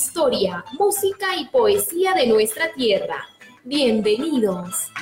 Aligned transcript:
Historia, 0.00 0.64
música 0.78 1.34
y 1.36 1.46
poesía 1.46 2.14
de 2.14 2.28
nuestra 2.28 2.72
tierra. 2.72 3.16
Bienvenidos. 3.64 4.92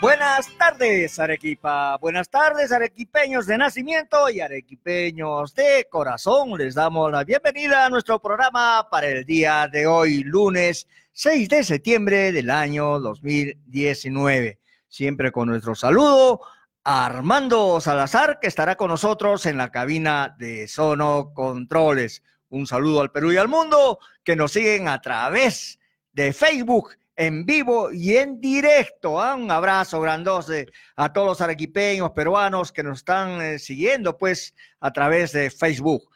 Buenas 0.00 0.48
tardes, 0.56 1.18
Arequipa. 1.18 1.98
Buenas 1.98 2.30
tardes, 2.30 2.72
arequipeños 2.72 3.46
de 3.46 3.58
nacimiento 3.58 4.30
y 4.30 4.40
arequipeños 4.40 5.54
de 5.54 5.86
corazón. 5.90 6.56
Les 6.56 6.74
damos 6.74 7.12
la 7.12 7.22
bienvenida 7.22 7.84
a 7.84 7.90
nuestro 7.90 8.18
programa 8.18 8.88
para 8.90 9.08
el 9.08 9.26
día 9.26 9.68
de 9.70 9.86
hoy, 9.86 10.22
lunes 10.24 10.88
6 11.12 11.50
de 11.50 11.64
septiembre 11.64 12.32
del 12.32 12.48
año 12.48 12.98
2019. 12.98 14.63
Siempre 14.94 15.32
con 15.32 15.48
nuestro 15.48 15.74
saludo 15.74 16.40
a 16.84 17.06
Armando 17.06 17.80
Salazar, 17.80 18.38
que 18.38 18.46
estará 18.46 18.76
con 18.76 18.90
nosotros 18.90 19.44
en 19.44 19.56
la 19.56 19.72
cabina 19.72 20.36
de 20.38 20.68
Sono 20.68 21.32
Controles. 21.34 22.22
Un 22.50 22.68
saludo 22.68 23.00
al 23.00 23.10
Perú 23.10 23.32
y 23.32 23.36
al 23.36 23.48
mundo 23.48 23.98
que 24.22 24.36
nos 24.36 24.52
siguen 24.52 24.86
a 24.86 25.00
través 25.00 25.80
de 26.12 26.32
Facebook 26.32 26.90
en 27.16 27.44
vivo 27.44 27.90
y 27.90 28.16
en 28.18 28.40
directo. 28.40 29.14
Un 29.14 29.50
abrazo 29.50 30.00
grandote 30.00 30.68
a 30.94 31.12
todos 31.12 31.26
los 31.26 31.40
arequipeños 31.40 32.12
peruanos 32.12 32.70
que 32.70 32.84
nos 32.84 32.98
están 32.98 33.42
eh, 33.42 33.58
siguiendo, 33.58 34.16
pues, 34.16 34.54
a 34.78 34.92
través 34.92 35.32
de 35.32 35.50
Facebook. 35.50 36.08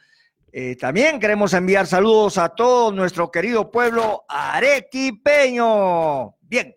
Eh, 0.52 0.76
también 0.76 1.18
queremos 1.18 1.52
enviar 1.52 1.88
saludos 1.88 2.38
a 2.38 2.50
todo 2.50 2.92
nuestro 2.92 3.28
querido 3.32 3.72
pueblo 3.72 4.24
arequipeño. 4.28 5.66
Bien, 6.42 6.76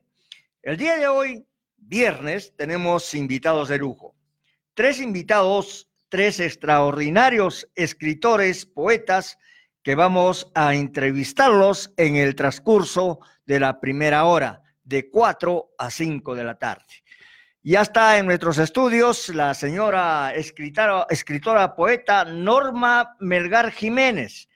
el 0.64 0.78
día 0.78 0.98
de 0.98 1.08
hoy, 1.08 1.46
viernes, 1.92 2.54
tenemos 2.56 3.14
invitados 3.14 3.68
de 3.68 3.78
lujo. 3.78 4.16
Tres 4.74 5.02
invitados, 5.02 5.90
tres 6.08 6.40
extraordinarios 6.40 7.68
escritores, 7.76 8.66
poetas, 8.66 9.38
que 9.84 9.96
vamos 9.96 10.50
a 10.56 10.74
entrevistarlos 10.74 11.92
en 11.98 12.16
el 12.16 12.34
transcurso 12.34 13.20
de 13.46 13.60
la 13.60 13.82
primera 13.82 14.24
hora, 14.24 14.64
de 14.86 15.10
4 15.10 15.72
a 15.78 15.92
5 15.92 16.34
de 16.34 16.44
la 16.46 16.56
tarde. 16.58 17.04
Ya 17.62 17.82
está 17.82 18.18
en 18.18 18.26
nuestros 18.26 18.58
estudios 18.58 19.28
la 19.28 19.54
señora 19.54 20.34
escritora, 20.34 21.08
escritora 21.10 21.76
poeta 21.76 22.24
Norma 22.24 23.18
Melgar 23.20 23.70
Jiménez, 23.70 24.48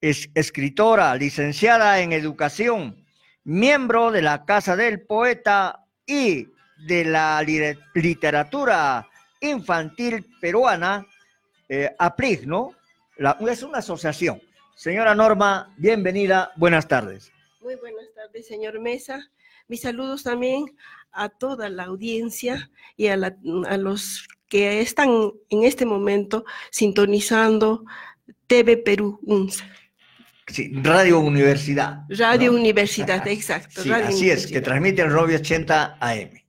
es 0.00 0.28
escritora, 0.34 1.14
licenciada 1.14 2.00
en 2.00 2.12
educación, 2.12 3.06
miembro 3.44 4.10
de 4.10 4.22
la 4.22 4.44
Casa 4.44 4.74
del 4.74 5.02
Poeta 5.06 5.86
y 6.06 6.55
de 6.78 7.04
la 7.04 7.42
literatura 7.94 9.08
infantil 9.40 10.26
peruana, 10.40 11.06
eh, 11.68 11.94
APRIG, 11.98 12.46
¿no? 12.46 12.74
es 13.48 13.62
una 13.62 13.78
asociación. 13.78 14.40
Señora 14.74 15.14
Norma, 15.14 15.74
bienvenida, 15.78 16.52
buenas 16.56 16.86
tardes. 16.86 17.32
Muy 17.62 17.76
buenas 17.76 18.12
tardes, 18.14 18.46
señor 18.46 18.78
Mesa. 18.78 19.30
Mis 19.68 19.80
saludos 19.80 20.22
también 20.22 20.66
a 21.12 21.28
toda 21.30 21.68
la 21.68 21.84
audiencia 21.84 22.70
y 22.96 23.08
a, 23.08 23.16
los 23.16 24.28
que 24.48 24.80
están 24.80 25.32
en 25.48 25.64
este 25.64 25.86
momento 25.86 26.44
sintonizando 26.70 27.84
TV 28.46 28.76
Perú 28.76 29.18
UNSA. 29.22 29.64
Sí, 30.46 30.70
Radio 30.74 31.18
Universidad. 31.18 32.02
Radio 32.08 32.52
Universidad, 32.52 33.26
exacto. 33.26 33.80
Sí, 33.82 33.90
así 33.90 34.30
es, 34.30 34.46
que 34.46 34.60
transmite 34.60 35.02
el 35.02 35.10
Radio 35.12 35.38
80 35.38 35.98
AM. 36.00 36.45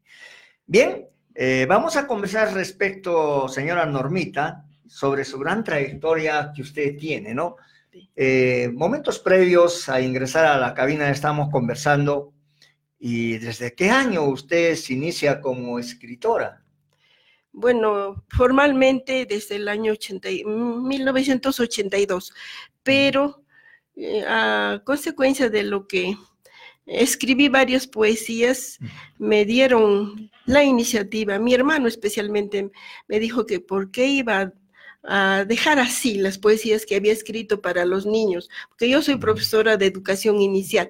Bien, 0.70 1.08
eh, 1.34 1.66
vamos 1.66 1.96
a 1.96 2.06
conversar 2.06 2.54
respecto, 2.54 3.48
señora 3.48 3.86
Normita, 3.86 4.66
sobre 4.86 5.24
su 5.24 5.40
gran 5.40 5.64
trayectoria 5.64 6.52
que 6.54 6.62
usted 6.62 6.98
tiene, 6.98 7.34
¿no? 7.34 7.56
Eh, 8.14 8.70
momentos 8.74 9.18
previos 9.18 9.88
a 9.88 10.02
ingresar 10.02 10.46
a 10.46 10.58
la 10.58 10.74
cabina 10.74 11.10
estamos 11.10 11.50
conversando 11.50 12.34
y 13.00 13.38
¿desde 13.38 13.74
qué 13.76 13.90
año 13.90 14.24
usted 14.26 14.76
se 14.76 14.92
inicia 14.92 15.40
como 15.40 15.80
escritora? 15.80 16.66
Bueno, 17.54 18.26
formalmente 18.28 19.26
desde 19.26 19.56
el 19.56 19.70
año 19.70 19.94
80, 19.94 20.28
1982, 20.46 22.34
pero 22.84 23.42
eh, 23.96 24.26
a 24.28 24.82
consecuencia 24.84 25.50
de 25.50 25.64
lo 25.64 25.88
que 25.88 26.18
escribí 26.86 27.48
varias 27.48 27.88
poesías, 27.88 28.80
me 29.18 29.46
dieron 29.46 30.30
la 30.48 30.64
iniciativa. 30.64 31.38
Mi 31.38 31.54
hermano 31.54 31.88
especialmente 31.88 32.72
me 33.08 33.20
dijo 33.20 33.46
que 33.46 33.60
por 33.60 33.92
qué 33.92 34.08
iba 34.08 34.54
a 35.04 35.46
dejar 35.46 35.80
así 35.80 36.16
las 36.16 36.38
poesías 36.40 36.86
que 36.86 36.96
había 36.96 37.14
escrito 37.14 37.62
para 37.62 37.86
los 37.86 38.06
niños, 38.06 38.50
porque 38.70 38.90
yo 38.90 39.02
soy 39.02 39.18
profesora 39.18 39.78
de 39.78 39.86
educación 39.86 40.42
inicial 40.42 40.90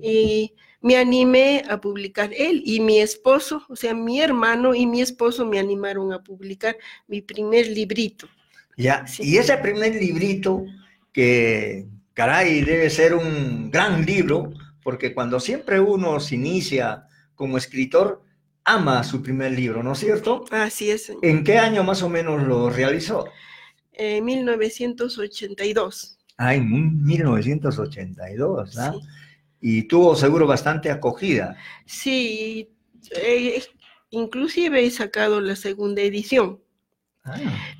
y 0.00 0.54
me 0.80 0.96
animé 0.96 1.64
a 1.68 1.80
publicar 1.80 2.30
él 2.36 2.62
y 2.64 2.80
mi 2.80 2.98
esposo, 2.98 3.62
o 3.68 3.76
sea, 3.76 3.94
mi 3.94 4.20
hermano 4.20 4.74
y 4.74 4.86
mi 4.86 5.00
esposo 5.00 5.46
me 5.46 5.58
animaron 5.58 6.12
a 6.12 6.22
publicar 6.22 6.76
mi 7.06 7.22
primer 7.22 7.68
librito. 7.68 8.28
Ya, 8.76 9.04
y 9.18 9.36
ese 9.36 9.56
primer 9.58 9.94
librito 9.94 10.64
que, 11.12 11.86
caray, 12.12 12.62
debe 12.62 12.90
ser 12.90 13.14
un 13.14 13.70
gran 13.70 14.04
libro, 14.04 14.52
porque 14.82 15.14
cuando 15.14 15.40
siempre 15.40 15.80
uno 15.80 16.20
se 16.20 16.34
inicia 16.34 17.06
como 17.34 17.56
escritor, 17.56 18.22
ama 18.64 19.04
su 19.04 19.22
primer 19.22 19.52
libro, 19.52 19.82
¿no 19.82 19.92
es 19.92 19.98
cierto? 19.98 20.44
Así 20.50 20.90
es. 20.90 21.12
¿En 21.22 21.44
qué 21.44 21.58
año 21.58 21.84
más 21.84 22.02
o 22.02 22.08
menos 22.08 22.42
lo 22.42 22.70
realizó? 22.70 23.26
En 23.92 24.24
1982. 24.24 26.18
Ah, 26.36 26.54
en 26.54 27.04
1982, 27.04 28.78
¿ah? 28.78 28.94
Y 29.60 29.84
tuvo 29.84 30.16
seguro 30.16 30.46
bastante 30.46 30.90
acogida. 30.90 31.56
Sí, 31.86 32.70
eh, 33.12 33.62
inclusive 34.10 34.84
he 34.84 34.90
sacado 34.90 35.40
la 35.40 35.56
segunda 35.56 36.02
edición. 36.02 36.60
Ah, 37.24 37.38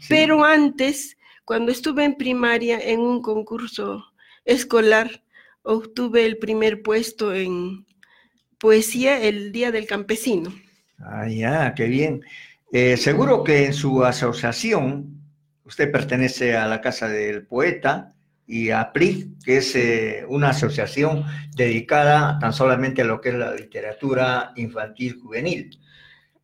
Pero 0.08 0.44
antes, 0.44 1.16
cuando 1.44 1.72
estuve 1.72 2.04
en 2.04 2.14
primaria 2.14 2.78
en 2.78 3.00
un 3.00 3.20
concurso 3.20 4.04
escolar, 4.44 5.22
obtuve 5.62 6.24
el 6.24 6.38
primer 6.38 6.82
puesto 6.82 7.34
en 7.34 7.86
poesía 8.58 9.20
el 9.22 9.52
Día 9.52 9.72
del 9.72 9.86
Campesino. 9.86 10.52
Ah, 10.99 11.28
ya, 11.28 11.75
qué 11.75 11.87
bien. 11.87 12.22
Eh, 12.72 12.97
seguro 12.97 13.44
que 13.44 13.66
en 13.66 13.75
su 13.75 14.05
asociación, 14.05 15.21
usted 15.65 15.91
pertenece 15.91 16.56
a 16.56 16.66
la 16.66 16.81
Casa 16.81 17.09
del 17.09 17.47
Poeta 17.47 18.15
y 18.47 18.71
a 18.71 18.93
PRI, 18.93 19.37
que 19.44 19.59
es 19.59 19.75
eh, 19.77 20.25
una 20.28 20.50
asociación 20.50 21.25
dedicada 21.55 22.38
tan 22.38 22.53
solamente 22.53 23.03
a 23.03 23.05
lo 23.05 23.21
que 23.21 23.31
es 23.31 23.34
la 23.37 23.55
literatura 23.55 24.53
infantil 24.56 25.19
juvenil. 25.21 25.78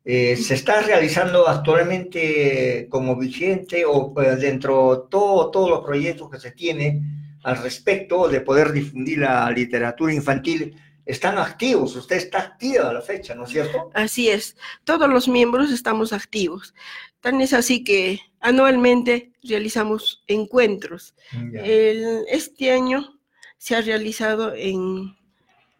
Eh, 0.04 0.36
¿Se 0.36 0.54
está 0.54 0.80
realizando 0.80 1.46
actualmente 1.46 2.86
como 2.88 3.16
vigente 3.16 3.84
o 3.86 4.14
dentro 4.38 4.96
de 4.96 5.02
todo, 5.10 5.50
todos 5.50 5.68
los 5.68 5.84
proyectos 5.84 6.30
que 6.30 6.40
se 6.40 6.52
tiene 6.52 7.02
al 7.42 7.62
respecto 7.62 8.28
de 8.28 8.40
poder 8.40 8.72
difundir 8.72 9.18
la 9.18 9.50
literatura 9.50 10.12
infantil 10.12 10.74
están 11.10 11.38
activos, 11.38 11.96
usted 11.96 12.16
está 12.16 12.38
activa 12.38 12.88
a 12.88 12.92
la 12.92 13.00
fecha, 13.00 13.34
¿no 13.34 13.44
es 13.44 13.50
cierto? 13.50 13.90
Así 13.94 14.28
es, 14.28 14.56
todos 14.84 15.08
los 15.08 15.28
miembros 15.28 15.70
estamos 15.70 16.12
activos. 16.12 16.74
Tan 17.20 17.40
es 17.40 17.52
así 17.52 17.84
que 17.84 18.20
anualmente 18.40 19.32
realizamos 19.42 20.22
encuentros. 20.26 21.14
este 21.52 22.72
año 22.72 23.18
se 23.58 23.76
ha 23.76 23.82
realizado 23.82 24.54
en 24.54 25.16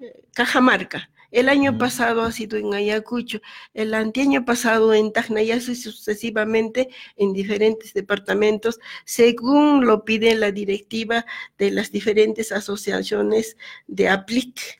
eh, 0.00 0.22
Cajamarca. 0.34 1.10
El 1.30 1.48
año 1.48 1.78
pasado 1.78 2.22
ha 2.22 2.32
sido 2.32 2.58
en 2.58 2.74
Ayacucho, 2.74 3.40
el 3.72 3.94
anteaño 3.94 4.44
pasado 4.44 4.92
en 4.92 5.12
Tacnayas 5.12 5.68
y 5.68 5.76
sucesivamente 5.76 6.88
en 7.16 7.32
diferentes 7.32 7.94
departamentos, 7.94 8.80
según 9.04 9.86
lo 9.86 10.04
pide 10.04 10.34
la 10.34 10.50
directiva 10.50 11.24
de 11.56 11.70
las 11.70 11.92
diferentes 11.92 12.50
asociaciones 12.50 13.56
de 13.86 14.08
APLIC 14.08 14.79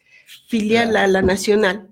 filial 0.51 0.97
a 0.97 1.07
la 1.07 1.23
nacional. 1.23 1.89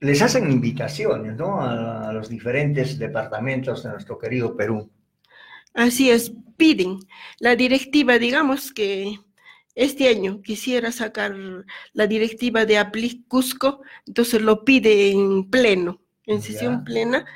les 0.00 0.22
hacen 0.22 0.50
invitaciones, 0.50 1.36
¿no? 1.36 1.60
A, 1.60 2.12
los 2.12 2.28
diferentes 2.28 2.98
departamentos 2.98 3.82
de 3.82 3.90
nuestro 3.90 4.16
querido 4.18 4.56
Perú. 4.56 4.90
Así 5.74 6.10
es, 6.10 6.32
piden. 6.56 6.98
La 7.40 7.56
directiva, 7.56 8.18
digamos 8.18 8.72
que 8.72 9.18
este 9.74 10.08
año 10.08 10.40
quisiera 10.42 10.92
sacar 10.92 11.34
la 11.92 12.06
directiva 12.06 12.64
de 12.64 12.78
Apli 12.78 13.24
Cusco, 13.28 13.82
entonces 14.06 14.40
lo 14.40 14.64
pide 14.64 15.10
en 15.10 15.50
pleno, 15.50 16.00
en 16.24 16.40
sesión 16.40 16.74
Ya. 16.78 16.84
plena, 16.84 17.26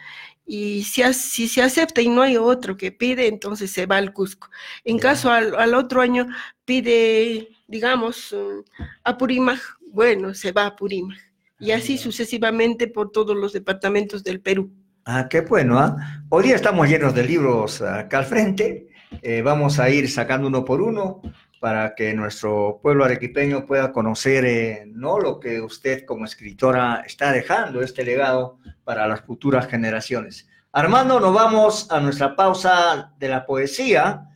y 0.47 0.85
si, 0.85 1.03
si 1.13 1.49
se 1.49 1.63
acepta 1.63 2.01
y 2.01 2.09
no 2.09 2.23
hay 2.23 2.37
otro 2.37 2.77
que 2.77 2.93
pide, 2.93 3.27
entonces 3.29 3.71
se 3.73 3.87
va 3.87 3.97
al 3.99 4.13
Cusco. 4.13 4.49
En 4.85 4.99
caso 4.99 5.31
al, 5.31 5.55
al 5.57 5.75
otro 5.75 6.01
año 6.01 6.27
pide, 6.65 7.49
digamos, 7.69 8.33
eh, 8.33 8.63
Apurímac, 9.05 9.61
bueno, 9.93 10.35
se 10.35 10.53
va 10.53 10.65
a 10.65 10.67
Apurímac. 10.69 11.19
Y 11.59 11.73
así 11.73 11.99
sucesivamente 11.99 12.89
por 12.89 13.13
todos 13.13 13.37
los 13.37 13.53
departamentos 13.53 14.25
del 14.25 14.41
Perú. 14.41 14.73
Ah, 15.05 15.29
qué 15.29 15.43
bueno, 15.43 15.79
¿ah? 15.79 16.25
Hoy 16.31 16.45
día 16.45 16.57
estamos 16.57 16.89
llenos 16.89 17.15
de 17.15 17.25
libros 17.25 17.83
acá 17.83 18.19
al 18.19 18.25
frente. 18.25 18.89
Eh, 19.23 19.43
vamos 19.43 19.79
a 19.79 19.91
ir 19.91 20.11
sacando 20.11 20.49
uno 20.49 20.65
por 20.65 20.81
uno 20.81 21.21
para 21.61 21.95
que 21.95 22.15
nuestro 22.15 22.81
pueblo 22.83 23.05
arequipeño 23.05 23.67
pueda 23.67 23.93
conocer, 23.93 24.47
eh, 24.47 24.85
¿no? 24.87 25.19
Lo 25.19 25.39
que 25.39 25.61
usted 25.61 26.07
como 26.07 26.25
escritora 26.25 27.03
está 27.07 27.33
dejando, 27.33 27.83
este 27.83 28.05
legado 28.05 28.59
para 28.85 29.07
las 29.07 29.21
futuras 29.21 29.67
generaciones. 29.67 30.49
Armando, 30.73 31.21
nos 31.21 31.35
vamos 31.35 31.91
a 31.91 32.01
nuestra 32.01 32.35
pausa 32.35 33.13
de 33.19 33.29
la 33.29 33.45
poesía 33.45 34.29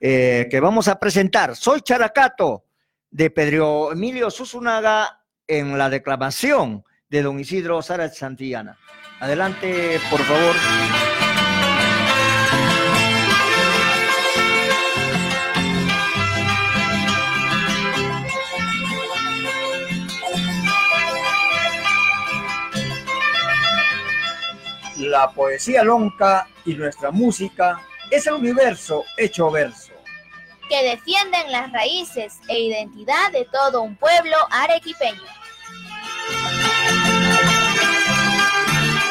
eh, 0.00 0.48
que 0.50 0.60
vamos 0.60 0.88
a 0.88 0.98
presentar. 0.98 1.54
Soy 1.56 1.80
Characato 1.82 2.63
de 3.14 3.30
Pedro 3.30 3.92
Emilio 3.92 4.28
Susunaga 4.28 5.20
en 5.46 5.78
la 5.78 5.88
declamación 5.88 6.82
de 7.08 7.22
don 7.22 7.38
Isidro 7.38 7.80
Sara 7.80 8.08
Santillana. 8.08 8.76
Adelante, 9.20 10.00
por 10.10 10.18
favor. 10.18 10.56
La 24.98 25.30
poesía 25.30 25.84
lonca 25.84 26.48
y 26.64 26.74
nuestra 26.74 27.12
música 27.12 27.80
es 28.10 28.26
el 28.26 28.34
universo 28.34 29.04
hecho 29.16 29.52
verso. 29.52 29.83
Que 30.68 30.90
defienden 30.90 31.52
las 31.52 31.72
raíces 31.72 32.40
e 32.48 32.60
identidad 32.60 33.32
de 33.32 33.46
todo 33.52 33.82
un 33.82 33.96
pueblo 33.96 34.36
arequipeño. 34.50 35.22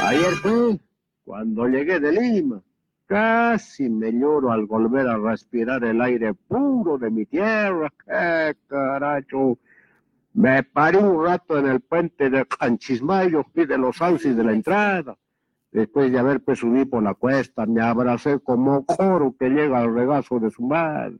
Ayer 0.01 0.33
fue 0.41 0.79
cuando 1.23 1.67
llegué 1.67 1.99
de 1.99 2.11
Lima. 2.11 2.61
Casi 3.05 3.89
me 3.89 4.11
lloro 4.11 4.51
al 4.51 4.65
volver 4.65 5.07
a 5.07 5.17
respirar 5.17 5.83
el 5.83 6.01
aire 6.01 6.33
puro 6.33 6.97
de 6.97 7.11
mi 7.11 7.25
tierra. 7.25 7.91
¡Qué 8.05 8.55
caracho! 8.67 9.57
Me 10.33 10.63
paré 10.63 10.97
un 10.97 11.23
rato 11.23 11.59
en 11.59 11.67
el 11.67 11.79
puente 11.81 12.29
de 12.29 12.45
Canchismayo 12.45 13.45
y 13.53 13.65
de 13.65 13.77
los 13.77 13.97
sauces 13.97 14.35
de 14.35 14.43
la 14.43 14.53
entrada. 14.53 15.15
Después 15.71 16.11
de 16.11 16.19
haber 16.19 16.41
subí 16.55 16.85
por 16.85 17.03
la 17.03 17.13
cuesta, 17.13 17.65
me 17.65 17.81
abracé 17.81 18.39
como 18.39 18.85
coro 18.85 19.35
que 19.39 19.49
llega 19.49 19.79
al 19.79 19.93
regazo 19.93 20.39
de 20.39 20.49
su 20.49 20.63
madre. 20.63 21.17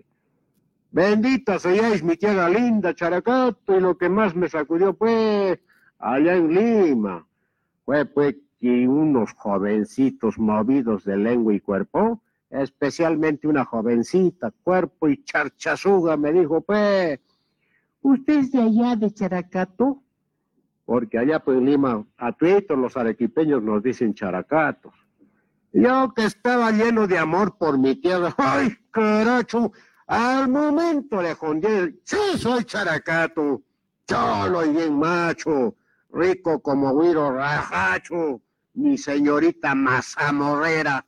Bendita 0.94 1.58
seáis 1.58 2.04
mi 2.04 2.16
tierra 2.18 2.48
linda, 2.48 2.94
Characato, 2.94 3.76
y 3.76 3.80
lo 3.80 3.98
que 3.98 4.10
más 4.10 4.36
me 4.36 4.48
sacudió 4.48 4.94
fue 4.94 5.60
allá 5.98 6.36
en 6.36 6.54
Lima 6.54 7.26
fue 7.84 8.06
pues 8.06 8.36
que 8.60 8.88
unos 8.88 9.34
jovencitos 9.34 10.38
movidos 10.38 11.04
de 11.04 11.18
lengua 11.18 11.56
y 11.56 11.62
cuerpo, 11.62 12.22
especialmente 12.52 13.48
una 13.48 13.66
jovencita, 13.66 14.54
cuerpo 14.62 15.10
y 15.10 15.24
charchazuga, 15.24 16.16
me 16.16 16.32
dijo, 16.32 16.62
pues, 16.62 17.20
¿usted 18.04 18.38
es 18.38 18.52
de 18.52 18.62
allá 18.62 18.96
de 18.96 19.12
Characato? 19.12 20.04
Porque 20.86 21.18
allá 21.18 21.40
pues 21.40 21.58
en 21.58 21.66
Lima, 21.66 22.06
a 22.18 22.34
todos 22.34 22.78
los 22.78 22.96
arequipeños 22.96 23.64
nos 23.64 23.82
dicen 23.82 24.14
characatos. 24.14 24.94
Yo 25.72 26.14
que 26.14 26.26
estaba 26.26 26.70
lleno 26.70 27.08
de 27.08 27.18
amor 27.18 27.58
por 27.58 27.80
mi 27.80 27.96
tierra, 27.96 28.32
¡ay, 28.38 28.78
caracho! 28.92 29.72
Al 30.08 30.50
momento 30.50 31.22
le 31.22 31.34
jondí, 31.34 32.00
sí, 32.04 32.38
soy 32.38 32.66
characato, 32.66 33.62
cholo 34.06 34.66
y 34.66 34.72
bien 34.72 35.00
macho, 35.00 35.76
rico 36.12 36.62
como 36.62 37.00
Guiro 37.00 37.32
Rajacho, 37.32 38.42
mi 38.74 38.98
señorita 38.98 39.74
mazamorrera. 39.76 41.06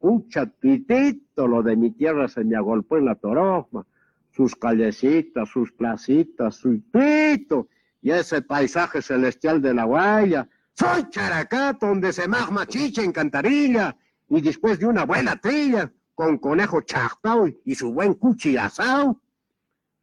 Un 0.00 0.28
chatitito, 0.28 1.46
lo 1.46 1.62
de 1.62 1.76
mi 1.76 1.90
tierra 1.90 2.28
se 2.28 2.44
me 2.44 2.56
agolpó 2.56 2.96
en 2.96 3.06
la 3.06 3.14
toroma, 3.14 3.86
sus 4.30 4.56
callecitas, 4.56 5.48
sus 5.48 5.72
placitas, 5.72 6.56
su 6.56 6.80
pito, 6.90 7.68
y 8.00 8.10
ese 8.10 8.42
paisaje 8.42 9.00
celestial 9.00 9.62
de 9.62 9.74
la 9.74 9.84
guaya. 9.84 10.48
Soy 10.74 11.08
Characato, 11.08 11.86
donde 11.86 12.12
se 12.12 12.26
magma 12.26 12.66
chicha 12.66 13.02
en 13.02 13.12
cantarilla, 13.12 13.96
y 14.28 14.40
después 14.40 14.78
de 14.78 14.86
una 14.86 15.04
buena 15.04 15.36
trilla, 15.36 15.90
con 16.14 16.38
conejo 16.38 16.80
chactao 16.82 17.48
y 17.64 17.74
su 17.74 17.92
buen 17.92 18.14
cuchi 18.14 18.56
asao, 18.56 19.20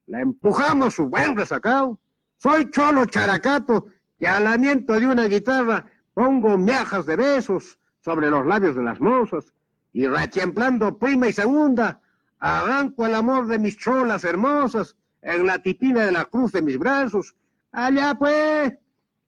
le 0.08 0.20
empujamos 0.20 0.96
su 0.96 1.08
buen 1.08 1.36
resacao. 1.36 2.00
Soy 2.38 2.70
cholo 2.72 3.06
Characato, 3.06 3.88
que 4.20 4.28
al 4.28 4.48
aliento 4.48 5.00
de 5.00 5.08
una 5.08 5.26
guitarra 5.26 5.86
pongo 6.14 6.58
miajas 6.58 7.06
de 7.06 7.16
besos 7.16 7.80
sobre 8.02 8.30
los 8.30 8.46
labios 8.46 8.76
de 8.76 8.84
las 8.84 9.00
mozas 9.00 9.54
y 9.94 10.08
retemplando 10.08 10.98
prima 10.98 11.28
y 11.28 11.34
segunda, 11.34 12.02
arranco 12.40 13.06
el 13.06 13.16
amor 13.16 13.48
de 13.48 13.60
mis 13.60 13.78
cholas 13.78 14.24
hermosas 14.24 14.96
en 15.22 15.46
la 15.46 15.60
tipina 15.60 16.06
de 16.06 16.12
la 16.12 16.26
cruz 16.26 16.52
de 16.52 16.62
mis 16.62 16.78
brazos. 16.78 17.36
Allá 17.72 18.16
pues, 18.16 18.74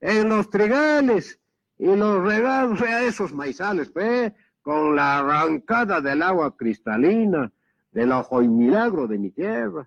en 0.00 0.28
los 0.28 0.50
trigales 0.50 1.38
y 1.78 1.86
los 1.86 2.22
regalos 2.22 2.80
a 2.82 3.02
esos 3.04 3.32
maizales, 3.32 3.90
pues, 3.90 4.32
con 4.64 4.96
la 4.96 5.18
arrancada 5.18 6.00
del 6.00 6.22
agua 6.22 6.56
cristalina, 6.56 7.52
del 7.92 8.10
ojo 8.12 8.42
y 8.42 8.48
milagro 8.48 9.06
de 9.06 9.18
mi 9.18 9.30
tierra. 9.30 9.86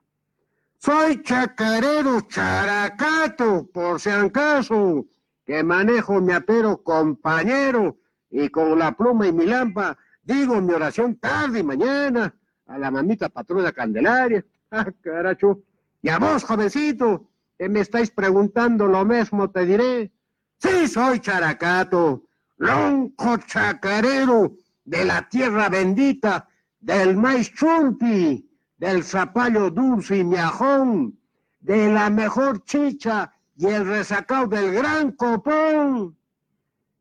Soy 0.77 1.23
chacarero 1.23 2.21
characato, 2.21 3.67
por 3.73 3.99
si 3.99 4.11
acaso, 4.11 5.03
que 5.43 5.63
manejo 5.63 6.21
mi 6.21 6.31
apero 6.31 6.83
compañero 6.83 7.97
y 8.29 8.49
con 8.49 8.77
la 8.77 8.91
pluma 8.91 9.25
y 9.25 9.33
mi 9.33 9.47
lampa 9.47 9.97
digo 10.21 10.61
mi 10.61 10.73
oración 10.73 11.15
tarde 11.15 11.59
y 11.59 11.63
mañana 11.63 12.35
a 12.67 12.77
la 12.77 12.91
mamita 12.91 13.29
patrona 13.29 13.71
Candelaria. 13.71 14.45
Ah, 14.69 14.85
caracho. 15.01 15.63
Y 16.03 16.09
a 16.09 16.19
vos, 16.19 16.43
jovencito, 16.43 17.27
que 17.57 17.67
me 17.67 17.79
estáis 17.79 18.11
preguntando 18.11 18.85
lo 18.85 19.03
mismo, 19.05 19.49
te 19.49 19.65
diré. 19.65 20.11
Sí, 20.59 20.87
soy 20.87 21.19
characato, 21.19 22.27
lonco 22.57 23.37
chacarero 23.37 24.53
de 24.87 25.03
la 25.03 25.27
tierra 25.27 25.67
bendita, 25.67 26.47
del 26.79 27.17
maíz 27.17 27.53
chunti, 27.53 28.49
del 28.77 29.03
zapallo 29.03 29.69
dulce 29.69 30.17
y 30.19 30.23
miajón, 30.23 31.19
de 31.59 31.91
la 31.91 32.09
mejor 32.09 32.63
chicha 32.63 33.33
y 33.57 33.65
el 33.65 33.85
resacao 33.85 34.47
del 34.47 34.71
gran 34.71 35.11
copón. 35.11 36.17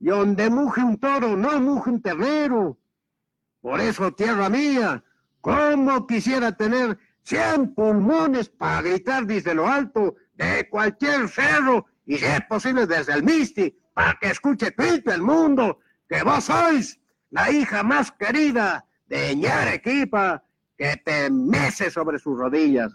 Y 0.01 0.07
donde 0.07 0.51
muge 0.51 0.83
un 0.83 0.99
toro, 0.99 1.37
no 1.37 1.61
muge 1.61 1.91
un 1.91 2.03
ternero. 2.03 2.77
Por 3.61 3.81
eso, 3.81 4.13
tierra 4.13 4.49
mía, 4.49 5.05
cómo 5.41 6.09
quisiera 6.09 6.51
tener 6.57 6.99
cien 7.23 7.73
pulmones 7.73 8.49
para 8.49 8.83
gritar 8.83 9.27
desde 9.27 9.55
lo 9.55 9.69
alto 9.69 10.17
de 10.35 10.69
cualquier 10.69 11.29
cerro 11.29 11.87
y 12.05 12.19
si 12.19 12.25
es 12.25 12.41
posible 12.49 12.87
desde 12.87 13.13
el 13.13 13.23
Misti, 13.23 13.79
para 13.95 14.19
que 14.21 14.31
escuche 14.31 14.73
todo 14.73 15.15
el 15.15 15.23
mundo 15.23 15.79
que 16.09 16.23
vos 16.25 16.45
sois 16.45 16.99
la 17.31 17.51
hija 17.51 17.83
más 17.83 18.13
querida 18.13 18.87
de 19.07 19.37
Ñarequipa 19.37 20.43
que 20.77 20.97
te 21.05 21.31
mece 21.31 21.91
sobre 21.91 22.19
sus 22.19 22.39
rodillas. 22.39 22.93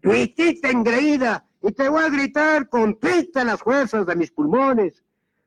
Tuitita 0.00 0.70
engreída, 0.70 1.44
y 1.62 1.72
te 1.72 1.88
voy 1.88 2.04
a 2.04 2.08
gritar 2.08 2.68
con 2.68 2.98
todas 2.98 3.44
las 3.44 3.60
fuerzas 3.60 4.06
de 4.06 4.16
mis 4.16 4.30
pulmones. 4.30 5.02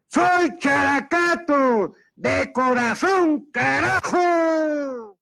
¡Soy 0.08 0.58
Characato! 0.58 1.94
¡De 2.16 2.52
corazón, 2.52 3.50
carajo! 3.52 5.18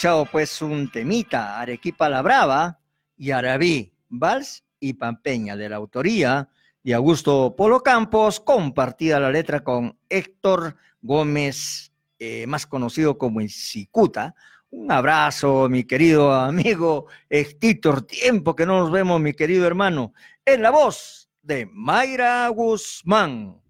escuchado 0.00 0.24
pues 0.24 0.62
un 0.62 0.90
temita, 0.90 1.60
Arequipa 1.60 2.08
la 2.08 2.22
Brava 2.22 2.80
y 3.18 3.32
Arabí, 3.32 3.92
Vals 4.08 4.64
y 4.80 4.94
Pampeña, 4.94 5.56
de 5.56 5.68
la 5.68 5.76
autoría 5.76 6.48
de 6.82 6.94
Augusto 6.94 7.54
Polo 7.54 7.82
Campos, 7.82 8.40
compartida 8.40 9.20
la 9.20 9.30
letra 9.30 9.62
con 9.62 9.98
Héctor 10.08 10.74
Gómez, 11.02 11.92
eh, 12.18 12.46
más 12.46 12.66
conocido 12.66 13.18
como 13.18 13.42
el 13.42 13.50
Cicuta. 13.50 14.34
Un 14.70 14.90
abrazo, 14.90 15.68
mi 15.68 15.84
querido 15.84 16.32
amigo 16.32 17.08
Héctor, 17.28 18.00
tiempo 18.00 18.56
que 18.56 18.64
no 18.64 18.78
nos 18.78 18.90
vemos, 18.90 19.20
mi 19.20 19.34
querido 19.34 19.66
hermano, 19.66 20.14
en 20.46 20.62
la 20.62 20.70
voz 20.70 21.28
de 21.42 21.68
Mayra 21.70 22.48
Guzmán. 22.48 23.60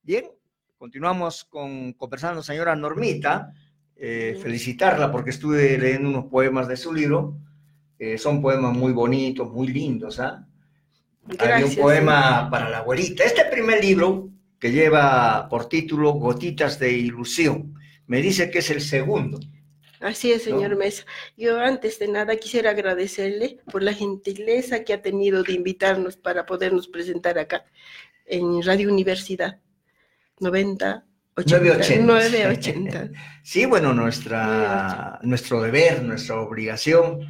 Bien, 0.00 0.30
continuamos 0.78 1.44
con 1.44 1.92
conversando, 1.92 2.42
señora 2.42 2.74
Normita 2.74 3.52
eh, 3.96 4.38
felicitarla 4.42 5.12
porque 5.12 5.30
estuve 5.30 5.78
leyendo 5.78 6.08
unos 6.08 6.24
poemas 6.26 6.68
de 6.68 6.76
su 6.76 6.92
libro. 6.92 7.36
Eh, 7.98 8.18
son 8.18 8.42
poemas 8.42 8.76
muy 8.76 8.92
bonitos, 8.92 9.50
muy 9.50 9.68
lindos. 9.68 10.18
¿ah? 10.20 10.46
Había 11.38 11.64
un 11.64 11.76
poema 11.76 12.50
para 12.50 12.68
la 12.68 12.78
abuelita. 12.78 13.24
Este 13.24 13.44
primer 13.44 13.82
libro, 13.82 14.30
que 14.58 14.72
lleva 14.72 15.48
por 15.48 15.68
título 15.68 16.12
Gotitas 16.12 16.78
de 16.78 16.92
Ilusión, 16.92 17.74
me 18.06 18.20
dice 18.20 18.50
que 18.50 18.58
es 18.58 18.70
el 18.70 18.80
segundo. 18.80 19.38
Así 20.00 20.32
es, 20.32 20.42
señor. 20.42 20.76
Mesa. 20.76 21.04
Yo 21.36 21.58
antes 21.58 21.98
de 21.98 22.08
nada 22.08 22.36
quisiera 22.36 22.70
agradecerle 22.70 23.60
por 23.70 23.82
la 23.82 23.94
gentileza 23.94 24.84
que 24.84 24.92
ha 24.92 25.00
tenido 25.00 25.42
de 25.42 25.54
invitarnos 25.54 26.16
para 26.16 26.44
podernos 26.44 26.88
presentar 26.88 27.38
acá 27.38 27.64
en 28.26 28.62
Radio 28.62 28.92
Universidad 28.92 29.60
90 30.40 31.06
980. 31.36 32.04
980. 32.04 33.10
Sí, 33.42 33.66
bueno, 33.66 33.92
nuestra, 33.92 35.18
nuestro 35.22 35.60
deber, 35.60 36.02
nuestra 36.02 36.40
obligación 36.40 37.20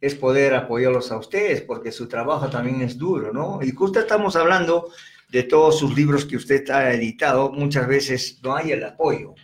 es 0.00 0.14
poder 0.14 0.54
apoyarlos 0.54 1.10
a 1.10 1.16
ustedes, 1.16 1.62
porque 1.62 1.90
su 1.90 2.06
trabajo 2.06 2.48
también 2.48 2.82
es 2.82 2.96
duro, 2.96 3.32
¿no? 3.32 3.58
Y 3.60 3.72
justo 3.72 3.98
estamos 3.98 4.36
hablando 4.36 4.90
de 5.28 5.42
todos 5.42 5.78
sus 5.78 5.96
libros 5.96 6.24
que 6.24 6.36
usted 6.36 6.70
ha 6.70 6.92
editado, 6.92 7.50
muchas 7.50 7.88
veces 7.88 8.38
no 8.44 8.54
hay 8.54 8.70
el 8.72 8.84
apoyo 8.84 9.34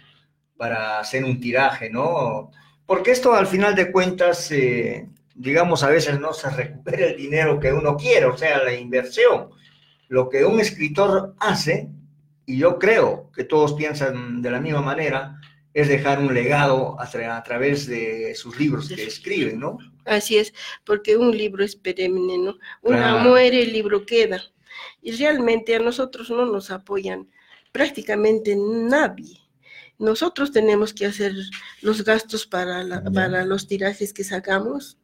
para 0.57 1.01
hacer 1.01 1.25
un 1.25 1.41
tiraje, 1.41 1.91
¿no? 1.91 2.53
Porque 2.87 3.11
esto 3.11 3.35
al 3.35 3.49
final 3.49 3.75
de 3.75 3.91
cuentas, 3.91 4.53
eh, 4.53 5.09
digamos, 5.35 5.83
a 5.83 5.89
veces 5.89 6.21
no 6.21 6.33
se 6.33 6.51
recupera 6.51 7.07
el 7.07 7.17
dinero 7.17 7.59
que 7.59 7.73
uno 7.73 7.97
quiere, 7.97 8.27
o 8.27 8.37
sea, 8.37 8.63
la 8.63 8.75
inversión. 8.75 9.51
Lo 10.09 10.29
que 10.29 10.45
un 10.45 10.61
escritor 10.61 11.35
hace, 11.41 11.89
y 12.47 12.59
yo 12.59 12.79
creo 12.79 13.31
que 13.35 13.45
todos 13.45 13.75
piensan 13.75 14.43
de 14.43 14.51
la 14.51 14.61
misma 14.61 14.83
manera, 14.83 15.41
es 15.75 15.89
dejar 15.89 16.19
un 16.19 16.35
legado 16.35 17.01
a, 17.01 17.07
tra- 17.11 17.37
a 17.39 17.43
través 17.43 17.87
de 17.87 18.35
sus 18.35 18.59
libros 18.59 18.89
que 18.89 19.05
escriben, 19.05 19.59
¿no? 19.59 19.79
Así 20.05 20.37
es, 20.37 20.53
porque 20.85 21.17
un 21.17 21.37
libro 21.37 21.65
es 21.65 21.77
perenne, 21.77 22.37
¿no? 22.39 22.59
Una 22.83 22.99
Claro. 23.13 23.29
muere, 23.31 23.63
el 23.63 23.73
libro 23.73 24.05
queda. 24.05 24.43
Y 25.01 25.13
realmente 25.13 25.75
a 25.75 25.79
nosotros 25.79 26.29
no 26.31 26.45
nos 26.47 26.71
apoyan 26.71 27.29
prácticamente 27.73 28.55
nadie. 28.57 29.39
Nosotros 29.99 30.53
tenemos 30.53 30.93
que 30.93 31.07
hacer 31.07 31.33
los 31.81 32.05
gastos 32.05 32.47
para, 32.47 32.83
la- 32.83 33.03
para 33.05 33.45
los 33.45 33.67
tirajes 33.67 34.13
que 34.13 34.25
sacamos 34.25 34.99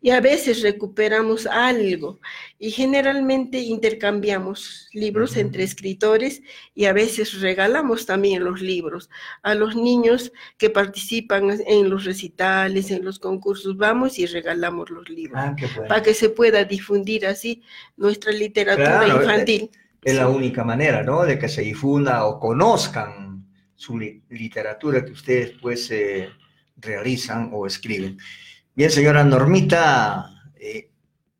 y 0.00 0.10
a 0.10 0.20
veces 0.20 0.62
recuperamos 0.62 1.46
algo 1.46 2.20
y 2.58 2.70
generalmente 2.70 3.58
intercambiamos 3.58 4.88
libros 4.92 5.36
entre 5.36 5.62
escritores 5.64 6.42
y 6.74 6.84
a 6.84 6.92
veces 6.92 7.40
regalamos 7.40 8.06
también 8.06 8.44
los 8.44 8.60
libros 8.60 9.10
a 9.42 9.54
los 9.54 9.74
niños 9.76 10.32
que 10.58 10.70
participan 10.70 11.50
en 11.66 11.90
los 11.90 12.04
recitales, 12.04 12.90
en 12.90 13.04
los 13.04 13.18
concursos, 13.18 13.76
vamos 13.76 14.18
y 14.18 14.26
regalamos 14.26 14.90
los 14.90 15.08
libros 15.08 15.40
Ah, 15.42 15.54
bueno. 15.74 15.88
para 15.88 16.02
que 16.02 16.14
se 16.14 16.28
pueda 16.30 16.64
difundir 16.64 17.26
así 17.26 17.62
nuestra 17.96 18.32
literatura 18.32 19.00
Claro, 19.04 19.20
eh, 19.20 19.22
infantil. 19.24 19.70
Es 20.02 20.14
la 20.14 20.28
única 20.28 20.62
manera, 20.62 21.02
¿no? 21.02 21.24
De 21.24 21.38
que 21.38 21.48
se 21.48 21.62
difunda 21.62 22.26
o 22.26 22.38
conozcan 22.38 23.44
su 23.74 23.98
li- 23.98 24.22
literatura 24.30 25.04
que 25.04 25.12
ustedes 25.12 25.52
pues 25.60 25.90
eh, 25.90 26.28
realizan 26.76 27.50
o 27.52 27.66
escriben. 27.66 28.18
Bien, 28.76 28.90
señora 28.90 29.24
Normita, 29.24 30.30
eh, 30.54 30.90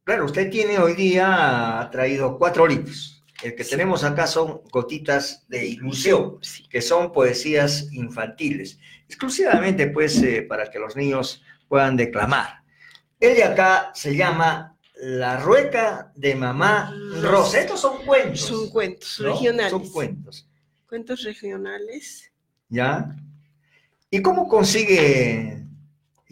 claro, 0.04 0.24
usted 0.24 0.50
tiene 0.50 0.78
hoy 0.78 0.94
día, 0.94 1.80
ha 1.80 1.90
traído 1.90 2.38
cuatro 2.38 2.66
libros. 2.66 3.22
El 3.42 3.54
que 3.54 3.64
tenemos 3.64 4.02
acá 4.04 4.26
son 4.26 4.62
Gotitas 4.72 5.44
de 5.48 5.66
Ilusión, 5.66 6.38
Sí. 6.40 6.66
que 6.70 6.80
son 6.80 7.12
poesías 7.12 7.92
infantiles, 7.92 8.78
exclusivamente 9.06 9.88
pues 9.88 10.22
eh, 10.22 10.42
para 10.48 10.70
que 10.70 10.78
los 10.78 10.96
niños 10.96 11.42
puedan 11.68 11.94
declamar. 11.96 12.62
El 13.20 13.36
de 13.36 13.44
acá 13.44 13.90
se 13.94 14.16
llama 14.16 14.74
La 14.94 15.36
Rueca 15.38 16.12
de 16.14 16.34
Mamá 16.34 16.94
Rosa. 17.20 17.60
Estos 17.60 17.80
son 17.80 18.02
cuentos. 18.06 18.40
Son 18.40 18.70
cuentos 18.70 19.20
¿no? 19.20 19.32
regionales. 19.32 19.70
Son 19.70 19.90
cuentos. 19.90 20.48
Cuentos 20.88 21.22
regionales. 21.22 22.32
¿Ya? 22.70 23.14
¿Y 24.10 24.22
cómo 24.22 24.48
consigue, 24.48 25.65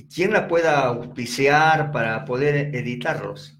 quién 0.02 0.32
la 0.32 0.48
pueda 0.48 0.84
auspiciar 0.86 1.92
para 1.92 2.24
poder 2.24 2.74
editarlos? 2.74 3.56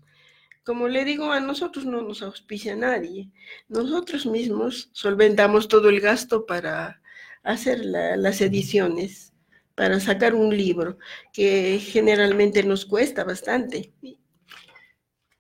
Como 0.64 0.88
le 0.88 1.04
digo, 1.04 1.30
a 1.30 1.40
nosotros 1.40 1.84
no 1.84 2.02
nos 2.02 2.22
auspicia 2.22 2.74
nadie. 2.74 3.30
Nosotros 3.68 4.26
mismos 4.26 4.88
solventamos 4.92 5.68
todo 5.68 5.88
el 5.90 6.00
gasto 6.00 6.46
para 6.46 7.00
hacer 7.42 7.84
la- 7.84 8.16
las 8.16 8.40
ediciones, 8.40 9.32
para 9.74 10.00
sacar 10.00 10.34
un 10.34 10.56
libro, 10.56 10.98
que 11.32 11.78
generalmente 11.80 12.62
nos 12.62 12.86
cuesta 12.86 13.24
bastante. 13.24 13.92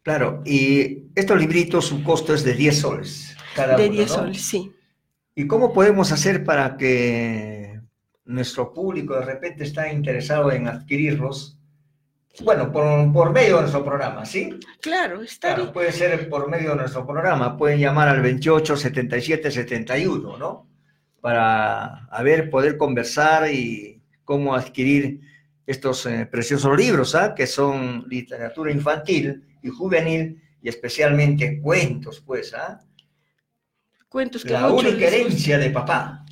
Claro, 0.02 0.42
y 0.44 1.04
estos 1.14 1.38
libritos, 1.38 1.86
su 1.86 2.02
costo 2.02 2.34
es 2.34 2.44
de 2.44 2.52
10 2.54 2.78
soles. 2.80 3.34
Cada 3.54 3.76
De 3.76 3.84
uno, 3.84 3.92
10 3.94 4.08
¿no? 4.10 4.14
soles, 4.16 4.42
sí. 4.42 4.72
¿Y 5.34 5.46
cómo 5.46 5.72
podemos 5.72 6.12
hacer 6.12 6.44
para 6.44 6.76
que 6.76 7.73
nuestro 8.24 8.72
público 8.72 9.14
de 9.14 9.24
repente 9.24 9.64
está 9.64 9.92
interesado 9.92 10.50
en 10.52 10.68
adquirirlos? 10.68 11.58
Bueno, 12.42 12.72
por, 12.72 13.12
por 13.12 13.32
medio 13.32 13.56
de 13.56 13.60
nuestro 13.62 13.84
programa, 13.84 14.24
¿sí? 14.24 14.58
Claro, 14.80 15.22
está 15.22 15.54
Claro, 15.54 15.72
puede 15.72 15.92
ser 15.92 16.28
por 16.28 16.48
medio 16.50 16.70
de 16.70 16.76
nuestro 16.76 17.06
programa. 17.06 17.56
Pueden 17.56 17.78
llamar 17.78 18.08
al 18.08 18.20
28 18.22 18.76
77 18.76 19.50
71, 19.50 20.36
¿no? 20.36 20.68
Para 21.20 22.06
a 22.06 22.22
ver, 22.22 22.50
poder 22.50 22.76
conversar 22.76 23.50
y 23.52 24.02
cómo 24.24 24.54
adquirir 24.54 25.20
estos 25.66 26.06
eh, 26.06 26.26
preciosos 26.26 26.76
libros, 26.76 27.14
¿ah? 27.14 27.34
Que 27.34 27.46
son 27.46 28.04
literatura 28.08 28.72
infantil 28.72 29.44
y 29.62 29.68
juvenil 29.68 30.42
y 30.60 30.68
especialmente 30.68 31.60
cuentos, 31.60 32.20
pues, 32.20 32.52
¿ah? 32.54 32.82
cuentos 34.08 34.44
que 34.44 34.52
La 34.52 34.70
única 34.70 35.06
herencia 35.06 35.58
de 35.58 35.70
papá. 35.70 36.23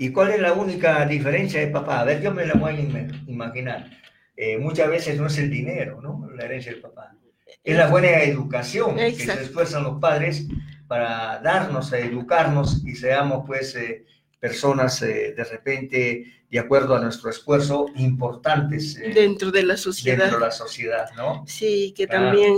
¿Y 0.00 0.10
cuál 0.12 0.30
es 0.30 0.40
la 0.40 0.54
única 0.54 1.04
diferencia 1.06 1.60
de 1.60 1.66
papá? 1.68 2.00
A 2.00 2.04
ver, 2.04 2.22
yo 2.22 2.32
me 2.32 2.46
la 2.46 2.54
voy 2.54 2.72
a 2.72 2.78
im- 2.78 3.24
imaginar. 3.28 3.90
Eh, 4.34 4.56
muchas 4.56 4.88
veces 4.88 5.18
no 5.20 5.26
es 5.26 5.36
el 5.38 5.50
dinero, 5.50 6.00
¿no? 6.00 6.26
La 6.34 6.44
herencia 6.46 6.72
del 6.72 6.80
papá. 6.80 7.14
Es 7.62 7.76
la 7.76 7.88
buena 7.88 8.08
educación 8.22 8.96
que 8.96 9.10
se 9.12 9.22
Exacto. 9.24 9.42
esfuerzan 9.42 9.82
los 9.84 10.00
padres 10.00 10.46
para 10.88 11.38
darnos, 11.40 11.92
a 11.92 11.98
educarnos 11.98 12.82
y 12.86 12.94
seamos, 12.94 13.44
pues, 13.46 13.76
eh, 13.76 14.06
personas 14.40 15.00
eh, 15.02 15.34
de 15.36 15.44
repente, 15.44 16.24
de 16.50 16.58
acuerdo 16.58 16.96
a 16.96 17.00
nuestro 17.00 17.28
esfuerzo, 17.30 17.86
importantes 17.96 18.96
eh, 18.96 19.12
dentro 19.14 19.50
de 19.50 19.62
la 19.62 19.76
sociedad. 19.76 20.18
dentro 20.18 20.38
de 20.38 20.46
la 20.46 20.50
sociedad, 20.50 21.10
¿no? 21.16 21.44
Sí, 21.46 21.92
que 21.96 22.06
Claro. 22.08 22.26
también 22.28 22.54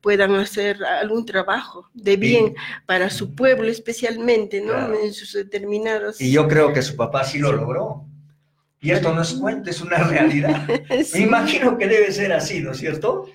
puedan 0.00 0.34
hacer 0.34 0.82
algún 0.82 1.26
trabajo 1.26 1.88
de 1.92 2.16
bien 2.16 2.54
para 2.86 3.10
su 3.10 3.34
pueblo 3.34 3.70
especialmente, 3.70 4.60
¿no? 4.62 4.72
Claro. 4.72 4.98
En 5.00 5.12
sus 5.12 5.34
determinados... 5.34 6.20
Y 6.20 6.32
yo 6.32 6.48
creo 6.48 6.72
que 6.72 6.82
su 6.82 6.96
papá 6.96 7.22
sí 7.24 7.38
lo 7.38 7.52
logró. 7.52 8.04
Y 8.80 8.90
esto 8.92 9.12
no 9.14 9.22
es 9.22 9.34
cuento, 9.34 9.68
es 9.70 9.80
una 9.80 9.98
realidad. 9.98 10.66
Sí, 11.04 11.18
Me 11.20 11.24
imagino 11.26 11.76
que 11.76 11.86
debe 11.86 12.10
ser 12.12 12.32
así, 12.32 12.60
¿no 12.60 12.72
es 12.72 12.78
cierto? 12.78 13.28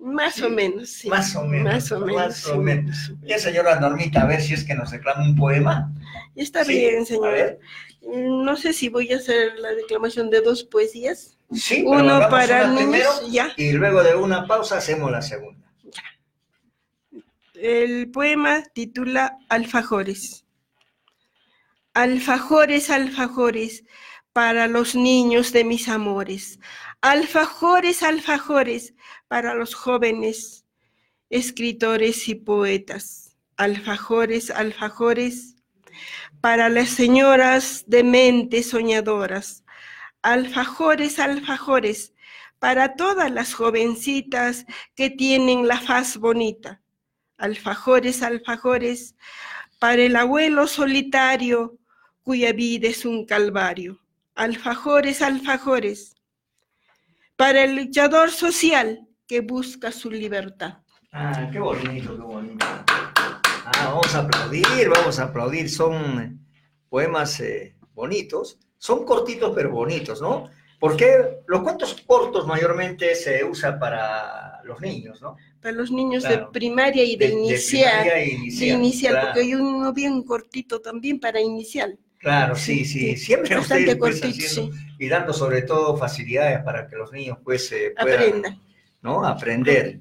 Más 0.00 0.40
o 0.42 0.50
menos, 0.50 0.90
sí. 0.90 1.08
Más 1.08 1.34
o 1.34 1.44
menos. 1.44 1.72
Más 1.74 1.92
o 1.92 2.00
menos. 2.00 2.16
Más 2.16 2.46
o 2.46 2.52
sí. 2.52 2.58
menos. 2.58 3.12
Bien, 3.22 3.40
señora 3.40 3.80
Normita, 3.80 4.22
a 4.22 4.26
ver 4.26 4.40
si 4.42 4.54
es 4.54 4.64
que 4.64 4.74
nos 4.74 4.90
reclama 4.90 5.24
un 5.24 5.34
poema. 5.36 5.90
Está 6.36 6.64
Sí, 6.64 6.72
bien, 6.74 7.02
a 7.02 7.04
señor. 7.06 7.32
ver. 7.32 7.58
No 8.02 8.56
sé 8.56 8.72
si 8.74 8.88
voy 8.90 9.10
a 9.12 9.16
hacer 9.16 9.58
la 9.58 9.70
declamación 9.72 10.28
de 10.30 10.42
dos 10.42 10.62
poesías. 10.64 11.38
Sí, 11.52 11.84
Uno 11.86 12.28
para 12.28 12.66
niños, 12.68 12.82
primero 12.82 13.10
ya. 13.30 13.52
y 13.56 13.72
luego 13.72 14.02
de 14.02 14.14
una 14.14 14.46
pausa 14.46 14.78
hacemos 14.78 15.10
la 15.10 15.22
segunda. 15.22 15.64
El 17.54 18.10
poema 18.10 18.62
titula 18.74 19.38
Alfajores. 19.48 20.44
Alfajores, 21.94 22.90
alfajores, 22.90 23.84
para 24.32 24.66
los 24.66 24.94
niños 24.96 25.52
de 25.52 25.64
mis 25.64 25.88
amores. 25.88 26.58
Alfajores, 27.00 28.02
alfajores, 28.02 28.94
para 29.34 29.56
los 29.56 29.74
jóvenes 29.74 30.64
escritores 31.28 32.28
y 32.28 32.36
poetas. 32.36 33.36
Alfajores, 33.56 34.48
alfajores, 34.52 35.56
para 36.40 36.68
las 36.68 36.90
señoras 36.90 37.82
de 37.88 38.04
mentes 38.04 38.70
soñadoras. 38.70 39.64
Alfajores, 40.22 41.18
alfajores, 41.18 42.14
para 42.60 42.94
todas 42.94 43.28
las 43.32 43.54
jovencitas 43.54 44.66
que 44.94 45.10
tienen 45.10 45.66
la 45.66 45.80
faz 45.80 46.16
bonita 46.16 46.80
alfajores, 47.36 48.22
alfajores, 48.22 49.16
para 49.80 50.00
el 50.00 50.14
abuelo 50.14 50.68
solitario 50.68 51.76
cuya 52.22 52.52
vida 52.52 52.86
es 52.86 53.04
un 53.04 53.26
calvario. 53.26 53.98
Alfajores, 54.36 55.22
alfajores, 55.22 56.14
para 57.34 57.64
el 57.64 57.74
luchador 57.74 58.30
social 58.30 59.03
que 59.26 59.40
busca 59.40 59.90
su 59.92 60.10
libertad. 60.10 60.78
Ah, 61.12 61.48
qué 61.52 61.58
bonito, 61.58 62.16
qué 62.16 62.22
bonito. 62.22 62.66
Ah, 62.66 63.86
vamos 63.86 64.14
a 64.14 64.20
aplaudir, 64.20 64.88
vamos 64.88 65.18
a 65.18 65.24
aplaudir. 65.24 65.70
Son 65.70 66.46
poemas 66.88 67.40
eh, 67.40 67.76
bonitos, 67.94 68.58
son 68.78 69.04
cortitos 69.04 69.52
pero 69.54 69.70
bonitos, 69.70 70.20
¿no? 70.20 70.50
Porque 70.80 71.38
los 71.46 71.62
cuentos 71.62 72.02
cortos 72.06 72.46
mayormente 72.46 73.14
se 73.14 73.44
usa 73.44 73.78
para 73.78 74.60
los 74.64 74.80
niños, 74.80 75.22
¿no? 75.22 75.36
Para 75.62 75.74
los 75.74 75.90
niños 75.90 76.24
Claro. 76.24 76.46
de 76.46 76.52
primaria 76.52 77.04
y 77.04 77.16
de, 77.16 77.28
inicial. 77.28 78.00
primaria 78.02 78.18
e 78.18 78.26
de 78.26 78.32
inicial, 78.32 78.78
inicial, 78.78 79.12
claro. 79.12 79.26
porque 79.28 79.40
hay 79.40 79.54
uno 79.54 79.92
bien 79.92 80.22
cortito 80.24 80.80
también 80.80 81.20
para 81.20 81.40
inicial. 81.40 81.98
Claro, 82.18 82.56
sí, 82.56 82.84
sí, 82.84 83.16
siempre 83.16 83.54
Bastante 83.54 83.82
ustedes 83.82 83.98
pues, 83.98 84.20
cortito, 84.20 84.46
haciendo 84.46 84.76
y 84.98 85.08
dando 85.08 85.32
sobre 85.32 85.62
todo 85.62 85.96
facilidades 85.96 86.62
para 86.64 86.86
que 86.88 86.96
los 86.96 87.12
niños 87.12 87.38
pues 87.44 87.70
eh, 87.72 87.94
puedan 88.00 88.20
Aprendan. 88.22 88.60
¿No? 89.04 89.24
aprender. 89.24 90.00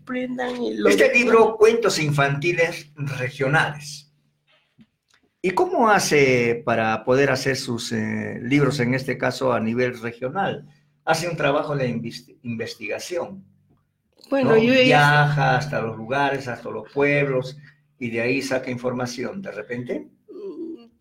Este 0.88 1.14
libro, 1.14 1.58
Cuentos 1.58 2.00
Infantiles 2.00 2.90
Regionales. 2.96 4.10
¿Y 5.42 5.52
cómo 5.52 5.90
hace 5.90 6.64
para 6.66 7.04
poder 7.04 7.30
hacer 7.30 7.58
sus 7.58 7.92
eh, 7.92 8.40
libros, 8.42 8.80
en 8.80 8.94
este 8.94 9.18
caso 9.18 9.52
a 9.52 9.60
nivel 9.60 10.00
regional? 10.00 10.66
Hace 11.04 11.28
un 11.28 11.36
trabajo 11.36 11.76
de 11.76 11.90
investigación. 12.44 13.44
Bueno, 14.30 14.52
¿no? 14.52 14.58
yo 14.58 14.72
Viaja 14.72 15.58
hasta 15.58 15.82
los 15.82 15.98
lugares, 15.98 16.48
hasta 16.48 16.70
los 16.70 16.90
pueblos, 16.94 17.58
y 18.00 18.10
de 18.10 18.22
ahí 18.22 18.42
saca 18.42 18.72
información. 18.72 19.42
¿De 19.42 19.52
repente? 19.52 20.08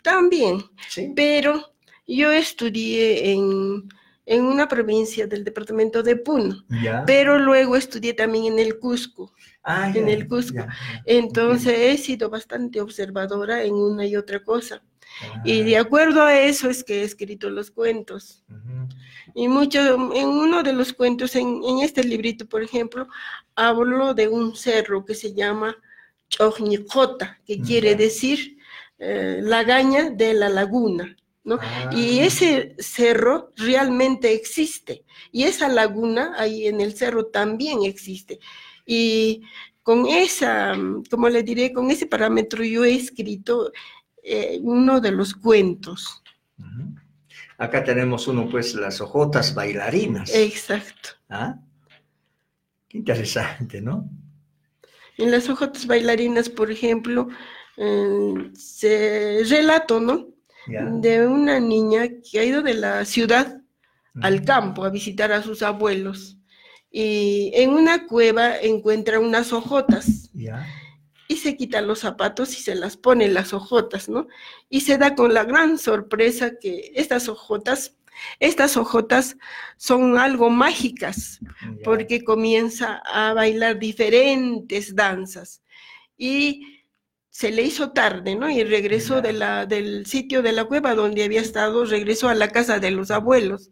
también, 0.03 0.59
Sí. 0.89 1.13
pero 1.15 1.75
yo 2.09 2.33
estudié 2.33 3.31
en, 3.31 3.89
en 4.27 4.45
una 4.45 4.69
provincia 4.69 5.27
del 5.27 5.45
departamento 5.45 6.03
de 6.03 6.17
Puno, 6.17 6.65
pero 7.07 7.39
luego 7.39 7.77
estudié 7.77 8.15
también 8.15 8.53
en 8.55 8.59
el 8.59 8.79
Cusco. 8.79 9.33
Ah, 9.65 9.93
en 9.95 10.09
el 10.09 10.29
Cusco. 10.29 10.65
Entonces 11.05 11.75
he 11.79 11.99
sido 11.99 12.31
bastante 12.31 12.81
observadora 12.81 13.63
en 13.65 13.75
una 13.75 14.07
y 14.07 14.17
otra 14.17 14.43
cosa. 14.43 14.83
Y 15.45 15.63
de 15.65 15.77
Ah, 15.77 15.83
acuerdo 15.83 16.23
a 16.23 16.39
eso 16.39 16.71
es 16.71 16.83
que 16.85 17.01
he 17.01 17.05
escrito 17.05 17.51
los 17.51 17.71
cuentos. 17.71 18.45
Y 19.35 19.49
mucho, 19.49 19.81
en 20.15 20.29
uno 20.29 20.63
de 20.63 20.73
los 20.73 20.93
cuentos, 20.93 21.37
en, 21.37 21.63
en 21.65 21.81
este 21.81 22.05
librito, 22.05 22.47
por 22.47 22.63
ejemplo, 22.63 23.09
hablo 23.55 24.15
de 24.15 24.29
un 24.29 24.55
cerro 24.57 25.05
que 25.05 25.15
se 25.15 25.35
llama 25.35 25.77
Chojnicota, 26.29 27.41
que 27.47 27.61
quiere 27.61 27.91
Ya. 27.91 27.97
decir 27.97 28.59
eh, 28.99 29.41
lagaña 29.43 30.11
de 30.11 30.35
la 30.35 30.49
laguna, 30.49 31.17
¿no? 31.45 31.57
Y 31.91 32.21
Ah, 32.21 32.25
ese 32.27 32.77
cerro 32.79 33.51
realmente 33.57 34.33
existe. 34.33 35.05
Y 35.31 35.45
esa 35.45 35.69
laguna 35.69 36.35
ahí 36.37 36.67
en 36.67 36.81
el 36.81 36.95
cerro 36.97 37.27
también 37.27 37.83
existe. 37.83 38.39
Y 38.87 39.43
con 39.83 40.07
esa, 40.07 40.75
mm, 40.75 41.05
como 41.11 41.29
le 41.29 41.43
diré, 41.43 41.73
con 41.73 41.91
ese 41.91 42.07
parámetro 42.07 42.65
yo 42.65 42.85
he 42.85 42.95
escrito 42.95 43.73
eh, 44.23 44.59
uno 44.63 45.01
de 45.01 45.11
los 45.11 45.35
cuentos. 45.35 46.23
Acá 47.59 47.83
tenemos 47.83 48.29
uno, 48.29 48.49
pues, 48.49 48.75
las 48.75 49.01
ojotas 49.01 49.55
bailarinas. 49.55 50.33
Exacto. 50.35 51.11
¿Ah? 51.29 51.57
Qué 52.89 52.99
interesante, 52.99 53.81
¿no? 53.81 54.09
En 55.19 55.31
las 55.31 55.49
hojotas 55.49 55.87
bailarinas, 55.87 56.49
por 56.49 56.71
ejemplo, 56.71 57.29
eh, 57.77 58.51
se 58.55 59.43
relato, 59.49 60.01
¿no? 60.01 60.32
De 60.67 61.27
una 61.27 61.61
niña 61.61 62.09
que 62.09 62.41
ha 62.41 62.45
ido 62.45 62.63
de 62.63 62.75
la 62.75 63.05
ciudad 63.05 63.61
al 64.21 64.45
campo 64.45 64.85
a 64.85 64.91
visitar 64.91 65.33
a 65.33 65.43
sus 65.43 65.63
abuelos. 65.63 66.39
Y 66.91 67.51
en 67.55 67.71
una 67.71 68.07
cueva 68.07 68.59
encuentra 68.59 69.19
unas 69.19 69.53
hojotas 69.53 70.31
y 71.29 71.37
se 71.37 71.57
quita 71.57 71.81
los 71.81 72.01
zapatos 72.01 72.53
y 72.59 72.63
se 72.63 72.75
las 72.75 72.99
pone 72.99 73.29
las 73.29 73.55
hojotas, 73.55 74.09
¿no? 74.09 74.29
Y 74.69 74.83
se 74.83 74.99
da 74.99 75.15
con 75.15 75.33
la 75.33 75.45
gran 75.45 75.79
sorpresa 75.79 76.59
que 76.61 76.93
estas 76.95 77.29
hojotas, 77.29 77.97
estas 78.39 78.77
hojotas 78.77 79.39
son 79.79 80.19
algo 80.19 80.51
mágicas 80.51 81.41
porque 81.83 82.23
comienza 82.23 83.01
a 83.07 83.33
bailar 83.33 83.79
diferentes 83.79 84.95
danzas. 84.95 85.63
Y 86.19 86.82
se 87.33 87.51
le 87.51 87.63
hizo 87.63 87.93
tarde, 87.93 88.37
¿no? 88.37 88.51
Y 88.51 88.63
regresó 88.63 89.17
Ya. 89.17 89.23
de 89.23 89.33
la, 89.33 89.67
del 89.67 90.05
sitio 90.07 90.43
de 90.43 90.53
la 90.53 90.67
cueva 90.67 90.95
donde 90.95 91.25
había 91.25 91.41
estado, 91.41 91.87
regresó 91.87 92.29
a 92.29 92.35
la 92.35 92.49
casa 92.49 92.79
de 92.79 92.91
los 92.91 93.11
abuelos. 93.11 93.71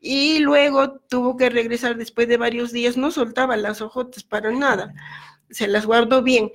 Y 0.00 0.38
luego 0.40 0.98
tuvo 1.08 1.36
que 1.36 1.50
regresar 1.50 1.96
después 1.98 2.28
de 2.28 2.38
varios 2.38 2.72
días, 2.72 2.96
no 2.96 3.10
soltaba 3.10 3.56
las 3.58 3.82
hojotas 3.82 4.24
para 4.24 4.50
nada, 4.52 4.94
se 5.50 5.68
las 5.68 5.84
guardó 5.86 6.22
bien. 6.22 6.50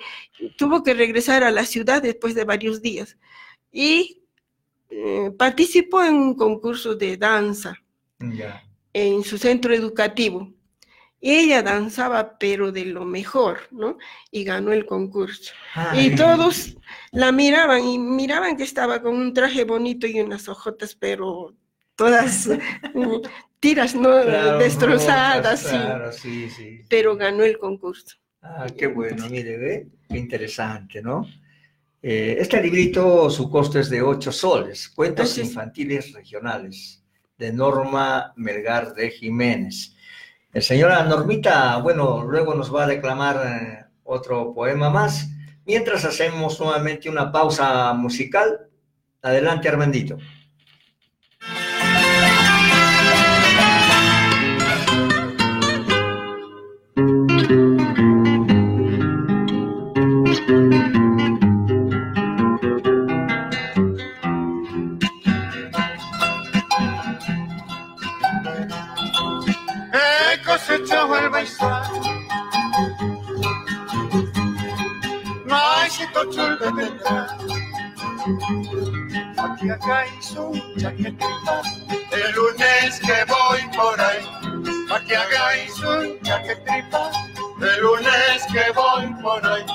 Tuvo 0.58 0.82
que 0.84 0.96
regresar 0.96 1.44
a 1.44 1.52
la 1.52 1.66
ciudad 1.66 2.02
después 2.02 2.34
de 2.34 2.46
varios 2.46 2.82
días. 2.82 3.18
Y 3.72 4.24
eh, 4.90 5.32
participó 5.38 6.04
en 6.04 6.16
un 6.16 6.36
concurso 6.36 6.96
de 6.96 7.16
danza 7.18 7.78
en 8.94 9.24
su 9.24 9.38
centro 9.38 9.74
educativo. 9.74 10.52
Ella 11.26 11.64
danzaba, 11.64 12.38
pero 12.38 12.74
de 12.74 12.84
lo 12.84 13.06
mejor, 13.06 13.60
¿no? 13.72 13.98
Y 14.30 14.44
ganó 14.44 14.74
el 14.74 14.86
concurso. 14.86 15.54
Ay. 15.74 16.08
Y 16.08 16.16
todos 16.16 16.76
la 17.12 17.32
miraban 17.32 17.86
y 17.86 17.98
miraban 17.98 18.58
que 18.58 18.64
estaba 18.64 19.02
con 19.02 19.16
un 19.16 19.34
traje 19.34 19.64
bonito 19.64 20.06
y 20.06 20.20
unas 20.20 20.50
hojotas, 20.50 20.96
pero 20.96 21.56
todas 21.96 22.50
tiras, 23.62 23.96
¿no? 23.96 24.22
Claro, 24.22 24.58
Destrozadas, 24.58 25.64
rojas, 25.64 25.72
sí. 25.72 25.78
Claro, 25.78 26.12
sí, 26.12 26.50
sí. 26.50 26.82
Pero 26.90 27.16
ganó 27.16 27.44
el 27.44 27.58
concurso. 27.58 28.18
Ah, 28.42 28.68
qué 28.78 28.88
bueno, 28.88 29.30
mire, 29.30 29.58
ve, 29.58 29.88
qué 30.10 30.18
interesante, 30.18 31.02
¿no? 31.02 31.26
Eh, 32.02 32.36
este 32.38 32.62
librito, 32.62 33.30
su 33.30 33.50
costo 33.50 33.80
es 33.80 33.90
de 33.90 34.02
8 34.02 34.30
soles, 34.34 34.90
Cuentos. 34.90 35.38
Infantiles 35.38 36.12
Regionales, 36.12 37.02
de 37.38 37.54
Norma 37.54 38.34
Melgar 38.36 38.94
de 38.94 39.10
Jiménez. 39.10 39.93
El 40.54 40.62
señora 40.62 41.04
Normita, 41.04 41.78
bueno, 41.78 42.24
luego 42.26 42.54
nos 42.54 42.74
va 42.74 42.84
a 42.84 42.88
declamar 42.88 43.42
eh, 43.44 43.86
otro 44.04 44.54
poema 44.54 44.92
más, 44.92 45.32
mientras 45.66 46.06
hacemos 46.06 46.60
nuevamente 46.60 47.10
una 47.10 47.32
pausa 47.32 47.92
musical. 47.94 48.70
Adelante, 49.24 49.68
Armandito. 49.68 50.20
Tendrá. 76.64 77.28
Aquí 79.38 79.70
acá 79.70 80.06
un 80.38 80.62
chaquetita. 80.78 81.62
El 82.12 82.32
lunes 82.36 83.00
que 83.02 83.26
voy 83.28 83.62
por 83.76 84.00
ahí. 84.00 84.26
Aquí 84.90 85.14
acá 85.14 85.58
hizo 85.58 85.90
un 86.00 86.22
chaquetita. 86.22 87.12
El 87.60 87.82
lunes 87.82 88.48
que 88.52 88.72
voy 88.74 89.14
por 89.22 89.46
ahí. 89.46 89.66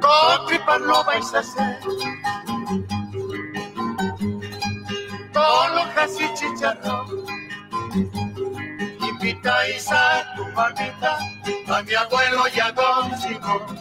Con 0.00 0.46
tripas 0.46 0.80
no 0.82 1.04
vais 1.04 1.34
a 1.34 1.38
hacer. 1.38 1.78
con 5.32 5.78
hojas 5.78 6.20
y 6.20 6.34
chicharrón. 6.34 7.06
Invitáis 9.46 9.92
a 9.92 10.34
tu 10.34 10.44
mamita, 10.56 11.18
a 11.68 11.82
mi 11.84 11.94
abuelo 11.94 12.48
y 12.52 12.58
a 12.58 12.72
don 12.72 13.16
Simón. 13.16 13.78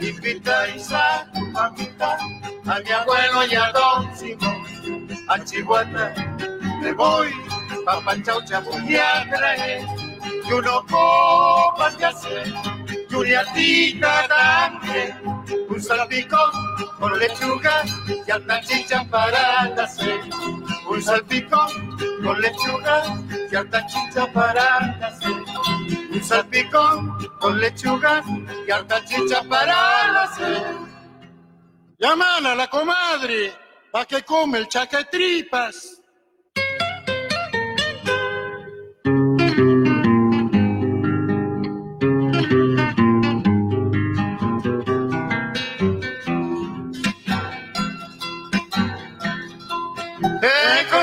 Invitáis 0.00 0.90
a 0.90 1.24
tu 1.32 1.40
mamita, 1.52 2.18
a 2.66 2.80
mi 2.80 2.90
abuelo 2.90 3.46
y 3.46 3.54
a 3.54 3.70
don 3.70 4.16
Simón. 4.16 5.08
A 5.28 5.38
Chihuahua 5.38 6.12
me 6.80 6.92
voy, 6.94 7.32
papá 7.86 8.20
chaucha 8.24 8.58
voy 8.58 8.96
a 8.96 9.24
traer. 9.30 9.86
Y 10.48 10.52
uno 10.52 10.84
copas 10.90 11.96
de 11.96 12.06
hacer, 12.06 12.52
y 13.08 13.14
una 13.14 13.44
tita 13.54 14.26
también. 14.26 15.33
Un 15.68 15.82
salpicón 15.82 16.50
con 16.98 17.18
lechuga 17.18 17.82
y 18.26 18.30
alta 18.30 18.60
chicha 18.62 19.04
para 19.10 19.62
hacer. 19.82 20.20
Un 20.88 21.02
salpicón 21.02 21.98
con 22.22 22.40
lechuga 22.40 23.02
y 23.50 23.54
alta 23.54 23.86
chicha 23.86 24.32
para 24.32 24.78
hacer. 25.06 25.32
Un 26.10 26.22
salpicón 26.22 27.18
con 27.40 27.60
lechuga 27.60 28.22
y 28.66 28.70
alta 28.70 29.04
chicha 29.04 29.42
para 29.48 30.22
hacer. 30.22 30.62
Llaman 31.98 32.46
a 32.46 32.54
la 32.54 32.68
comadre 32.68 33.52
pa' 33.90 34.04
que 34.04 34.22
come 34.22 34.58
el 34.58 34.68
chaquetripas. 34.68 36.03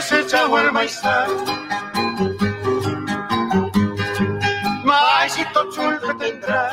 He 0.01 0.03
cosechado 0.03 0.59
el 0.59 0.71
maizal. 0.71 1.29
Maicito 4.83 5.69
chul 5.71 5.99
que 6.01 6.13
tendrá. 6.15 6.71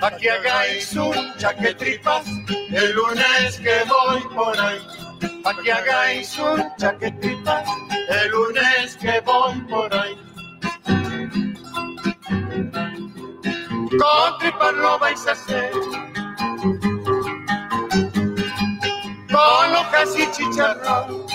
Pa' 0.00 0.10
que 0.16 0.28
hagáis 0.28 0.92
un 0.96 1.14
chaquetripas 1.38 2.26
el 2.72 2.92
lunes 2.94 3.60
que 3.60 3.84
voy 3.86 4.22
por 4.34 4.58
ahí. 4.58 4.80
Pa' 5.44 5.54
que 5.62 5.72
hagáis 5.72 6.36
un 6.36 6.76
chaquetripas 6.78 7.68
el 8.08 8.30
lunes 8.32 8.96
que 8.96 9.20
voy 9.20 9.60
por 9.70 9.94
ahí. 9.94 10.16
con 14.00 14.38
tripas 14.40 14.74
lo 14.74 14.98
vais 14.98 15.26
a 15.28 15.32
hacer. 15.32 15.70
Hojas 20.02 20.18
y 20.18 20.30
chicharrón. 20.32 21.26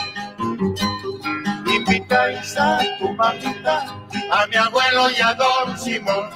Invitáis 1.67 2.57
a 2.57 2.79
tu 2.99 3.13
mamita, 3.13 3.95
a 4.31 4.47
mi 4.47 4.55
abuelo 4.55 5.09
y 5.09 5.21
a 5.21 5.33
don 5.35 5.77
Simón. 5.77 6.29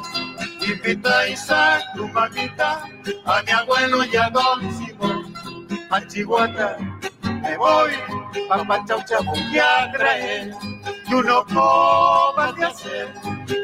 Invitáis 0.62 1.50
a 1.52 1.82
tu 1.94 2.08
mamita, 2.08 2.86
a 3.26 3.42
mi 3.44 3.52
abuelo 3.52 4.06
y 4.06 4.16
a 4.16 4.30
don 4.30 4.62
Simón. 4.78 5.34
A 5.90 6.08
Chihuahua 6.08 6.78
me 7.42 7.58
voy, 7.58 7.92
papá 8.48 8.86
chau 8.88 9.02
chau 9.06 9.24
voy 9.26 9.60
a 9.60 9.92
traer. 9.92 10.52
Y 11.10 11.14
uno 11.14 11.46
comas 11.48 12.56
de 12.56 12.66
hacer, 12.66 13.14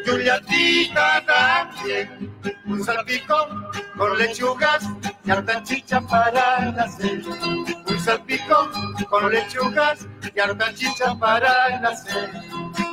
y 0.05 0.09
un 0.09 0.25
latita 0.25 1.23
también. 1.25 2.33
Un 2.65 2.83
salpicón 2.83 3.71
con 3.97 4.17
lechugas 4.17 4.83
y 5.27 5.31
harta 5.31 5.61
chicha 5.63 5.99
para 6.01 6.71
nacer. 6.71 7.21
Un 7.27 7.99
salpicón 7.99 8.71
con 9.09 9.29
lechugas 9.29 10.07
y 10.33 10.39
harta 10.39 10.73
chicha 10.73 11.15
para 11.19 11.79
nacer. 11.81 12.29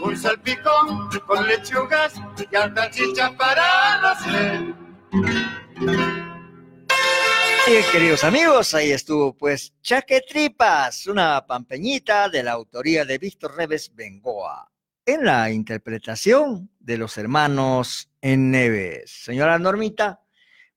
Un 0.02 0.16
salpicón 0.16 1.08
con 1.26 1.46
lechugas 1.46 2.14
y 2.50 2.56
harta 2.56 2.90
chicha 2.90 3.32
para 3.36 4.00
nacer. 4.02 4.74
Bien, 7.66 7.84
queridos 7.92 8.24
amigos, 8.24 8.74
ahí 8.74 8.90
estuvo 8.90 9.34
pues 9.34 9.72
Chaque 9.80 10.20
Tripas, 10.28 11.06
una 11.06 11.46
pampeñita 11.46 12.28
de 12.28 12.42
la 12.42 12.52
autoría 12.52 13.04
de 13.04 13.16
Víctor 13.16 13.56
Reves 13.56 13.94
Bengoa, 13.94 14.70
en 15.06 15.24
la 15.24 15.50
interpretación 15.50 16.68
de 16.78 16.98
los 16.98 17.16
hermanos 17.16 18.10
en 18.20 18.50
Neves. 18.50 19.24
Señora 19.24 19.58
Normita, 19.58 20.23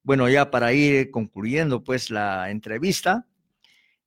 bueno, 0.08 0.30
ya 0.30 0.50
para 0.50 0.72
ir 0.72 1.12
concluyendo 1.12 1.84
pues 1.84 2.10
la 2.12 2.50
entrevista, 2.50 3.28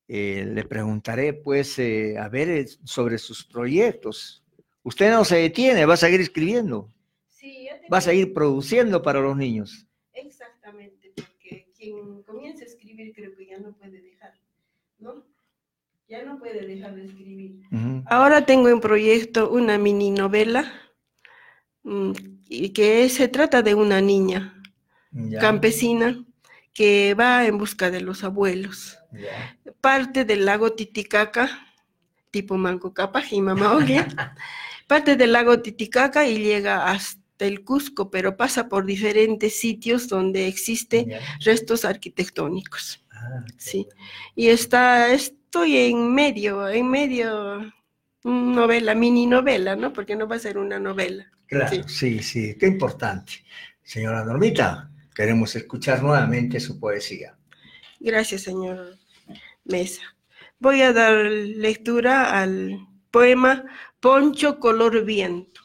eh, 0.09 0.47
le 0.51 0.65
preguntaré 0.65 1.35
pues 1.35 1.79
eh, 1.79 2.17
a 2.17 2.27
ver 2.31 2.49
eh, 2.49 2.67
sobre 2.85 3.19
sus 3.19 3.45
proyectos. 3.45 4.43
Usted 4.83 5.11
no 5.11 5.27
se 5.27 5.37
detiene, 5.37 5.85
va 5.85 5.93
a 5.93 5.99
seguir 5.99 6.23
escribiendo, 6.23 6.91
Sí, 7.29 7.69
va 7.93 7.99
a 7.99 8.01
seguir 8.01 8.33
produciendo 8.33 9.03
para 9.03 9.21
los 9.21 9.37
niños. 9.37 9.87
Exactamente, 10.15 11.13
porque 11.15 11.67
quien 11.77 12.23
comienza 12.23 12.65
a 12.65 12.69
escribir 12.69 13.13
creo 13.15 13.37
que 13.37 13.47
ya 13.49 13.59
no 13.59 13.75
puede 13.75 14.01
dejar, 14.01 14.33
¿no? 15.01 15.27
Ya 16.09 16.25
no 16.25 16.39
puede 16.39 16.67
dejar 16.67 16.95
de 16.95 17.05
escribir. 17.05 17.61
Ahora 18.07 18.47
tengo 18.47 18.71
en 18.71 18.81
proyecto 18.81 19.51
una 19.51 19.77
mini 19.77 20.11
novela 20.11 20.73
mm, 21.83 22.13
y 22.49 22.71
que 22.71 23.07
se 23.11 23.29
trata 23.29 23.61
de 23.61 23.75
una 23.75 24.01
niña 24.01 24.57
Campesina 25.40 26.25
que 26.73 27.14
va 27.14 27.46
en 27.46 27.59
busca 27.59 27.90
de 27.90 28.01
los 28.01 28.23
abuelos. 28.25 28.99
Parte 29.81 30.25
del 30.25 30.44
lago 30.44 30.73
Titicaca, 30.73 31.66
tipo 32.31 32.57
Manco 32.57 32.94
Cápac 32.94 33.27
y 33.33 33.40
parte 34.87 35.16
del 35.16 35.33
lago 35.33 35.61
Titicaca 35.61 36.27
y 36.27 36.38
llega 36.38 36.90
hasta 36.90 37.20
el 37.46 37.64
Cusco, 37.64 38.11
pero 38.11 38.37
pasa 38.37 38.68
por 38.68 38.85
diferentes 38.87 39.59
sitios 39.59 40.09
donde 40.09 40.46
existen 40.46 41.12
restos 41.40 41.85
arquitectónicos. 41.85 43.05
Ah, 43.12 43.44
Sí. 43.57 43.85
bueno. 43.87 44.03
Y 44.35 44.49
está, 44.49 45.12
estoy 45.12 45.77
en 45.77 46.14
medio, 46.14 46.68
en 46.68 46.88
medio, 46.88 47.73
novela, 48.25 48.94
mini 48.94 49.27
novela, 49.27 49.77
¿no? 49.77 49.92
Porque 49.92 50.16
no 50.16 50.29
va 50.29 50.37
a 50.37 50.40
ser 50.40 50.59
una 50.59 50.79
novela. 50.79 51.31
Claro, 51.46 51.88
sí, 51.88 52.23
sí, 52.23 52.57
qué 52.59 52.66
importante. 52.66 53.33
Señora 53.83 54.25
Normita, 54.25 54.90
queremos 55.21 55.55
escuchar 55.55 56.03
nuevamente 56.03 56.59
su 56.61 56.81
poesía. 56.81 57.37
Gracias, 57.99 58.41
señor 58.41 58.97
Mesa. 59.65 60.01
Voy 60.59 60.81
a 60.81 60.95
dar 60.95 61.27
lectura 61.27 62.41
al 62.41 62.89
poema 63.11 63.67
Poncho 64.01 64.59
color 64.59 65.05
viento. 65.05 65.61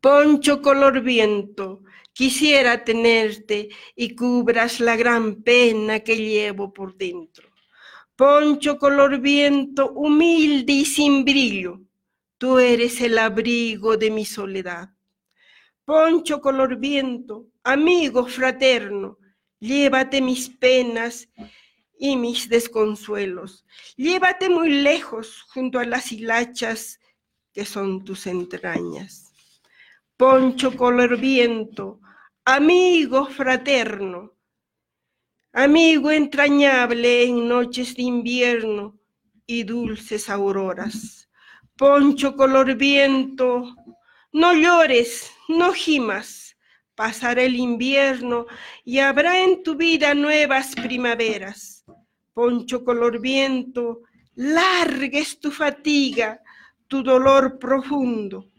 Poncho 0.00 0.60
color 0.62 1.00
viento, 1.00 1.84
quisiera 2.12 2.82
tenerte 2.82 3.68
y 3.94 4.16
cubras 4.16 4.80
la 4.80 4.96
gran 4.96 5.44
pena 5.44 6.00
que 6.00 6.16
llevo 6.16 6.72
por 6.72 6.96
dentro. 6.96 7.48
Poncho 8.16 8.80
color 8.80 9.20
viento, 9.20 9.92
humilde 9.92 10.72
y 10.72 10.84
sin 10.84 11.24
brillo, 11.24 11.82
tú 12.36 12.58
eres 12.58 13.00
el 13.00 13.16
abrigo 13.16 13.96
de 13.96 14.10
mi 14.10 14.24
soledad. 14.24 14.90
Poncho 15.84 16.40
color 16.40 16.76
viento, 16.80 17.53
amigo 17.64 18.26
fraterno, 18.26 19.18
llévate 19.58 20.20
mis 20.20 20.48
penas 20.48 21.28
y 21.98 22.16
mis 22.16 22.48
desconsuelos. 22.48 23.64
Llévate 23.96 24.48
muy 24.48 24.70
lejos 24.70 25.42
junto 25.48 25.78
a 25.78 25.84
las 25.84 26.12
hilachas 26.12 27.00
que 27.52 27.64
son 27.64 28.04
tus 28.04 28.26
entrañas. 28.26 29.32
Poncho 30.16 30.76
color 30.76 31.18
viento, 31.18 32.00
amigo 32.44 33.26
fraterno, 33.26 34.34
amigo 35.52 36.10
entrañable 36.10 37.24
en 37.24 37.48
noches 37.48 37.96
de 37.96 38.02
invierno 38.02 38.98
y 39.46 39.62
dulces 39.62 40.28
auroras. 40.28 41.28
Poncho 41.76 42.36
color 42.36 42.76
viento, 42.76 43.74
no 44.32 44.52
llores, 44.52 45.30
no 45.48 45.72
gimas, 45.72 46.43
pasará 46.94 47.42
el 47.42 47.56
invierno 47.56 48.46
y 48.84 48.98
habrá 48.98 49.40
en 49.42 49.62
tu 49.62 49.76
vida 49.76 50.14
nuevas 50.14 50.74
primaveras. 50.74 51.84
Poncho 52.32 52.84
color 52.84 53.20
viento, 53.20 54.02
largues 54.34 55.38
tu 55.38 55.50
fatiga, 55.50 56.40
tu 56.88 57.02
dolor 57.02 57.58
profundo, 57.58 58.50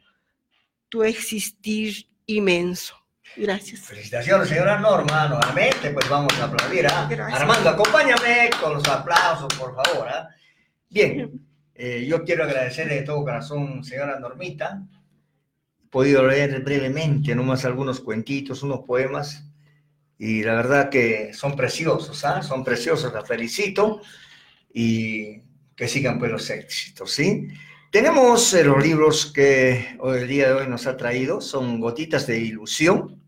tu 0.89 1.03
existir 1.03 2.07
inmenso. 2.25 2.95
Gracias. 3.35 3.81
Felicitaciones, 3.81 4.47
señora 4.47 4.79
Norma, 4.79 5.27
nuevamente, 5.27 5.89
pues 5.89 6.07
vamos 6.07 6.33
a 6.39 6.45
aplaudir. 6.45 6.87
¿ah? 6.87 7.09
Armando, 7.33 7.69
acompáñame 7.69 8.49
con 8.61 8.75
los 8.75 8.87
aplausos, 8.87 9.53
por 9.55 9.75
favor. 9.75 10.07
¿ah? 10.07 10.29
Bien, 10.89 11.45
eh, 11.73 12.05
yo 12.07 12.23
quiero 12.23 12.45
agradecer 12.45 12.87
de 12.87 13.01
todo 13.01 13.23
corazón, 13.23 13.83
señora 13.83 14.17
Normita. 14.19 14.81
Podido 15.95 16.27
leer 16.27 16.61
brevemente 16.61 17.33
nomás 17.35 17.63
algunos 17.63 18.01
cuentitos, 18.01 18.63
unos 18.63 18.81
poemas, 18.81 19.45
y 20.19 20.43
la 20.43 20.55
verdad 20.55 20.89
que 20.89 21.33
son 21.33 21.55
preciosos, 21.55 22.25
¿ah? 22.25 22.41
Son 22.43 22.65
preciosos, 22.65 23.13
la 23.13 23.23
felicito, 23.23 24.01
y 24.73 25.41
que 25.73 25.87
sigan 25.87 26.19
pues 26.19 26.29
los 26.33 26.49
éxitos, 26.49 27.11
¿sí? 27.11 27.47
Tenemos 27.93 28.53
eh, 28.53 28.65
los 28.65 28.83
libros 28.83 29.31
que 29.31 29.95
hoy, 30.01 30.17
el 30.19 30.27
día 30.27 30.47
de 30.49 30.53
hoy 30.55 30.67
nos 30.67 30.85
ha 30.85 30.97
traído, 30.97 31.39
son 31.39 31.79
Gotitas 31.79 32.27
de 32.27 32.39
Ilusión. 32.39 33.21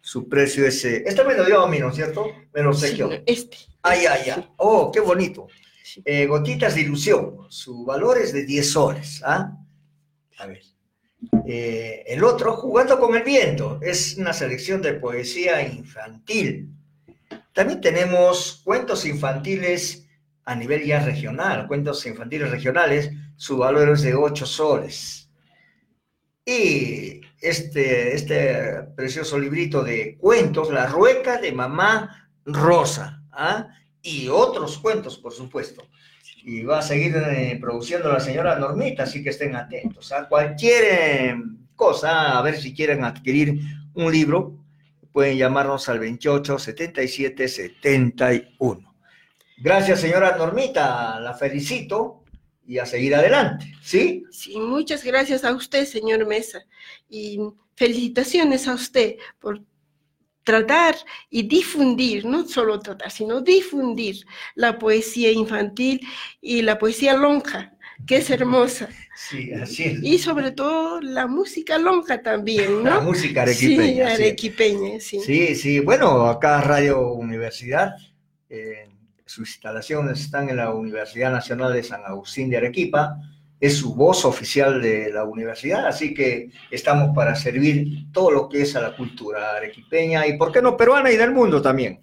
Su 0.00 0.26
precio 0.26 0.66
es. 0.66 0.82
eh, 0.86 1.02
Este 1.06 1.24
me 1.24 1.34
lo 1.34 1.44
dio 1.44 1.60
a 1.62 1.68
mí, 1.68 1.78
¿no 1.78 1.90
es 1.90 1.94
cierto? 1.96 2.24
Me 2.54 2.62
lo 2.62 2.72
Sí, 2.72 2.84
obsequió. 2.86 3.10
este. 3.26 3.58
Ay, 3.82 4.06
ay, 4.06 4.30
ay. 4.34 4.48
Oh, 4.56 4.90
qué 4.90 5.00
bonito. 5.00 5.46
Sí. 5.82 6.00
Eh, 6.06 6.24
gotitas 6.26 6.74
de 6.74 6.80
Ilusión. 6.80 7.36
Su 7.50 7.84
valor 7.84 8.16
es 8.16 8.32
de 8.32 8.46
10 8.46 8.70
soles. 8.70 9.20
¿ah? 9.26 9.52
A 10.38 10.46
ver. 10.46 10.62
Eh, 11.46 12.04
el 12.06 12.24
otro, 12.24 12.56
Jugando 12.56 12.98
con 12.98 13.14
el 13.14 13.22
Viento, 13.22 13.78
es 13.82 14.16
una 14.16 14.32
selección 14.32 14.80
de 14.82 14.94
poesía 14.94 15.66
infantil. 15.66 16.68
También 17.52 17.80
tenemos 17.80 18.62
cuentos 18.64 19.04
infantiles 19.04 20.06
a 20.44 20.54
nivel 20.54 20.84
ya 20.84 21.04
regional, 21.04 21.66
cuentos 21.66 22.04
infantiles 22.06 22.50
regionales, 22.50 23.10
su 23.36 23.58
valor 23.58 23.90
es 23.90 24.02
de 24.02 24.14
8 24.14 24.46
soles. 24.46 25.30
Y 26.44 27.20
este, 27.40 28.14
este 28.14 28.82
precioso 28.94 29.38
librito 29.38 29.82
de 29.82 30.16
cuentos, 30.18 30.70
La 30.70 30.86
Rueca 30.86 31.38
de 31.38 31.52
Mamá 31.52 32.30
Rosa, 32.44 33.22
¿ah? 33.32 33.68
y 34.02 34.28
otros 34.28 34.78
cuentos, 34.78 35.18
por 35.18 35.32
supuesto. 35.32 35.88
Y 36.44 36.62
va 36.62 36.80
a 36.80 36.82
seguir 36.82 37.16
eh, 37.16 37.58
produciendo 37.60 38.12
la 38.12 38.20
señora 38.20 38.58
Normita, 38.58 39.04
así 39.04 39.22
que 39.22 39.30
estén 39.30 39.56
atentos. 39.56 40.12
A 40.12 40.28
cualquier 40.28 40.84
eh, 40.84 41.36
cosa, 41.74 42.38
a 42.38 42.42
ver 42.42 42.56
si 42.60 42.74
quieren 42.74 43.02
adquirir 43.02 43.60
un 43.94 44.12
libro, 44.12 44.58
pueden 45.10 45.38
llamarnos 45.38 45.88
al 45.88 46.00
28 46.00 46.58
77 46.58 47.48
71. 47.48 48.94
Gracias, 49.56 50.00
señora 50.00 50.36
Normita, 50.36 51.18
la 51.20 51.34
felicito 51.34 52.24
y 52.66 52.78
a 52.78 52.86
seguir 52.86 53.14
adelante, 53.14 53.72
¿sí? 53.82 54.24
Sí, 54.30 54.58
muchas 54.58 55.04
gracias 55.04 55.44
a 55.44 55.54
usted, 55.54 55.84
señor 55.86 56.26
Mesa, 56.26 56.64
y 57.08 57.38
felicitaciones 57.76 58.66
a 58.68 58.74
usted 58.74 59.16
por 59.38 59.62
tratar 60.44 60.94
y 61.30 61.42
difundir, 61.42 62.24
no 62.26 62.46
solo 62.46 62.78
tratar, 62.78 63.10
sino 63.10 63.40
difundir 63.40 64.24
la 64.54 64.78
poesía 64.78 65.32
infantil 65.32 66.00
y 66.40 66.62
la 66.62 66.78
poesía 66.78 67.14
lonja 67.16 67.72
que 68.06 68.16
es 68.18 68.28
hermosa. 68.30 68.88
Sí, 69.16 69.52
así 69.52 69.84
es. 69.84 70.02
Y 70.02 70.18
sobre 70.18 70.50
todo 70.50 71.00
la 71.00 71.26
música 71.26 71.78
lonja 71.78 72.22
también, 72.22 72.82
La 72.82 72.96
¿no? 72.96 73.02
música 73.02 73.46
Sí, 73.46 73.76
arequipeña. 73.76 74.16
sí. 74.16 74.22
arequipeña, 74.22 75.00
sí. 75.00 75.20
Sí, 75.20 75.54
sí, 75.54 75.80
bueno, 75.80 76.26
acá 76.26 76.60
Radio 76.60 77.12
Universidad, 77.12 77.94
eh, 78.50 78.88
sus 79.24 79.48
instalaciones 79.48 80.20
están 80.20 80.50
en 80.50 80.56
la 80.56 80.72
Universidad 80.74 81.30
Nacional 81.30 81.72
de 81.72 81.82
San 81.82 82.02
Agustín 82.04 82.50
de 82.50 82.56
Arequipa, 82.58 83.16
es 83.60 83.78
su 83.78 83.94
voz 83.94 84.24
oficial 84.24 84.82
de 84.82 85.12
la 85.12 85.24
universidad, 85.24 85.86
así 85.86 86.12
que 86.12 86.50
estamos 86.70 87.14
para 87.14 87.34
servir 87.34 88.10
todo 88.12 88.30
lo 88.30 88.48
que 88.48 88.62
es 88.62 88.76
a 88.76 88.80
la 88.80 88.96
cultura 88.96 89.56
arequipeña 89.56 90.26
y, 90.26 90.36
¿por 90.36 90.52
qué 90.52 90.60
no, 90.60 90.76
peruana 90.76 91.10
y 91.10 91.16
del 91.16 91.32
mundo 91.32 91.62
también? 91.62 92.00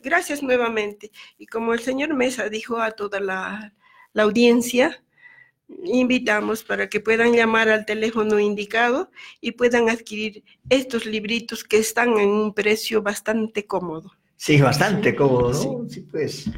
Gracias 0.00 0.42
nuevamente. 0.42 1.10
Y 1.38 1.46
como 1.46 1.72
el 1.72 1.80
señor 1.80 2.14
Mesa 2.14 2.48
dijo 2.48 2.80
a 2.80 2.92
toda 2.92 3.20
la, 3.20 3.74
la 4.12 4.22
audiencia, 4.22 5.02
invitamos 5.84 6.62
para 6.62 6.88
que 6.88 7.00
puedan 7.00 7.32
llamar 7.32 7.68
al 7.68 7.86
teléfono 7.86 8.38
indicado 8.38 9.10
y 9.40 9.52
puedan 9.52 9.88
adquirir 9.88 10.44
estos 10.68 11.06
libritos 11.06 11.64
que 11.64 11.78
están 11.78 12.18
en 12.18 12.28
un 12.28 12.54
precio 12.54 13.02
bastante 13.02 13.66
cómodo. 13.66 14.12
Sí, 14.36 14.60
bastante 14.60 15.14
cómodo, 15.14 15.52
¿no? 15.52 15.88
Sí, 15.88 16.00
pues. 16.00 16.50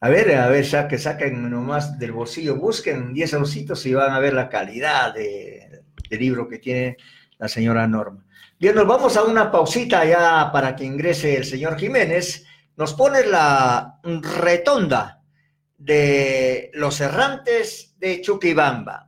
A 0.00 0.08
ver, 0.08 0.32
a 0.36 0.48
ver, 0.48 0.64
ya 0.64 0.86
que 0.86 0.96
saquen 0.96 1.50
nomás 1.50 1.98
del 1.98 2.12
bolsillo, 2.12 2.56
busquen 2.56 3.12
10 3.12 3.34
ositos 3.34 3.84
y 3.84 3.94
van 3.94 4.12
a 4.12 4.20
ver 4.20 4.32
la 4.32 4.48
calidad 4.48 5.12
de, 5.12 5.82
libro 6.10 6.48
que 6.48 6.58
tiene 6.58 6.96
la 7.36 7.48
señora 7.48 7.86
Norma. 7.88 8.24
Bien, 8.60 8.76
nos 8.76 8.86
vamos 8.86 9.16
a 9.16 9.24
una 9.24 9.50
pausita 9.50 10.04
ya 10.04 10.50
para 10.52 10.76
que 10.76 10.84
ingrese 10.84 11.36
el 11.36 11.44
señor 11.44 11.78
Jiménez. 11.78 12.46
Nos 12.76 12.94
pone 12.94 13.26
la 13.26 13.98
retonda 14.04 15.20
de 15.76 16.70
los 16.74 17.00
errantes 17.00 17.96
de 17.98 18.20
Chuquibamba. 18.20 19.07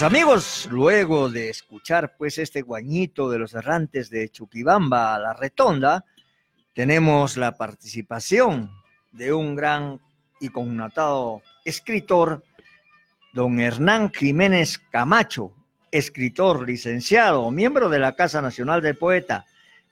Amigos, 0.00 0.68
luego 0.70 1.28
de 1.28 1.50
escuchar 1.50 2.14
pues 2.16 2.38
este 2.38 2.62
guañito 2.62 3.28
de 3.28 3.38
los 3.38 3.52
errantes 3.52 4.08
de 4.08 4.30
Chuquibamba 4.30 5.14
a 5.14 5.18
la 5.18 5.34
Retonda, 5.34 6.06
tenemos 6.72 7.36
la 7.36 7.58
participación 7.58 8.70
de 9.10 9.34
un 9.34 9.54
gran 9.54 10.00
y 10.40 10.48
connotado 10.48 11.42
escritor, 11.66 12.42
don 13.34 13.60
Hernán 13.60 14.10
Jiménez 14.14 14.80
Camacho, 14.90 15.52
escritor, 15.90 16.66
licenciado, 16.66 17.50
miembro 17.50 17.90
de 17.90 17.98
la 17.98 18.12
Casa 18.16 18.40
Nacional 18.40 18.80
del 18.80 18.96
Poeta, 18.96 19.44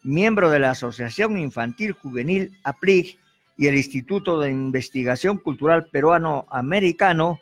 miembro 0.03 0.49
de 0.49 0.61
la 0.61 0.71
Asociación 0.71 1.37
Infantil 1.37 1.93
Juvenil 1.93 2.57
APLIG 2.65 3.19
y 3.59 3.67
el 3.67 3.77
Instituto 3.77 4.41
de 4.41 4.51
Investigación 4.51 5.37
Cultural 5.37 5.89
Peruano-Americano, 5.93 7.39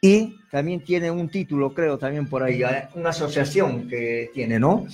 y 0.00 0.38
también 0.50 0.82
tiene 0.82 1.10
un 1.10 1.28
título, 1.28 1.74
creo, 1.74 1.98
también 1.98 2.28
por 2.28 2.42
ahí, 2.42 2.62
¿eh? 2.62 2.88
una 2.94 3.10
asociación 3.10 3.88
que 3.88 4.30
tiene, 4.32 4.58
¿no? 4.58 4.86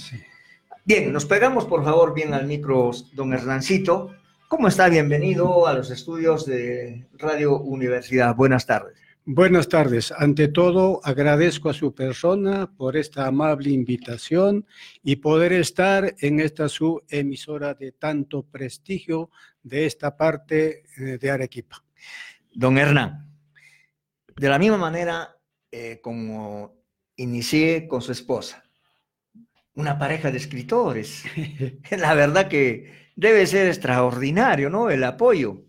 Bien, 0.84 1.12
nos 1.12 1.24
pegamos 1.24 1.64
por 1.64 1.84
favor 1.84 2.14
bien 2.14 2.34
al 2.34 2.46
micro, 2.46 2.90
don 3.12 3.32
Hernancito. 3.32 4.14
¿Cómo 4.48 4.68
está? 4.68 4.88
Bienvenido 4.88 5.66
a 5.66 5.74
los 5.74 5.90
estudios 5.90 6.46
de 6.46 7.06
Radio 7.18 7.58
Universidad. 7.58 8.34
Buenas 8.34 8.66
tardes. 8.66 8.96
Buenas 9.24 9.68
tardes. 9.68 10.12
Ante 10.12 10.46
todo, 10.46 11.00
agradezco 11.02 11.68
a 11.68 11.74
su 11.74 11.92
persona 11.92 12.70
por 12.76 12.96
esta 12.96 13.26
amable 13.26 13.70
invitación 13.70 14.64
y 15.02 15.16
poder 15.16 15.52
estar 15.52 16.14
en 16.20 16.38
esta 16.38 16.68
su 16.68 17.02
emisora 17.08 17.74
de 17.74 17.90
tanto 17.90 18.44
prestigio 18.44 19.30
de 19.64 19.86
esta 19.86 20.16
parte 20.16 20.84
eh, 20.96 21.18
de 21.18 21.30
Arequipa. 21.30 21.82
Don 22.54 22.78
Hernán, 22.78 23.35
de 24.36 24.48
la 24.48 24.58
misma 24.58 24.76
manera 24.76 25.36
eh, 25.70 26.00
como 26.02 26.76
inicié 27.16 27.88
con 27.88 28.02
su 28.02 28.12
esposa, 28.12 28.62
una 29.74 29.98
pareja 29.98 30.30
de 30.30 30.38
escritores. 30.38 31.24
la 31.90 32.14
verdad 32.14 32.48
que 32.48 33.10
debe 33.16 33.46
ser 33.46 33.66
extraordinario, 33.68 34.70
¿no? 34.70 34.90
El 34.90 35.04
apoyo, 35.04 35.64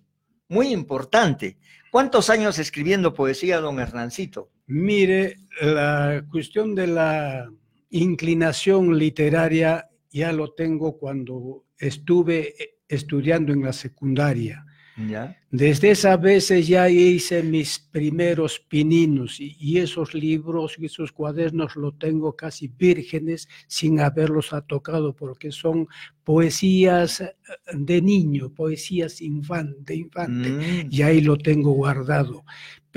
muy 0.49 0.67
importante. 0.67 1.57
¿Cuántos 1.91 2.29
años 2.29 2.59
escribiendo 2.59 3.13
poesía, 3.13 3.59
don 3.59 3.79
Hernancito? 3.79 4.51
Mire, 4.67 5.37
la 5.61 6.25
cuestión 6.29 6.75
de 6.75 6.87
la 6.87 7.49
inclinación 7.89 8.97
literaria 8.97 9.89
ya 10.09 10.33
lo 10.33 10.53
tengo 10.53 10.97
cuando 10.97 11.65
estuve 11.77 12.53
eh, 12.61 12.79
estudiando 12.87 13.53
en 13.53 13.63
la 13.63 13.73
secundaria. 13.73 14.65
¿Ya? 14.99 15.37
Desde 15.51 15.91
esas 15.91 16.19
veces 16.19 16.67
ya 16.67 16.89
hice 16.89 17.43
mis 17.43 17.77
primeros 17.77 18.59
pininos 18.59 19.39
y, 19.39 19.55
y 19.59 19.77
esos 19.77 20.15
libros 20.15 20.75
y 20.79 20.87
esos 20.87 21.11
cuadernos 21.11 21.75
los 21.75 21.99
tengo 21.99 22.35
casi 22.35 22.67
vírgenes 22.67 23.47
sin 23.67 23.99
haberlos 23.99 24.49
tocado 24.67 25.15
porque 25.15 25.51
son 25.51 25.87
poesías 26.23 27.21
eh, 27.21 27.35
de 27.73 28.01
niño, 28.01 28.49
poesías 28.53 29.21
infan- 29.21 29.75
de 29.85 29.95
infante 29.97 30.49
Mm, 30.49 30.87
y 30.89 31.01
ahí 31.03 31.21
lo 31.21 31.37
tengo 31.37 31.71
guardado. 31.73 32.43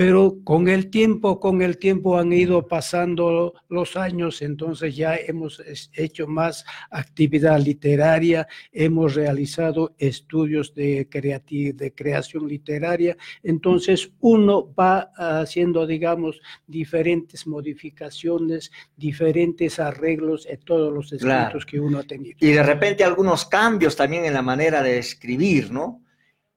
Pero 0.01 0.39
con 0.43 0.67
el 0.67 0.89
tiempo, 0.89 1.39
con 1.39 1.61
el 1.61 1.77
tiempo 1.77 2.17
han 2.17 2.33
ido 2.33 2.67
pasando 2.67 3.53
los 3.69 3.95
años, 3.95 4.41
entonces 4.41 4.95
ya 4.95 5.15
hemos 5.15 5.61
hecho 5.93 6.25
más 6.25 6.65
actividad 6.89 7.59
literaria, 7.59 8.47
hemos 8.71 9.13
realizado 9.13 9.93
estudios 9.99 10.73
de, 10.73 11.07
de 11.07 11.93
creación 11.93 12.47
literaria, 12.47 13.15
entonces 13.43 14.11
uno 14.21 14.73
va 14.73 15.11
haciendo, 15.15 15.85
digamos, 15.85 16.41
diferentes 16.65 17.45
modificaciones, 17.45 18.71
diferentes 18.97 19.77
arreglos 19.77 20.47
en 20.47 20.61
todos 20.61 20.91
los 20.91 21.13
escritos 21.13 21.21
Claro. 21.21 21.59
que 21.67 21.79
uno 21.79 21.99
ha 21.99 22.03
tenido. 22.03 22.37
Y 22.41 22.53
de 22.53 22.63
repente 22.63 23.03
algunos 23.03 23.45
cambios 23.45 23.95
también 23.95 24.25
en 24.25 24.33
la 24.33 24.41
manera 24.41 24.81
de 24.81 24.97
escribir, 24.97 25.71
¿no? 25.71 26.03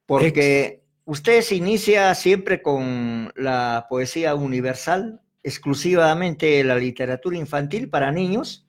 Porque 0.07 0.84
usted 1.05 1.41
se 1.41 1.55
inicia 1.55 2.13
siempre 2.15 2.61
con 2.61 3.31
la 3.35 3.87
poesía 3.89 4.35
universal, 4.35 5.21
exclusivamente 5.43 6.63
la 6.63 6.75
literatura 6.75 7.37
infantil 7.37 7.89
para 7.89 8.11
niños. 8.11 8.67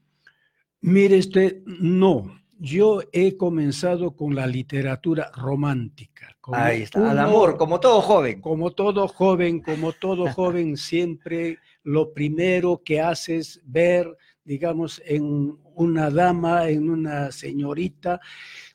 Mire 0.81 1.19
usted, 1.19 1.63
no, 1.65 2.39
yo 2.59 3.01
he 3.13 3.37
comenzado 3.37 4.15
con 4.15 4.35
la 4.35 4.47
literatura 4.47 5.31
romántica. 5.35 6.37
Ahí 6.53 6.83
está, 6.83 7.11
al 7.11 7.19
amor, 7.19 7.57
como 7.57 7.81
todo 7.81 8.01
joven. 8.01 8.41
Como 8.41 8.71
todo 8.71 9.09
joven, 9.09 9.61
como 9.61 9.93
todo 9.93 10.27
joven, 10.33 10.77
siempre 10.77 11.59
lo 11.83 12.13
primero 12.13 12.83
que 12.85 13.01
hace 13.01 13.39
es 13.39 13.61
ver, 13.65 14.17
digamos, 14.45 15.03
en 15.05 15.57
una 15.77 16.11
dama, 16.11 16.69
en 16.69 16.91
una 16.91 17.31
señorita, 17.33 18.21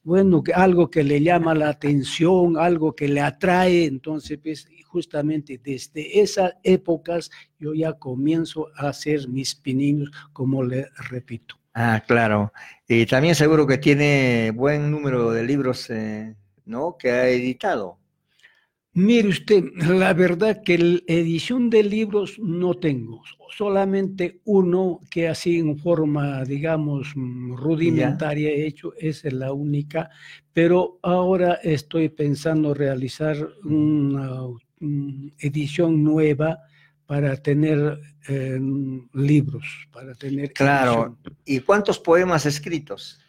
bueno, 0.04 0.42
que- 0.44 0.54
algo 0.54 0.90
que 0.90 1.04
le 1.04 1.22
llama 1.22 1.54
la 1.54 1.70
atención, 1.70 2.58
algo 2.58 2.96
que 2.96 3.08
le 3.08 3.22
atrae. 3.22 3.86
Entonces, 3.86 4.40
pues, 4.42 4.68
justamente 4.86 5.60
desde 5.64 6.20
esas 6.22 6.54
épocas 6.64 7.30
yo 7.60 7.74
ya 7.74 7.94
comienzo 7.94 8.68
a 8.76 8.90
hacer 8.90 9.28
mis 9.30 9.56
pininos, 9.56 10.10
como 10.34 10.64
le 10.64 10.88
repito. 11.10 11.56
Ah, 11.74 12.04
claro. 12.06 12.52
Y 12.88 13.06
también 13.06 13.36
seguro 13.36 13.66
que 13.66 13.78
tiene 13.78 14.52
buen 14.54 14.92
número 14.92 15.32
de 15.32 15.44
libros, 15.46 15.90
eh, 15.90 16.36
¿no? 16.66 16.98
Que 16.98 17.12
ha 17.12 17.30
editado. 17.30 17.98
Mire 18.94 19.30
usted, 19.30 19.64
la 19.78 20.14
verdad 20.14 20.62
que 20.64 20.78
la 20.78 21.00
edición 21.08 21.70
de 21.70 21.82
libros 21.82 22.38
no 22.40 22.74
tengo, 22.74 23.22
solamente 23.56 24.42
uno 24.44 25.00
que 25.10 25.30
así 25.30 25.60
en 25.60 25.78
forma, 25.78 26.44
digamos, 26.44 27.14
rudimentaria 27.16 28.50
he 28.50 28.68
hecho, 28.68 28.94
esa 28.98 29.30
es 29.30 29.34
la 29.34 29.54
única, 29.54 30.10
pero 30.52 31.00
ahora 31.04 31.54
estoy 31.64 32.10
pensando 32.10 32.74
realizar 32.74 33.38
una 33.64 34.42
mm, 34.82 35.28
edición 35.40 36.04
nueva 36.04 36.60
para 37.06 37.38
tener 37.38 37.98
eh, 38.28 38.60
libros, 39.14 39.88
para 39.94 40.14
tener 40.16 40.52
Claro. 40.52 40.92
edición. 40.92 41.18
¿Y 41.46 41.60
cuántos 41.62 41.98
poemas 41.98 42.46
escritos? 42.46 43.20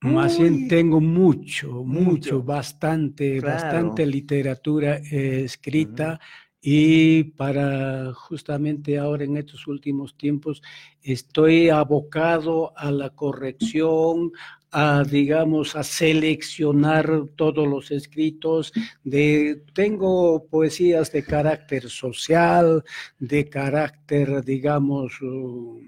Más 0.00 0.38
bien 0.38 0.68
tengo 0.68 1.00
mucho, 1.00 1.68
mucho, 1.84 1.84
Mucho. 1.84 2.42
bastante, 2.42 3.38
Claro. 3.38 3.54
bastante 3.54 4.06
literatura 4.06 4.96
eh, 4.98 5.42
escrita 5.44 6.20
y 6.60 7.24
para 7.24 8.12
justamente 8.12 8.98
ahora 8.98 9.24
en 9.24 9.36
estos 9.36 9.66
últimos 9.66 10.16
tiempos 10.16 10.62
estoy 11.02 11.70
abocado 11.70 12.76
a 12.76 12.90
la 12.90 13.10
corrección, 13.10 14.32
a 14.70 15.04
digamos 15.04 15.76
a 15.76 15.82
seleccionar 15.82 17.08
todos 17.36 17.66
los 17.66 17.90
escritos 17.90 18.72
de 19.04 19.62
tengo 19.72 20.46
poesías 20.48 21.10
de 21.12 21.24
carácter 21.24 21.88
social, 21.88 22.82
de 23.18 23.48
carácter 23.48 24.44
digamos 24.44 25.20
uh, 25.22 25.80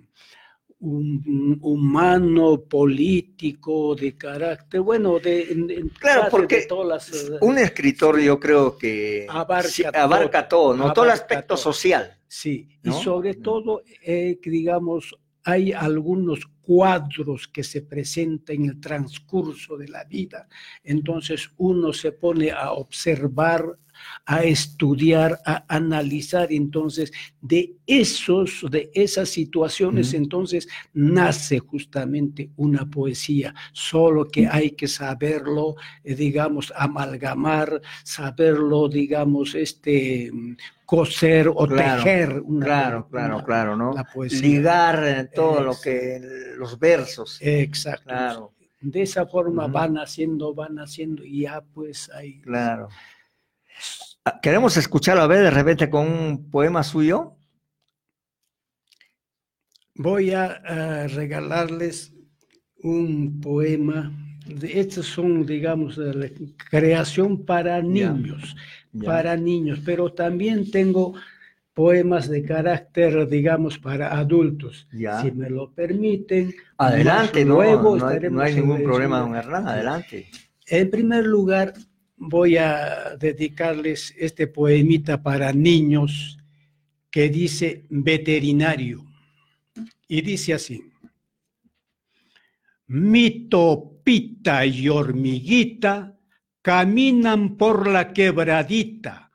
un- 0.81 1.23
un- 1.27 1.59
humano, 1.61 2.61
político, 2.63 3.95
de 3.95 4.17
carácter, 4.17 4.81
bueno, 4.81 5.19
de, 5.19 5.53
en- 5.53 5.71
en 5.71 5.89
Claro, 5.91 6.29
porque 6.31 6.57
de 6.61 6.67
todas 6.67 6.87
las, 7.13 7.31
eh, 7.31 7.39
Un 7.41 7.59
escritor 7.59 8.21
yo 8.21 8.39
creo 8.39 8.77
que 8.77 9.27
Abarca 9.29 9.91
todo, 9.93 10.03
abarca 10.03 10.49
todo, 10.49 10.75
¿no? 10.77 10.93
todo 10.93 11.05
el 11.07 11.11
aspecto 11.13 11.55
todo. 11.55 11.57
social. 11.59 12.15
Sí, 12.29 12.69
¿no? 12.83 12.93
y 12.99 13.03
sobre 13.03 13.33
Mm. 13.35 13.43
todo, 13.43 13.83
eh, 14.05 14.39
digamos, 14.45 15.17
hay 15.45 15.73
algunos 15.73 16.41
cuadros 16.61 17.49
que 17.49 17.65
se 17.65 17.81
presentan 17.81 18.57
en 18.57 18.65
el 18.67 18.81
transcurso 18.81 19.79
de 19.79 19.89
la 19.89 20.05
vida. 20.05 20.47
Entonces 20.85 21.51
uno 21.57 21.93
se 21.95 22.13
pone 22.13 22.51
a 22.51 22.73
observar, 22.73 23.79
a 24.27 24.43
estudiar, 24.45 25.39
a 25.47 25.65
analizar. 25.69 26.53
Entonces, 26.53 27.13
de 27.41 27.77
esos, 27.87 28.65
de 28.71 28.91
esas 28.95 29.29
situaciones, 29.29 30.15
entonces 30.15 30.69
nace 30.93 31.59
justamente 31.59 32.51
una 32.57 32.85
poesía. 32.89 33.55
Solo 33.73 34.27
que 34.29 34.47
hay 34.47 34.73
que 34.73 34.89
saberlo, 34.89 35.77
eh, 36.05 36.15
digamos, 36.15 36.73
amalgamar, 36.77 37.81
saberlo, 38.05 38.89
digamos, 38.89 39.55
este 39.55 40.31
mm, 40.33 40.57
coser 40.85 41.49
o 41.49 41.67
Claro, 41.67 42.03
tejer 42.03 42.41
una, 42.45 42.65
Claro, 42.67 43.09
claro, 43.11 43.37
una- 43.37 43.45
claro, 43.45 43.77
¿no? 43.77 43.93
la 43.93 44.05
poesía. 44.05 44.41
Ligar 44.41 45.05
eh, 45.07 45.31
todo 45.35 45.63
lo 45.63 45.73
que, 45.83 46.21
los 46.57 46.79
versos. 46.79 47.39
Exacto. 47.41 48.05
Claro, 48.05 48.53
De 48.81 49.03
esa 49.03 49.27
forma 49.27 49.67
van 49.67 49.97
haciendo, 49.99 50.55
van 50.55 50.79
haciendo 50.79 51.25
y 51.25 51.43
ya 51.43 51.61
pues 51.75 52.09
ahí. 52.11 52.41
claro. 52.41 52.89
Ah, 54.25 54.41
Queremos 54.43 54.77
escucharlo 54.77 55.23
a 55.23 55.27
ver 55.27 55.43
de 55.43 55.51
repente 55.51 55.89
con 55.89 56.07
un 56.07 56.51
poema 56.51 56.83
suyo. 56.83 57.35
Voy 59.95 60.33
a, 60.33 60.45
a 60.45 61.07
regalarles 61.09 62.13
un 62.83 63.41
poema. 63.41 64.13
Estos 64.63 65.07
son, 65.07 65.45
digamos, 65.45 65.97
de 65.97 66.15
la 66.15 66.29
creación 66.71 67.45
para 67.45 67.83
niños, 67.83 68.57
para 69.05 69.37
niños, 69.37 69.81
pero 69.85 70.13
también 70.13 70.71
tengo 70.71 71.15
poemas 71.75 72.29
de 72.29 72.43
carácter, 72.43 73.29
digamos, 73.29 73.79
para 73.79 74.17
adultos. 74.19 74.89
Ya. 74.93 75.21
Si 75.21 75.31
me 75.31 75.51
lo 75.51 75.71
permiten. 75.73 76.55
Adelante, 76.79 77.45
no, 77.45 77.55
luego 77.55 77.97
no, 77.97 78.07
hay, 78.07 78.21
no 78.31 78.41
hay 78.41 78.55
ningún 78.55 78.83
problema, 78.83 79.21
don 79.21 79.37
Hernán, 79.37 79.69
adelante. 79.69 80.29
En 80.67 80.91
primer 80.91 81.27
lugar, 81.27 81.75
voy 82.19 82.57
a 82.57 83.17
dedicarles 83.17 84.15
este 84.19 84.47
poemita 84.47 85.23
para 85.23 85.53
niños 85.53 86.39
que 87.11 87.29
dice 87.29 87.87
veterinario. 87.89 89.05
Y 90.07 90.23
dice 90.23 90.55
así. 90.55 90.83
Mito, 92.87 94.01
pita 94.03 94.65
y 94.65 94.89
hormiguita 94.89 96.19
caminan 96.63 97.57
por 97.57 97.89
la 97.89 98.13
quebradita, 98.13 99.31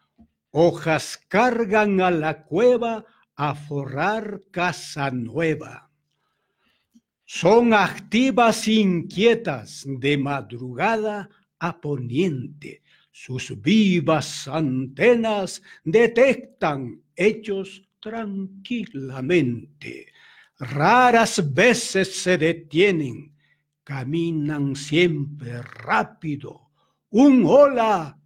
hojas 0.52 1.20
cargan 1.28 2.02
a 2.02 2.12
la 2.12 2.44
cueva 2.44 3.06
a 3.36 3.56
forrar 3.56 4.42
casa 4.52 5.10
nueva. 5.12 5.90
Son 7.26 7.74
activas 7.74 8.68
inquietas 8.68 9.84
de 9.86 10.18
madrugada 10.18 11.30
poniente. 11.72 12.82
Sus 13.11 13.61
vivas 13.61 14.47
antenas 14.47 15.61
detectan 15.84 17.01
hechos 17.16 17.88
tranquilamente. 17.99 20.07
Raras 20.59 21.53
veces 21.53 22.16
se 22.16 22.38
detienen, 22.38 23.36
caminan 23.84 24.76
siempre 24.76 25.61
rápido. 25.61 26.70
Un 27.09 27.43
hola 27.45 28.20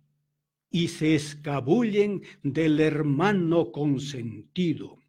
y 0.69 0.87
se 0.87 1.15
escabullen 1.15 2.21
del 2.43 2.79
hermano 2.79 3.71
consentido. 3.71 4.99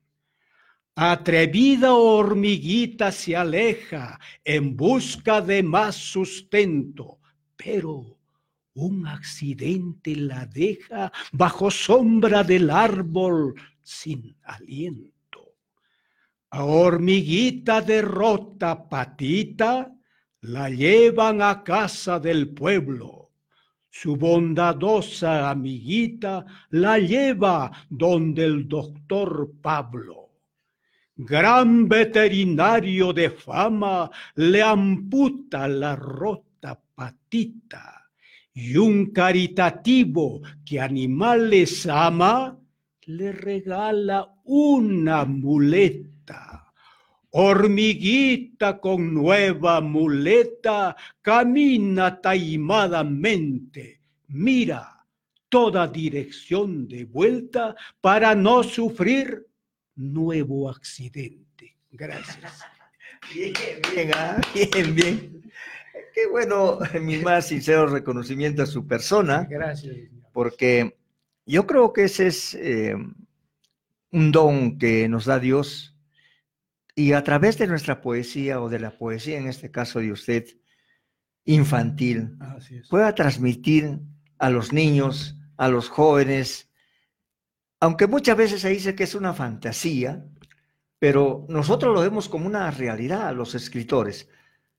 Atrevida 1.00 1.94
hormiguita 1.94 3.12
se 3.12 3.36
aleja 3.36 4.18
en 4.44 4.76
busca 4.76 5.40
de 5.40 5.62
más 5.62 5.94
sustento, 5.94 7.20
pero 7.56 8.17
un 8.78 9.06
accidente 9.06 10.14
la 10.14 10.46
deja 10.46 11.10
bajo 11.32 11.70
sombra 11.70 12.44
del 12.44 12.70
árbol 12.70 13.54
sin 13.82 14.36
aliento. 14.44 15.56
A 16.50 16.64
hormiguita 16.64 17.80
derrota 17.82 18.88
patita, 18.88 19.92
la 20.42 20.70
llevan 20.70 21.42
a 21.42 21.64
casa 21.64 22.20
del 22.20 22.50
pueblo. 22.50 23.32
Su 23.90 24.16
bondadosa 24.16 25.50
amiguita 25.50 26.46
la 26.70 26.98
lleva 26.98 27.72
donde 27.90 28.44
el 28.44 28.68
doctor 28.68 29.50
Pablo. 29.60 30.30
Gran 31.16 31.88
veterinario 31.88 33.12
de 33.12 33.30
fama 33.30 34.08
le 34.36 34.62
amputa 34.62 35.66
la 35.66 35.96
rota 35.96 36.80
patita 36.94 37.97
y 38.60 38.76
un 38.76 39.12
caritativo 39.12 40.42
que 40.66 40.80
animales 40.80 41.86
ama 41.86 42.58
le 43.06 43.30
regala 43.30 44.34
una 44.44 45.24
muleta. 45.24 46.72
Hormiguita 47.30 48.80
con 48.80 49.14
nueva 49.14 49.80
muleta 49.80 50.96
camina 51.22 52.20
taimadamente, 52.20 54.00
mira 54.26 55.06
toda 55.48 55.86
dirección 55.86 56.88
de 56.88 57.04
vuelta 57.04 57.76
para 58.00 58.34
no 58.34 58.64
sufrir 58.64 59.46
nuevo 59.94 60.68
accidente. 60.68 61.76
Gracias. 61.92 62.38
Bien, 63.34 63.52
bien, 63.94 64.10
ah, 64.14 64.40
bien, 64.54 64.94
bien. 64.94 65.52
Qué 66.18 66.26
bueno, 66.26 66.80
mi 67.00 67.18
más 67.18 67.46
sincero 67.46 67.86
reconocimiento 67.86 68.64
a 68.64 68.66
su 68.66 68.88
persona, 68.88 69.46
Gracias. 69.48 69.94
porque 70.32 70.98
yo 71.46 71.64
creo 71.64 71.92
que 71.92 72.04
ese 72.04 72.26
es 72.26 72.54
eh, 72.54 72.96
un 74.10 74.32
don 74.32 74.78
que 74.78 75.08
nos 75.08 75.26
da 75.26 75.38
Dios 75.38 75.96
y 76.96 77.12
a 77.12 77.22
través 77.22 77.56
de 77.56 77.68
nuestra 77.68 78.00
poesía 78.00 78.60
o 78.60 78.68
de 78.68 78.80
la 78.80 78.98
poesía, 78.98 79.38
en 79.38 79.46
este 79.46 79.70
caso 79.70 80.00
de 80.00 80.10
usted, 80.10 80.44
infantil, 81.44 82.36
pueda 82.90 83.14
transmitir 83.14 84.00
a 84.38 84.50
los 84.50 84.72
niños, 84.72 85.36
a 85.56 85.68
los 85.68 85.88
jóvenes, 85.88 86.68
aunque 87.78 88.08
muchas 88.08 88.36
veces 88.36 88.60
se 88.60 88.70
dice 88.70 88.96
que 88.96 89.04
es 89.04 89.14
una 89.14 89.34
fantasía, 89.34 90.26
pero 90.98 91.46
nosotros 91.48 91.94
lo 91.94 92.00
vemos 92.00 92.28
como 92.28 92.48
una 92.48 92.68
realidad, 92.72 93.32
los 93.36 93.54
escritores. 93.54 94.28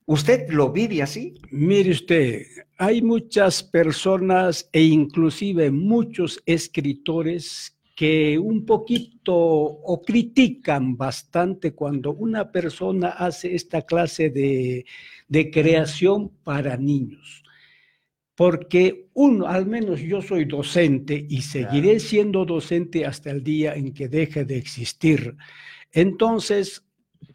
¿Usted 0.10 0.50
lo 0.50 0.72
vive 0.72 1.04
así? 1.04 1.36
Mire 1.52 1.92
usted, 1.92 2.42
hay 2.80 3.00
muchas 3.00 3.62
personas 3.62 4.68
e 4.74 4.82
inclusive 4.82 5.70
muchos 5.70 6.42
escritores 6.48 7.78
que 7.96 8.40
un 8.40 8.66
poquito 8.66 9.36
o 9.36 10.02
critican 10.02 10.98
bastante 10.98 11.74
cuando 11.76 12.14
una 12.14 12.52
persona 12.52 13.10
hace 13.10 13.54
esta 13.54 13.84
clase 13.84 14.32
de, 14.32 14.84
de 15.28 15.52
creación 15.52 16.32
para 16.44 16.76
niños. 16.76 17.44
Porque 18.34 19.10
uno, 19.14 19.46
al 19.46 19.68
menos 19.68 20.00
yo 20.00 20.24
soy 20.24 20.46
docente 20.46 21.24
y 21.30 21.44
seguiré 21.44 22.00
siendo 22.00 22.46
docente 22.46 23.06
hasta 23.06 23.30
el 23.30 23.44
día 23.44 23.76
en 23.76 23.94
que 23.94 24.08
deje 24.08 24.44
de 24.44 24.58
existir. 24.58 25.36
Entonces, 25.92 26.84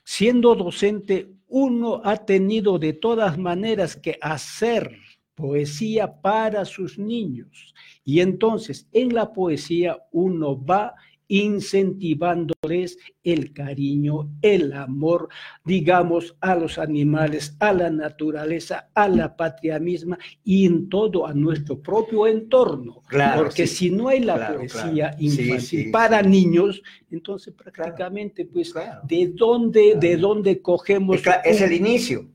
siendo 0.03 0.57
docente, 0.57 1.29
uno 1.57 2.01
ha 2.03 2.17
tenido 2.17 2.81
de 2.81 2.95
todas 2.95 3.39
maneras 3.39 3.95
que 3.95 4.19
hacer 4.21 4.99
poesía 5.37 6.21
para 6.21 6.65
sus 6.65 6.99
niños. 6.99 7.77
Y 8.05 8.19
entonces 8.19 8.89
en 8.91 9.15
la 9.15 9.33
poesía 9.33 9.99
uno 10.11 10.61
va 10.61 10.97
incentivándoles 11.29 12.99
el 13.23 13.53
cariño, 13.53 14.31
el 14.43 14.73
amor, 14.73 15.29
digamos, 15.65 16.37
a 16.41 16.55
los 16.55 16.79
animales, 16.79 17.57
a 17.61 17.73
la 17.73 17.91
naturaleza, 17.91 18.91
a 18.95 19.09
la 19.09 19.37
patria 19.37 19.79
misma 19.79 20.19
y 20.43 20.67
en 20.67 20.89
todo 20.89 21.27
a 21.27 21.35
nuestro 21.35 21.81
propio 21.81 22.27
entorno. 22.27 23.03
Claro, 23.09 23.45
Porque 23.45 23.67
sí. 23.67 23.89
si 23.89 23.91
no 23.91 24.09
hay 24.09 24.21
la 24.21 24.35
Claro, 24.37 24.57
poesía 24.59 25.11
claro. 25.11 25.17
Infantil 25.19 25.61
sí, 25.61 25.85
para 25.91 26.23
niños, 26.23 26.83
entonces 27.11 27.55
prácticamente, 27.55 28.45
pues. 28.47 28.75
¿de 29.09 29.29
dónde, 29.35 29.97
de 29.99 30.17
dónde 30.17 30.61
cogemos? 30.61 31.17
Es, 31.17 31.27
es 31.45 31.61
el 31.61 31.73
inicio, 31.73 32.31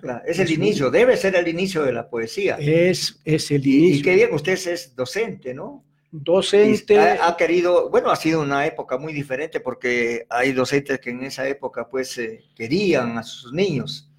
Claro, 0.00 0.22
es 0.26 0.38
el 0.38 0.50
inicio, 0.50 0.90
debe 0.90 1.16
ser 1.16 1.34
el 1.34 1.48
inicio 1.48 1.82
de 1.82 1.92
la 1.92 2.08
poesía. 2.08 2.56
Es, 2.58 3.20
es 3.24 3.50
el 3.50 3.66
Y, 3.66 3.70
y 3.70 3.78
inicio. 3.78 4.04
qué 4.04 4.14
bien, 4.14 4.32
usted 4.32 4.52
es 4.52 4.94
docente, 4.94 5.54
¿no? 5.54 5.84
Docente, 6.14 6.98
ha, 6.98 7.26
ha 7.28 7.36
querido, 7.38 7.88
bueno, 7.88 8.10
ha 8.10 8.16
sido 8.16 8.42
una 8.42 8.66
época 8.66 8.98
muy 8.98 9.14
diferente 9.14 9.60
porque 9.60 10.26
hay 10.28 10.52
docentes 10.52 11.00
que 11.00 11.08
en 11.10 11.24
esa 11.24 11.48
época 11.48 11.88
pues 11.88 12.18
eh, 12.18 12.44
querían 12.54 13.16
a 13.16 13.22
sus 13.22 13.52
niños. 13.52 14.10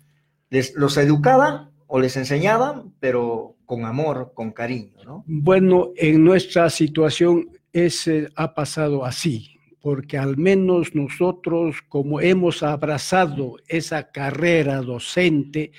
Les, 0.49 0.73
los 0.73 0.97
educaban 0.97 1.69
o 1.85 1.99
les 1.99 2.17
enseñaban, 2.17 2.93
pero 2.99 3.57
con 3.65 3.85
amor, 3.85 4.31
con 4.33 4.51
cariño, 4.51 4.97
¿no? 5.05 5.23
Bueno, 5.27 5.91
en 5.95 6.23
nuestra 6.23 6.69
situación 6.71 7.47
ese 7.71 8.27
ha 8.35 8.55
pasado 8.55 9.05
así, 9.05 9.59
porque 9.79 10.17
al 10.17 10.35
menos 10.37 10.95
nosotros, 10.95 11.77
como 11.87 12.19
hemos 12.21 12.63
abrazado 12.63 13.57
esa 13.67 14.09
carrera 14.11 14.81
docente, 14.81 15.71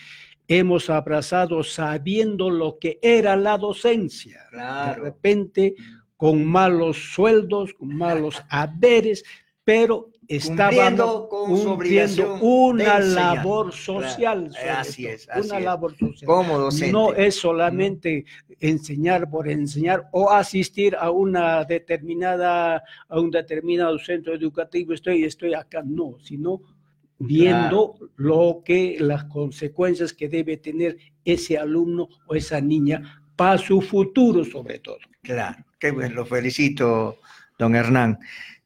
hemos 0.46 0.90
abrazado 0.90 1.62
sabiendo 1.64 2.50
lo 2.50 2.78
que 2.78 2.98
era 3.02 3.34
la 3.34 3.56
docencia. 3.58 4.40
De 4.52 4.58
Claro. 4.58 5.02
repente, 5.04 5.74
con 6.16 6.44
malos 6.44 6.96
sueldos, 7.14 7.74
con 7.74 7.96
malos 7.96 8.42
haberes, 8.50 9.24
pero 9.64 10.10
estábamos 10.28 11.28
Cumpliendo 11.28 12.36
una 12.40 12.98
labor 12.98 13.72
social. 13.72 14.50
sobre 14.52 14.70
así 14.70 15.06
es, 15.06 15.28
así 15.28 15.48
una 15.48 15.58
es. 15.58 15.64
labor 15.64 15.96
social. 15.96 16.26
Como 16.26 16.58
docente. 16.58 16.92
No 16.92 17.12
es 17.12 17.34
solamente 17.36 18.24
enseñar 18.60 19.30
por 19.30 19.48
enseñar 19.48 20.08
o 20.12 20.30
asistir 20.30 20.96
a 20.96 21.10
una 21.10 21.64
determinada, 21.64 22.82
a 23.08 23.20
un 23.20 23.30
determinado 23.30 23.98
centro 23.98 24.34
educativo, 24.34 24.92
estoy, 24.92 25.24
estoy 25.24 25.54
acá, 25.54 25.82
no, 25.84 26.16
sino 26.20 26.62
viendo 27.18 27.96
lo 28.16 28.62
que, 28.64 28.96
las 29.00 29.24
consecuencias 29.24 30.12
que 30.12 30.28
debe 30.28 30.56
tener 30.56 30.96
ese 31.24 31.56
alumno 31.56 32.08
o 32.26 32.34
esa 32.34 32.60
niña 32.60 33.22
para 33.36 33.58
su 33.58 33.80
futuro 33.80 34.44
sobre 34.44 34.78
todo. 34.78 34.98
Claro, 35.24 35.64
qué 35.78 35.90
bueno, 35.90 36.16
lo 36.16 36.26
felicito, 36.26 37.18
don 37.58 37.74
Hernán. 37.74 38.18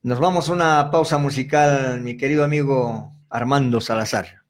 Nos 0.02 0.18
vamos 0.18 0.48
a 0.48 0.52
una 0.52 0.90
pausa 0.90 1.16
musical, 1.16 2.00
mi 2.00 2.16
querido 2.16 2.42
amigo 2.42 3.12
Armando 3.30 3.80
Salazar. 3.80 4.42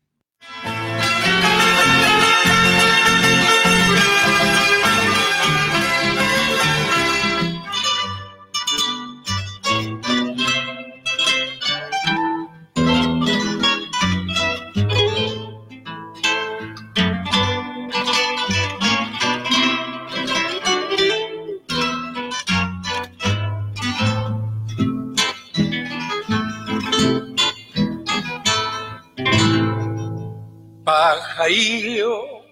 Pajarillo 31.49 32.45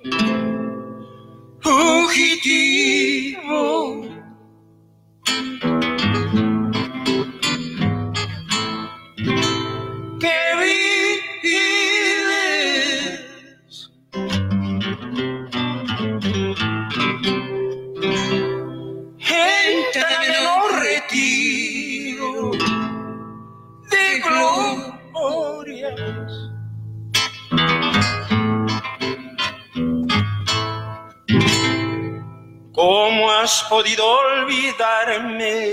fugitivo. 1.60 2.96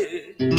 it, 0.04 0.53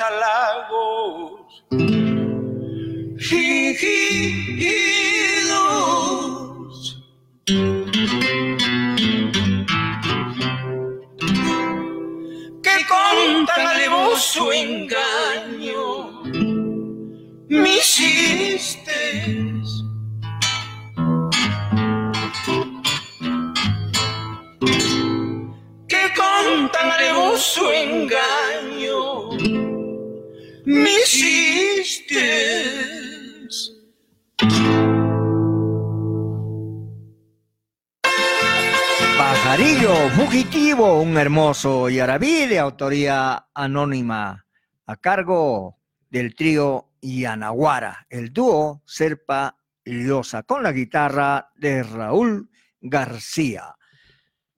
halagos 0.00 1.62
un 41.64 41.70
hermoso 41.70 41.88
yarabí 41.90 42.46
de 42.46 42.58
autoría 42.58 43.46
anónima, 43.54 44.46
a 44.86 44.96
cargo 44.96 45.78
del 46.08 46.34
trío 46.34 46.92
Yanaguara, 47.02 48.06
el 48.08 48.32
dúo 48.32 48.82
Serpa 48.86 49.56
Llosa, 49.84 50.42
con 50.44 50.62
la 50.62 50.72
guitarra 50.72 51.50
de 51.56 51.82
Raúl 51.82 52.48
García. 52.80 53.74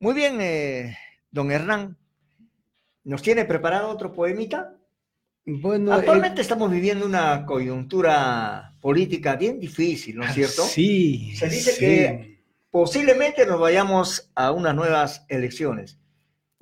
Muy 0.00 0.14
bien, 0.14 0.38
eh, 0.40 0.96
don 1.30 1.50
Hernán, 1.50 1.96
¿nos 3.04 3.22
tiene 3.22 3.44
preparado 3.44 3.88
otro 3.88 4.12
poemita? 4.12 4.76
Bueno, 5.44 5.92
Actualmente 5.92 6.40
estamos 6.40 6.70
viviendo 6.70 7.04
una 7.04 7.44
coyuntura 7.44 8.74
política 8.80 9.36
bien 9.36 9.58
difícil, 9.58 10.16
¿no 10.16 10.24
es 10.24 10.34
cierto? 10.34 10.62
Sí. 10.62 11.34
Se 11.36 11.48
dice 11.48 11.72
sí. 11.72 11.80
que 11.80 12.44
posiblemente 12.70 13.44
nos 13.46 13.58
vayamos 13.58 14.30
a 14.34 14.52
unas 14.52 14.74
nuevas 14.74 15.24
elecciones. 15.28 15.98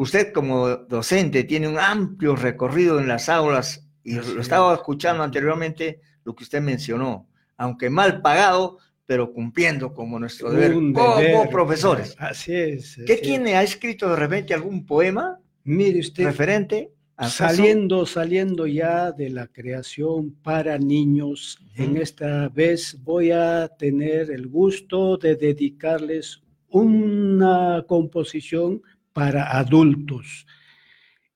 Usted 0.00 0.32
como 0.32 0.66
docente 0.66 1.44
tiene 1.44 1.68
un 1.68 1.78
amplio 1.78 2.34
recorrido 2.34 2.98
en 2.98 3.06
las 3.06 3.28
aulas 3.28 3.86
y 4.02 4.14
lo 4.14 4.40
estaba 4.40 4.72
es. 4.72 4.78
escuchando 4.78 5.22
anteriormente 5.22 6.00
lo 6.24 6.34
que 6.34 6.44
usted 6.44 6.62
mencionó, 6.62 7.28
aunque 7.58 7.90
mal 7.90 8.22
pagado, 8.22 8.78
pero 9.04 9.30
cumpliendo 9.30 9.92
como 9.92 10.18
nuestro 10.18 10.50
deber 10.50 10.74
Un 10.74 10.94
como 10.94 11.16
deber, 11.16 11.50
profesores. 11.50 12.16
Así 12.16 12.54
es. 12.54 12.98
¿Qué 13.06 13.12
así 13.12 13.22
tiene? 13.22 13.56
¿Ha 13.56 13.62
escrito 13.62 14.08
de 14.08 14.16
repente 14.16 14.54
algún 14.54 14.86
poema 14.86 15.38
Mire 15.64 16.00
usted, 16.00 16.24
referente? 16.24 16.90
¿Acaso? 17.16 17.36
saliendo, 17.36 18.06
saliendo 18.06 18.66
ya 18.66 19.12
de 19.12 19.28
la 19.28 19.48
creación 19.48 20.30
para 20.42 20.78
niños, 20.78 21.58
en 21.76 21.98
esta 21.98 22.48
vez 22.48 22.96
voy 23.02 23.32
a 23.32 23.68
tener 23.78 24.30
el 24.30 24.48
gusto 24.48 25.18
de 25.18 25.36
dedicarles 25.36 26.40
una 26.70 27.84
composición 27.86 28.80
para 29.12 29.56
adultos. 29.58 30.46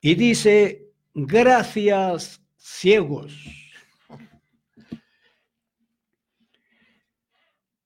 Y 0.01 0.15
dice, 0.15 0.91
gracias 1.13 2.41
ciegos. 2.57 3.33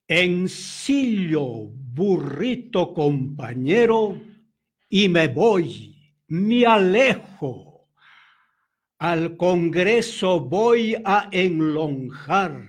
Ensillo, 0.06 1.68
burrito 1.92 2.92
compañero, 2.92 4.20
y 4.88 5.08
me 5.08 5.28
voy, 5.28 5.96
me 6.26 6.66
alejo. 6.66 7.88
Al 8.98 9.36
Congreso 9.36 10.40
voy 10.40 10.96
a 11.04 11.28
enlonjar. 11.30 12.66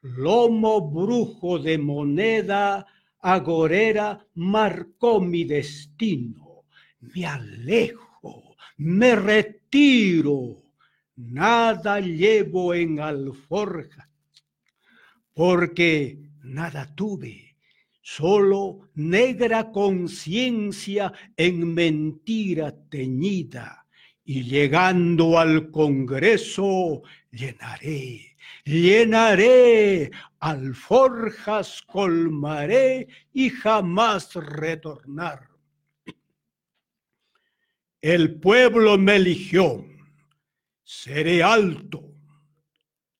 Lomo 0.00 0.90
brujo 0.90 1.58
de 1.58 1.76
moneda 1.76 2.86
agorera 3.34 4.26
marcó 4.34 5.20
mi 5.20 5.44
destino. 5.44 6.64
Me 7.00 7.26
alejo, 7.26 8.56
me 8.76 9.14
retiro. 9.16 10.56
Nada 11.16 12.00
llevo 12.00 12.74
en 12.74 13.00
alforja, 13.00 14.08
porque 15.34 16.30
nada 16.44 16.94
tuve, 16.94 17.56
solo 18.02 18.88
negra 18.94 19.72
conciencia 19.72 21.12
en 21.36 21.74
mentira 21.74 22.74
teñida. 22.88 23.84
Y 24.24 24.42
llegando 24.44 25.38
al 25.38 25.70
Congreso, 25.70 27.02
llenaré, 27.32 28.27
llenaré, 28.68 30.10
alforjas 30.40 31.80
colmaré 31.82 33.08
y 33.32 33.48
jamás 33.48 34.34
retornar. 34.34 35.48
El 38.02 38.38
pueblo 38.38 38.98
me 38.98 39.16
eligió, 39.16 39.84
seré 40.84 41.42
alto, 41.42 42.14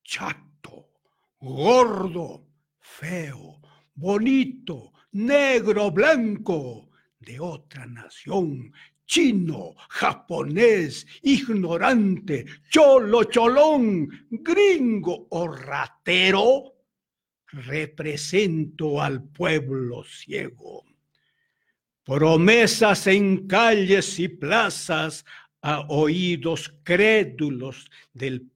chato, 0.03 0.91
gordo, 1.39 2.45
feo, 2.79 3.59
bonito, 3.95 4.93
negro, 5.11 5.91
blanco, 5.91 6.91
de 7.19 7.39
otra 7.39 7.85
nación, 7.87 8.71
chino, 9.09 9.73
japonés, 9.89 11.05
ignorante, 11.23 12.45
cholo, 12.69 13.23
cholón, 13.23 14.07
gringo 14.29 15.27
o 15.31 15.47
ratero, 15.47 16.75
represento 17.47 19.01
al 19.01 19.23
pueblo 19.23 20.03
ciego. 20.03 20.85
Promesas 22.05 23.07
en 23.07 23.47
calles 23.47 24.19
y 24.19 24.27
plazas 24.27 25.25
a 25.61 25.81
oídos 25.89 26.71
crédulos 26.83 27.89
del, 28.13 28.47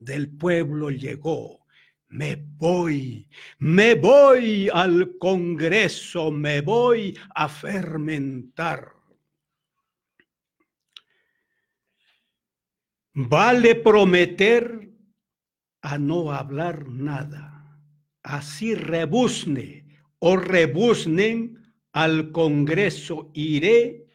del 0.00 0.28
pueblo 0.28 0.90
llegó. 0.90 1.64
Me 2.08 2.34
voy, 2.36 3.28
me 3.58 3.94
voy 3.94 4.68
al 4.72 5.16
Congreso, 5.18 6.32
me 6.32 6.60
voy 6.60 7.16
a 7.36 7.48
fermentar. 7.48 8.95
Vale 13.18 13.76
prometer 13.76 14.92
a 15.80 15.96
no 15.96 16.32
hablar 16.32 16.86
nada. 16.86 17.80
Así 18.22 18.74
rebuzne 18.74 19.86
o 20.18 20.36
rebuznen 20.36 21.72
al 21.92 22.30
Congreso 22.30 23.30
iré 23.32 24.06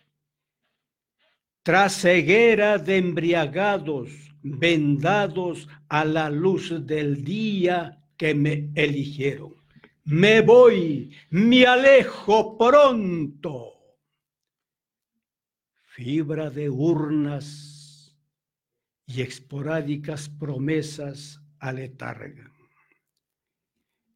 tras 1.64 2.02
ceguera 2.02 2.78
de 2.78 2.98
embriagados, 2.98 4.12
vendados 4.44 5.68
a 5.90 6.06
la 6.06 6.30
luz 6.30 6.86
del 6.86 7.24
día 7.24 8.06
que 8.18 8.36
me 8.36 8.70
eligieron. 8.76 9.56
Me 10.04 10.42
voy, 10.42 11.12
me 11.32 11.66
alejo 11.66 12.56
pronto. 12.56 13.74
Fibra 15.82 16.52
de 16.52 16.70
urnas 16.70 17.71
y 19.14 19.22
esporádicas 19.22 20.30
promesas 20.30 21.42
aletargan. 21.60 22.52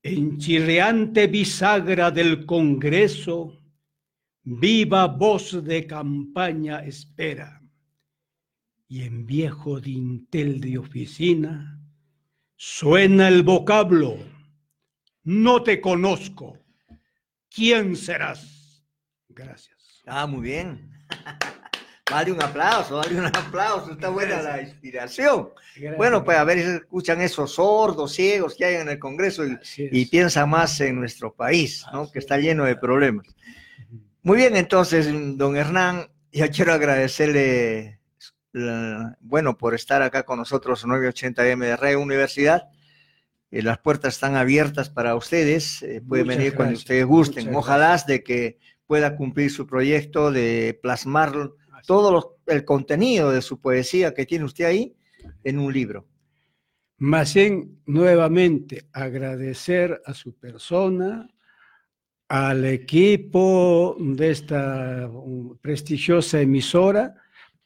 En 0.04 0.38
chirriante 0.38 1.28
bisagra 1.28 2.12
del 2.12 2.46
Congreso, 2.46 3.62
viva 4.44 5.08
voz 5.08 5.64
de 5.64 5.88
campaña 5.88 6.86
espera. 6.86 7.62
Y 8.88 9.02
en 9.02 9.26
viejo 9.26 9.82
dintel 9.82 10.62
de 10.62 10.78
oficina, 10.78 11.82
suena 12.56 13.28
el 13.28 13.42
vocablo, 13.42 14.18
no 15.24 15.64
te 15.64 15.82
conozco, 15.82 16.60
¿quién 17.50 17.96
serás? 17.96 18.86
Gracias. 19.28 20.04
Ah, 20.06 20.28
muy 20.28 20.42
bien. 20.42 20.95
Vale 22.12 22.32
un 22.32 22.42
aplauso, 22.42 22.98
vale 22.98 23.18
un 23.18 23.26
aplauso, 23.26 23.94
está 23.94 24.10
buena 24.10 24.40
la 24.40 24.62
inspiración. 24.62 25.50
Gracias. 25.76 25.98
Bueno, 25.98 26.24
pues 26.24 26.38
a 26.38 26.44
ver 26.44 26.60
si 26.60 26.70
escuchan 26.70 27.20
esos 27.20 27.56
sordos, 27.56 28.14
ciegos 28.14 28.54
que 28.54 28.64
hay 28.64 28.76
en 28.76 28.90
el 28.90 29.00
Congreso 29.00 29.44
y, 29.44 30.06
piensan 30.06 30.48
más 30.52 30.80
en 30.82 31.00
nuestro 31.00 31.34
país, 31.34 31.84
¿no? 31.92 32.04
Así 32.04 32.12
Que 32.12 32.20
es. 32.20 32.26
está 32.26 32.38
lleno 32.38 32.66
de 32.66 32.76
problemas. 32.76 33.26
Muy 34.22 34.38
bien, 34.38 34.56
entonces, 34.56 35.08
don 35.36 35.58
Hernán, 35.58 36.08
yo 36.32 36.48
quiero 36.52 36.74
agradecerle, 36.74 38.00
bueno, 39.22 39.58
por 39.58 39.74
estar 39.74 40.04
acá 40.04 40.22
con 40.24 40.38
nosotros, 40.38 40.86
980M 40.86 41.66
de 41.66 41.76
Radio 41.76 42.00
Universidad. 42.00 42.70
Eh, 43.50 43.64
las 43.64 43.80
puertas 43.80 44.14
están 44.14 44.36
abiertas 44.36 44.92
para 44.92 45.16
ustedes, 45.16 45.82
eh, 45.82 46.04
pueden 46.08 46.28
Muchas 46.28 46.38
venir 46.38 46.56
cuando 46.56 46.76
ustedes 46.76 47.06
gusten. 47.06 47.46
muchas 47.46 47.58
Ojalá 47.58 48.04
de 48.06 48.24
que 48.24 48.60
pueda 48.86 49.16
cumplir 49.16 49.50
su 49.50 49.66
proyecto 49.66 50.32
de 50.32 50.80
plasmar 50.84 51.34
Así 51.34 51.65
todo 51.86 52.38
el 52.48 52.66
contenido 52.66 53.32
de 53.32 53.42
su 53.42 53.60
poesía 53.60 54.14
que 54.14 54.26
tiene 54.26 54.46
usted 54.46 54.66
ahí 54.66 54.96
en 55.44 55.60
un 55.60 55.74
libro. 55.74 56.06
Más 56.98 57.34
bien, 57.34 57.82
nuevamente, 57.86 58.88
agradecer 58.94 60.02
a 60.06 60.14
su 60.14 60.34
persona, 60.34 61.28
al 62.28 62.66
equipo 62.66 63.96
de 64.00 64.32
esta 64.32 65.08
um, 65.08 65.58
prestigiosa 65.58 66.42
emisora 66.42 67.16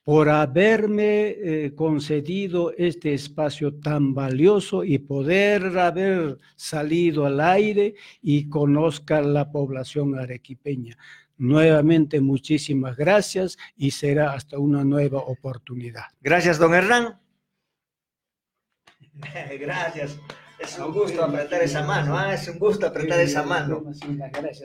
por 0.03 0.27
haberme 0.27 1.27
eh, 1.29 1.73
concedido 1.75 2.73
este 2.75 3.13
espacio 3.13 3.75
tan 3.75 4.15
valioso 4.15 4.83
y 4.83 4.97
poder 4.97 5.77
haber 5.77 6.39
salido 6.55 7.27
al 7.27 7.39
aire 7.39 7.93
y 8.21 8.49
conozca 8.49 9.21
la 9.21 9.51
población 9.51 10.17
arequipeña. 10.17 10.97
Nuevamente, 11.39 12.19
muchísimas 12.19 12.97
gracias 12.97 13.57
y 13.77 13.91
será 13.91 14.33
hasta 14.33 14.59
una 14.59 14.83
nueva 14.83 15.19
oportunidad. 15.19 16.03
Gracias, 16.19 16.59
don 16.59 16.73
Hernán. 16.73 17.17
Gracias. 19.59 20.19
Es 20.59 20.77
un 20.77 20.91
gusto 20.91 21.23
apretar 21.23 21.63
esa 21.63 21.83
mano, 21.83 22.17
¿ah? 22.17 22.33
es 22.33 22.45
un 22.49 22.59
gusto 22.59 22.87
apretar 22.87 23.21
esa 23.21 23.43
mano. 23.43 23.81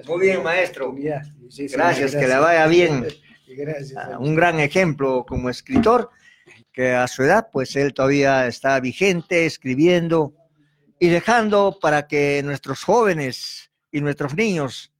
Muy 0.08 0.20
bien, 0.20 0.42
maestro. 0.42 0.92
Gracias, 0.92 2.10
que 2.10 2.26
le 2.26 2.38
vaya 2.38 2.66
bien. 2.66 3.06
Gracias. 3.46 3.96
Ah, 3.96 4.18
Un 4.18 4.34
gran 4.34 4.58
ejemplo 4.58 5.24
como 5.24 5.50
escritor, 5.50 6.10
que 6.72 6.90
a 6.90 7.06
su 7.06 7.22
edad, 7.22 7.50
pues 7.52 7.76
él 7.76 7.94
todavía 7.94 8.48
está 8.48 8.80
vigente, 8.80 9.46
escribiendo 9.46 10.34
y 10.98 11.08
dejando 11.08 11.78
para 11.80 12.08
que 12.08 12.42
nuestros 12.42 12.82
jóvenes 12.82 13.70
y 13.92 14.00
nuestros 14.00 14.34
niños 14.34 14.93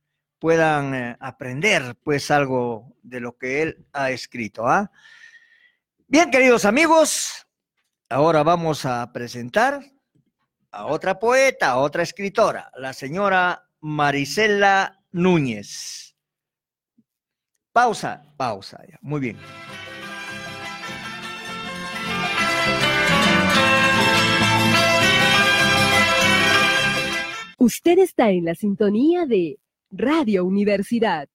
puedan 0.45 0.95
eh, 0.95 1.17
aprender, 1.21 1.97
pues, 2.05 2.31
algo 2.31 2.95
de 3.03 3.19
lo 3.19 3.39
que 3.39 3.63
él 3.63 3.87
ha 3.95 4.11
escrito. 4.11 4.69
¿ah? 4.69 4.93
Bien, 6.07 6.31
queridos 6.31 6.67
amigos, 6.67 7.47
ahora 8.11 8.43
vamos 8.43 8.85
a 8.85 9.11
presentar 9.11 9.81
a 10.71 10.85
otra 10.85 11.19
poeta, 11.19 11.71
a 11.71 11.79
otra 11.79 12.03
escritora, 12.03 12.71
la 12.77 12.93
señora 12.93 13.71
Marisela 13.81 15.03
Núñez. 15.13 16.15
Pausa, 17.73 18.23
pausa. 18.37 18.85
Muy 19.01 19.21
bien. 19.23 19.39
Usted 27.57 27.97
está 27.97 28.29
en 28.29 28.45
la 28.45 28.55
sintonía 28.55 29.25
de 29.25 29.59
Radio 29.97 30.45
Universidad. 30.45 31.29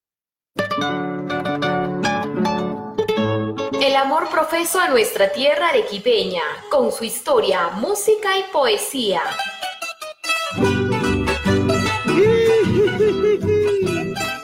El 3.82 3.95
amor 3.95 4.30
profeso 4.30 4.82
a 4.82 4.89
nuestra 4.89 5.32
tierra 5.32 5.70
arequipeña, 5.70 6.43
con 6.70 6.91
su 6.91 7.05
historia, 7.05 7.70
música 7.70 8.38
y 8.38 8.43
poesía. 8.51 9.22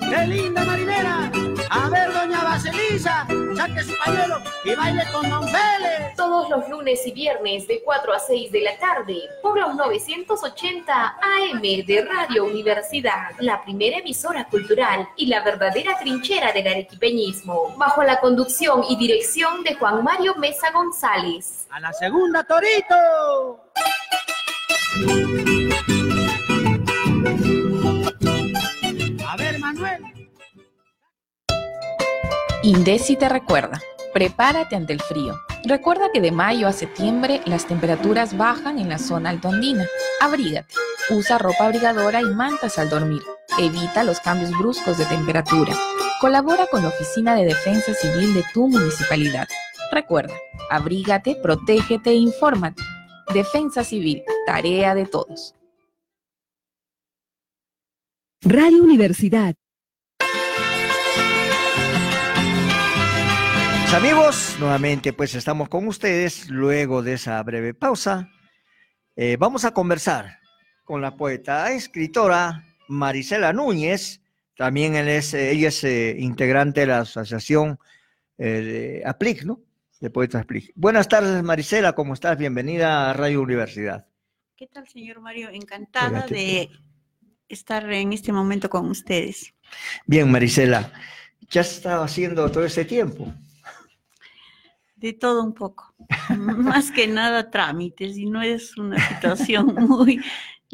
¡Qué 0.10 0.28
linda 0.28 0.64
marinera! 0.64 1.30
A 1.70 1.90
ver, 1.90 2.14
doña 2.14 2.42
Baselisa, 2.42 3.28
su 3.84 3.94
pañuelo 3.98 4.42
y 4.64 4.76
baile 4.76 5.04
con 5.12 5.30
Don 5.30 5.44
Félix. 5.44 6.16
Todos 6.16 6.50
los 6.50 6.70
lunes 6.70 7.06
y 7.06 7.12
viernes 7.12 7.68
de 7.68 7.82
4 7.84 8.14
a 8.14 8.20
6 8.20 8.52
de 8.52 8.62
la 8.62 8.78
tarde 8.78 9.18
por 9.42 9.60
los 9.60 9.76
980 9.76 11.18
AM 11.22 11.62
de 11.62 12.08
Radio 12.10 12.46
Universidad, 12.46 13.32
la 13.40 13.64
primera 13.64 13.98
emisora 13.98 14.46
cultural 14.46 15.08
y 15.16 15.28
la 15.28 15.44
verdadera 15.44 15.98
trinchera 16.00 16.52
del 16.52 16.68
arequipeñismo, 16.68 17.76
bajo 17.78 18.04
la 18.04 18.20
conducción 18.20 18.84
y 18.90 18.96
dirección 18.96 19.64
de 19.64 19.76
Juan 19.76 20.04
Mario 20.04 20.36
Mesa 20.36 20.72
González. 20.72 21.68
A 21.70 21.80
la 21.80 21.92
segunda, 21.94 22.44
Torito. 22.44 23.62
Indesi 32.66 33.16
te 33.16 33.30
recuerda, 33.30 33.80
prepárate 34.12 34.76
ante 34.76 34.92
el 34.92 35.00
frío. 35.00 35.36
Recuerda 35.66 36.12
que 36.12 36.20
de 36.20 36.32
mayo 36.32 36.68
a 36.68 36.74
septiembre 36.74 37.42
las 37.46 37.68
temperaturas 37.68 38.36
bajan 38.36 38.80
en 38.80 38.90
la 38.90 38.98
zona 38.98 39.30
altoandina. 39.30 39.86
Abrígate, 40.20 40.74
usa 41.12 41.38
ropa 41.38 41.68
abrigadora 41.68 42.22
y 42.22 42.26
mantas 42.26 42.80
al 42.80 42.90
dormir. 42.90 43.22
Evita 43.60 44.04
los 44.04 44.20
cambios 44.20 44.50
bruscos 44.58 44.98
de 44.98 45.06
temperatura. 45.06 45.74
Colabora 46.20 46.66
con 46.66 46.82
la 46.82 46.88
Oficina 46.88 47.36
de 47.36 47.46
Defensa 47.46 47.94
Civil 47.94 48.34
de 48.34 48.44
tu 48.52 48.68
municipalidad. 48.68 49.48
Recuerda, 49.92 50.34
abrígate, 50.72 51.36
protégete 51.36 52.10
e 52.10 52.16
infórmate. 52.16 52.82
Defensa 53.32 53.84
Civil, 53.84 54.24
tarea 54.48 54.96
de 54.96 55.06
todos. 55.06 55.54
Radio 58.42 58.82
Universidad. 58.82 59.54
Amigos, 63.94 64.58
nuevamente 64.60 65.14
pues 65.14 65.36
estamos 65.36 65.70
con 65.70 65.88
ustedes 65.88 66.50
luego 66.50 67.02
de 67.02 67.14
esa 67.14 67.42
breve 67.44 67.74
pausa. 67.74 68.30
Eh, 69.16 69.38
vamos 69.40 69.64
a 69.64 69.72
conversar 69.72 70.40
con 70.84 71.02
la 71.02 71.16
poeta, 71.16 71.72
escritora 71.72 72.66
Marisela 72.88 73.54
Núñez. 73.54 74.22
También 74.56 74.96
él 74.96 75.08
es, 75.08 75.34
eh, 75.34 75.52
ella 75.52 75.70
es 75.70 75.84
eh, 75.84 76.16
integrante 76.20 76.82
de 76.82 76.88
la 76.88 77.00
asociación 77.00 77.80
eh, 78.38 78.46
de 78.46 79.04
APLIC, 79.06 79.44
¿no? 79.44 79.62
De 80.00 80.10
Poetas 80.10 80.42
APLIC. 80.42 80.74
Buenas 80.76 81.08
tardes, 81.08 81.42
Marisela, 81.44 81.94
¿cómo 81.94 82.14
estás? 82.14 82.38
Bienvenida 82.38 83.10
a 83.10 83.14
Radio 83.14 83.42
Universidad. 83.42 84.08
¿Qué 84.56 84.68
tal, 84.68 84.88
señor 84.88 85.22
Mario? 85.22 85.50
Encantada 85.50 86.26
Pégate, 86.26 86.36
de 86.36 86.70
estar 87.50 87.92
en 87.92 88.14
este 88.14 88.32
momento 88.32 88.70
con 88.70 88.90
ustedes. 88.90 89.54
Bien, 90.06 90.30
Marisela, 90.30 90.92
¿qué 91.50 91.60
has 91.60 91.72
estado 91.72 92.04
haciendo 92.04 92.50
todo 92.52 92.66
este 92.66 92.86
tiempo? 92.86 93.34
De 95.06 95.14
todo 95.14 95.44
un 95.44 95.54
poco. 95.54 95.94
Más 96.36 96.90
que 96.90 97.06
nada 97.06 97.52
trámites 97.52 98.18
y 98.18 98.26
no 98.26 98.42
es 98.42 98.76
una 98.76 98.98
situación 99.08 99.68
muy, 99.88 100.20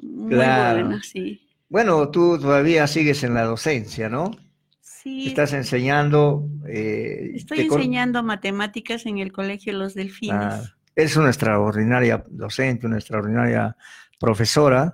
muy 0.02 0.30
Claro. 0.30 0.86
buena, 0.86 1.04
sí. 1.04 1.42
Bueno, 1.68 2.10
tú 2.12 2.40
todavía 2.40 2.88
sigues 2.88 3.26
en 3.26 3.34
la 3.34 3.44
docencia, 3.44 4.08
¿no? 4.08 4.32
Sí, 4.80 5.28
Estás 5.28 5.52
enseñando. 5.52 6.48
eh, 6.66 7.32
estoy 7.36 7.60
enseñando 7.62 8.24
matemáticas 8.24 9.06
en 9.06 9.18
el 9.18 9.34
Colegio 9.34 9.74
Los 9.74 9.96
Delfines. 9.96 10.38
Ah, 10.40 10.62
eres 10.96 11.18
una 11.18 11.28
extraordinaria 11.28 12.24
docente, 12.30 12.88
una 12.88 13.00
extraordinaria 13.00 13.76
profesora, 14.18 14.94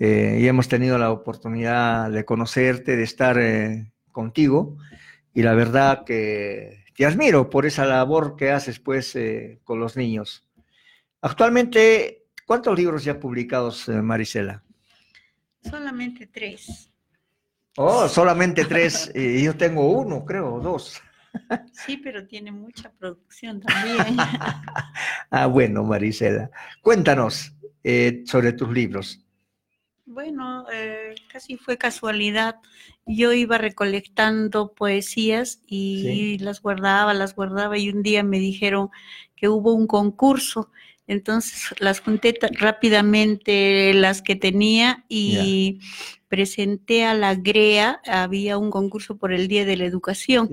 eh, 0.00 0.38
y 0.40 0.48
hemos 0.48 0.66
tenido 0.66 0.98
la 0.98 1.12
oportunidad 1.12 2.10
de 2.10 2.24
conocerte, 2.24 2.96
de 2.96 3.04
estar 3.04 3.38
eh, 3.38 3.92
contigo, 4.10 4.78
y 5.32 5.42
la 5.42 5.54
verdad 5.54 6.02
que 6.04 6.77
te 6.98 7.06
admiro 7.06 7.48
por 7.48 7.64
esa 7.64 7.86
labor 7.86 8.34
que 8.34 8.50
haces 8.50 8.80
pues 8.80 9.14
eh, 9.14 9.60
con 9.62 9.78
los 9.78 9.96
niños. 9.96 10.44
Actualmente, 11.20 12.26
¿cuántos 12.44 12.76
libros 12.76 13.04
ya 13.04 13.20
publicados, 13.20 13.88
eh, 13.88 14.02
Marisela? 14.02 14.64
Solamente 15.62 16.26
tres. 16.26 16.90
Oh, 17.76 18.08
solamente 18.08 18.64
tres, 18.64 19.12
y 19.14 19.44
yo 19.44 19.56
tengo 19.56 19.88
uno, 19.92 20.24
creo, 20.24 20.58
dos. 20.58 21.00
Sí, 21.72 21.98
pero 21.98 22.26
tiene 22.26 22.50
mucha 22.50 22.90
producción 22.90 23.60
también. 23.60 24.16
Ah, 25.30 25.46
bueno, 25.46 25.84
Marisela, 25.84 26.50
cuéntanos 26.82 27.52
eh, 27.84 28.24
sobre 28.26 28.54
tus 28.54 28.72
libros. 28.72 29.24
Bueno, 30.04 30.64
eh, 30.72 31.14
casi 31.30 31.58
fue 31.58 31.76
casualidad. 31.76 32.56
Yo 33.08 33.32
iba 33.32 33.56
recolectando 33.58 34.72
poesías 34.74 35.60
y 35.66 36.02
Sí. 36.02 36.38
las 36.38 36.60
guardaba, 36.60 37.14
las 37.14 37.34
guardaba 37.34 37.78
y 37.78 37.88
un 37.88 38.02
día 38.02 38.22
me 38.22 38.38
dijeron 38.38 38.90
que 39.34 39.48
hubo 39.48 39.72
un 39.72 39.86
concurso. 39.86 40.70
Entonces 41.06 41.74
las 41.78 42.00
junté 42.00 42.38
rápidamente 42.52 43.94
las 43.94 44.20
que 44.20 44.36
tenía 44.36 45.04
y 45.08 45.80
presenté 46.28 47.04
a 47.06 47.14
la 47.14 47.34
GREA. 47.34 48.00
Había 48.06 48.58
un 48.58 48.70
concurso 48.70 49.16
por 49.16 49.32
el 49.32 49.48
Día 49.48 49.64
de 49.64 49.78
la 49.78 49.86
Educación. 49.86 50.50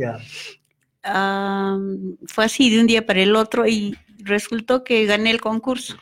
Ah, 1.03 1.77
fue 2.27 2.45
así 2.45 2.69
de 2.69 2.79
un 2.79 2.87
día 2.87 3.05
para 3.05 3.21
el 3.21 3.35
otro 3.35 3.67
y 3.67 3.97
resultó 4.19 4.83
que 4.83 5.05
gané 5.05 5.31
el 5.31 5.41
concurso. 5.41 5.97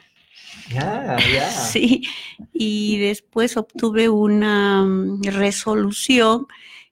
Sí, 1.71 2.03
y 2.51 2.99
después 2.99 3.57
obtuve 3.57 4.09
una 4.09 4.83
mm, 4.83 5.23
resolución 5.23 6.47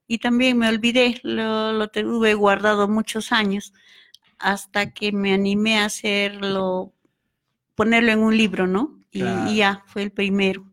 y 0.07 0.17
también 0.17 0.57
me 0.57 0.67
olvidé, 0.67 1.19
lo, 1.23 1.71
lo 1.71 1.87
tuve 1.87 2.33
guardado 2.33 2.87
muchos 2.87 3.31
años 3.31 3.73
hasta 4.41 4.91
que 4.91 5.11
me 5.11 5.33
animé 5.33 5.77
a 5.79 5.85
hacerlo, 5.85 6.93
ponerlo 7.75 8.11
en 8.11 8.19
un 8.19 8.35
libro, 8.35 8.67
¿no? 8.67 8.99
Y, 9.11 9.57
ya, 9.57 9.83
fue 9.87 10.03
el 10.03 10.11
primero. 10.11 10.65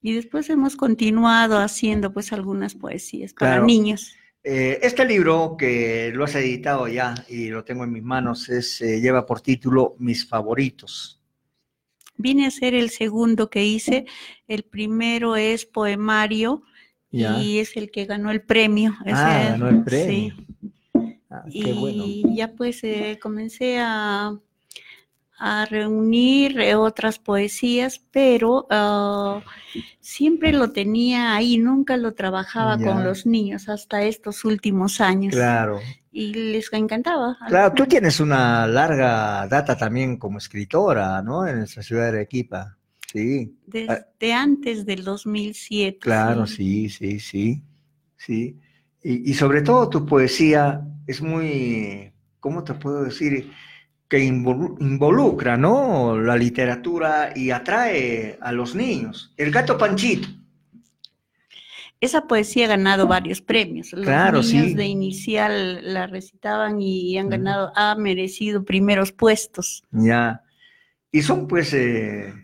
Y 0.00 0.14
después 0.14 0.50
hemos 0.50 0.76
continuado 0.76 1.58
haciendo 1.58 2.12
pues 2.12 2.32
algunas 2.32 2.74
poesías 2.74 3.32
para 3.32 3.52
Claro. 3.52 3.66
niños. 3.66 4.14
Eh, 4.44 4.80
este 4.82 5.04
libro 5.04 5.56
que 5.56 6.10
lo 6.12 6.24
has 6.24 6.34
editado 6.34 6.88
ya 6.88 7.14
y 7.28 7.48
lo 7.48 7.62
tengo 7.62 7.84
en 7.84 7.92
mis 7.92 8.02
manos 8.02 8.48
es, 8.48 8.80
eh, 8.80 9.00
lleva 9.00 9.24
por 9.24 9.40
título 9.40 9.94
Mis 10.00 10.26
favoritos. 10.26 11.21
Vine 12.22 12.46
a 12.46 12.50
ser 12.50 12.74
el 12.74 12.90
segundo 12.90 13.50
que 13.50 13.64
hice. 13.64 14.06
El 14.46 14.62
primero 14.62 15.34
es 15.36 15.66
poemario 15.66 16.62
Ya. 17.10 17.38
y 17.42 17.58
es 17.58 17.76
el 17.76 17.90
que 17.90 18.06
ganó 18.06 18.30
el 18.30 18.42
premio. 18.42 18.94
Ah, 19.06 19.48
ganó 19.50 19.68
el 19.68 19.82
premio. 19.82 20.34
sí. 20.36 20.46
Ah, 21.28 21.44
y 21.48 21.62
qué 21.64 21.72
bueno. 21.72 22.04
ya 22.34 22.52
pues 22.52 22.84
eh, 22.84 23.18
comencé 23.20 23.78
a, 23.80 24.38
a 25.44 25.64
reunir 25.66 26.60
eh, 26.60 26.76
otras 26.76 27.18
poesías, 27.18 28.00
pero 28.12 28.68
ah, 28.70 29.42
siempre 29.98 30.52
lo 30.52 30.70
tenía 30.70 31.34
ahí, 31.34 31.58
nunca 31.58 31.96
lo 31.96 32.14
trabajaba 32.14 32.78
Ya. 32.78 32.86
con 32.86 33.02
los 33.02 33.26
niños 33.26 33.68
hasta 33.68 34.02
estos 34.04 34.44
últimos 34.44 35.00
años. 35.00 35.34
Claro. 35.34 35.80
Y 36.12 36.32
les 36.34 36.72
encantaba. 36.72 37.36
Claro, 37.48 37.74
tú 37.74 37.86
tienes 37.86 38.20
una 38.20 38.68
larga 38.68 39.48
data 39.48 39.76
también 39.76 40.16
como 40.16 40.38
escritora, 40.38 41.20
¿no? 41.22 41.44
En 41.44 41.58
nuestra 41.58 41.82
ciudad 41.82 42.04
de 42.04 42.18
Arequipa. 42.18 42.76
Sí. 43.12 43.52
Ah, 43.88 43.98
Desde 44.20 44.32
antes 44.32 44.86
del 44.86 45.02
2007. 45.02 45.98
Claro, 45.98 46.46
sí. 46.46 46.88
sí, 46.88 47.18
sí, 47.18 47.20
sí, 47.20 47.62
sí. 48.16 48.56
Y, 49.02 49.30
y 49.30 49.34
sobre 49.34 49.62
todo 49.62 49.88
tu 49.88 50.06
poesía 50.06 50.86
es 51.08 51.20
muy, 51.20 52.12
¿cómo 52.38 52.62
te 52.62 52.74
puedo 52.74 53.02
decir? 53.02 53.50
Que 54.12 54.18
involu- 54.18 54.76
involucra, 54.78 55.56
¿no? 55.56 56.20
La 56.20 56.36
literatura 56.36 57.32
y 57.34 57.50
atrae 57.50 58.36
a 58.42 58.52
los 58.52 58.74
niños. 58.74 59.32
El 59.38 59.50
gato 59.50 59.78
Panchito. 59.78 60.28
Esa 61.98 62.26
poesía 62.26 62.66
ha 62.66 62.68
ganado 62.68 63.06
varios 63.06 63.40
premios. 63.40 63.90
Los 63.94 64.04
Claro, 64.04 64.42
niños 64.42 64.66
sí. 64.66 64.74
de 64.74 64.84
inicial 64.84 65.94
la 65.94 66.06
recitaban 66.08 66.78
y 66.82 67.16
han 67.16 67.30
ganado, 67.30 67.72
ha 67.74 67.94
merecido 67.94 68.66
primeros 68.66 69.12
puestos. 69.12 69.82
Ya. 69.92 70.42
Y 71.10 71.22
son 71.22 71.48
pues 71.48 71.72
eh, 71.72 72.34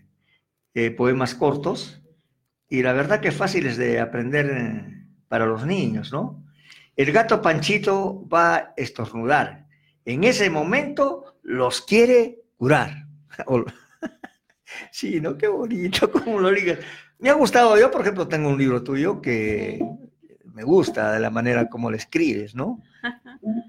eh, 0.73 0.91
poemas 0.93 1.35
cortos 1.35 2.01
y 2.71 2.83
la 2.83 2.95
verdad 2.95 3.21
que 3.21 3.31
fáciles 3.31 3.77
de 3.77 4.01
aprender 4.01 4.47
eh, 4.51 5.05
para 5.29 5.45
los 5.45 5.67
niños, 5.67 6.13
¿no? 6.15 6.43
El 6.97 7.13
gato 7.13 7.43
Panchito 7.43 8.27
va 8.27 8.55
a 8.57 8.75
estornudar. 8.79 9.67
En 10.07 10.25
ese 10.25 10.49
momento 10.49 11.28
los 11.49 11.81
quiere 11.81 12.43
curar. 12.57 13.07
Sí, 14.93 15.21
¿no? 15.21 15.37
Qué 15.37 15.49
bonito, 15.49 16.11
cómo 16.13 16.41
lo 16.41 16.51
digas. 16.51 16.79
Me 17.19 17.31
ha 17.31 17.35
gustado, 17.35 17.79
yo 17.79 17.91
por 17.91 18.03
ejemplo 18.03 18.29
tengo 18.29 18.49
un 18.49 18.59
libro 18.59 18.83
tuyo 18.83 19.21
que 19.21 19.81
me 20.45 20.63
gusta 20.63 21.13
de 21.13 21.21
la 21.21 21.31
manera 21.31 21.69
como 21.69 21.91
lo 21.91 21.97
escribes, 21.97 22.55
¿no? 22.55 22.81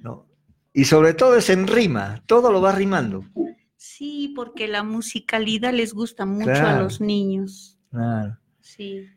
¿No? 0.02 0.28
Y 0.74 0.86
sobre 0.86 1.14
todo 1.14 1.36
es 1.36 1.50
en 1.50 1.68
rima, 1.68 2.22
todo 2.26 2.52
lo 2.52 2.62
va 2.62 2.74
rimando. 2.74 3.26
Sí, 3.76 4.34
porque 4.36 4.68
la 4.68 4.84
musicalidad 4.84 5.74
les 5.74 5.94
gusta 5.94 6.26
mucho 6.26 6.52
a 6.52 6.80
los 6.80 7.02
niños. 7.02 7.80
Claro. 7.90 8.38
Sí. 8.62 9.08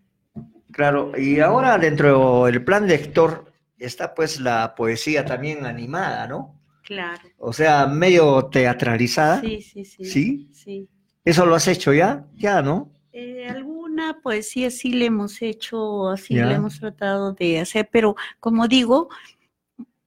Claro, 0.70 1.12
y 1.18 1.40
ahora 1.40 1.76
dentro 1.76 2.46
del 2.46 2.64
plan 2.64 2.86
de 2.86 2.94
Héctor 2.94 3.52
está 3.76 4.14
pues 4.14 4.40
la 4.40 4.74
poesía 4.74 5.26
también 5.26 5.66
animada, 5.66 6.26
¿no? 6.26 6.61
Claro. 6.92 7.28
O 7.38 7.52
sea, 7.52 7.86
medio 7.86 8.46
teatralizada. 8.46 9.40
Sí, 9.40 9.60
sí, 9.62 9.84
sí. 9.84 10.04
¿Sí? 10.04 10.50
sí. 10.52 10.88
¿Eso 11.24 11.46
lo 11.46 11.54
has 11.54 11.68
hecho 11.68 11.92
ya? 11.92 12.26
Ya, 12.34 12.62
¿no? 12.62 12.92
Eh, 13.12 13.46
alguna 13.48 14.20
poesía 14.22 14.70
sí 14.70 14.92
le 14.92 15.06
hemos 15.06 15.42
hecho, 15.42 16.08
así 16.08 16.34
le 16.34 16.54
hemos 16.54 16.80
tratado 16.80 17.32
de 17.34 17.60
hacer, 17.60 17.88
pero 17.92 18.16
como 18.40 18.68
digo, 18.68 19.08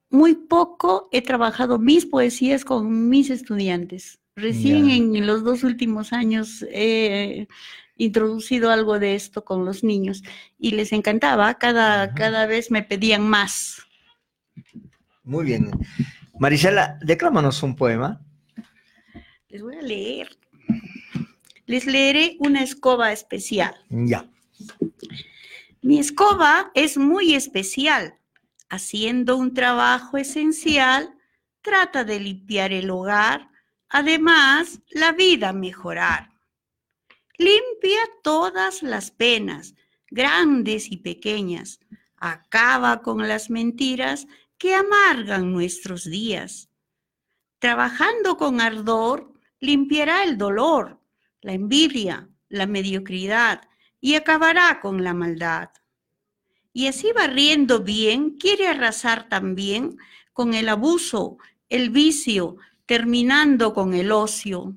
muy 0.09 0.33
poco 0.35 1.07
he 1.11 1.21
trabajado 1.21 1.77
mis 1.77 2.05
poesías 2.05 2.65
con 2.65 3.09
mis 3.09 3.29
estudiantes. 3.29 4.19
Recién 4.35 4.87
Ya. 4.89 4.95
en 4.95 5.27
los 5.27 5.43
dos 5.43 5.63
últimos 5.63 6.13
años 6.13 6.65
he 6.71 7.47
introducido 7.95 8.71
algo 8.71 8.99
de 8.99 9.15
esto 9.15 9.45
con 9.45 9.63
los 9.65 9.83
niños 9.83 10.23
y 10.57 10.71
les 10.71 10.91
encantaba, 10.91 11.53
cada, 11.55 12.13
cada 12.13 12.45
vez 12.45 12.71
me 12.71 12.81
pedían 12.83 13.27
más. 13.29 13.81
Muy 15.23 15.45
bien. 15.45 15.71
Marisela, 16.39 16.99
declámanos 17.01 17.63
un 17.63 17.75
poema. 17.75 18.21
Les 19.47 19.61
voy 19.61 19.77
a 19.77 19.81
leer. 19.81 20.37
Les 21.65 21.85
leeré 21.85 22.35
una 22.39 22.61
escoba 22.61 23.11
especial. 23.11 23.73
Ya. 23.89 24.29
Mi 25.81 25.99
escoba 25.99 26.71
es 26.73 26.97
muy 26.97 27.35
especial. 27.35 28.19
Haciendo 28.69 29.37
un 29.37 29.53
trabajo 29.53 30.17
esencial, 30.17 31.13
trata 31.61 32.03
de 32.03 32.19
limpiar 32.19 32.73
el 32.73 32.89
hogar, 32.89 33.49
además 33.87 34.81
la 34.89 35.13
vida 35.13 35.53
mejorar. 35.53 36.31
Limpia 37.37 37.99
todas 38.23 38.83
las 38.83 39.11
penas, 39.11 39.75
grandes 40.09 40.91
y 40.91 40.97
pequeñas. 40.97 41.79
Acaba 42.17 43.01
con 43.01 43.27
las 43.27 43.49
mentiras 43.49 44.27
que 44.65 44.73
amargan 44.73 45.51
nuestros 45.51 46.05
días. 46.05 46.71
Trabajando 47.59 48.35
con 48.35 48.61
ardor, 48.61 49.31
limpiará 49.59 50.23
el 50.23 50.39
dolor, 50.39 50.99
la 51.41 51.53
envidia, 51.53 52.27
la 52.49 52.65
mediocridad 52.65 53.61
y 54.01 54.15
acabará 54.15 54.79
con 54.81 55.03
la 55.03 55.13
maldad. 55.13 55.69
Y 56.73 56.87
así 56.87 57.11
barriendo 57.13 57.81
bien, 57.81 58.39
quiere 58.39 58.67
arrasar 58.67 59.29
también 59.29 59.99
con 60.33 60.55
el 60.55 60.67
abuso, 60.67 61.37
el 61.69 61.91
vicio, 61.91 62.57
terminando 62.87 63.71
con 63.71 63.93
el 63.93 64.11
ocio. 64.11 64.73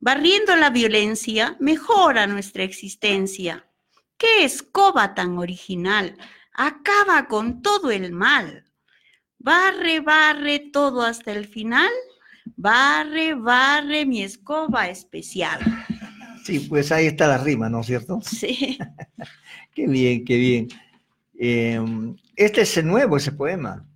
Barriendo 0.00 0.56
la 0.56 0.70
violencia, 0.70 1.58
mejora 1.60 2.26
nuestra 2.26 2.62
existencia. 2.62 3.68
¡Qué 4.16 4.44
escoba 4.44 5.14
tan 5.14 5.36
original! 5.36 6.16
Acaba 6.54 7.28
con 7.28 7.60
todo 7.60 7.90
el 7.90 8.12
mal. 8.12 8.64
Barre, 9.38 10.00
barre 10.00 10.58
todo 10.72 11.02
hasta 11.02 11.32
el 11.32 11.46
final. 11.46 11.90
Barre, 12.56 13.34
barre 13.34 14.04
mi 14.06 14.22
escoba 14.22 14.88
especial. 14.88 15.60
Sí, 16.44 16.60
pues 16.60 16.90
ahí 16.92 17.06
está 17.06 17.28
la 17.28 17.38
rima, 17.38 17.68
¿no 17.68 17.80
es 17.80 17.86
cierto? 17.86 18.20
Sí. 18.22 18.78
Qué 19.74 19.86
bien, 19.86 20.24
qué 20.24 20.36
bien. 20.36 20.68
Eh, 21.38 21.78
este 22.34 22.62
es 22.62 22.76
el 22.78 22.86
nuevo, 22.86 23.16
ese 23.16 23.30
poema. 23.30 23.86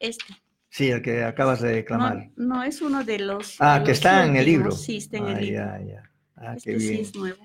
Este. 0.00 0.24
Sí, 0.68 0.90
el 0.90 1.00
que 1.00 1.22
acabas 1.22 1.60
de 1.60 1.70
declamar. 1.74 2.30
No, 2.34 2.56
no, 2.56 2.62
es 2.64 2.80
uno 2.82 3.04
de 3.04 3.20
los. 3.20 3.54
ah, 3.60 3.78
de 3.78 3.84
que 3.84 3.92
está 3.92 4.24
en 4.26 4.34
el 4.34 4.44
libro. 4.46 4.72
Sí, 4.72 4.96
está 4.96 5.18
en 5.18 5.26
Ah, 5.26 5.32
el 5.38 5.44
libro. 5.46 5.60
ya, 5.64 5.80
ya. 5.84 6.10
Ah, 6.34 6.54
Este 6.56 6.72
qué 6.72 6.80
sí 6.80 6.88
bien. 6.88 7.00
es 7.02 7.14
nuevo. 7.14 7.38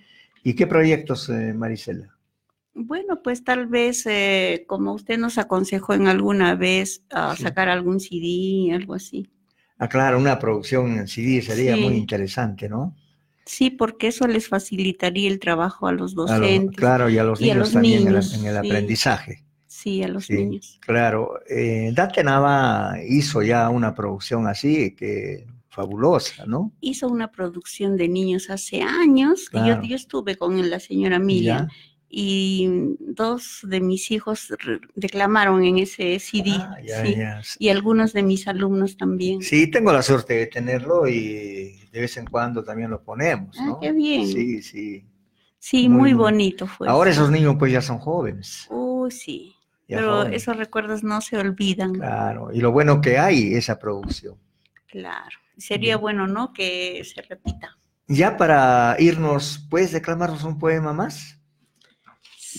¿Y 0.43 0.55
qué 0.55 0.65
proyectos, 0.65 1.29
eh, 1.29 1.53
Marisela? 1.53 2.16
Bueno, 2.79 3.21
pues 3.23 3.43
tal 3.43 3.65
vez, 3.67 4.05
eh, 4.05 4.65
como 4.67 4.93
usted 4.93 5.17
nos 5.17 5.37
aconsejó 5.39 5.93
en 5.93 6.07
alguna 6.07 6.53
vez, 6.55 7.01
a 7.09 7.35
Sí. 7.35 7.43
sacar 7.43 7.69
algún 7.69 7.99
CD, 7.99 8.71
algo 8.73 8.93
así. 8.93 9.27
Ah, 9.79 9.89
claro, 9.89 10.17
una 10.19 10.37
producción 10.39 10.91
en 10.97 11.07
CD 11.07 11.41
sería 11.41 11.75
Sí. 11.75 11.81
muy 11.81 11.95
interesante, 11.95 12.69
¿no? 12.69 12.95
Sí, 13.45 13.69
porque 13.71 14.07
eso 14.07 14.27
les 14.27 14.47
facilitaría 14.47 15.29
el 15.29 15.39
trabajo 15.39 15.87
a 15.87 15.91
los 15.91 16.13
A 16.13 16.15
los- 16.15 16.27
docentes. 16.29 16.77
claro, 16.77 17.09
y 17.09 17.17
a 17.17 17.23
los 17.23 17.39
y 17.41 17.45
a 17.49 17.53
niños 17.53 17.59
los 17.59 17.73
también 17.73 17.93
en 18.01 18.07
el- 18.07 18.13
niños, 18.13 18.33
en 18.33 18.45
el, 18.45 18.61
sí. 18.61 18.67
aprendizaje. 18.67 19.43
Sí, 19.65 20.03
a 20.03 20.07
los 20.07 20.29
niños. 20.29 20.79
Claro, 20.81 21.39
eh, 21.49 21.91
Dante 21.95 22.23
Nava 22.23 22.95
hizo 23.07 23.41
ya 23.43 23.69
una 23.69 23.93
producción 23.95 24.47
así, 24.47 24.95
que 24.95 25.45
fabulosa, 25.69 26.45
¿no? 26.47 26.71
Hizo 26.81 27.07
una 27.07 27.31
producción 27.31 27.95
de 27.97 28.07
niños 28.07 28.49
hace 28.49 28.81
años. 28.81 29.43
y 29.47 29.49
Claro. 29.51 29.81
Yo, 29.83 29.89
yo 29.89 29.95
estuve 29.95 30.35
con 30.35 30.69
la 30.69 30.79
señora 30.79 31.19
Miriam. 31.19 31.67
Ya. 31.67 31.73
Y 32.09 32.95
dos 32.99 33.59
de 33.63 33.81
mis 33.81 34.11
hijos 34.11 34.47
re- 34.59 34.79
declamaron 34.95 35.63
en 35.63 35.77
ese 35.79 36.19
CD. 36.19 36.51
Ah, 36.57 36.77
ya, 36.85 37.03
sí, 37.03 37.15
ya. 37.15 37.41
Y 37.59 37.69
algunos 37.69 38.13
de 38.13 38.23
mis 38.23 38.47
alumnos 38.47 38.95
también. 38.97 39.41
Sí, 39.41 39.67
tengo 39.69 39.91
la 39.91 40.01
suerte 40.01 40.35
de 40.35 40.47
tenerlo 40.47 41.07
y 41.07 41.81
de 41.91 41.99
vez 42.01 42.15
en 42.17 42.25
cuando 42.25 42.63
también 42.63 42.89
lo 42.91 43.03
ponemos, 43.03 43.57
Ah, 43.59 43.65
¿no? 43.65 43.79
qué 43.79 43.91
bien. 43.91 44.25
Sí, 44.27 44.61
sí. 44.61 45.05
Sí, 45.59 45.89
Muy, 45.89 45.97
muy, 45.99 46.13
bonito 46.13 46.65
fue. 46.67 46.87
Ahora 46.87 47.09
esos 47.11 47.29
niños 47.29 47.55
pues 47.59 47.71
ya 47.73 47.81
son 47.81 47.97
jóvenes. 47.97 48.67
Uy, 48.69 49.11
sí. 49.11 49.53
Ya 49.89 49.97
pero 49.97 50.17
joven. 50.19 50.33
esos 50.33 50.55
recuerdos 50.55 51.03
no 51.03 51.19
se 51.19 51.37
olvidan. 51.37 51.93
Claro, 51.93 52.51
y 52.53 52.61
lo 52.61 52.71
bueno 52.71 53.01
que 53.01 53.17
hay 53.17 53.53
esa 53.55 53.79
producción. 53.79 54.35
Claro. 54.87 55.37
Sería 55.57 55.97
bueno, 55.97 56.27
¿no? 56.27 56.53
Que 56.53 57.03
se 57.03 57.21
repita. 57.23 57.77
Ya 58.07 58.37
para 58.37 58.95
irnos, 58.99 59.65
¿puedes 59.69 59.91
declamarnos 59.91 60.43
un 60.43 60.57
poema 60.59 60.93
más? 60.93 61.36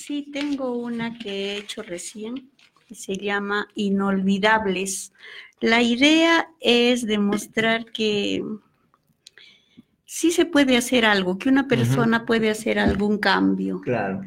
Sí, 0.09 0.27
tengo 0.33 0.73
una 0.73 1.19
que 1.19 1.29
he 1.29 1.59
hecho 1.59 1.83
recién, 1.83 2.51
que 2.87 2.95
se 2.95 3.19
llama 3.19 3.69
Inolvidables. 3.75 5.13
La 5.61 5.83
idea 5.83 6.49
es 6.61 7.07
demostrar 7.07 7.85
que 7.93 8.43
sí 10.07 10.31
se 10.31 10.47
puede 10.47 10.79
hacer 10.79 11.05
algo, 11.05 11.37
que 11.37 11.51
una 11.51 11.69
persona 11.69 12.25
puede 12.25 12.49
hacer 12.49 12.79
algún 12.79 13.19
cambio. 13.19 13.83
Claro. 13.83 14.23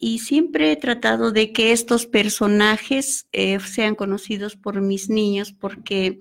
Y 0.00 0.18
siempre 0.18 0.72
he 0.72 0.76
tratado 0.76 1.30
de 1.30 1.52
que 1.52 1.70
estos 1.70 2.06
personajes 2.06 3.28
eh, 3.30 3.60
sean 3.60 3.94
conocidos 3.94 4.56
por 4.56 4.80
mis 4.80 5.10
niños, 5.10 5.52
porque 5.52 6.18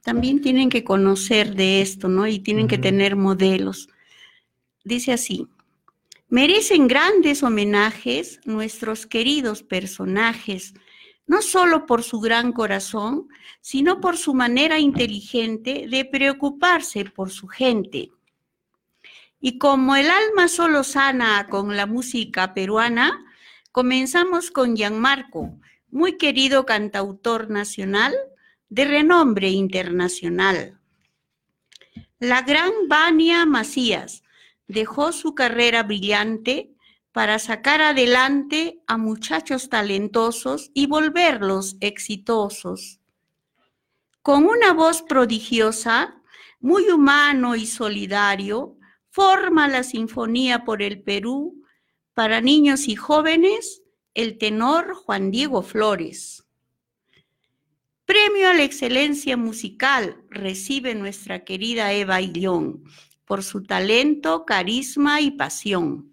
también 0.00 0.40
tienen 0.40 0.70
que 0.70 0.82
conocer 0.82 1.54
de 1.56 1.82
esto, 1.82 2.08
¿no? 2.08 2.26
Y 2.26 2.38
tienen 2.38 2.68
que 2.68 2.78
tener 2.78 3.16
modelos. 3.16 3.90
Dice 4.82 5.12
así, 5.12 5.46
merecen 6.30 6.86
grandes 6.86 7.42
homenajes 7.42 8.40
nuestros 8.44 9.06
queridos 9.06 9.62
personajes, 9.64 10.74
no 11.26 11.42
solo 11.42 11.86
por 11.86 12.02
su 12.02 12.20
gran 12.20 12.52
corazón, 12.52 13.28
sino 13.60 14.00
por 14.00 14.16
su 14.16 14.32
manera 14.32 14.78
inteligente 14.78 15.86
de 15.88 16.04
preocuparse 16.04 17.04
por 17.04 17.30
su 17.30 17.48
gente. 17.48 18.10
Y 19.40 19.58
como 19.58 19.96
el 19.96 20.08
alma 20.10 20.48
solo 20.48 20.84
sana 20.84 21.48
con 21.50 21.76
la 21.76 21.86
música 21.86 22.54
peruana, 22.54 23.24
comenzamos 23.72 24.50
con 24.50 24.76
Gianmarco, 24.76 25.58
muy 25.90 26.16
querido 26.16 26.64
cantautor 26.64 27.50
nacional 27.50 28.14
de 28.68 28.84
renombre 28.84 29.48
internacional. 29.48 30.78
La 32.20 32.42
gran 32.42 32.70
Vania 32.86 33.46
Macías 33.46 34.22
dejó 34.70 35.12
su 35.12 35.34
carrera 35.34 35.82
brillante 35.82 36.70
para 37.12 37.38
sacar 37.38 37.82
adelante 37.82 38.80
a 38.86 38.96
muchachos 38.96 39.68
talentosos 39.68 40.70
y 40.74 40.86
volverlos 40.86 41.76
exitosos. 41.80 43.00
Con 44.22 44.44
una 44.44 44.72
voz 44.72 45.02
prodigiosa, 45.02 46.22
muy 46.60 46.88
humano 46.90 47.56
y 47.56 47.66
solidario, 47.66 48.76
forma 49.10 49.66
la 49.66 49.82
Sinfonía 49.82 50.64
por 50.64 50.82
el 50.82 51.02
Perú 51.02 51.64
para 52.14 52.40
niños 52.40 52.86
y 52.86 52.94
jóvenes 52.94 53.82
el 54.14 54.38
tenor 54.38 54.94
Juan 54.94 55.30
Diego 55.30 55.62
Flores. 55.62 56.44
Premio 58.04 58.48
a 58.48 58.54
la 58.54 58.64
excelencia 58.64 59.36
musical 59.36 60.22
recibe 60.28 60.94
nuestra 60.94 61.44
querida 61.44 61.92
Eva 61.92 62.20
Illón 62.20 62.84
por 63.30 63.44
su 63.44 63.62
talento, 63.62 64.44
carisma 64.44 65.20
y 65.20 65.30
pasión. 65.30 66.12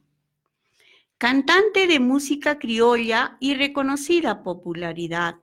Cantante 1.17 1.87
de 1.87 1.99
música 1.99 2.59
criolla 2.59 3.37
y 3.39 3.55
reconocida 3.55 4.43
popularidad. 4.43 5.37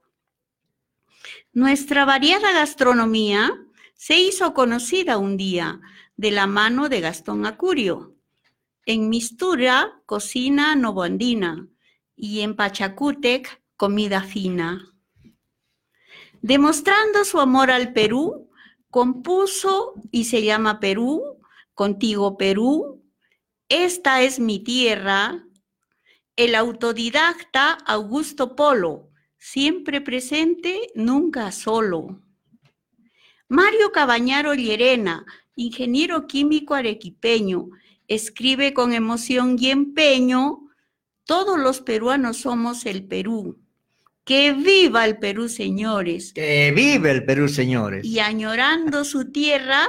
Nuestra 1.51 2.05
variada 2.05 2.53
gastronomía 2.53 3.61
se 3.93 4.17
hizo 4.17 4.53
conocida 4.53 5.17
un 5.17 5.35
día 5.35 5.81
de 6.15 6.31
la 6.31 6.47
mano 6.47 6.87
de 6.87 7.01
Gastón 7.01 7.45
Acurio. 7.45 8.15
En 8.85 9.09
Mistura, 9.09 10.01
cocina 10.05 10.77
novoandina 10.77 11.67
y 12.15 12.39
en 12.39 12.55
Pachacútec, 12.55 13.61
comida 13.75 14.21
fina. 14.21 14.93
Demostrando 16.41 17.25
su 17.25 17.37
amor 17.41 17.69
al 17.69 17.91
Perú, 17.91 18.49
compuso 18.89 19.95
y 20.09 20.23
se 20.23 20.41
llama 20.41 20.79
Perú, 20.79 21.34
Contigo 21.75 22.37
Perú, 22.37 23.03
Esta 23.67 24.21
es 24.21 24.39
mi 24.39 24.59
tierra, 24.59 25.43
el 26.35 26.55
autodidacta 26.55 27.73
Augusto 27.85 28.55
Polo, 28.55 29.09
siempre 29.37 30.01
presente, 30.01 30.91
nunca 30.95 31.51
solo. 31.51 32.21
Mario 33.47 33.91
Cabañaro 33.91 34.53
Llerena, 34.53 35.25
ingeniero 35.55 36.27
químico 36.27 36.75
arequipeño, 36.75 37.69
escribe 38.07 38.73
con 38.73 38.93
emoción 38.93 39.57
y 39.59 39.69
empeño, 39.69 40.69
todos 41.25 41.59
los 41.59 41.81
peruanos 41.81 42.37
somos 42.37 42.85
el 42.85 43.05
Perú. 43.05 43.59
Que 44.23 44.53
viva 44.53 45.05
el 45.05 45.17
Perú, 45.19 45.49
señores. 45.49 46.33
Que 46.33 46.71
vive 46.75 47.11
el 47.11 47.25
Perú, 47.25 47.47
señores. 47.47 48.05
Y 48.05 48.19
añorando 48.19 49.03
su 49.05 49.31
tierra, 49.31 49.87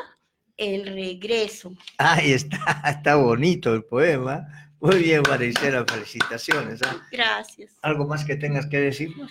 el 0.56 0.86
regreso. 0.86 1.72
Ahí 1.98 2.32
está, 2.32 2.58
está 2.86 3.16
bonito 3.16 3.74
el 3.74 3.84
poema. 3.84 4.46
Muy 4.80 5.02
bien, 5.02 5.22
Maricela, 5.28 5.84
felicitaciones. 5.88 6.80
¿ah? 6.82 6.96
Gracias. 7.10 7.72
¿Algo 7.82 8.06
más 8.06 8.24
que 8.24 8.36
tengas 8.36 8.66
que 8.66 8.78
decirnos? 8.78 9.30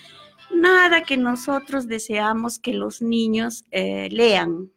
Nada 0.53 1.03
que 1.03 1.17
nosotros 1.17 1.87
deseamos 1.87 2.59
que 2.59 2.73
los 2.73 3.01
niños 3.01 3.63
eh, 3.71 4.09
lean. 4.11 4.71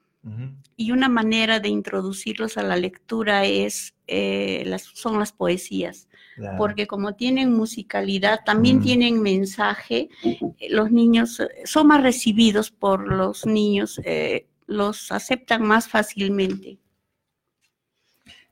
Y 0.76 0.90
una 0.90 1.09
manera 1.09 1.59
de 1.59 1.70
introducirlos 1.70 2.59
a 2.59 2.62
la 2.62 2.76
lectura 2.76 3.46
es, 3.46 3.94
eh, 4.07 4.62
las, 4.66 4.82
son 4.82 5.18
las 5.18 5.32
poesías. 5.32 6.07
Claro. 6.36 6.59
Porque 6.59 6.86
como 6.86 7.14
tienen 7.14 7.55
musicalidad, 7.55 8.40
también 8.44 8.80
tienen 8.82 9.22
mensaje, 9.22 10.11
eh, 10.22 10.68
los 10.68 10.90
niños 10.90 11.42
son 11.64 11.86
más 11.86 12.03
recibidos 12.03 12.70
por 12.70 13.11
los 13.11 13.46
niños, 13.46 14.01
eh, 14.05 14.46
los 14.68 15.10
aceptan 15.10 15.62
más 15.66 15.88
fácilmente. 15.88 16.78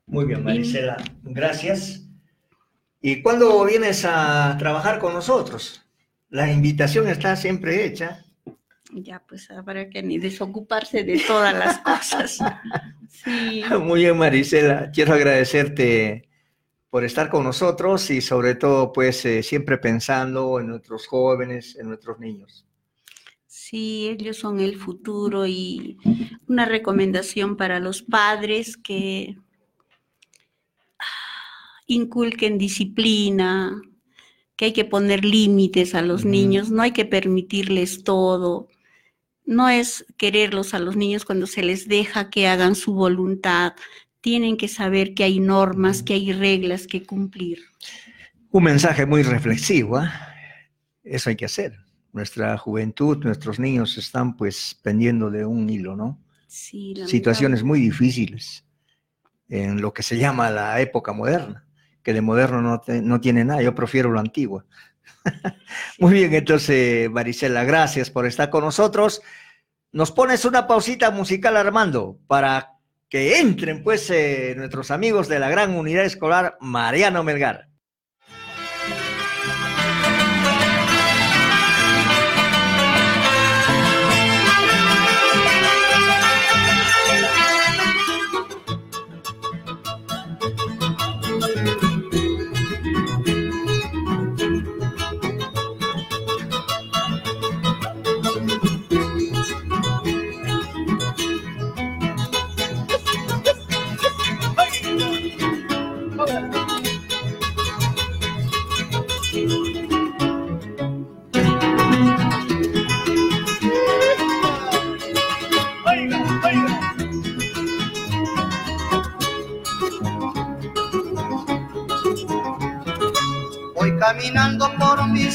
Muy 0.07 0.25
bien, 0.25 0.43
Marisela, 0.43 0.97
gracias. 1.23 2.03
¿Y 3.01 3.23
cuándo 3.23 3.65
vienes 3.65 4.05
a 4.05 4.57
trabajar 4.59 4.99
con 4.99 5.13
nosotros? 5.13 5.85
La 6.31 6.51
invitación 6.51 7.07
está 7.07 7.37
siempre 7.37 7.85
hecha. 7.85 8.25
Ya, 8.93 9.23
pues 9.29 9.51
habrá 9.51 9.91
que 9.91 10.03
ni 10.03 10.19
desocuparse 10.19 11.05
de 11.05 11.21
todas 11.21 11.55
las 11.55 11.79
cosas. 11.83 12.39
Sí. 13.09 13.63
Muy 13.81 14.01
bien, 14.01 14.17
Marisela. 14.17 14.91
Quiero 14.91 15.15
agradecerte 15.15 16.29
por 16.89 17.05
estar 17.05 17.29
con 17.29 17.45
nosotros 17.45 18.11
y 18.11 18.23
sobre 18.23 18.55
todo, 18.55 18.93
pues, 18.93 19.25
eh, 19.27 19.43
siempre 19.43 19.77
pensando 19.77 20.59
en 20.61 20.69
nuestros 20.69 21.07
jóvenes, 21.07 21.77
en 21.77 21.89
nuestros 21.89 22.19
niños. 22.19 22.67
Sí, 23.69 24.07
ellos 24.07 24.37
son 24.37 24.61
el 24.61 24.77
futuro 24.77 25.45
y 25.45 25.99
una 26.47 26.67
recomendación 26.67 27.57
para 27.57 27.81
los 27.81 28.01
padres 28.01 28.77
que 28.77 29.35
ah, 31.01 31.83
inculquen 31.89 32.59
disciplina, 32.59 33.83
que 34.55 34.67
hay 34.67 34.73
que 34.73 34.85
poner 34.85 35.25
límites 35.25 35.97
a 35.97 36.03
los 36.03 36.25
niños, 36.25 36.71
no 36.71 36.81
hay 36.81 36.93
que 36.93 37.07
permitirles 37.07 38.05
todo. 38.05 38.69
No 39.45 39.69
es 39.69 40.07
quererlos 40.17 40.73
a 40.73 40.79
los 40.79 40.95
niños 40.95 41.25
cuando 41.25 41.49
se 41.49 41.65
les 41.65 41.89
deja 41.89 42.31
que 42.31 42.47
hagan 42.47 42.77
su 42.77 42.95
voluntad. 42.95 43.73
Tienen 44.21 44.59
que 44.59 44.69
saber 44.69 45.13
que 45.13 45.25
hay 45.25 45.41
normas, 45.41 46.05
que 46.05 46.15
hay 46.15 46.33
reglas 46.33 46.87
que 46.87 47.03
cumplir. 47.03 47.65
Un 48.53 48.63
mensaje 48.63 49.07
muy 49.07 49.25
reflexivo, 49.25 49.97
¿ah? 49.97 50.13
Eso 51.03 51.31
hay 51.31 51.37
que 51.37 51.47
hacer. 51.47 51.86
Nuestra 52.17 52.57
juventud, 52.57 53.23
nuestros 53.23 53.59
niños 53.59 53.99
están 53.99 54.39
pues 54.39 54.75
pendiendo 54.83 55.31
de 55.31 55.45
un 55.45 55.69
hilo, 55.69 55.97
¿no? 55.97 56.19
Sí, 56.47 56.95
Situaciones 57.05 57.63
muy 57.63 57.79
difíciles 57.79 58.65
en 59.51 59.83
lo 59.83 59.93
que 59.93 60.03
se 60.03 60.17
llama 60.17 60.51
la 60.51 60.81
época 60.81 61.13
moderna, 61.13 61.67
que 62.03 62.15
de 62.15 62.23
moderno 62.23 62.63
no, 62.63 62.81
te- 62.81 63.03
no 63.03 63.21
tiene 63.21 63.45
nada, 63.45 63.61
yo 63.61 63.75
prefiero 63.75 64.11
lo 64.11 64.19
antiguo. 64.19 64.65
Muy 65.99 66.15
bien, 66.15 66.33
entonces, 66.33 67.11
Marisela, 67.11 67.65
gracias 67.65 68.09
por 68.09 68.25
estar 68.25 68.49
con 68.49 68.65
nosotros. 68.65 69.21
Nos 69.93 70.11
pones 70.11 70.47
una 70.47 70.67
pausita 70.67 71.11
musical, 71.11 71.55
Armando, 71.55 72.19
para 72.27 72.73
que 73.11 73.39
entren 73.41 73.83
pues 73.83 74.09
eh, 74.11 74.55
nuestros 74.57 74.91
amigos 74.91 75.29
de 75.29 75.39
la 75.39 75.51
gran 75.51 75.77
unidad 75.77 76.07
escolar 76.07 76.57
Mariano 76.61 77.23
Melgar. 77.23 77.69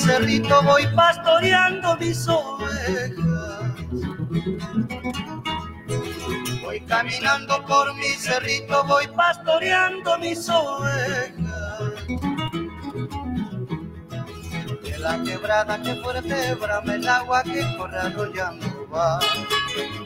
Cerrito, 0.01 0.63
voy 0.63 0.87
pastoreando 0.95 1.95
mis 1.97 2.27
ovejas. 2.27 3.17
Voy 6.63 6.81
caminando 6.81 7.65
por 7.65 7.93
mi 7.95 8.09
cerrito, 8.09 8.83
voy 8.85 9.07
pastoreando 9.15 10.17
mis 10.17 10.49
ovejas. 10.49 11.31
De 14.83 14.97
la 14.97 15.21
quebrada 15.23 15.81
que 15.81 15.95
fuerte 15.95 16.55
brama 16.55 16.95
el 16.95 17.07
agua 17.07 17.43
que 17.43 17.61
corre 17.77 17.99
arrollando 17.99 18.87
va. 18.93 19.19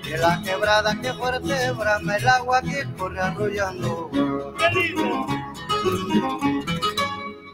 De 0.04 0.18
la 0.18 0.42
quebrada 0.42 1.00
que 1.02 1.14
fuerte 1.14 1.72
brama 1.72 2.18
el 2.18 2.28
agua 2.28 2.62
que 2.62 2.86
corre 2.98 3.20
arrollando 3.20 4.10
va. 4.14 4.26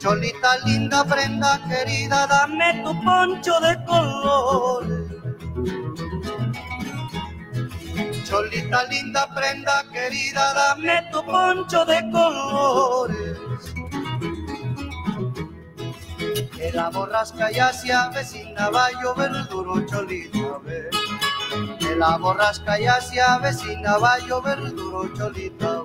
Cholita 0.01 0.57
linda, 0.65 1.05
prenda 1.05 1.61
querida, 1.69 2.25
dame 2.25 2.81
tu 2.83 2.91
poncho 3.03 3.59
de 3.59 3.77
color. 3.85 4.83
Cholita 8.25 8.83
linda, 8.85 9.27
prenda 9.35 9.83
querida, 9.93 10.55
dame 10.55 11.07
tu 11.11 11.23
poncho 11.23 11.85
de 11.85 12.01
colores. 12.11 13.37
La 16.73 16.89
borrasca 16.89 17.51
ya 17.51 17.71
se 17.71 17.93
avecina, 17.93 18.71
va 18.71 18.87
a 18.87 18.91
llover 19.03 19.47
duro, 19.49 19.85
cholita, 19.85 20.57
ve. 20.65 20.89
La 21.95 22.17
borrasca 22.17 22.79
ya 22.79 22.99
se 22.99 23.21
avecina, 23.21 23.99
va 23.99 24.13
a 24.13 24.19
llover 24.19 24.73
duro. 24.73 25.13
Cholita 25.13 25.80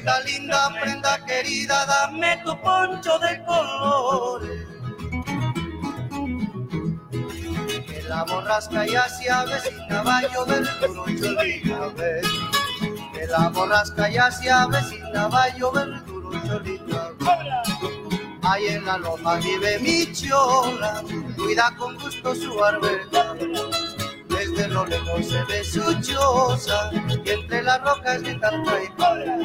Cholita 0.00 0.20
linda, 0.24 0.70
prenda 0.80 1.18
querida, 1.26 1.84
dame 1.86 2.40
tu 2.44 2.58
poncho 2.60 3.18
de 3.18 3.44
colores. 3.44 4.66
Que 7.86 8.02
la 8.08 8.24
borrasca 8.24 8.86
ya 8.86 9.08
se 9.08 9.30
avecina, 9.30 10.02
va 10.02 10.18
a 10.18 10.22
llover 10.22 10.64
duro, 10.80 11.04
ve. 11.94 12.22
Que 13.12 13.26
la 13.26 13.50
borrasca 13.50 14.08
ya 14.08 14.30
se 14.30 14.50
avecina, 14.50 15.28
va 15.28 15.42
a 15.44 15.56
llover 15.56 16.04
duro, 16.06 16.30
ve. 16.30 16.80
Ahí 18.42 18.68
en 18.68 18.86
la 18.86 18.96
loma 18.96 19.36
vive 19.36 19.78
mi 19.80 20.10
chola, 20.12 21.02
cuida 21.36 21.76
con 21.76 21.96
gusto 21.98 22.34
su 22.34 22.64
arbela. 22.64 23.36
Desde 24.60 24.74
lo 24.74 24.84
lejos 24.84 25.26
se 25.26 25.42
ve 25.44 25.64
su 25.64 25.80
choza, 26.02 26.90
y 26.92 27.30
entre 27.30 27.62
las 27.62 27.80
rocas 27.80 28.22
de 28.22 28.34
tanta 28.34 28.84
y 28.84 28.88
cola. 28.88 29.38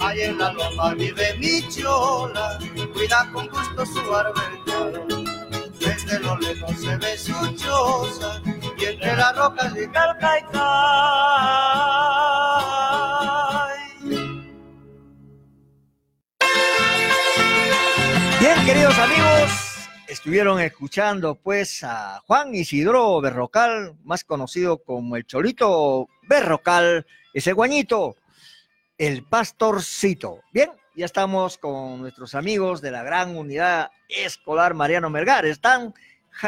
Ahí 0.00 0.20
en 0.20 0.36
la 0.36 0.52
loma 0.52 0.92
vive 0.92 1.34
mi 1.38 1.66
chola, 1.68 2.58
cuida 2.92 3.26
con 3.32 3.48
gusto 3.48 3.86
su 3.86 4.00
arbela. 4.14 5.00
Desde 5.80 6.20
lo 6.20 6.36
lejos 6.36 6.78
se 6.78 6.94
ve 6.98 7.16
su 7.16 7.32
choza, 7.56 8.42
y 8.76 8.84
entre 8.84 9.16
las 9.16 9.34
rocas 9.34 9.72
de 9.72 9.90
calca 9.90 10.38
y 10.38 10.44
Bien, 18.40 18.66
queridos 18.66 18.98
amigos, 18.98 19.63
estuvieron 20.14 20.60
escuchando 20.60 21.34
pues 21.34 21.82
a 21.82 22.20
Juan 22.26 22.54
Isidro 22.54 23.20
Berrocal, 23.20 23.96
más 24.04 24.22
conocido 24.22 24.78
como 24.78 25.16
el 25.16 25.26
Cholito 25.26 26.08
Berrocal, 26.22 27.04
ese 27.32 27.52
guañito, 27.52 28.14
el 28.96 29.24
pastorcito. 29.24 30.40
Bien, 30.52 30.70
ya 30.94 31.06
estamos 31.06 31.58
con 31.58 32.00
nuestros 32.00 32.36
amigos 32.36 32.80
de 32.80 32.92
la 32.92 33.02
gran 33.02 33.36
unidad 33.36 33.90
escolar 34.08 34.74
Mariano 34.74 35.10
Melgar. 35.10 35.46
Están 35.46 35.92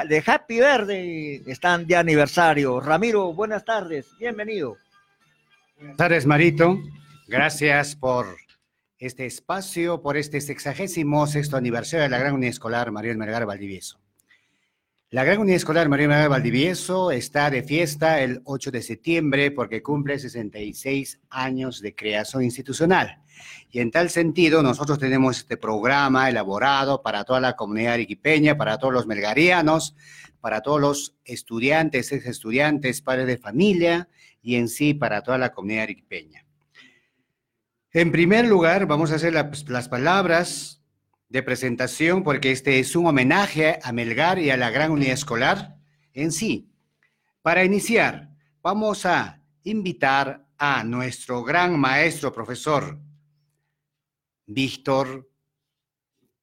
de 0.09 0.23
Happy 0.25 0.61
Verde 0.61 1.43
están 1.47 1.89
de 1.89 1.97
aniversario. 1.97 2.79
Ramiro, 2.79 3.33
buenas 3.33 3.65
tardes, 3.65 4.07
bienvenido. 4.21 4.77
Buenas 5.77 5.97
tardes, 5.97 6.25
Marito. 6.25 6.79
Gracias 7.27 7.97
por 7.97 8.37
este 8.99 9.27
espacio, 9.27 10.01
por 10.01 10.17
este 10.17 10.41
sexagésimo 10.41 11.27
sexto 11.27 11.57
aniversario 11.57 12.05
de 12.05 12.09
la 12.09 12.19
Gran 12.19 12.35
Unidad 12.35 12.51
Escolar 12.51 12.91
Mariel 12.91 13.19
Melgar 13.19 13.45
Valdivieso. 13.45 14.01
La 15.11 15.23
Gran 15.23 15.39
Unidad 15.39 15.57
Escolar 15.57 15.89
Mariel 15.89 16.09
Melgar 16.09 16.31
Valdivieso 16.31 17.11
está 17.11 17.51
de 17.51 17.63
fiesta 17.63 18.23
el 18.23 18.41
8 18.45 18.71
de 18.71 18.83
septiembre 18.83 19.51
porque 19.51 19.83
cumple 19.83 20.19
66 20.19 21.21
años 21.29 21.81
de 21.81 21.95
creación 21.95 22.43
institucional. 22.43 23.23
Y 23.71 23.81
en 23.81 23.91
tal 23.91 24.09
sentido, 24.09 24.63
nosotros 24.63 24.99
tenemos 24.99 25.39
este 25.39 25.59
programa 25.59 26.31
elaborado 26.31 27.03
para 27.03 27.25
toda 27.25 27.41
la 27.41 27.55
comunidad 27.55 27.95
arequipeña, 27.95 28.57
para 28.57 28.79
todos 28.79 28.95
los 28.95 29.07
melgarianos, 29.07 29.95
para 30.41 30.63
todos 30.63 30.81
los 30.81 31.15
estudiantes, 31.25 32.13
ex 32.13 32.27
estudiantes, 32.27 33.03
padres 33.03 33.27
de 33.27 33.37
familia 33.37 34.09
y 34.41 34.57
en 34.57 34.69
sí 34.69 34.95
para 34.95 35.23
toda 35.23 35.37
la 35.37 35.53
comunidad 35.53 35.83
arequipeña. 35.85 36.46
En 37.97 38.13
primer 38.13 38.47
lugar, 38.47 38.85
vamos 38.85 39.11
a 39.11 39.15
hacer 39.15 39.33
la- 39.33 39.51
las 39.69 39.89
palabras 39.89 40.83
de 41.31 41.43
presentación 41.43 42.25
porque 42.25 42.53
este 42.53 42.79
es 42.79 42.95
un 42.95 43.07
homenaje 43.07 43.79
a 43.83 43.91
Melgar 43.91 44.39
y 44.39 44.51
a 44.51 44.59
la 44.59 44.69
gran 44.69 44.91
unidad 44.91 45.15
escolar 45.15 45.79
en 46.13 46.31
sí. 46.31 46.69
Para 47.41 47.65
iniciar, 47.65 48.29
vamos 48.61 49.07
a 49.07 49.41
invitar 49.63 50.47
a 50.59 50.85
nuestro 50.85 51.43
gran 51.43 51.81
maestro 51.81 52.35
profesor 52.35 53.01
Víctor 54.45 55.31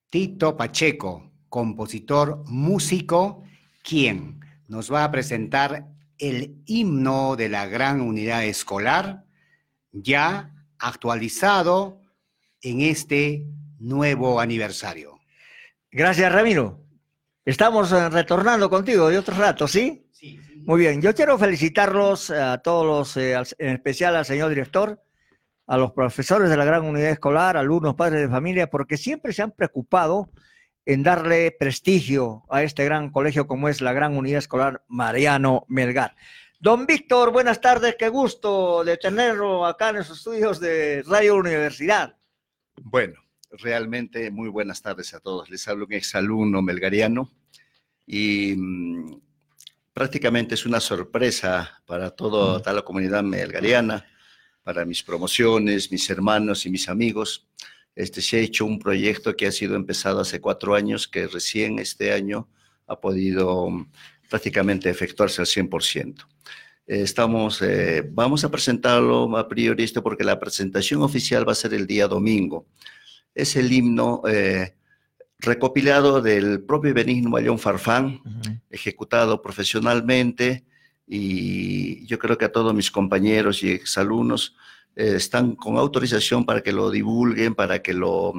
Tito 0.09 0.57
Pacheco, 0.57 1.33
compositor, 1.49 2.43
músico, 2.47 3.43
quien 3.83 4.39
nos 4.67 4.91
va 4.91 5.03
a 5.03 5.11
presentar 5.11 5.87
el 6.17 6.63
himno 6.65 7.35
de 7.35 7.49
la 7.49 7.67
gran 7.67 8.01
unidad 8.01 8.43
escolar, 8.43 9.23
ya 9.91 10.49
actualizado 10.83 11.99
en 12.61 12.81
este 12.81 13.45
nuevo 13.79 14.39
aniversario. 14.39 15.19
Gracias, 15.91 16.31
Ramiro. 16.31 16.79
Estamos 17.45 17.91
eh, 17.91 18.09
retornando 18.09 18.69
contigo 18.69 19.09
de 19.09 19.17
otro 19.17 19.35
rato, 19.35 19.67
¿sí? 19.67 20.07
Sí. 20.11 20.39
Muy 20.65 20.79
bien, 20.79 21.01
yo 21.01 21.13
quiero 21.13 21.37
felicitarlos 21.37 22.29
a 22.31 22.57
todos 22.59 22.85
los, 22.85 23.17
eh, 23.17 23.35
al- 23.35 23.47
en 23.57 23.69
especial 23.75 24.15
al 24.15 24.25
señor 24.25 24.49
director, 24.49 25.01
a 25.67 25.77
los 25.77 25.91
profesores 25.91 26.49
de 26.49 26.55
la 26.57 26.63
gran 26.65 26.83
unidad 26.85 27.09
escolar, 27.09 27.57
alumnos, 27.57 27.95
padres 27.95 28.21
de 28.21 28.29
familia, 28.29 28.69
porque 28.69 28.95
siempre 28.97 29.33
se 29.33 29.41
han 29.41 29.51
preocupado 29.51 30.29
en 30.85 31.03
darle 31.03 31.51
prestigio 31.57 32.43
a 32.49 32.63
este 32.63 32.83
gran 32.85 33.09
colegio 33.09 33.47
como 33.47 33.69
es 33.69 33.81
la 33.81 33.93
gran 33.93 34.15
unidad 34.17 34.39
escolar 34.39 34.83
Mariano 34.87 35.65
Melgar. 35.69 36.15
Don 36.63 36.85
Víctor, 36.85 37.33
buenas 37.33 37.59
tardes, 37.59 37.97
qué 37.99 38.07
gusto 38.07 38.85
de 38.85 38.95
tenerlo 38.95 39.65
acá 39.65 39.89
en 39.89 39.97
los 39.97 40.09
estudios 40.09 40.61
de 40.61 41.03
Radio 41.05 41.35
Universidad. 41.35 42.15
Bueno, 42.81 43.15
realmente 43.51 44.31
muy 44.31 44.47
buenas 44.47 44.81
tardes 44.81 45.13
a 45.13 45.19
todos. 45.19 45.49
Les 45.49 45.67
hablo 45.67 45.85
un 45.85 45.91
exalumno 45.91 46.61
melgariano 46.61 47.29
y 48.07 48.55
mm, 48.55 49.19
prácticamente 49.91 50.55
es 50.55 50.65
una 50.65 50.79
sorpresa 50.79 51.83
para 51.85 52.11
todo- 52.11 52.59
toda 52.61 52.71
la 52.71 52.81
comunidad 52.83 53.23
melgariana, 53.23 54.05
para 54.63 54.85
mis 54.85 55.03
promociones, 55.03 55.91
mis 55.91 56.09
hermanos 56.09 56.65
y 56.65 56.69
mis 56.69 56.87
amigos. 56.87 57.45
Este, 57.93 58.21
se 58.21 58.37
ha 58.37 58.39
hecho 58.39 58.65
un 58.65 58.79
proyecto 58.79 59.35
que 59.35 59.47
ha 59.47 59.51
sido 59.51 59.75
empezado 59.75 60.21
hace 60.21 60.39
cuatro 60.39 60.75
años, 60.75 61.09
que 61.09 61.27
recién 61.27 61.79
este 61.79 62.13
año 62.13 62.47
ha 62.87 63.01
podido 63.01 63.67
prácticamente 64.33 64.89
efectuarse 64.89 65.41
al 65.43 65.45
100%. 65.45 66.25
Eh, 66.87 67.01
Estamos, 67.01 67.61
eh, 67.61 68.03
vamos 68.11 68.43
a 68.43 68.49
presentarlo 68.49 69.37
a 69.37 69.47
priori 69.47 69.83
esto 69.83 70.01
porque 70.01 70.23
la 70.23 70.39
presentación 70.39 71.03
oficial 71.03 71.47
va 71.47 71.51
a 71.51 71.55
ser 71.63 71.75
el 71.75 71.85
día 71.85 72.07
domingo. 72.07 72.65
Es 73.35 73.55
el 73.55 73.71
himno 73.71 74.23
eh, 74.27 74.73
recopilado 75.37 76.19
del 76.19 76.63
propio 76.63 76.95
Benigno 76.95 77.29
Bayón 77.29 77.59
Farfán, 77.59 78.21
ejecutado 78.71 79.39
profesionalmente, 79.39 80.65
y 81.05 82.03
yo 82.07 82.17
creo 82.17 82.35
que 82.35 82.45
a 82.45 82.51
todos 82.51 82.73
mis 82.73 82.89
compañeros 82.89 83.61
y 83.61 83.69
exalumnos 83.69 84.55
eh, 84.95 85.13
están 85.17 85.55
con 85.55 85.77
autorización 85.77 86.43
para 86.43 86.61
que 86.61 86.71
lo 86.71 86.89
divulguen, 86.89 87.53
para 87.53 87.83
que 87.83 87.93
lo, 87.93 88.33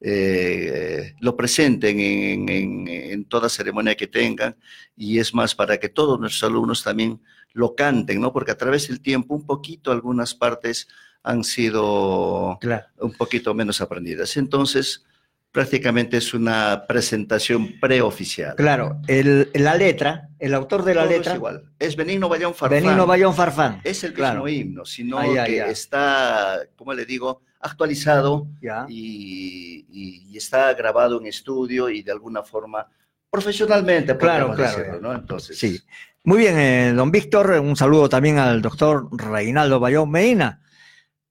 eh, 0.00 1.14
lo 1.20 1.36
presenten 1.36 1.98
en, 2.00 2.48
en- 2.48 2.88
en 2.88 3.24
toda 3.24 3.48
ceremonia 3.48 3.94
que 3.94 4.06
tengan, 4.06 4.56
y 4.96 5.18
es 5.18 5.34
más, 5.34 5.54
para 5.54 5.78
que 5.78 5.88
todos 5.88 6.18
nuestros 6.20 6.48
alumnos 6.50 6.82
también 6.82 7.20
lo 7.52 7.74
canten, 7.74 8.20
¿no? 8.20 8.32
Porque 8.32 8.52
a 8.52 8.56
través 8.58 8.88
del 8.88 9.00
tiempo, 9.00 9.34
un 9.34 9.46
poquito, 9.46 9.90
algunas 9.90 10.34
partes 10.34 10.88
han 11.22 11.42
sido 11.42 12.58
un 13.00 13.12
poquito 13.18 13.52
menos 13.54 13.80
aprendidas. 13.80 14.36
Entonces, 14.36 15.04
prácticamente 15.50 16.18
es 16.18 16.34
una 16.34 16.84
presentación 16.86 17.80
preoficial. 17.80 18.54
Claro, 18.56 19.00
el, 19.08 19.48
la 19.54 19.74
letra, 19.74 20.28
el 20.38 20.52
autor 20.54 20.84
de 20.84 20.94
la 20.94 21.02
Todo 21.04 21.10
es 21.12 21.16
letra. 21.18 21.34
igual. 21.34 21.72
Es 21.78 21.96
Benigno 21.96 22.28
Bayón 22.28 22.54
Farfán. 22.54 22.82
Benigno 22.82 23.06
Bayón 23.06 23.34
Farfán. 23.34 23.80
Es 23.82 24.04
el 24.04 24.10
mismo 24.10 24.22
Claro. 24.22 24.48
himno, 24.48 24.84
sino 24.84 25.34
ya, 25.34 25.46
que 25.46 25.70
está, 25.70 26.60
como 26.76 26.92
le 26.92 27.06
digo, 27.06 27.40
actualizado 27.60 28.46
y, 28.88 29.86
y- 29.90 30.26
y 30.30 30.36
está 30.36 30.72
grabado 30.74 31.20
en 31.20 31.26
estudio 31.26 31.88
y 31.88 32.02
de 32.02 32.12
alguna 32.12 32.42
forma 32.42 32.86
profesionalmente, 33.30 34.16
Claro, 34.16 34.54
claro. 34.54 34.78
decirlo, 34.78 35.00
¿no? 35.00 35.12
Entonces, 35.14 35.58
Sí. 35.58 35.80
Muy 36.24 36.38
bien, 36.38 36.58
eh, 36.58 36.92
don 36.92 37.12
Víctor, 37.12 37.50
un 37.60 37.76
saludo 37.76 38.08
también 38.08 38.38
al 38.38 38.60
doctor 38.60 39.08
Reinaldo 39.12 39.78
Bayón 39.78 40.10
Medina. 40.10 40.60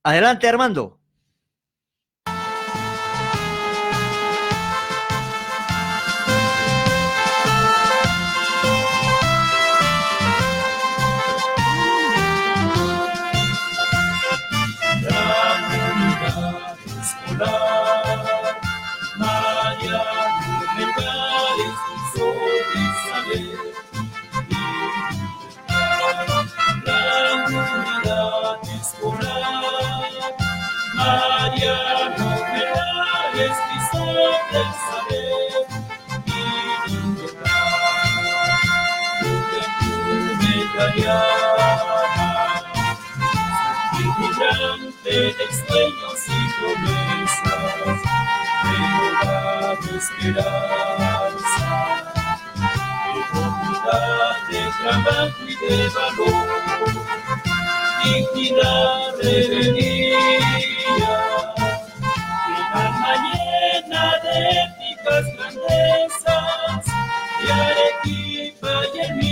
Adelante, 0.03 0.47
Armando. 0.47 0.99
De 45.15 45.31
sueños 45.31 46.19
y 46.27 46.39
promesas, 46.59 47.99
de 48.63 48.75
hogar 48.99 49.79
de 49.79 49.97
esperanza, 49.97 51.67
de 53.13 53.19
unidad, 53.39 54.35
de 54.49 54.61
trabajo 54.81 55.41
y 55.47 55.55
de 55.55 55.89
valor, 55.89 56.47
dignidad, 58.03 59.15
rebeldía, 59.21 61.15
una 62.73 63.13
llena 63.23 64.05
de 64.21 64.35
épicas 64.65 65.25
grandezas, 65.37 66.85
de 67.41 67.53
Arequipa 67.53 68.73
y 68.93 68.99
el 68.99 69.24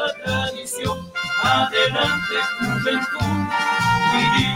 gloriosa 0.00 0.14
tradición, 0.24 1.12
adelante 1.42 2.36
juventud, 2.58 3.40
virí, 4.12 4.50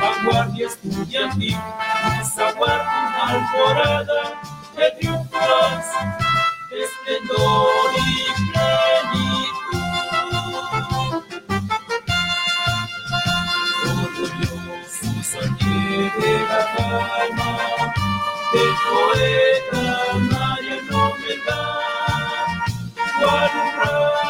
vanguardia 0.00 0.66
estudiantil, 0.66 1.58
zaguardia 2.34 3.26
alborada 3.26 4.22
de 4.76 4.90
triunfos, 4.98 5.86
esplendor 6.70 7.90
y 7.96 7.98
plenitud. 8.52 9.86
Orgullosos 13.86 15.30
aquí 15.44 15.78
de 16.20 16.32
la 16.48 16.62
calma, 16.76 17.52
del 18.52 18.72
poeta 18.84 19.84
Mariano 20.30 21.02
Melgar, 21.20 21.76
alumbrar, 23.16 24.25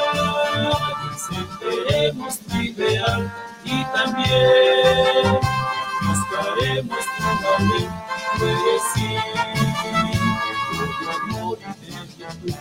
tu 2.16 2.56
ideal 2.56 3.32
y 3.64 3.84
también 3.84 5.38
buscaremos 6.02 6.98
tu 7.16 7.24
valor, 7.44 7.88
decir 8.40 9.20
tu 10.98 11.10
amor 11.10 11.58
y 11.60 11.86
de 11.86 12.06
quietud, 12.16 12.54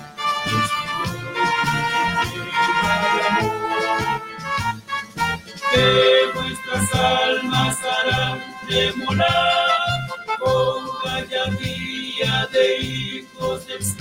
que 5.71 5.87
nuestras 6.35 6.87
almas 6.95 7.77
harán 7.83 8.37
tremolar 8.67 9.99
con 10.39 10.77
gallardía 11.05 12.47
de 12.51 12.65
hijos 12.81 13.67
del 13.67 13.83
sur. 13.83 13.95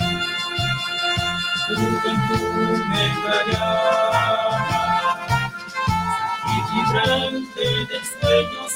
Juventud 1.67 2.85
megallana 2.89 4.54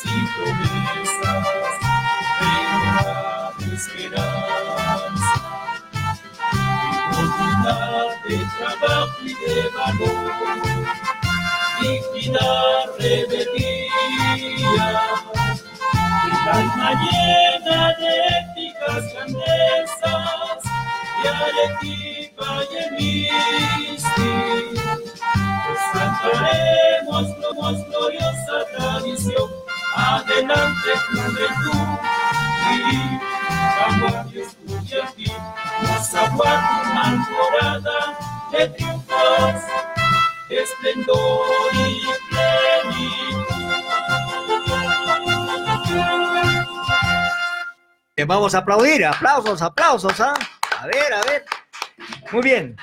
y 0.05 0.07
promesas, 0.35 1.47
venga 2.39 3.51
de 3.57 3.75
esperanza, 3.75 5.35
voluntad 7.11 8.07
de 8.27 8.37
trabajo 8.57 9.19
y 9.23 9.33
de 9.33 9.69
valor, 9.75 10.31
dignidad, 11.81 12.85
rebeldía, 12.99 14.89
el 16.25 16.49
alma 16.49 16.89
llena 17.03 17.79
de 17.99 18.11
éticas 18.39 19.03
grandezas, 19.13 20.59
de 21.23 21.29
Arequipa 21.29 22.49
y 22.71 22.73
el 22.77 22.89
Misti. 22.93 24.31
Resaltaremos 25.69 27.27
como 27.41 27.63
gloriosa 27.85 28.55
tradición, 28.77 29.49
adelante 29.95 30.89
juventud, 31.11 31.99
y 32.91 33.19
vanguardia 33.79 34.43
estudiantil, 34.43 35.33
nos 35.81 36.13
aguarda 36.15 37.01
alborada 37.03 38.17
de 38.51 38.69
triunfos, 38.69 39.63
esplendor 40.49 41.73
y 41.73 42.01
plenitud. 42.29 43.45
Eh, 48.15 48.25
Vamos 48.25 48.53
a 48.53 48.57
aplaudir, 48.57 49.05
aplausos, 49.05 49.61
aplausos, 49.61 50.19
¿ah? 50.19 50.33
A 50.77 50.87
ver, 50.87 51.13
a 51.13 51.21
ver. 51.23 51.45
Muy 52.31 52.41
bien. 52.41 52.75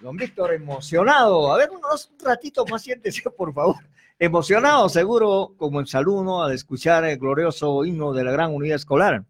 Don 0.00 0.16
Víctor, 0.16 0.54
emocionado. 0.54 1.52
A 1.52 1.58
ver, 1.58 1.70
unos 1.70 2.10
ratitos 2.22 2.70
más 2.70 2.80
siéntese, 2.82 3.22
por 3.30 3.52
favor. 3.52 3.76
Emocionado, 4.22 4.88
seguro, 4.90 5.54
como 5.56 5.80
exalumno, 5.80 6.42
al 6.42 6.52
escuchar 6.52 7.04
el 7.06 7.18
glorioso 7.18 7.84
himno 7.86 8.12
de 8.12 8.22
la 8.22 8.32
gran 8.32 8.54
unidad 8.54 8.76
escolar. 8.76 9.24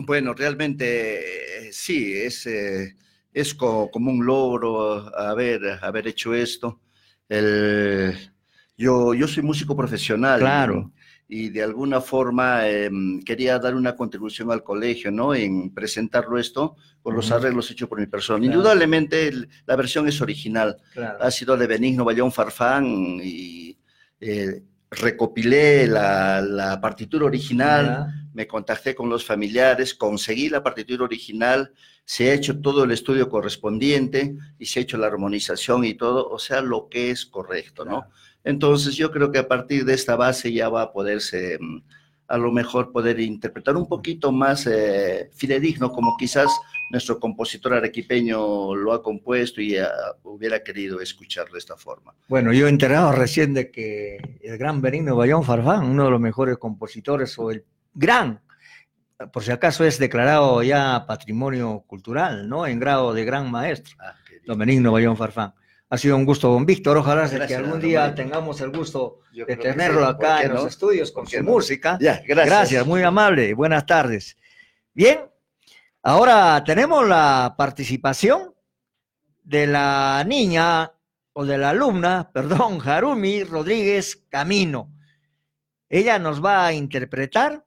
Bueno, 0.00 0.34
realmente 0.34 1.68
eh, 1.68 1.72
sí, 1.72 2.12
es, 2.14 2.46
eh, 2.46 2.96
es 3.32 3.54
co- 3.54 3.88
como 3.92 4.10
un 4.10 4.26
logro 4.26 5.16
haber, 5.16 5.60
haber 5.82 6.08
hecho 6.08 6.34
esto. 6.34 6.80
El- 7.28 8.14
yo, 8.76 9.14
yo 9.14 9.28
soy 9.28 9.44
músico 9.44 9.76
profesional. 9.76 10.40
Claro. 10.40 10.90
Y, 11.32 11.48
de 11.50 11.62
alguna 11.62 12.00
forma 12.00 12.68
em, 12.68 13.22
quería 13.22 13.58
dar 13.60 13.76
una 13.76 13.94
contribución 13.94 14.50
al 14.50 14.64
colegio, 14.64 15.12
¿no? 15.12 15.32
En 15.32 15.72
presentarlo 15.72 16.38
esto 16.38 16.74
con 17.02 17.14
los 17.14 17.26
Ujú. 17.26 17.34
arreglos 17.36 17.70
hechos 17.70 17.88
por 17.88 18.00
mi 18.00 18.06
persona. 18.06 18.40
Claro. 18.40 18.52
Indudablemente 18.52 19.28
el- 19.28 19.48
la 19.64 19.76
versión 19.76 20.08
es 20.08 20.20
original. 20.20 20.76
Claro. 20.92 21.18
Ha 21.22 21.30
sido 21.30 21.56
de 21.56 21.68
Benigno 21.68 22.04
Bayón 22.04 22.32
Farfán 22.32 23.20
y 23.22 23.78
eh, 24.20 24.62
recopilé 24.90 25.86
la, 25.86 26.42
la 26.42 26.80
partitura 26.80 27.24
original 27.26 28.06
me 28.32 28.46
contacté 28.46 28.94
con 28.94 29.08
los 29.08 29.24
familiares, 29.24 29.94
conseguí 29.94 30.48
la 30.48 30.62
partitura 30.62 31.02
original, 31.04 31.72
se 32.04 32.30
ha 32.30 32.34
hecho 32.34 32.60
todo 32.60 32.84
el 32.84 32.92
estudio 32.92 33.28
correspondiente 33.28 34.36
y 34.58 34.66
se 34.66 34.78
ha 34.78 34.82
hecho 34.82 34.98
la 34.98 35.08
armonización 35.08 35.84
y 35.84 35.94
todo, 35.94 36.28
o 36.28 36.38
sea, 36.38 36.60
lo 36.60 36.88
que 36.88 37.10
es 37.10 37.26
correcto, 37.26 37.84
¿no? 37.84 38.04
Entonces 38.44 38.96
yo 38.96 39.10
creo 39.10 39.30
que 39.30 39.38
a 39.38 39.48
partir 39.48 39.84
de 39.84 39.94
esta 39.94 40.16
base 40.16 40.52
ya 40.52 40.68
va 40.68 40.82
a 40.82 40.92
poderse 40.92 41.58
mm, 41.60 41.82
a 42.30 42.38
lo 42.38 42.52
mejor 42.52 42.92
poder 42.92 43.18
interpretar 43.18 43.76
un 43.76 43.88
poquito 43.88 44.30
más 44.30 44.64
eh, 44.66 45.30
fidedigno, 45.34 45.90
como 45.90 46.16
quizás 46.16 46.48
nuestro 46.90 47.18
compositor 47.18 47.74
arequipeño 47.74 48.76
lo 48.76 48.92
ha 48.92 49.02
compuesto 49.02 49.60
y 49.60 49.76
ah, 49.76 49.90
hubiera 50.22 50.62
querido 50.62 51.00
escuchar 51.00 51.48
de 51.50 51.58
esta 51.58 51.76
forma. 51.76 52.14
Bueno, 52.28 52.52
yo 52.52 52.66
he 52.66 52.70
enterado 52.70 53.10
recién 53.10 53.52
de 53.52 53.72
que 53.72 54.38
el 54.42 54.58
gran 54.58 54.80
Benigno 54.80 55.16
Bayón 55.16 55.42
Farfán, 55.42 55.84
uno 55.86 56.04
de 56.04 56.10
los 56.10 56.20
mejores 56.20 56.56
compositores, 56.56 57.36
o 57.36 57.50
el 57.50 57.64
gran, 57.94 58.40
por 59.32 59.42
si 59.42 59.50
acaso 59.50 59.84
es 59.84 59.98
declarado 59.98 60.62
ya 60.62 61.04
patrimonio 61.08 61.82
cultural, 61.86 62.48
¿no? 62.48 62.64
En 62.64 62.78
grado 62.78 63.12
de 63.12 63.24
gran 63.24 63.50
maestro, 63.50 63.96
don 64.46 64.56
Benigno 64.56 64.92
Bayón 64.92 65.16
Farfán. 65.16 65.52
Ha 65.92 65.98
sido 65.98 66.16
un 66.16 66.24
gusto, 66.24 66.48
don 66.48 66.64
Víctor. 66.64 66.96
Ojalá 66.98 67.28
que 67.28 67.34
Gracias, 67.34 67.58
algún 67.58 67.80
día 67.80 68.14
tengamos 68.14 68.60
el 68.60 68.70
gusto 68.70 69.18
Yo 69.32 69.44
de 69.44 69.56
tenerlo 69.56 70.06
sí, 70.06 70.14
¿por 70.14 70.24
acá 70.24 70.42
en 70.42 70.54
los 70.54 70.66
estudios 70.66 71.10
con 71.10 71.24
¿Por 71.24 71.30
qué 71.32 71.38
su 71.38 71.42
no? 71.42 71.50
música. 71.50 71.98
Ya, 72.00 72.22
gracias. 72.24 72.86
muy 72.86 73.02
amable. 73.02 73.54
Buenas 73.54 73.84
tardes. 73.86 74.36
Bien, 74.94 75.28
ahora 76.04 76.62
tenemos 76.64 77.08
la 77.08 77.56
participación 77.58 78.54
de 79.42 79.66
la 79.66 80.22
niña 80.24 80.92
o 81.32 81.44
de 81.44 81.58
la 81.58 81.70
alumna, 81.70 82.30
perdón, 82.34 82.78
Harumi 82.84 83.42
Rodríguez 83.42 84.24
Camino. 84.28 84.92
Ella 85.88 86.20
nos 86.20 86.44
va 86.44 86.66
a 86.66 86.72
interpretar 86.72 87.66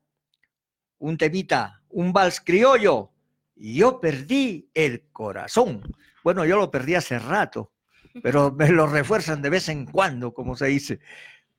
un 1.00 1.18
temita, 1.18 1.82
un 1.90 2.14
vals 2.14 2.40
criollo. 2.40 3.12
Yo 3.54 4.00
perdí 4.00 4.70
el 4.74 5.10
corazón. 5.12 5.84
Bueno, 6.24 6.46
yo 6.46 6.56
lo 6.56 6.72
perdí 6.72 6.96
hace 6.96 7.20
rato, 7.20 7.73
pero 8.22 8.52
me 8.52 8.70
lo 8.70 8.88
refuerzan 8.88 9.42
de 9.42 9.50
vez 9.50 9.70
en 9.70 9.86
cuando, 9.86 10.34
como 10.34 10.56
se 10.56 10.68
dice. 10.68 11.00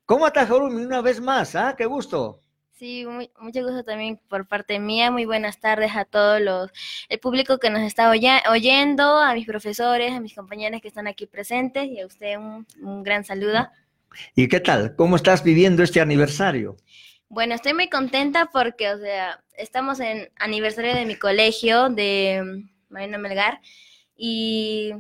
¿Cómo 0.07 0.27
estás, 0.27 0.51
Harumi? 0.51 0.85
Una 0.85 1.01
vez 1.01 1.21
más, 1.21 1.55
¿ah? 1.55 1.75
Qué 1.77 1.87
gusto. 1.87 2.41
Sí, 2.73 3.07
muy- 3.07 3.31
mucho 3.39 3.63
gusto 3.63 3.85
también 3.85 4.21
por 4.29 4.47
parte 4.47 4.79
mía. 4.79 5.11
Muy 5.11 5.25
buenas 5.25 5.61
tardes 5.61 5.95
a 5.95 6.05
todos 6.05 6.41
los, 6.41 6.71
el 7.09 7.21
público 7.21 7.59
que 7.59 7.71
nos 7.71 7.83
está 7.83 8.11
oya- 8.11 8.43
oyendo, 8.51 9.19
a 9.19 9.33
mis 9.35 9.47
profesores, 9.47 10.13
a 10.13 10.21
mis 10.21 10.35
compañeros 10.35 10.81
que 10.83 10.89
están 10.89 11.07
aquí 11.07 11.27
presentes 11.27 11.87
y 11.87 12.01
a 12.01 12.07
usted 12.07 12.37
un, 12.37 12.67
un 12.83 13.03
gran 13.03 13.25
saludo. 13.25 13.69
¿Y 14.35 14.49
qué 14.49 14.61
tal? 14.61 14.95
¿Cómo 14.97 15.17
estás 15.17 15.43
viviendo 15.43 15.83
este 15.83 16.01
aniversario? 16.01 16.77
Bueno, 17.29 17.55
estoy 17.55 17.75
muy 17.75 17.89
contenta 17.89 18.51
porque, 18.53 18.91
o 18.93 18.99
sea, 18.99 19.43
estamos 19.57 19.99
en 20.01 20.31
aniversario 20.37 20.95
de 20.95 21.07
mi 21.07 21.17
colegio 21.17 21.89
de 21.89 22.65
Marino 22.91 23.19
Melgar 23.19 23.61
y 24.17 24.93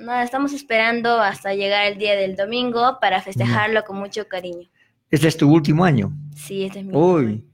nada, 0.00 0.22
estamos 0.22 0.52
esperando 0.52 1.20
hasta 1.20 1.54
llegar 1.54 1.86
el 1.86 1.98
día 1.98 2.16
del 2.16 2.36
domingo 2.36 2.98
para 3.00 3.20
festejarlo 3.22 3.84
con 3.84 3.98
mucho 3.98 4.26
cariño. 4.26 4.68
Este 5.10 5.28
es 5.28 5.36
tu 5.36 5.52
último 5.52 5.84
año. 5.84 6.12
Sí, 6.34 6.64
este 6.64 6.80
es 6.80 6.84
mi 6.86 6.94
Uy, 6.94 7.44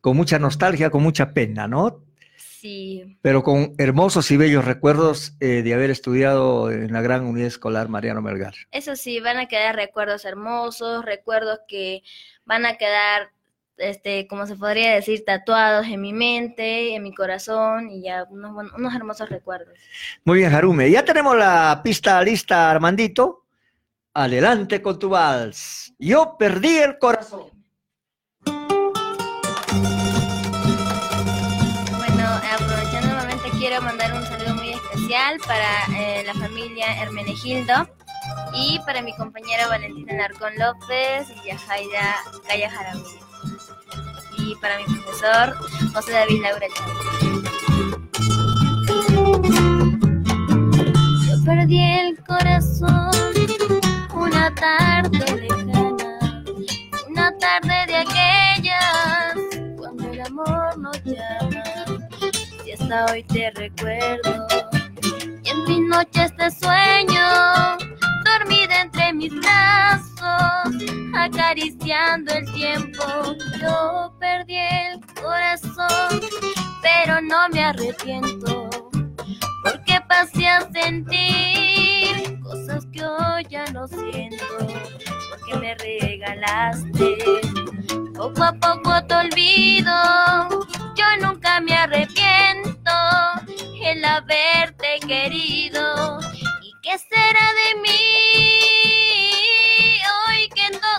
con 0.00 0.16
mucha 0.16 0.38
nostalgia, 0.38 0.90
con 0.90 1.02
mucha 1.02 1.32
pena, 1.32 1.66
¿no? 1.66 2.02
sí, 2.36 3.18
Pero 3.22 3.42
con 3.42 3.74
hermosos 3.78 4.30
y 4.30 4.36
bellos 4.36 4.64
recuerdos 4.64 5.36
eh, 5.40 5.62
de 5.62 5.74
haber 5.74 5.90
estudiado 5.90 6.70
en 6.70 6.92
la 6.92 7.00
gran 7.00 7.24
unidad 7.24 7.48
escolar 7.48 7.88
Mariano 7.88 8.22
Melgar. 8.22 8.54
Eso 8.70 8.96
sí, 8.96 9.20
van 9.20 9.36
a 9.36 9.46
quedar 9.46 9.76
recuerdos 9.76 10.24
hermosos, 10.24 11.04
recuerdos 11.04 11.60
que 11.68 12.02
van 12.44 12.66
a 12.66 12.76
quedar, 12.76 13.30
este, 13.78 14.26
como 14.26 14.46
se 14.46 14.56
podría 14.56 14.94
decir, 14.94 15.24
tatuados 15.24 15.86
en 15.86 16.00
mi 16.00 16.12
mente, 16.12 16.94
en 16.94 17.02
mi 17.02 17.14
corazón 17.14 17.90
y 17.90 18.02
ya 18.02 18.24
unos, 18.30 18.94
hermosos 18.94 19.28
recuerdos. 19.28 19.78
Muy 20.24 20.38
bien, 20.38 20.50
Jarume. 20.50 20.90
Ya 20.90 21.04
tenemos 21.04 21.36
la 21.36 21.80
pista 21.82 22.22
lista, 22.22 22.70
Armandito. 22.70 23.44
Adelante 24.14 24.80
con 24.80 24.98
tu 24.98 25.10
vals. 25.10 25.94
Yo 25.98 26.36
perdí 26.38 26.78
el 26.78 26.98
corazón. 26.98 27.50
Bueno, 31.98 32.24
aprovechando 32.54 33.10
el 33.10 33.16
momento, 33.16 33.44
quiero 33.58 33.82
mandar 33.82 34.14
un 34.14 34.24
saludo 34.24 34.54
muy 34.54 34.70
especial 34.70 35.38
para 35.46 35.98
eh, 35.98 36.22
la 36.24 36.32
familia 36.32 37.02
Hermenegildo 37.02 37.90
y 38.54 38.78
para 38.86 39.02
mi 39.02 39.14
compañera 39.16 39.68
Valentina 39.68 40.14
Narcón 40.14 40.54
López 40.56 41.28
y 41.42 41.48
Yajaira 41.48 42.16
Calla 42.48 42.70
Jaramillo. 42.70 43.25
Para 44.54 44.78
mi 44.78 44.84
profesor 44.84 45.56
José 45.92 46.12
David 46.12 46.42
Laura 46.42 46.66
Chávez. 46.74 46.96
Yo 51.26 51.44
perdí 51.44 51.82
el 51.82 52.16
corazón 52.24 53.10
una 54.14 54.54
tarde 54.54 55.48
lejana, 55.48 55.96
una 57.08 57.36
tarde 57.38 57.86
de 57.86 57.96
aquellas 57.96 59.34
cuando 59.76 60.10
el 60.10 60.20
amor 60.20 60.78
nos 60.78 61.02
llama. 61.04 61.64
Y 62.64 62.72
hasta 62.72 63.06
hoy 63.06 63.22
te 63.24 63.50
recuerdo 63.50 64.46
y 65.42 65.48
en 65.48 65.64
mis 65.64 65.80
noches 65.88 66.34
te 66.36 66.50
sueño, 66.50 67.76
dormida 68.24 68.82
entre 68.82 69.12
mis 69.12 69.34
brazos, 69.40 70.15
acariciando 71.14 72.32
el 72.34 72.52
tiempo. 72.52 73.04
Yo 73.60 74.14
perdí 74.18 74.56
el 74.56 75.00
corazón, 75.20 76.20
pero 76.82 77.20
no 77.20 77.48
me 77.50 77.64
arrepiento 77.64 78.70
porque 79.62 80.00
pasé 80.08 80.46
a 80.48 80.60
sentir 80.70 82.40
cosas 82.42 82.86
que 82.92 83.04
hoy 83.04 83.46
ya 83.50 83.64
no 83.72 83.88
siento, 83.88 84.44
porque 85.30 85.56
me 85.58 85.74
regalaste 85.74 87.18
poco 88.16 88.44
a 88.44 88.52
poco 88.52 89.04
te 89.06 89.14
olvido, 89.14 89.92
yo 90.94 91.04
nunca 91.20 91.60
me 91.60 91.74
arrepiento 91.74 92.90
el 93.82 94.04
haberte 94.04 95.00
querido. 95.06 96.18
¿Y 96.62 96.72
qué 96.82 96.98
será 96.98 97.46
de 97.60 97.80
mí 97.82 98.65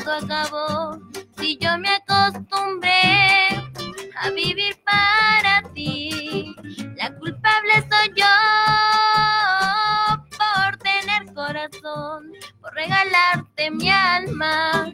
todo 0.07 0.17
acabó? 0.17 0.99
Si 1.38 1.57
yo 1.57 1.77
me 1.79 1.89
acostumbré 1.89 3.49
a 4.15 4.29
vivir 4.29 4.77
para 4.85 5.61
ti, 5.73 6.55
la 6.95 7.13
culpable 7.17 7.73
soy 7.89 8.13
yo 8.15 8.25
por 10.38 10.77
tener 10.77 11.34
corazón, 11.34 12.31
por 12.61 12.73
regalarte 12.73 13.69
mi 13.71 13.89
alma 13.89 14.93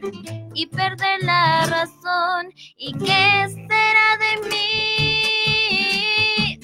y 0.52 0.66
perder 0.66 1.22
la 1.22 1.66
razón. 1.66 2.52
¿Y 2.76 2.92
qué 2.94 3.46
será 3.68 4.16
de 4.18 4.48
mí 4.48 5.78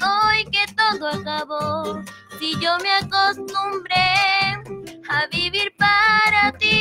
hoy 0.02 0.44
que 0.50 0.66
todo 0.74 1.06
acabó? 1.08 2.02
Si 2.40 2.58
yo 2.58 2.76
me 2.78 2.90
acostumbré 2.90 4.10
a 5.08 5.26
vivir 5.30 5.72
para 5.76 6.50
ti, 6.58 6.79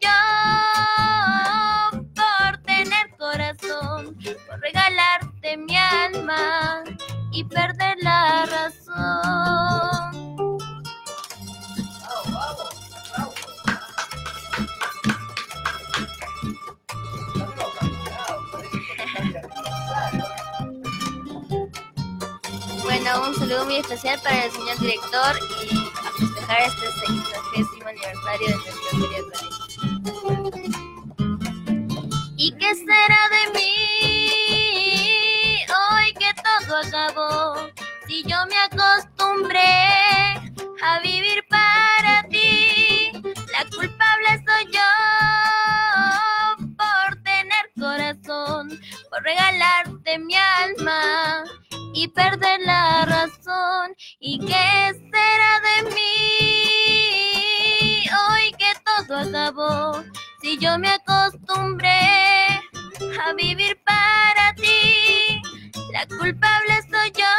yo 0.00 0.10
por 2.14 2.58
tener 2.62 3.10
corazón, 3.16 4.16
por 4.46 4.60
regalarte 4.60 5.56
mi 5.56 5.76
alma 5.76 6.82
y 7.32 7.44
perder 7.44 7.96
la 8.02 8.46
razón. 8.46 10.18
Bueno, 22.82 23.28
un 23.28 23.34
saludo 23.34 23.64
muy 23.64 23.76
especial 23.76 24.20
para 24.22 24.44
el 24.44 24.50
señor 24.50 24.78
director 24.78 25.38
y 25.70 25.78
a 26.06 26.10
festejar 26.12 26.60
este 26.62 26.86
sexagésimo 26.92 27.88
aniversario 27.88 28.48
de 28.48 28.54
nuestro 28.54 28.90
querido 28.90 29.30
colegio. 29.30 29.67
¿Y 32.36 32.52
qué 32.52 32.74
será 32.74 33.28
de 33.30 33.58
mí 33.58 33.74
hoy 35.68 36.12
que 36.14 36.30
todo 36.42 36.76
acabó? 36.76 37.68
Si 38.06 38.22
yo 38.22 38.36
me 38.46 38.56
acostumbré 38.56 39.60
a 40.82 41.00
vivir 41.02 41.44
para 41.48 42.22
ti, 42.28 43.10
la 43.52 43.64
culpable 43.76 44.44
soy 44.46 44.64
yo 44.72 44.90
por 46.76 47.22
tener 47.22 47.70
corazón, 47.78 48.80
por 49.10 49.22
regalarte 49.24 50.18
mi 50.20 50.34
alma 50.36 51.44
y 51.92 52.06
perder 52.08 52.60
la 52.60 53.04
razón. 53.04 53.96
¿Y 54.20 54.38
qué 54.46 54.94
será 55.10 55.60
de 55.82 55.90
mí 55.90 57.37
hoy 58.12 58.52
que 58.58 58.72
todo 58.84 59.18
acabó, 59.18 60.02
si 60.40 60.58
yo 60.58 60.78
me 60.78 60.90
acostumbré 60.90 62.60
a 63.24 63.32
vivir 63.36 63.78
para 63.84 64.54
ti, 64.54 65.40
la 65.92 66.06
culpable 66.06 66.82
soy 66.90 67.12
yo 67.16 67.34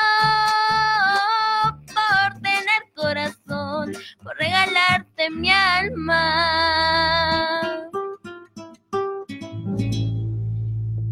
por 1.93 2.41
tener 2.41 2.81
corazón, 2.95 3.93
por 4.23 4.35
regalarte 4.37 5.29
mi 5.29 5.51
alma. 5.51 6.21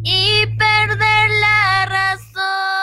Y 0.03 0.45
perder 0.57 1.29
la 1.41 1.85
razón. 1.85 2.76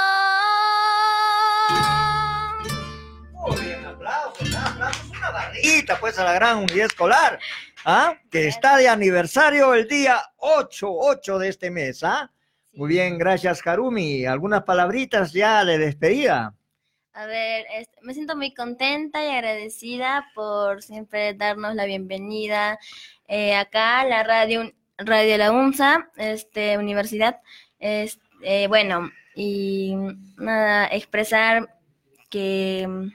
Felicita 5.64 5.98
pues 5.98 6.18
a 6.18 6.24
la 6.24 6.34
gran 6.34 6.58
unidad 6.58 6.86
escolar, 6.86 7.38
¿ah? 7.84 8.14
que 8.30 8.48
está 8.48 8.76
de 8.76 8.88
aniversario 8.88 9.72
el 9.74 9.88
día 9.88 10.20
8, 10.36 10.86
8 10.90 11.38
de 11.38 11.48
este 11.48 11.70
mes. 11.70 12.02
¿ah? 12.04 12.30
Muy 12.74 12.88
bien, 12.90 13.18
gracias 13.18 13.66
Harumi. 13.66 14.26
¿Algunas 14.26 14.64
palabritas 14.64 15.32
ya 15.32 15.64
de 15.64 15.78
despedida? 15.78 16.54
A 17.14 17.26
ver, 17.26 17.64
este, 17.76 17.96
me 18.02 18.12
siento 18.12 18.36
muy 18.36 18.52
contenta 18.52 19.24
y 19.24 19.28
agradecida 19.28 20.26
por 20.34 20.82
siempre 20.82 21.32
darnos 21.34 21.74
la 21.74 21.84
bienvenida 21.84 22.78
eh, 23.28 23.54
acá 23.54 24.00
a 24.00 24.04
la 24.06 24.22
radio, 24.24 24.70
radio 24.98 25.38
La 25.38 25.52
UNSA, 25.52 26.10
este, 26.16 26.76
universidad. 26.76 27.40
Es, 27.78 28.18
eh, 28.42 28.66
bueno, 28.66 29.10
y 29.34 29.94
nada, 30.36 30.88
expresar 30.88 31.72
que 32.28 33.10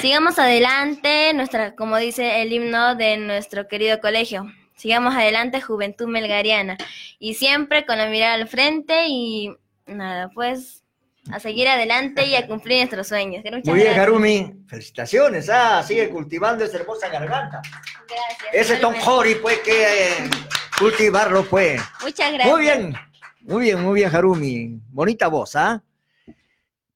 sigamos 0.00 0.38
adelante, 0.38 1.32
nuestra, 1.34 1.74
como 1.74 1.96
dice 1.96 2.42
el 2.42 2.52
himno 2.52 2.94
de 2.94 3.16
nuestro 3.16 3.68
querido 3.68 4.00
colegio. 4.00 4.46
Sigamos 4.76 5.14
adelante, 5.14 5.60
Juventud 5.60 6.06
Melgariana. 6.06 6.76
Y 7.18 7.34
siempre 7.34 7.84
con 7.84 7.98
la 7.98 8.06
mirada 8.06 8.34
al 8.34 8.48
frente 8.48 9.06
y 9.08 9.50
nada, 9.86 10.30
pues 10.34 10.84
a 11.32 11.40
seguir 11.40 11.68
adelante 11.68 12.26
y 12.26 12.36
a 12.36 12.46
cumplir 12.46 12.78
nuestros 12.78 13.08
sueños. 13.08 13.44
Muchas 13.44 13.64
Muy 13.66 13.74
bien, 13.74 13.86
gracias. 13.86 14.06
Harumi. 14.06 14.52
Felicitaciones. 14.66 15.50
Ah, 15.50 15.82
sigue 15.82 16.08
cultivando 16.08 16.64
esa 16.64 16.78
hermosa 16.78 17.08
garganta. 17.08 17.60
Gracias. 18.08 18.70
Ese 18.70 18.76
Tom. 18.76 18.94
Hori, 19.04 19.34
pues, 19.36 19.58
que 19.58 19.82
eh, 19.82 20.30
cultivarlo, 20.78 21.44
pues. 21.44 21.82
Muchas 22.02 22.32
gracias. 22.32 22.54
Muy 22.54 22.60
bien, 22.62 22.94
muy 23.40 23.62
bien, 23.64 23.82
muy 23.82 23.94
bien, 24.00 24.14
Harumi. 24.14 24.80
Bonita 24.90 25.28
voz, 25.28 25.56
¿ah? 25.56 25.82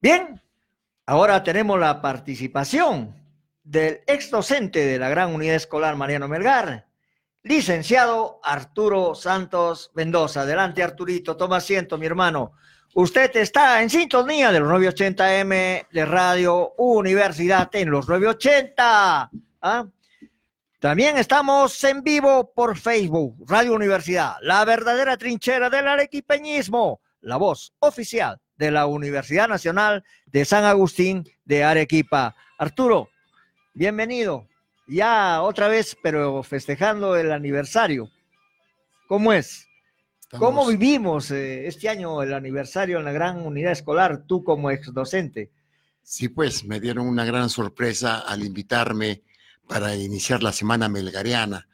Bien, 0.01 0.41
ahora 1.05 1.43
tenemos 1.43 1.79
la 1.79 2.01
participación 2.01 3.15
del 3.63 4.01
ex 4.07 4.29
docente 4.29 4.85
de 4.85 4.99
la 4.99 5.09
Gran 5.09 5.33
Unidad 5.33 5.55
Escolar 5.55 5.95
Mariano 5.95 6.27
Melgar, 6.27 6.87
licenciado 7.43 8.39
Arturo 8.43 9.15
Santos 9.15 9.91
Mendoza. 9.93 10.41
Adelante, 10.41 10.83
Arturito, 10.83 11.37
toma 11.37 11.57
asiento, 11.57 11.97
mi 11.97 12.05
hermano. 12.05 12.53
Usted 12.95 13.35
está 13.37 13.81
en 13.81 13.89
sintonía 13.89 14.51
de 14.51 14.59
los 14.59 14.69
980M 14.69 15.87
de 15.91 16.05
Radio 16.05 16.73
Universidad 16.77 17.69
en 17.73 17.89
los 17.89 18.07
980. 18.07 19.31
¿ah? 19.61 19.87
También 20.79 21.17
estamos 21.17 21.83
en 21.85 22.03
vivo 22.03 22.53
por 22.53 22.77
Facebook, 22.77 23.45
Radio 23.47 23.73
Universidad, 23.73 24.35
la 24.41 24.63
verdadera 24.65 25.17
trinchera 25.17 25.69
del 25.69 25.87
arequipeñismo, 25.87 27.01
la 27.21 27.37
voz 27.37 27.73
oficial 27.79 28.42
de 28.57 28.71
la 28.71 28.85
Universidad 28.85 29.47
Nacional 29.47 30.03
de 30.27 30.45
San 30.45 30.65
Agustín 30.65 31.23
de 31.45 31.63
Arequipa. 31.63 32.35
Arturo, 32.57 33.09
bienvenido. 33.73 34.47
Ya 34.87 35.41
otra 35.41 35.67
vez, 35.67 35.97
pero 36.01 36.43
festejando 36.43 37.15
el 37.15 37.31
aniversario. 37.31 38.09
¿Cómo 39.07 39.33
es? 39.33 39.67
¿Cómo 40.37 40.65
vivimos 40.65 41.29
eh, 41.31 41.67
este 41.67 41.89
año 41.89 42.23
el 42.23 42.33
aniversario 42.33 42.97
en 42.97 43.05
la 43.05 43.11
gran 43.11 43.45
unidad 43.45 43.71
escolar, 43.71 44.23
tú 44.25 44.43
como 44.43 44.71
ex 44.71 44.91
docente? 44.91 45.51
Sí, 46.01 46.27
pues 46.27 46.65
me 46.65 46.79
dieron 46.79 47.07
una 47.07 47.23
gran 47.23 47.49
sorpresa 47.49 48.19
al 48.19 48.43
invitarme 48.43 49.21
para 49.67 49.95
iniciar 49.95 50.41
la 50.41 50.51
Semana 50.51 50.89
Melgariana. 50.89 51.67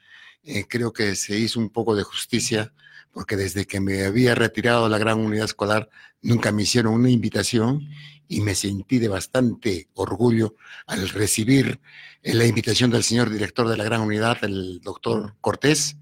Eh, 0.43 0.65
creo 0.67 0.91
que 0.91 1.15
se 1.15 1.37
hizo 1.37 1.59
un 1.59 1.69
poco 1.69 1.95
de 1.95 2.03
justicia 2.03 2.73
porque 3.11 3.35
desde 3.35 3.65
que 3.65 3.79
me 3.79 4.03
había 4.05 4.35
retirado 4.35 4.83
de 4.85 4.89
la 4.89 4.97
gran 4.97 5.19
unidad 5.19 5.45
escolar 5.45 5.89
nunca 6.21 6.51
me 6.51 6.63
hicieron 6.63 6.93
una 6.93 7.09
invitación 7.09 7.89
y 8.27 8.41
me 8.41 8.55
sentí 8.55 8.99
de 8.99 9.07
bastante 9.07 9.89
orgullo 9.95 10.55
al 10.85 11.09
recibir 11.09 11.79
eh, 12.21 12.33
la 12.33 12.45
invitación 12.45 12.91
del 12.91 13.03
señor 13.03 13.29
director 13.29 13.67
de 13.67 13.77
la 13.77 13.83
gran 13.83 14.01
unidad, 14.01 14.37
el 14.43 14.79
doctor 14.81 15.35
Cortés, 15.41 15.97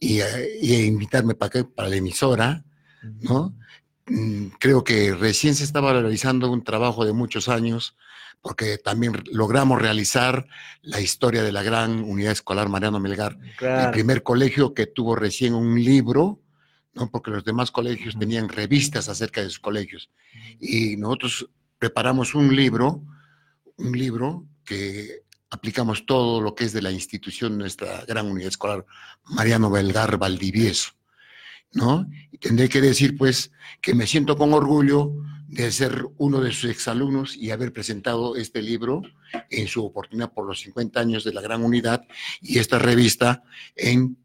y, 0.00 0.20
eh, 0.20 0.58
y 0.60 0.74
a 0.74 0.84
invitarme 0.84 1.34
para, 1.34 1.64
para 1.64 1.88
la 1.88 1.96
emisora, 1.96 2.64
¿no? 3.20 3.54
Mm, 4.06 4.48
Creo 4.58 4.82
que 4.82 5.14
recién 5.14 5.54
se 5.54 5.62
estaba 5.62 5.92
realizando 5.92 6.50
un 6.50 6.64
trabajo 6.64 7.04
de 7.04 7.12
muchos 7.12 7.48
años, 7.48 7.96
porque 8.42 8.76
también 8.76 9.22
logramos 9.30 9.80
realizar 9.80 10.46
la 10.82 11.00
historia 11.00 11.42
de 11.44 11.52
la 11.52 11.62
gran 11.62 12.02
unidad 12.02 12.32
escolar 12.32 12.68
Mariano 12.68 12.98
Melgar, 12.98 13.38
el 13.40 13.56
Claro. 13.56 13.92
primer 13.92 14.22
colegio 14.24 14.74
que 14.74 14.86
tuvo 14.86 15.14
recién 15.14 15.54
un 15.54 15.82
libro, 15.82 16.40
¿no? 16.94 17.08
porque 17.08 17.30
los 17.30 17.44
demás 17.44 17.70
colegios 17.70 18.18
tenían 18.18 18.48
revistas 18.48 19.08
acerca 19.08 19.40
de 19.40 19.48
sus 19.48 19.60
colegios. 19.60 20.10
Y 20.60 20.96
nosotros 20.96 21.48
preparamos 21.78 22.34
un 22.34 22.54
libro, 22.54 23.02
un 23.76 23.92
libro 23.96 24.44
que 24.64 25.22
aplicamos 25.50 26.04
todo 26.04 26.40
lo 26.40 26.54
que 26.54 26.64
es 26.64 26.72
de 26.72 26.82
la 26.82 26.90
institución, 26.90 27.56
nuestra 27.58 28.04
gran 28.06 28.26
unidad 28.26 28.48
escolar, 28.48 28.84
Mariano 29.24 29.70
Belgar 29.70 30.18
Valdivieso, 30.18 30.90
¿no? 31.72 32.08
Y 32.32 32.38
tendré 32.38 32.68
que 32.68 32.80
decir, 32.80 33.16
pues, 33.16 33.52
que 33.80 33.94
me 33.94 34.06
siento 34.06 34.36
con 34.36 34.52
orgullo 34.52 35.12
de 35.52 35.70
ser 35.70 36.06
uno 36.16 36.40
de 36.40 36.50
sus 36.50 36.70
exalumnos 36.70 37.36
y 37.36 37.50
haber 37.50 37.74
presentado 37.74 38.36
este 38.36 38.62
libro 38.62 39.02
en 39.50 39.68
su 39.68 39.84
oportunidad 39.84 40.32
por 40.32 40.46
los 40.46 40.60
50 40.60 40.98
años 40.98 41.24
de 41.24 41.34
la 41.34 41.42
gran 41.42 41.62
unidad 41.62 42.06
y 42.40 42.58
esta 42.58 42.78
revista 42.78 43.42
en, 43.76 44.16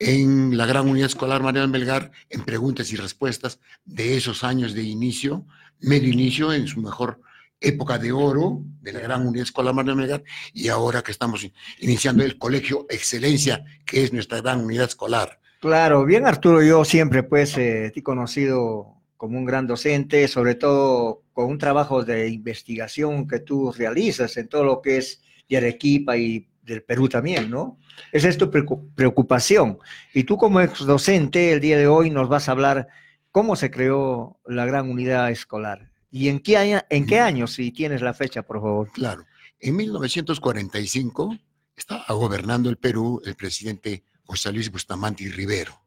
en 0.00 0.56
la 0.56 0.66
gran 0.66 0.88
unidad 0.88 1.06
escolar 1.06 1.44
Mariano 1.44 1.72
Belgar 1.72 2.10
en 2.28 2.42
preguntas 2.42 2.92
y 2.92 2.96
respuestas 2.96 3.60
de 3.84 4.16
esos 4.16 4.42
años 4.42 4.74
de 4.74 4.82
inicio, 4.82 5.46
medio 5.78 6.12
inicio 6.12 6.52
en 6.52 6.66
su 6.66 6.80
mejor 6.80 7.20
época 7.60 7.96
de 7.98 8.10
oro 8.10 8.60
de 8.82 8.94
la 8.94 8.98
gran 8.98 9.24
unidad 9.24 9.44
escolar 9.44 9.74
Mariano 9.74 10.00
Melgar 10.00 10.24
y 10.52 10.70
ahora 10.70 11.02
que 11.02 11.12
estamos 11.12 11.48
iniciando 11.78 12.24
el 12.24 12.36
colegio 12.36 12.84
Excelencia, 12.90 13.64
que 13.86 14.02
es 14.02 14.12
nuestra 14.12 14.40
gran 14.40 14.64
unidad 14.64 14.86
escolar. 14.86 15.38
Claro, 15.60 16.04
bien 16.04 16.26
Arturo, 16.26 16.64
yo 16.64 16.84
siempre 16.84 17.22
pues 17.22 17.56
eh, 17.58 17.92
te 17.94 18.00
he 18.00 18.02
conocido 18.02 19.03
como 19.24 19.38
un 19.38 19.44
gran 19.46 19.66
docente, 19.66 20.28
sobre 20.28 20.54
todo 20.54 21.22
con 21.32 21.46
un 21.46 21.56
trabajo 21.58 22.04
de 22.04 22.28
investigación 22.28 23.26
que 23.26 23.40
tú 23.40 23.72
realizas 23.72 24.36
en 24.36 24.48
todo 24.48 24.64
lo 24.64 24.82
que 24.82 24.98
es 24.98 25.22
de 25.48 25.56
Arequipa 25.56 26.16
y 26.18 26.46
del 26.62 26.82
Perú 26.82 27.08
también, 27.08 27.48
¿no? 27.50 27.78
Esa 28.12 28.28
es 28.28 28.36
tu 28.36 28.50
preocu- 28.50 28.86
preocupación. 28.94 29.78
Y 30.12 30.24
tú 30.24 30.36
como 30.36 30.60
ex 30.60 30.80
docente 30.80 31.52
el 31.52 31.60
día 31.60 31.78
de 31.78 31.86
hoy 31.86 32.10
nos 32.10 32.28
vas 32.28 32.48
a 32.48 32.52
hablar 32.52 32.88
cómo 33.30 33.56
se 33.56 33.70
creó 33.70 34.38
la 34.46 34.66
gran 34.66 34.90
unidad 34.90 35.30
escolar 35.30 35.90
y 36.10 36.28
en 36.28 36.40
qué 36.40 36.56
año, 36.58 36.80
en 36.90 37.06
qué 37.06 37.18
año, 37.20 37.46
si 37.46 37.72
tienes 37.72 38.02
la 38.02 38.12
fecha, 38.14 38.42
por 38.42 38.60
favor. 38.60 38.90
Claro. 38.92 39.24
En 39.58 39.74
1945 39.76 41.38
estaba 41.76 42.04
gobernando 42.10 42.68
el 42.68 42.76
Perú 42.76 43.22
el 43.24 43.34
presidente 43.36 44.04
José 44.24 44.52
Luis 44.52 44.70
Bustamante 44.70 45.24
y 45.24 45.28
Rivero. 45.30 45.80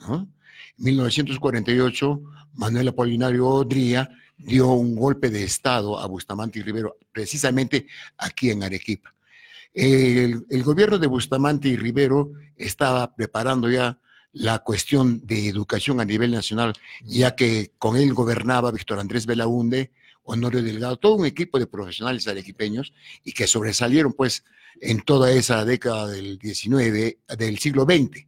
¿no? 0.00 0.28
En 0.78 0.84
1948, 0.84 2.22
Manuel 2.54 2.88
Apolinario 2.88 3.46
Odría 3.48 4.08
dio 4.36 4.72
un 4.72 4.96
golpe 4.96 5.30
de 5.30 5.44
Estado 5.44 5.98
a 5.98 6.06
Bustamante 6.06 6.58
y 6.58 6.62
Rivero, 6.62 6.96
precisamente 7.12 7.86
aquí 8.18 8.50
en 8.50 8.62
Arequipa. 8.62 9.14
El, 9.72 10.44
el 10.50 10.62
gobierno 10.62 10.98
de 10.98 11.06
Bustamante 11.06 11.68
y 11.68 11.76
Rivero 11.76 12.32
estaba 12.56 13.14
preparando 13.14 13.70
ya 13.70 13.98
la 14.32 14.58
cuestión 14.60 15.20
de 15.24 15.48
educación 15.48 16.00
a 16.00 16.04
nivel 16.04 16.30
nacional, 16.30 16.72
ya 17.04 17.34
que 17.36 17.72
con 17.78 17.96
él 17.96 18.14
gobernaba 18.14 18.70
Víctor 18.70 18.98
Andrés 18.98 19.26
Belaunde, 19.26 19.92
Honorio 20.24 20.62
Delgado, 20.62 20.96
todo 20.96 21.16
un 21.16 21.26
equipo 21.26 21.58
de 21.58 21.66
profesionales 21.66 22.26
arequipeños 22.28 22.92
y 23.24 23.32
que 23.32 23.46
sobresalieron 23.46 24.12
pues 24.12 24.44
en 24.80 25.02
toda 25.02 25.32
esa 25.32 25.64
década 25.64 26.08
del 26.08 26.38
19, 26.38 27.18
del 27.36 27.58
siglo 27.58 27.84
XX, 27.84 28.26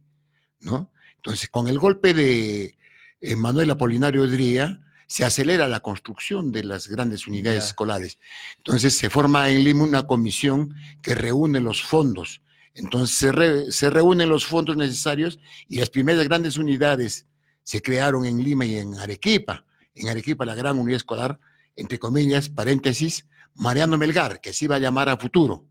¿no? 0.61 0.91
Entonces, 1.25 1.49
con 1.49 1.67
el 1.67 1.79
golpe 1.79 2.13
de 2.13 2.77
eh, 3.19 3.35
Manuel 3.35 3.71
Apolinario 3.71 4.21
Odría, 4.21 4.79
se 5.07 5.25
acelera 5.25 5.67
la 5.67 5.79
construcción 5.79 6.51
de 6.51 6.63
las 6.63 6.87
grandes 6.87 7.25
unidades 7.25 7.65
escolares. 7.65 8.19
Entonces, 8.57 8.95
se 8.95 9.09
forma 9.09 9.49
en 9.49 9.63
Lima 9.63 9.83
una 9.83 10.05
comisión 10.05 10.75
que 11.01 11.15
reúne 11.15 11.59
los 11.59 11.81
fondos. 11.81 12.41
Entonces, 12.75 13.17
se, 13.17 13.31
re- 13.31 13.71
se 13.71 13.89
reúnen 13.89 14.29
los 14.29 14.45
fondos 14.45 14.77
necesarios 14.77 15.39
y 15.67 15.79
las 15.79 15.89
primeras 15.89 16.23
grandes 16.25 16.57
unidades 16.57 17.25
se 17.63 17.81
crearon 17.81 18.25
en 18.25 18.43
Lima 18.43 18.65
y 18.65 18.75
en 18.75 18.93
Arequipa. 18.99 19.65
En 19.95 20.09
Arequipa, 20.09 20.45
la 20.45 20.53
gran 20.53 20.77
unidad 20.77 20.97
escolar, 20.97 21.39
entre 21.75 21.97
comillas, 21.97 22.49
paréntesis, 22.49 23.25
Mariano 23.55 23.97
Melgar, 23.97 24.41
que 24.41 24.53
se 24.53 24.65
iba 24.65 24.75
a 24.75 24.79
llamar 24.79 25.09
a 25.09 25.17
futuro. 25.17 25.65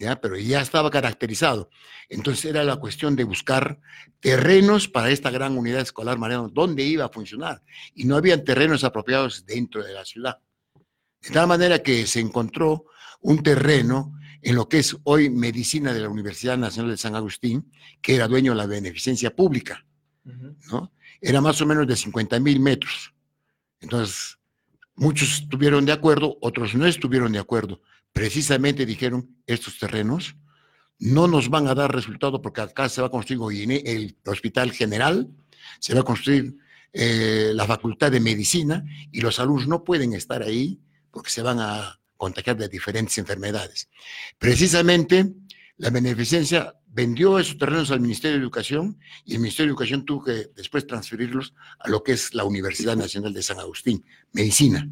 ¿Ya? 0.00 0.20
pero 0.20 0.36
ya 0.36 0.60
estaba 0.60 0.90
caracterizado. 0.90 1.70
Entonces 2.08 2.46
era 2.46 2.64
la 2.64 2.76
cuestión 2.76 3.14
de 3.14 3.24
buscar 3.24 3.78
terrenos 4.18 4.88
para 4.88 5.10
esta 5.10 5.30
gran 5.30 5.56
unidad 5.56 5.82
escolar 5.82 6.18
Mariano, 6.18 6.48
dónde 6.48 6.82
iba 6.82 7.04
a 7.04 7.10
funcionar. 7.10 7.62
Y 7.94 8.04
no 8.04 8.16
habían 8.16 8.42
terrenos 8.42 8.82
apropiados 8.82 9.44
dentro 9.46 9.84
de 9.84 9.92
la 9.92 10.04
ciudad. 10.04 10.38
De 11.20 11.30
tal 11.30 11.46
manera 11.46 11.80
que 11.82 12.06
se 12.06 12.18
encontró 12.18 12.86
un 13.20 13.42
terreno 13.42 14.18
en 14.42 14.56
lo 14.56 14.68
que 14.68 14.78
es 14.78 14.96
hoy 15.04 15.28
medicina 15.28 15.92
de 15.92 16.00
la 16.00 16.08
Universidad 16.08 16.56
Nacional 16.56 16.92
de 16.92 16.96
San 16.96 17.14
Agustín, 17.14 17.70
que 18.00 18.14
era 18.14 18.26
dueño 18.26 18.52
de 18.52 18.58
la 18.58 18.66
beneficencia 18.66 19.36
pública, 19.36 19.84
¿no? 20.24 20.92
Era 21.20 21.42
más 21.42 21.60
o 21.60 21.66
menos 21.66 21.86
de 21.86 21.96
50 21.96 22.40
mil 22.40 22.58
metros. 22.58 23.12
Entonces, 23.80 24.38
muchos 24.94 25.42
estuvieron 25.42 25.84
de 25.84 25.92
acuerdo, 25.92 26.38
otros 26.40 26.74
no 26.74 26.86
estuvieron 26.86 27.32
de 27.32 27.38
acuerdo, 27.38 27.82
precisamente 28.12 28.86
dijeron, 28.86 29.36
estos 29.46 29.78
terrenos 29.78 30.36
no 30.98 31.26
nos 31.26 31.48
van 31.48 31.66
a 31.66 31.74
dar 31.74 31.92
resultado 31.94 32.42
porque 32.42 32.60
acá 32.60 32.88
se 32.88 33.00
va 33.00 33.08
a 33.08 33.10
construir 33.10 33.82
el 33.86 34.16
hospital 34.26 34.72
general, 34.72 35.28
se 35.78 35.94
va 35.94 36.00
a 36.00 36.04
construir 36.04 36.56
eh, 36.92 37.52
la 37.54 37.66
facultad 37.66 38.10
de 38.10 38.20
medicina 38.20 38.84
y 39.10 39.20
los 39.20 39.38
alumnos 39.38 39.66
no 39.66 39.84
pueden 39.84 40.12
estar 40.12 40.42
ahí 40.42 40.80
porque 41.10 41.30
se 41.30 41.42
van 41.42 41.58
a 41.60 42.00
contagiar 42.16 42.56
de 42.56 42.68
diferentes 42.68 43.16
enfermedades. 43.16 43.88
Precisamente 44.38 45.32
la 45.78 45.90
beneficencia 45.90 46.74
vendió 46.86 47.38
esos 47.38 47.56
terrenos 47.56 47.90
al 47.90 48.00
Ministerio 48.00 48.36
de 48.36 48.42
Educación 48.42 48.98
y 49.24 49.34
el 49.34 49.40
Ministerio 49.40 49.68
de 49.68 49.70
Educación 49.70 50.04
tuvo 50.04 50.24
que 50.24 50.50
después 50.54 50.86
transferirlos 50.86 51.54
a 51.78 51.88
lo 51.88 52.02
que 52.02 52.12
es 52.12 52.34
la 52.34 52.44
Universidad 52.44 52.96
Nacional 52.96 53.32
de 53.32 53.42
San 53.42 53.58
Agustín, 53.58 54.04
medicina, 54.32 54.86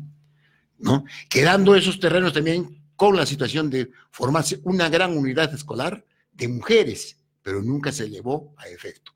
¿no? 0.78 1.04
Quedando 1.28 1.74
esos 1.74 1.98
terrenos 2.00 2.32
también 2.32 2.77
con 2.98 3.16
la 3.16 3.24
situación 3.24 3.70
de 3.70 3.90
formarse 4.10 4.58
una 4.64 4.88
gran 4.88 5.16
unidad 5.16 5.54
escolar 5.54 6.04
de 6.32 6.48
mujeres, 6.48 7.16
pero 7.42 7.62
nunca 7.62 7.92
se 7.92 8.10
llevó 8.10 8.54
a 8.58 8.66
efecto. 8.68 9.12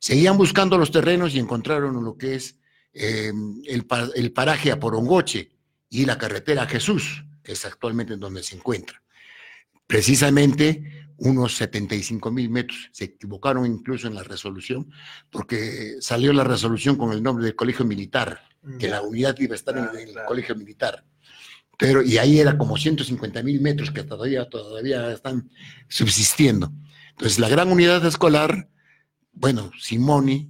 Seguían 0.00 0.38
buscando 0.38 0.78
los 0.78 0.90
terrenos 0.90 1.34
y 1.34 1.38
encontraron 1.38 2.02
lo 2.02 2.16
que 2.16 2.34
es 2.36 2.56
eh, 2.94 3.30
el, 3.66 3.84
pa- 3.86 4.08
el 4.14 4.32
paraje 4.32 4.72
a 4.72 4.80
Porongoche 4.80 5.50
y 5.90 6.06
la 6.06 6.16
carretera 6.16 6.62
a 6.62 6.66
Jesús, 6.66 7.22
que 7.44 7.52
es 7.52 7.64
actualmente 7.66 8.14
en 8.14 8.20
donde 8.20 8.42
se 8.42 8.56
encuentra. 8.56 9.02
Precisamente 9.86 11.06
unos 11.18 11.54
75 11.56 12.30
mil 12.30 12.48
metros. 12.50 12.88
Se 12.92 13.04
equivocaron 13.04 13.66
incluso 13.66 14.06
en 14.08 14.14
la 14.14 14.22
resolución, 14.22 14.90
porque 15.30 15.96
salió 16.00 16.32
la 16.32 16.44
resolución 16.44 16.96
con 16.96 17.12
el 17.12 17.22
nombre 17.22 17.44
del 17.44 17.54
colegio 17.54 17.84
militar, 17.84 18.40
que 18.78 18.88
la 18.88 19.02
unidad 19.02 19.36
iba 19.38 19.52
a 19.52 19.56
estar 19.56 19.76
en 19.76 19.84
el 20.08 20.14
colegio 20.26 20.56
militar. 20.56 21.04
Pero, 21.82 22.00
y 22.00 22.16
ahí 22.16 22.38
era 22.38 22.56
como 22.56 22.76
150 22.76 23.42
mil 23.42 23.60
metros 23.60 23.90
que 23.90 24.04
todavía, 24.04 24.44
todavía 24.48 25.10
están 25.12 25.50
subsistiendo. 25.88 26.72
Entonces, 27.10 27.40
la 27.40 27.48
gran 27.48 27.72
unidad 27.72 28.06
escolar, 28.06 28.68
bueno, 29.32 29.72
Simoni 29.80 30.48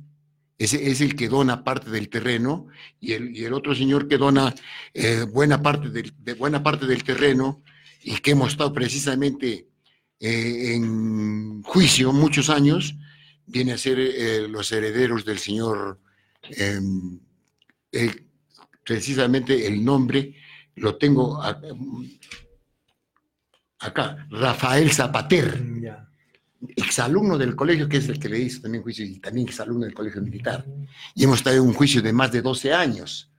es, 0.59 0.75
es 0.75 1.01
el 1.01 1.17
que 1.17 1.31
dona 1.31 1.65
parte 1.65 1.89
del 1.91 2.11
terreno 2.11 2.67
y 3.01 3.13
el, 3.15 3.35
y 3.35 3.47
el 3.47 3.55
otro 3.55 3.75
señor 3.75 4.09
que 4.09 4.19
dona 4.19 4.55
eh, 4.93 5.25
buena, 5.33 5.63
parte 5.63 5.89
del, 5.89 6.13
de 6.19 6.35
buena 6.35 6.63
parte 6.63 6.85
del 6.85 7.03
terreno 7.03 7.63
y 8.05 8.17
que 8.19 8.33
hemos 8.33 8.51
estado 8.53 8.75
precisamente 8.75 9.69
eh, 10.21 10.75
en 10.75 11.63
juicio 11.63 12.13
muchos 12.13 12.51
años, 12.51 12.95
viene 13.47 13.73
a 13.73 13.79
ser 13.79 13.99
eh, 13.99 14.47
los 14.49 14.71
herederos 14.71 15.25
del 15.25 15.39
señor, 15.39 15.99
el- 17.91 18.27
precisamente 18.85 19.67
el 19.67 19.83
nombre 19.83 20.35
lo 20.77 20.97
tengo 20.97 21.41
a- 21.43 21.61
acá, 23.81 24.27
Rafael 24.31 24.91
Zapater, 24.93 25.61
exalumno 26.77 27.37
del 27.37 27.57
colegio, 27.57 27.89
que 27.89 27.97
es 27.97 28.09
el 28.09 28.19
que 28.19 28.29
le 28.29 28.39
hizo 28.39 28.61
también 28.63 28.83
juicio, 28.83 29.05
y 29.05 29.19
también 29.19 29.49
exalumno 29.49 29.85
del 29.85 29.95
colegio 29.95 30.23
militar. 30.23 30.65
Y 31.15 31.25
hemos 31.25 31.39
estado 31.39 31.57
en 31.57 31.63
un 31.63 31.75
juicio 31.75 32.01
de 32.01 32.13
más 32.13 32.31
de 32.31 32.43
12 32.43 32.73
años. 32.73 33.31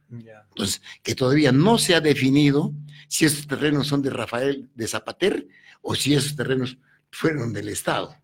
Entonces, 0.50 0.82
que 1.02 1.16
todavía 1.16 1.52
no 1.52 1.78
se 1.78 1.96
ha 1.96 2.02
definido 2.02 2.74
si 3.08 3.26
esos 3.26 3.48
terrenos 3.48 3.88
son 3.88 4.02
de 4.02 4.10
Rafael 4.10 4.70
de 4.76 4.88
Zapater 4.88 5.48
o 5.82 5.96
si 5.96 6.14
esos 6.14 6.36
terrenos 6.36 6.78
fueron 7.12 7.54
del 7.54 7.70
Estado. 7.70 8.16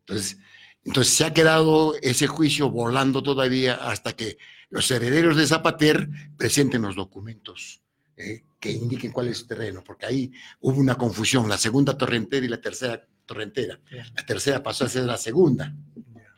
Entonces, 0.00 0.38
entonces 0.82 1.14
se 1.14 1.24
ha 1.24 1.32
quedado 1.32 1.94
ese 2.02 2.26
juicio 2.26 2.70
volando 2.70 3.22
todavía 3.22 3.74
hasta 3.74 4.14
que 4.14 4.38
los 4.70 4.90
herederos 4.90 5.36
de 5.36 5.46
Zapater 5.46 6.08
presenten 6.36 6.82
los 6.82 6.96
documentos 6.96 7.80
eh, 8.16 8.44
que 8.60 8.70
indiquen 8.70 9.12
cuál 9.12 9.28
es 9.28 9.38
su 9.38 9.46
terreno, 9.46 9.82
porque 9.84 10.06
ahí 10.06 10.32
hubo 10.60 10.78
una 10.80 10.96
confusión, 10.96 11.48
la 11.48 11.58
segunda 11.58 11.96
torrentera 11.96 12.46
y 12.46 12.48
la 12.48 12.60
tercera 12.60 13.04
torrentera. 13.26 13.78
La 14.14 14.26
tercera 14.26 14.62
pasó 14.62 14.84
a 14.84 14.88
ser 14.88 15.04
la 15.04 15.16
segunda. 15.16 15.74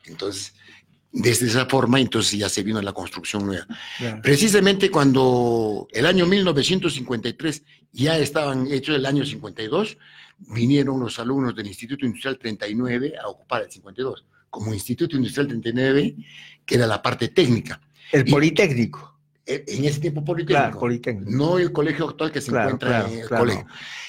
Entonces, 0.07 0.55
desde 1.13 1.47
esa 1.47 1.67
forma, 1.67 2.01
entonces 2.01 2.39
ya 2.39 2.49
se 2.49 2.63
vino 2.63 2.81
la 2.83 2.93
construcción 2.93 3.47
nueva. 3.47 3.67
Precisamente 4.23 4.91
cuando 4.91 5.89
el 5.93 6.07
año 6.07 6.27
1953 6.27 7.63
ya 7.93 8.19
estaban 8.19 8.67
hechos 8.71 8.97
el 8.97 9.07
año 9.07 9.25
52, 9.25 9.97
vinieron 10.39 11.01
los 11.01 11.19
alumnos 11.19 11.55
del 11.55 11.67
Instituto 11.67 12.05
Industrial 12.05 12.39
39 12.39 13.15
a 13.23 13.29
ocupar 13.29 13.63
el 13.63 13.71
52, 13.71 14.25
como 14.51 14.75
Instituto 14.75 15.17
Industrial 15.17 15.49
39, 15.49 16.17
que 16.65 16.75
era 16.75 16.87
la 16.87 17.01
parte 17.01 17.29
técnica. 17.29 17.81
El 18.13 18.25
Politécnico. 18.27 19.16
En 19.47 19.85
ese 19.85 20.01
tiempo 20.01 20.25
Politécnico. 20.25 20.61
Claro, 20.61 20.79
Politécnico. 20.81 21.31
No 21.31 21.59
el 21.59 21.71
colegio 21.71 22.09
actual 22.09 22.33
que 22.33 22.41
se 22.41 22.51
Claro, 22.51 22.65
encuentra 22.71 22.89
claro, 22.89 23.09
en 23.09 23.21
el 23.21 23.29
colegio. 23.29 23.67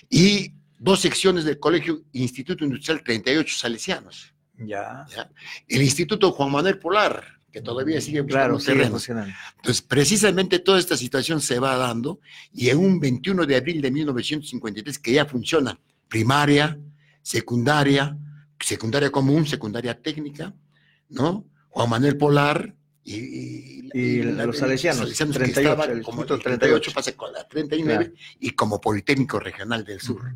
Y 0.09 0.53
dos 0.79 0.99
secciones 0.99 1.45
del 1.45 1.59
colegio 1.59 2.03
Instituto 2.13 2.63
Industrial 2.65 3.03
38 3.03 3.55
Salesianos. 3.57 4.33
Ya. 4.57 5.05
¿ya? 5.15 5.29
El 5.67 5.83
Instituto 5.83 6.31
Juan 6.31 6.51
Manuel 6.51 6.79
Polar, 6.79 7.23
que 7.51 7.61
todavía 7.61 8.01
sigue 8.01 8.21
buscando 8.21 8.55
funcionando. 8.55 8.97
Entonces, 9.57 9.81
precisamente 9.81 10.59
toda 10.59 10.79
esta 10.79 10.97
situación 10.97 11.39
se 11.39 11.59
va 11.59 11.75
dando 11.77 12.19
y 12.51 12.69
en 12.69 12.79
un 12.79 12.99
21 12.99 13.45
de 13.45 13.55
abril 13.55 13.81
de 13.81 13.91
1953, 13.91 14.99
que 14.99 15.13
ya 15.13 15.25
funciona 15.25 15.79
primaria, 16.07 16.79
secundaria, 17.21 18.17
secundaria 18.59 19.11
común, 19.11 19.45
secundaria 19.45 19.99
técnica, 20.01 20.53
¿no? 21.09 21.45
Juan 21.69 21.89
Manuel 21.89 22.17
Polar 22.17 22.75
y, 23.11 23.15
y- 23.15 23.89
Y 23.93 24.21
la- 24.23 24.45
los 24.45 24.57
salesianos, 24.57 25.07
que 25.09 25.15
38, 25.15 25.59
estaba 25.61 25.85
el 25.85 26.01
como 26.01 26.21
Instituto 26.21 26.35
el 26.35 26.41
38 26.41 26.91
38. 26.91 26.91
pasa 26.93 27.11
con 27.15 27.31
la 27.33 27.47
39 27.47 28.13
y 28.39 28.49
como 28.51 28.81
Politécnico 28.81 29.39
Regional 29.39 29.85
del 29.85 30.01
Sur. 30.01 30.33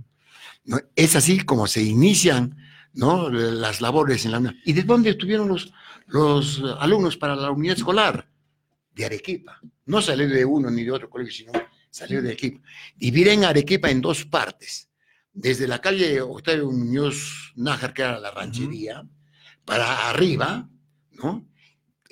¿no? 0.66 0.80
Es 0.96 1.16
así 1.16 1.42
como 1.42 1.68
se 1.68 1.84
inician 1.84 2.56
¿no? 2.94 3.30
las 3.30 3.82
labores 3.82 4.26
en 4.26 4.32
la 4.32 4.40
UNAM. 4.40 4.56
¿Y 4.66 4.74
de 4.74 4.84
dónde 4.84 5.10
estuvieron 5.12 5.48
los, 5.50 5.74
los 6.08 6.62
alumnos 6.80 7.18
para 7.18 7.36
la 7.36 7.52
unidad 7.52 7.78
escolar? 7.78 8.28
De 8.94 9.06
Arequipa. 9.06 9.60
No 9.86 10.02
salió 10.02 10.28
de 10.30 10.44
uno 10.46 10.70
ni 10.70 10.84
de 10.84 10.92
otro 10.92 11.10
colegio, 11.10 11.34
sino 11.34 11.52
salió 11.90 12.22
de 12.22 12.30
Arequipa. 12.30 12.62
Dividen 12.96 13.44
Arequipa 13.46 13.90
en 13.90 14.02
dos 14.02 14.26
partes. 14.26 14.90
Desde 15.34 15.68
la 15.68 15.80
calle 15.80 16.20
Octavio 16.22 16.70
Muñoz 16.72 17.54
Nájar, 17.56 17.94
que 17.94 18.02
era 18.02 18.20
la 18.20 18.32
ranchería, 18.32 19.04
para 19.66 20.10
arriba, 20.10 20.70
¿no? 21.12 21.48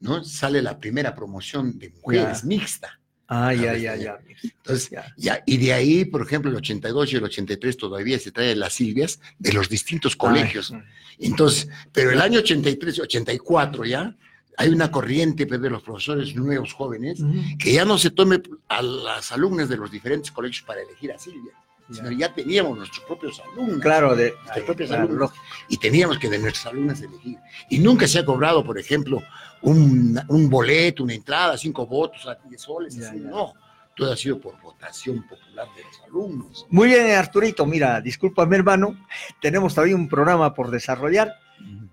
¿no? 0.00 0.24
Sale 0.24 0.62
la 0.62 0.78
primera 0.78 1.12
promoción 1.14 1.78
de 1.78 1.90
mujeres 1.90 2.44
mixta. 2.44 3.00
Ah, 3.34 3.54
ya, 3.54 3.74
ya, 3.78 3.96
ya. 3.96 4.18
Entonces, 4.42 4.90
ya, 5.16 5.42
y 5.46 5.56
de 5.56 5.72
ahí, 5.72 6.04
por 6.04 6.20
ejemplo, 6.20 6.50
el 6.50 6.56
82 6.58 7.12
y 7.14 7.16
el 7.16 7.24
83 7.24 7.76
todavía 7.78 8.18
se 8.18 8.30
trae 8.30 8.54
las 8.54 8.74
Silvias 8.74 9.20
de 9.38 9.54
los 9.54 9.70
distintos 9.70 10.16
colegios. 10.16 10.74
Entonces, 11.18 11.66
pero 11.92 12.10
el 12.10 12.20
año 12.20 12.40
83 12.40 12.98
y 12.98 13.00
84 13.00 13.86
ya 13.86 14.14
hay 14.58 14.68
una 14.68 14.90
corriente 14.90 15.46
pues, 15.46 15.62
de 15.62 15.70
los 15.70 15.82
profesores 15.82 16.36
nuevos 16.36 16.74
jóvenes 16.74 17.22
que 17.58 17.72
ya 17.72 17.86
no 17.86 17.96
se 17.96 18.10
tome 18.10 18.42
a 18.68 18.82
las 18.82 19.32
alumnas 19.32 19.70
de 19.70 19.78
los 19.78 19.90
diferentes 19.90 20.30
colegios 20.30 20.62
para 20.66 20.82
elegir 20.82 21.10
a 21.12 21.18
Silvia, 21.18 21.54
sino 21.92 22.10
ya 22.10 22.32
teníamos 22.34 22.76
nuestros 22.78 23.04
propios 23.06 23.40
alumnos. 23.52 23.80
Claro, 23.80 24.14
de- 24.16 24.32
nuestros 24.32 24.64
propios 24.64 24.88
claro, 24.90 25.04
alumnos. 25.04 25.30
Y 25.68 25.76
teníamos 25.76 26.18
que 26.18 26.28
de 26.28 26.38
nuestras 26.38 26.66
alumnas 26.66 27.00
elegir. 27.02 27.38
Y 27.70 27.78
nunca 27.78 28.06
se 28.08 28.18
ha 28.20 28.24
cobrado, 28.24 28.64
por 28.64 28.78
ejemplo, 28.78 29.22
un, 29.62 30.20
un 30.28 30.50
boleto, 30.50 31.04
una 31.04 31.14
entrada, 31.14 31.56
cinco 31.58 31.86
votos 31.86 32.26
a 32.26 32.34
10 32.48 32.60
soles. 32.60 32.98
así, 32.98 33.18
No, 33.20 33.52
todo 33.94 34.12
ha 34.12 34.16
sido 34.16 34.40
por 34.40 34.60
votación 34.60 35.22
popular 35.28 35.66
de 35.76 35.82
los 35.84 36.00
alumnos. 36.06 36.66
Muy 36.70 36.88
bien, 36.88 37.10
Arturito. 37.16 37.66
Mira, 37.66 38.00
discúlpame, 38.00 38.56
hermano. 38.56 38.96
Tenemos 39.40 39.74
todavía 39.74 39.96
un 39.96 40.08
programa 40.08 40.54
por 40.54 40.70
desarrollar. 40.70 41.34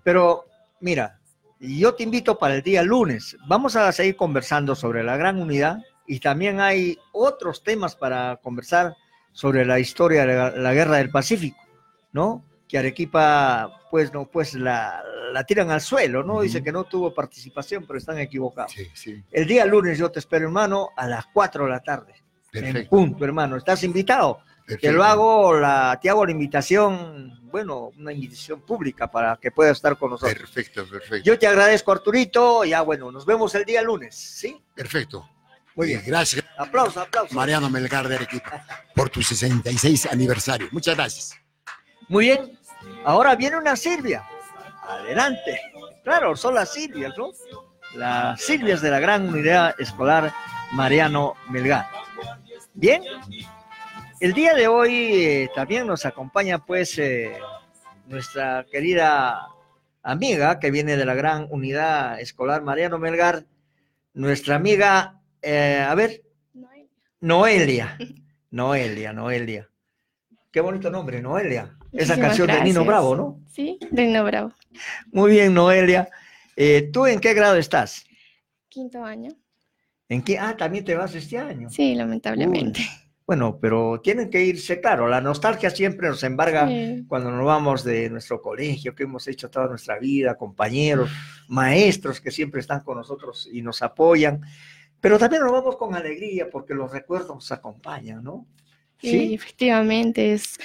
Pero, 0.02 0.46
mira, 0.80 1.18
yo 1.60 1.94
te 1.94 2.02
invito 2.02 2.38
para 2.38 2.54
el 2.56 2.62
día 2.62 2.82
lunes. 2.82 3.36
Vamos 3.46 3.76
a 3.76 3.92
seguir 3.92 4.16
conversando 4.16 4.74
sobre 4.74 5.04
la 5.04 5.16
gran 5.16 5.38
unidad 5.40 5.78
y 6.06 6.18
también 6.18 6.58
hay 6.60 6.98
otros 7.12 7.62
temas 7.62 7.94
para 7.94 8.36
conversar 8.42 8.96
sobre 9.32 9.64
la 9.64 9.78
historia 9.78 10.26
de 10.26 10.34
la, 10.34 10.50
la 10.50 10.74
guerra 10.74 10.96
del 10.98 11.10
Pacífico, 11.10 11.58
¿no? 12.12 12.44
Que 12.68 12.78
Arequipa, 12.78 13.80
pues, 13.90 14.12
no, 14.12 14.26
pues 14.26 14.54
la, 14.54 15.02
la 15.32 15.44
tiran 15.44 15.70
al 15.70 15.80
suelo, 15.80 16.22
¿no? 16.22 16.40
Dice 16.40 16.62
que 16.62 16.72
no 16.72 16.84
tuvo 16.84 17.14
participación, 17.14 17.84
pero 17.86 17.98
están 17.98 18.18
equivocados. 18.18 18.74
El 19.30 19.46
día 19.46 19.64
lunes 19.64 19.98
yo 19.98 20.10
te 20.10 20.18
espero, 20.18 20.46
hermano, 20.46 20.90
a 20.96 21.06
las 21.06 21.26
4 21.32 21.64
de 21.64 21.70
la 21.70 21.80
tarde. 21.80 22.14
En 22.52 22.64
Perfecto. 22.64 22.90
punto, 22.90 23.24
hermano. 23.24 23.56
Estás 23.56 23.84
invitado. 23.84 24.38
Te 24.66 24.74
Perfecto. 24.74 24.96
lo 24.96 25.04
hago, 25.04 25.58
la, 25.58 25.98
te 26.00 26.10
hago 26.10 26.24
la 26.24 26.32
invitación, 26.32 27.40
bueno, 27.50 27.90
una 27.98 28.12
invitación 28.12 28.60
pública 28.60 29.10
para 29.10 29.36
que 29.36 29.50
puedas 29.50 29.76
estar 29.78 29.96
con 29.96 30.10
nosotros. 30.10 30.38
Perfecto, 30.38 30.86
perfecto. 30.86 31.24
Yo 31.24 31.38
te 31.38 31.46
agradezco, 31.46 31.90
Arturito. 31.90 32.64
Ya, 32.64 32.82
bueno, 32.82 33.10
nos 33.10 33.26
vemos 33.26 33.52
el 33.56 33.64
día 33.64 33.82
lunes, 33.82 34.14
¿sí? 34.14 34.60
Perfecto. 34.74 35.28
Muy 35.74 35.88
bien. 35.88 36.02
Gracias. 36.06 36.44
Aplauso, 36.58 37.00
aplauso. 37.00 37.34
Mariano 37.34 37.70
Melgar 37.70 38.08
de 38.08 38.16
Arequipa, 38.16 38.64
por 38.94 39.08
tu 39.08 39.22
66 39.22 40.06
aniversario. 40.06 40.68
Muchas 40.72 40.96
gracias. 40.96 41.36
Muy 42.08 42.26
bien. 42.26 42.58
Ahora 43.04 43.36
viene 43.36 43.56
una 43.56 43.76
Silvia. 43.76 44.24
Adelante. 44.82 45.60
Claro, 46.02 46.34
son 46.36 46.54
las 46.54 46.72
Silvias, 46.72 47.12
¿no? 47.16 47.30
Las 47.94 48.40
Silvias 48.40 48.80
de 48.80 48.90
la 48.90 49.00
Gran 49.00 49.28
Unidad 49.28 49.74
Escolar 49.78 50.32
Mariano 50.72 51.34
Melgar. 51.48 51.86
Bien. 52.74 53.02
El 54.20 54.32
día 54.34 54.54
de 54.54 54.68
hoy 54.68 55.24
eh, 55.24 55.50
también 55.54 55.86
nos 55.86 56.04
acompaña 56.04 56.58
pues 56.58 56.98
eh, 56.98 57.38
nuestra 58.06 58.66
querida 58.70 59.48
amiga 60.02 60.58
que 60.58 60.70
viene 60.70 60.96
de 60.96 61.04
la 61.04 61.14
Gran 61.14 61.46
Unidad 61.50 62.20
Escolar 62.20 62.62
Mariano 62.62 62.98
Melgar, 62.98 63.44
nuestra 64.12 64.56
amiga, 64.56 65.19
eh, 65.42 65.84
a 65.86 65.94
ver, 65.94 66.22
Noelia. 67.20 67.96
Noelia, 68.50 69.12
Noelia. 69.12 69.68
Qué 70.50 70.60
bonito 70.60 70.90
nombre, 70.90 71.20
Noelia. 71.22 71.76
Esa 71.92 72.14
Muchísimas 72.16 72.18
canción 72.20 72.46
de 72.48 72.64
Nino. 72.64 72.84
Bravo, 72.84 73.14
¿no? 73.16 73.40
Sí, 73.48 73.78
de 73.90 74.06
Nino 74.06 74.24
Bravo. 74.24 74.52
Muy 75.12 75.30
bien, 75.32 75.54
Noelia. 75.54 76.08
Eh, 76.56 76.90
¿Tú 76.92 77.06
en 77.06 77.20
qué 77.20 77.34
grado 77.34 77.56
estás? 77.56 78.04
Quinto 78.68 79.04
año. 79.04 79.30
¿En 80.08 80.22
qué? 80.22 80.38
Ah, 80.38 80.56
también 80.56 80.84
te 80.84 80.94
vas 80.94 81.14
este 81.14 81.38
año. 81.38 81.70
Sí, 81.70 81.94
lamentablemente. 81.94 82.80
Bueno, 83.26 83.58
pero 83.60 84.00
tienen 84.02 84.28
que 84.28 84.44
irse, 84.44 84.80
claro, 84.80 85.06
la 85.06 85.20
nostalgia 85.20 85.70
siempre 85.70 86.08
nos 86.08 86.24
embarga 86.24 86.66
Sí. 86.66 87.04
cuando 87.06 87.30
nos 87.30 87.44
vamos 87.44 87.84
de 87.84 88.10
nuestro 88.10 88.42
colegio, 88.42 88.92
que 88.96 89.04
hemos 89.04 89.28
hecho 89.28 89.48
toda 89.48 89.68
nuestra 89.68 90.00
vida, 90.00 90.36
compañeros, 90.36 91.10
maestros 91.46 92.20
que 92.20 92.32
siempre 92.32 92.60
están 92.60 92.80
con 92.80 92.98
nosotros 92.98 93.48
y 93.52 93.62
nos 93.62 93.82
apoyan, 93.82 94.40
pero 95.00 95.18
también 95.18 95.42
nos 95.42 95.52
vamos 95.52 95.76
con 95.76 95.94
alegría 95.94 96.48
porque 96.50 96.74
los 96.74 96.90
recuerdos 96.90 97.28
nos 97.28 97.52
acompañan, 97.52 98.22
¿no? 98.22 98.46
Sí, 98.98 99.32
efectivamente, 99.32 100.34
es 100.34 100.58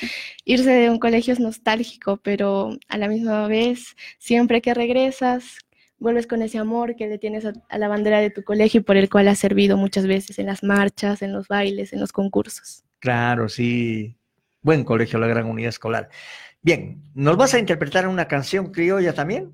irse 0.43 0.69
de 0.69 0.89
un 0.89 0.99
colegio 0.99 1.31
es 1.31 1.39
nostálgico, 1.39 2.17
pero 2.17 2.77
a 2.89 2.97
la 2.97 3.07
misma 3.07 3.47
vez, 3.47 3.95
siempre 4.19 4.61
que 4.61 4.73
regresas, 4.73 5.59
vuelves 5.99 6.27
con 6.27 6.41
ese 6.41 6.57
amor 6.57 6.97
que 6.97 7.07
le 7.07 7.17
tienes 7.17 7.45
a, 7.45 7.53
a 7.69 7.77
la 7.77 7.87
bandera 7.87 8.19
de 8.19 8.31
tu 8.31 8.43
colegio 8.43 8.81
y 8.81 8.83
por 8.83 8.97
el 8.97 9.09
cual 9.09 9.29
has 9.29 9.39
servido 9.39 9.77
muchas 9.77 10.05
veces 10.05 10.37
en 10.37 10.47
las 10.47 10.63
marchas, 10.63 11.21
en 11.21 11.31
los 11.31 11.47
bailes, 11.47 11.93
en 11.93 12.01
los 12.01 12.11
concursos. 12.11 12.83
Claro, 12.99 13.47
sí. 13.47 14.17
Buen 14.61 14.83
colegio, 14.83 15.17
la 15.19 15.27
Gran 15.27 15.45
Unidad 15.45 15.69
Escolar. 15.69 16.09
Bien, 16.61 17.03
¿nos 17.13 17.37
vas 17.37 17.53
a 17.53 17.59
interpretar 17.59 18.07
una 18.07 18.27
canción 18.27 18.71
criolla 18.71 19.13
también? 19.13 19.53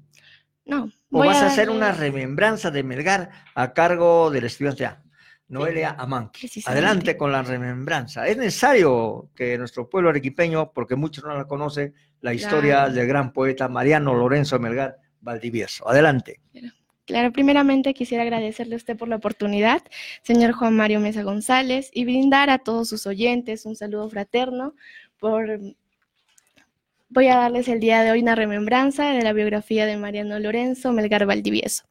No. 0.72 0.90
¿O 1.12 1.20
vas 1.20 1.42
a 1.42 1.48
hacer 1.48 1.70
una 1.70 1.92
remembranza 1.92 2.72
de 2.72 2.82
Melgar 2.82 3.30
a 3.56 3.74
cargo 3.74 4.32
del 4.32 4.46
estudiante 4.46 4.86
A? 4.86 5.04
Noelia. 5.50 5.98
Precisamente. 6.32 6.70
Adelante 6.72 7.18
con 7.18 7.30
la 7.30 7.42
remembranza. 7.44 8.26
Es 8.26 8.38
necesario 8.38 9.30
que 9.36 9.58
nuestro 9.58 9.90
pueblo 9.90 10.10
arequipeño, 10.12 10.72
porque 10.72 10.96
muchos 10.96 11.26
no 11.26 11.36
la 11.36 11.44
conocen, 11.44 11.94
la 12.22 12.34
historia 12.34 12.76
Claro. 12.76 12.94
del 12.94 13.08
gran 13.08 13.34
poeta 13.34 13.68
Mariano 13.68 14.14
Lorenzo 14.14 14.60
Melgar 14.60 14.96
Valdivieso. 15.20 15.90
Adelante. 15.90 16.40
Claro, 17.06 17.34
primeramente 17.34 17.94
quisiera 17.94 18.24
agradecerle 18.24 18.76
a 18.76 18.78
usted 18.78 18.96
por 18.96 19.10
la 19.10 19.18
oportunidad, 19.18 19.82
señor 20.24 20.54
Juan 20.54 20.78
Mario 20.78 21.02
Mesa 21.02 21.24
González, 21.24 21.90
y 21.94 22.06
brindar 22.06 22.50
a 22.50 22.60
todos 22.60 22.88
sus 22.88 23.06
oyentes 23.06 23.66
un 23.66 23.76
saludo 23.76 24.10
fraterno 24.10 24.74
por... 25.20 25.60
Voy 27.14 27.28
a 27.28 27.36
darles 27.36 27.68
el 27.68 27.82
día 27.82 28.04
de 28.04 28.12
hoy 28.12 28.22
una 28.22 28.36
remembranza 28.36 29.10
de 29.10 29.22
la 29.22 29.34
biografía 29.34 29.86
de 29.86 29.98
Mariano 29.98 30.40
Lorenzo 30.40 30.94
Melgar 30.94 31.26
Valdivieso, 31.26 31.84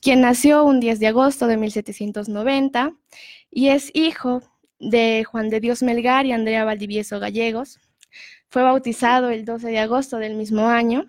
quien 0.00 0.20
nació 0.20 0.62
un 0.62 0.78
10 0.78 1.00
de 1.00 1.08
agosto 1.08 1.48
de 1.48 1.56
1790 1.56 2.94
y 3.50 3.70
es 3.70 3.90
hijo 3.92 4.40
de 4.78 5.24
Juan 5.24 5.50
de 5.50 5.58
Dios 5.58 5.82
Melgar 5.82 6.26
y 6.26 6.32
Andrea 6.32 6.64
Valdivieso 6.64 7.18
Gallegos. 7.18 7.80
Fue 8.50 8.62
bautizado 8.62 9.30
el 9.30 9.44
12 9.44 9.66
de 9.66 9.80
agosto 9.80 10.18
del 10.18 10.36
mismo 10.36 10.68
año 10.68 11.06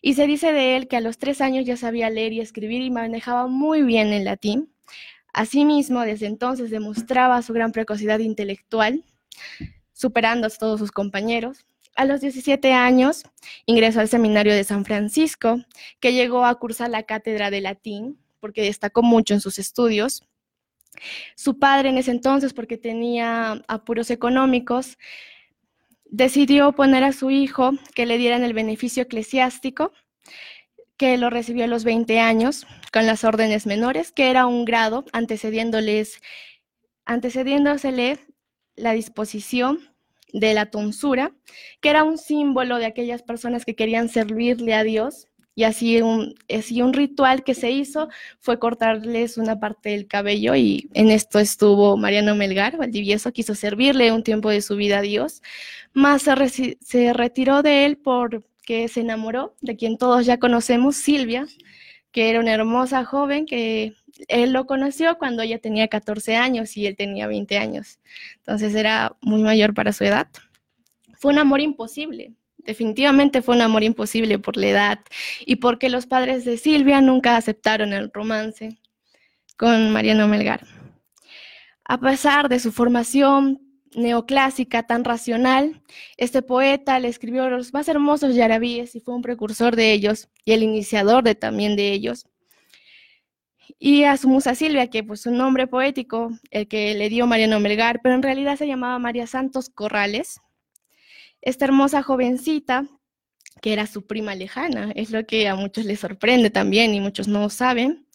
y 0.00 0.14
se 0.14 0.26
dice 0.26 0.52
de 0.52 0.74
él 0.74 0.88
que 0.88 0.96
a 0.96 1.00
los 1.00 1.18
tres 1.18 1.40
años 1.40 1.64
ya 1.64 1.76
sabía 1.76 2.10
leer 2.10 2.32
y 2.32 2.40
escribir 2.40 2.82
y 2.82 2.90
manejaba 2.90 3.46
muy 3.46 3.82
bien 3.82 4.08
el 4.08 4.24
latín. 4.24 4.74
Asimismo, 5.32 6.00
desde 6.00 6.26
entonces 6.26 6.72
demostraba 6.72 7.42
su 7.42 7.52
gran 7.52 7.70
precocidad 7.70 8.18
intelectual, 8.18 9.04
superando 9.92 10.48
a 10.48 10.50
todos 10.50 10.80
sus 10.80 10.90
compañeros. 10.90 11.64
A 11.94 12.06
los 12.06 12.20
17 12.22 12.72
años 12.72 13.24
ingresó 13.66 14.00
al 14.00 14.08
seminario 14.08 14.54
de 14.54 14.64
San 14.64 14.84
Francisco, 14.84 15.62
que 16.00 16.14
llegó 16.14 16.46
a 16.46 16.58
cursar 16.58 16.90
la 16.90 17.02
cátedra 17.02 17.50
de 17.50 17.60
latín, 17.60 18.18
porque 18.40 18.62
destacó 18.62 19.02
mucho 19.02 19.34
en 19.34 19.40
sus 19.40 19.58
estudios. 19.58 20.26
Su 21.36 21.58
padre 21.58 21.90
en 21.90 21.98
ese 21.98 22.10
entonces, 22.10 22.54
porque 22.54 22.78
tenía 22.78 23.62
apuros 23.68 24.10
económicos, 24.10 24.98
decidió 26.06 26.72
poner 26.72 27.04
a 27.04 27.12
su 27.12 27.30
hijo 27.30 27.72
que 27.94 28.06
le 28.06 28.18
dieran 28.18 28.42
el 28.42 28.54
beneficio 28.54 29.02
eclesiástico, 29.02 29.92
que 30.96 31.18
lo 31.18 31.30
recibió 31.30 31.64
a 31.64 31.68
los 31.68 31.84
20 31.84 32.20
años 32.20 32.66
con 32.92 33.06
las 33.06 33.24
órdenes 33.24 33.66
menores, 33.66 34.12
que 34.12 34.30
era 34.30 34.46
un 34.46 34.64
grado 34.64 35.04
antecediéndoles, 35.12 36.20
antecediéndosele 37.04 38.18
la 38.76 38.92
disposición 38.92 39.91
de 40.32 40.54
la 40.54 40.66
tonsura, 40.66 41.32
que 41.80 41.90
era 41.90 42.04
un 42.04 42.18
símbolo 42.18 42.78
de 42.78 42.86
aquellas 42.86 43.22
personas 43.22 43.64
que 43.64 43.74
querían 43.74 44.08
servirle 44.08 44.74
a 44.74 44.84
Dios. 44.84 45.28
Y 45.54 45.64
así 45.64 46.00
un, 46.00 46.34
así 46.48 46.80
un 46.80 46.94
ritual 46.94 47.44
que 47.44 47.54
se 47.54 47.70
hizo 47.70 48.08
fue 48.40 48.58
cortarles 48.58 49.36
una 49.36 49.60
parte 49.60 49.90
del 49.90 50.06
cabello 50.06 50.54
y 50.54 50.88
en 50.94 51.10
esto 51.10 51.38
estuvo 51.38 51.98
Mariano 51.98 52.34
Melgar, 52.34 52.78
Valdivieso, 52.78 53.32
quiso 53.32 53.54
servirle 53.54 54.12
un 54.12 54.22
tiempo 54.22 54.48
de 54.48 54.62
su 54.62 54.76
vida 54.76 55.00
a 55.00 55.02
Dios, 55.02 55.42
más 55.92 56.22
se, 56.22 56.78
se 56.80 57.12
retiró 57.12 57.62
de 57.62 57.84
él 57.84 57.98
porque 57.98 58.88
se 58.88 59.00
enamoró 59.00 59.54
de 59.60 59.76
quien 59.76 59.98
todos 59.98 60.24
ya 60.24 60.38
conocemos, 60.38 60.96
Silvia, 60.96 61.46
que 62.12 62.30
era 62.30 62.40
una 62.40 62.52
hermosa 62.54 63.04
joven 63.04 63.44
que 63.44 63.92
él 64.28 64.52
lo 64.52 64.66
conoció 64.66 65.18
cuando 65.18 65.42
ella 65.42 65.58
tenía 65.58 65.88
14 65.88 66.36
años 66.36 66.76
y 66.76 66.86
él 66.86 66.96
tenía 66.96 67.26
20 67.26 67.58
años. 67.58 67.98
Entonces 68.38 68.74
era 68.74 69.16
muy 69.20 69.42
mayor 69.42 69.74
para 69.74 69.92
su 69.92 70.04
edad. 70.04 70.28
Fue 71.18 71.32
un 71.32 71.38
amor 71.38 71.60
imposible. 71.60 72.32
Definitivamente 72.58 73.42
fue 73.42 73.56
un 73.56 73.62
amor 73.62 73.82
imposible 73.82 74.38
por 74.38 74.56
la 74.56 74.68
edad 74.68 74.98
y 75.44 75.56
porque 75.56 75.88
los 75.88 76.06
padres 76.06 76.44
de 76.44 76.56
Silvia 76.56 77.00
nunca 77.00 77.36
aceptaron 77.36 77.92
el 77.92 78.10
romance 78.12 78.78
con 79.56 79.90
Mariano 79.90 80.28
Melgar. 80.28 80.66
A 81.84 81.98
pesar 81.98 82.48
de 82.48 82.60
su 82.60 82.70
formación 82.72 83.60
neoclásica, 83.94 84.84
tan 84.84 85.04
racional. 85.04 85.82
Este 86.16 86.42
poeta 86.42 86.98
le 86.98 87.08
escribió 87.08 87.48
los 87.50 87.72
más 87.72 87.88
hermosos 87.88 88.34
yarabíes 88.34 88.94
y 88.94 89.00
fue 89.00 89.14
un 89.14 89.22
precursor 89.22 89.76
de 89.76 89.92
ellos 89.92 90.28
y 90.44 90.52
el 90.52 90.62
iniciador 90.62 91.22
de 91.24 91.34
también 91.34 91.76
de 91.76 91.92
ellos. 91.92 92.26
Y 93.84 94.04
a 94.04 94.16
su 94.16 94.28
musa 94.28 94.54
Silvia, 94.54 94.86
que 94.90 95.02
pues 95.02 95.26
un 95.26 95.36
nombre 95.36 95.66
poético, 95.66 96.30
el 96.52 96.68
que 96.68 96.94
le 96.94 97.08
dio 97.08 97.26
Mariano 97.26 97.58
Melgar, 97.58 97.98
pero 98.00 98.14
en 98.14 98.22
realidad 98.22 98.56
se 98.56 98.68
llamaba 98.68 98.96
María 99.00 99.26
Santos 99.26 99.70
Corrales. 99.70 100.40
Esta 101.40 101.64
hermosa 101.64 102.04
jovencita, 102.04 102.86
que 103.60 103.72
era 103.72 103.88
su 103.88 104.06
prima 104.06 104.36
lejana, 104.36 104.92
es 104.94 105.10
lo 105.10 105.26
que 105.26 105.48
a 105.48 105.56
muchos 105.56 105.84
les 105.84 105.98
sorprende 105.98 106.48
también 106.48 106.94
y 106.94 107.00
muchos 107.00 107.26
no 107.26 107.50
saben 107.50 108.06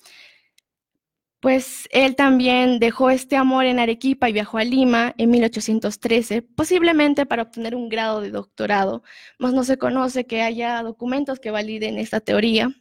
pues 1.42 1.88
él 1.92 2.16
también 2.16 2.80
dejó 2.80 3.10
este 3.10 3.36
amor 3.36 3.66
en 3.66 3.80
Arequipa 3.80 4.30
y 4.30 4.34
viajó 4.34 4.58
a 4.58 4.64
Lima 4.64 5.14
en 5.18 5.30
1813, 5.30 6.42
posiblemente 6.42 7.26
para 7.26 7.44
obtener 7.44 7.76
un 7.76 7.90
grado 7.90 8.22
de 8.22 8.32
doctorado, 8.32 9.04
mas 9.38 9.54
no 9.54 9.64
se 9.64 9.78
conoce 9.78 10.26
que 10.26 10.42
haya 10.42 10.82
documentos 10.82 11.40
que 11.40 11.52
validen 11.52 12.00
esta 12.00 12.22
teoría. 12.22 12.72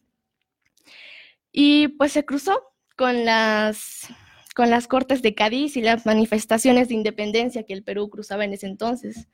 Y 1.52 1.88
pues 1.88 2.12
se 2.12 2.24
cruzó 2.24 2.75
con 2.96 3.24
las, 3.24 4.08
con 4.54 4.70
las 4.70 4.88
Cortes 4.88 5.22
de 5.22 5.34
Cádiz 5.34 5.76
y 5.76 5.82
las 5.82 6.06
manifestaciones 6.06 6.88
de 6.88 6.94
independencia 6.94 7.64
que 7.64 7.74
el 7.74 7.82
Perú 7.82 8.08
cruzaba 8.08 8.44
en 8.44 8.54
ese 8.54 8.66
entonces. 8.66 9.28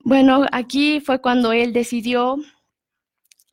Bueno, 0.00 0.46
aquí 0.52 1.00
fue 1.00 1.20
cuando 1.20 1.52
él 1.52 1.72
decidió 1.72 2.36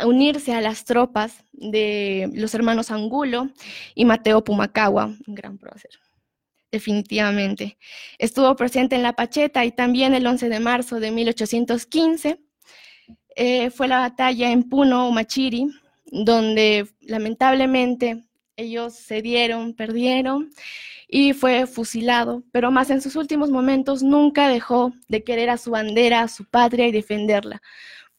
unirse 0.03 0.53
a 0.53 0.61
las 0.61 0.85
tropas 0.85 1.43
de 1.51 2.29
los 2.33 2.55
hermanos 2.55 2.89
Angulo 2.89 3.49
y 3.93 4.05
Mateo 4.05 4.43
Pumacagua, 4.43 5.15
un 5.27 5.35
gran 5.35 5.57
prócer, 5.57 5.91
definitivamente. 6.71 7.77
Estuvo 8.17 8.55
presente 8.55 8.95
en 8.95 9.03
La 9.03 9.13
Pacheta 9.13 9.63
y 9.65 9.71
también 9.71 10.13
el 10.13 10.25
11 10.25 10.49
de 10.49 10.59
marzo 10.59 10.99
de 10.99 11.11
1815 11.11 12.39
eh, 13.35 13.69
fue 13.69 13.87
la 13.87 13.99
batalla 13.99 14.51
en 14.51 14.63
Puno, 14.63 15.11
Machiri, 15.11 15.67
donde 16.05 16.87
lamentablemente 17.01 18.25
ellos 18.55 18.95
cedieron, 18.95 19.73
perdieron 19.73 20.51
y 21.07 21.33
fue 21.33 21.67
fusilado, 21.67 22.43
pero 22.51 22.71
más 22.71 22.89
en 22.89 23.01
sus 23.01 23.15
últimos 23.15 23.49
momentos 23.49 24.03
nunca 24.03 24.47
dejó 24.47 24.93
de 25.07 25.23
querer 25.23 25.49
a 25.49 25.57
su 25.57 25.71
bandera, 25.71 26.21
a 26.21 26.27
su 26.27 26.45
patria 26.45 26.87
y 26.87 26.91
defenderla 26.91 27.61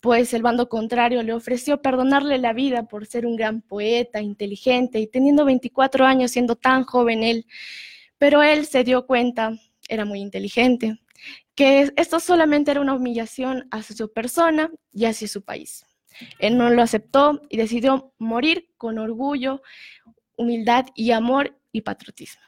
pues 0.02 0.34
el 0.34 0.42
bando 0.42 0.68
contrario 0.68 1.22
le 1.22 1.32
ofreció 1.32 1.80
perdonarle 1.80 2.36
la 2.38 2.52
vida 2.52 2.88
por 2.88 3.06
ser 3.06 3.24
un 3.24 3.36
gran 3.36 3.62
poeta, 3.62 4.20
inteligente 4.20 4.98
y 4.98 5.06
teniendo 5.06 5.44
24 5.44 6.04
años 6.04 6.32
siendo 6.32 6.56
tan 6.56 6.82
joven 6.82 7.22
él. 7.22 7.46
Pero 8.18 8.42
él 8.42 8.66
se 8.66 8.82
dio 8.82 9.06
cuenta, 9.06 9.52
era 9.88 10.04
muy 10.04 10.18
inteligente, 10.18 10.98
que 11.54 11.92
esto 11.94 12.18
solamente 12.18 12.72
era 12.72 12.80
una 12.80 12.94
humillación 12.94 13.68
hacia 13.70 13.94
su 13.94 14.12
persona 14.12 14.72
y 14.92 15.04
hacia 15.04 15.28
su 15.28 15.42
país. 15.42 15.86
Él 16.40 16.58
no 16.58 16.68
lo 16.70 16.82
aceptó 16.82 17.40
y 17.48 17.56
decidió 17.56 18.12
morir 18.18 18.70
con 18.76 18.98
orgullo, 18.98 19.62
humildad 20.36 20.86
y 20.94 21.12
amor 21.12 21.56
y 21.72 21.82
patriotismo. 21.82 22.42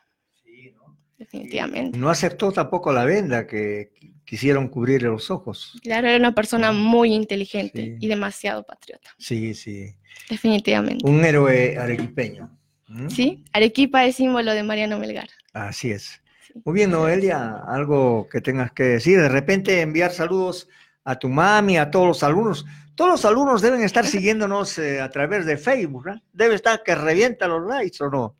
Definitivamente. 1.18 1.96
No 1.96 2.10
aceptó 2.10 2.52
tampoco 2.52 2.92
la 2.92 3.04
venda 3.04 3.46
que 3.46 3.92
quisieron 4.24 4.68
cubrirle 4.68 5.08
los 5.08 5.30
ojos. 5.30 5.78
Claro, 5.82 6.08
era 6.08 6.18
una 6.18 6.34
persona 6.34 6.72
muy 6.72 7.14
inteligente 7.14 7.96
y 8.00 8.06
demasiado 8.06 8.64
patriota. 8.64 9.10
Sí, 9.18 9.54
sí. 9.54 9.94
Definitivamente. 10.28 11.08
Un 11.08 11.24
héroe 11.24 11.78
arequipeño. 11.78 12.50
¿Mm? 12.88 13.08
Sí, 13.08 13.44
Arequipa 13.52 14.04
es 14.04 14.16
símbolo 14.16 14.52
de 14.52 14.62
Mariano 14.62 14.98
Melgar. 14.98 15.28
Así 15.52 15.90
es. 15.90 16.20
Muy 16.64 16.74
bien, 16.74 16.90
Noelia, 16.90 17.62
algo 17.66 18.28
que 18.30 18.40
tengas 18.40 18.72
que 18.72 18.84
decir. 18.84 19.18
De 19.18 19.28
repente 19.28 19.80
enviar 19.80 20.12
saludos 20.12 20.68
a 21.04 21.18
tu 21.18 21.28
mami, 21.28 21.78
a 21.78 21.90
todos 21.90 22.06
los 22.06 22.22
alumnos. 22.22 22.64
Todos 22.94 23.10
los 23.10 23.24
alumnos 23.24 23.60
deben 23.60 23.82
estar 23.82 24.06
siguiéndonos 24.06 24.78
eh, 24.78 25.00
a 25.00 25.10
través 25.10 25.46
de 25.46 25.56
Facebook, 25.56 26.06
¿no? 26.06 26.22
Debe 26.32 26.54
estar 26.54 26.82
que 26.82 26.94
revienta 26.94 27.48
los 27.48 27.66
likes 27.66 28.02
o 28.02 28.10
no. 28.10 28.36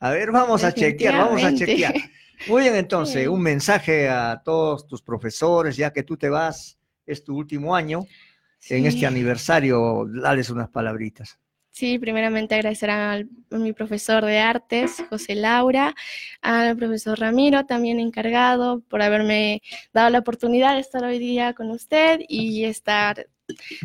A 0.00 0.10
ver, 0.10 0.30
vamos 0.30 0.64
a 0.64 0.72
chequear, 0.72 1.16
vamos 1.16 1.42
a 1.42 1.54
chequear. 1.54 1.94
Muy 2.46 2.62
bien, 2.62 2.76
entonces, 2.76 3.26
un 3.26 3.42
mensaje 3.42 4.08
a 4.08 4.40
todos 4.44 4.86
tus 4.86 5.02
profesores, 5.02 5.76
ya 5.76 5.92
que 5.92 6.04
tú 6.04 6.16
te 6.16 6.28
vas, 6.28 6.78
es 7.04 7.24
tu 7.24 7.36
último 7.36 7.74
año, 7.74 8.04
en 8.68 8.86
este 8.86 9.06
aniversario, 9.06 10.06
dales 10.08 10.50
unas 10.50 10.68
palabritas. 10.68 11.38
Sí, 11.70 11.98
primeramente 11.98 12.56
agradecer 12.56 12.90
a 12.90 13.22
mi 13.50 13.72
profesor 13.72 14.24
de 14.24 14.38
artes, 14.38 15.04
José 15.10 15.36
Laura, 15.36 15.94
al 16.42 16.76
profesor 16.76 17.18
Ramiro, 17.18 17.66
también 17.66 18.00
encargado, 18.00 18.80
por 18.88 19.00
haberme 19.00 19.62
dado 19.92 20.10
la 20.10 20.18
oportunidad 20.18 20.74
de 20.74 20.80
estar 20.80 21.04
hoy 21.04 21.18
día 21.18 21.54
con 21.54 21.70
usted 21.70 22.20
y 22.28 22.64
estar 22.64 23.28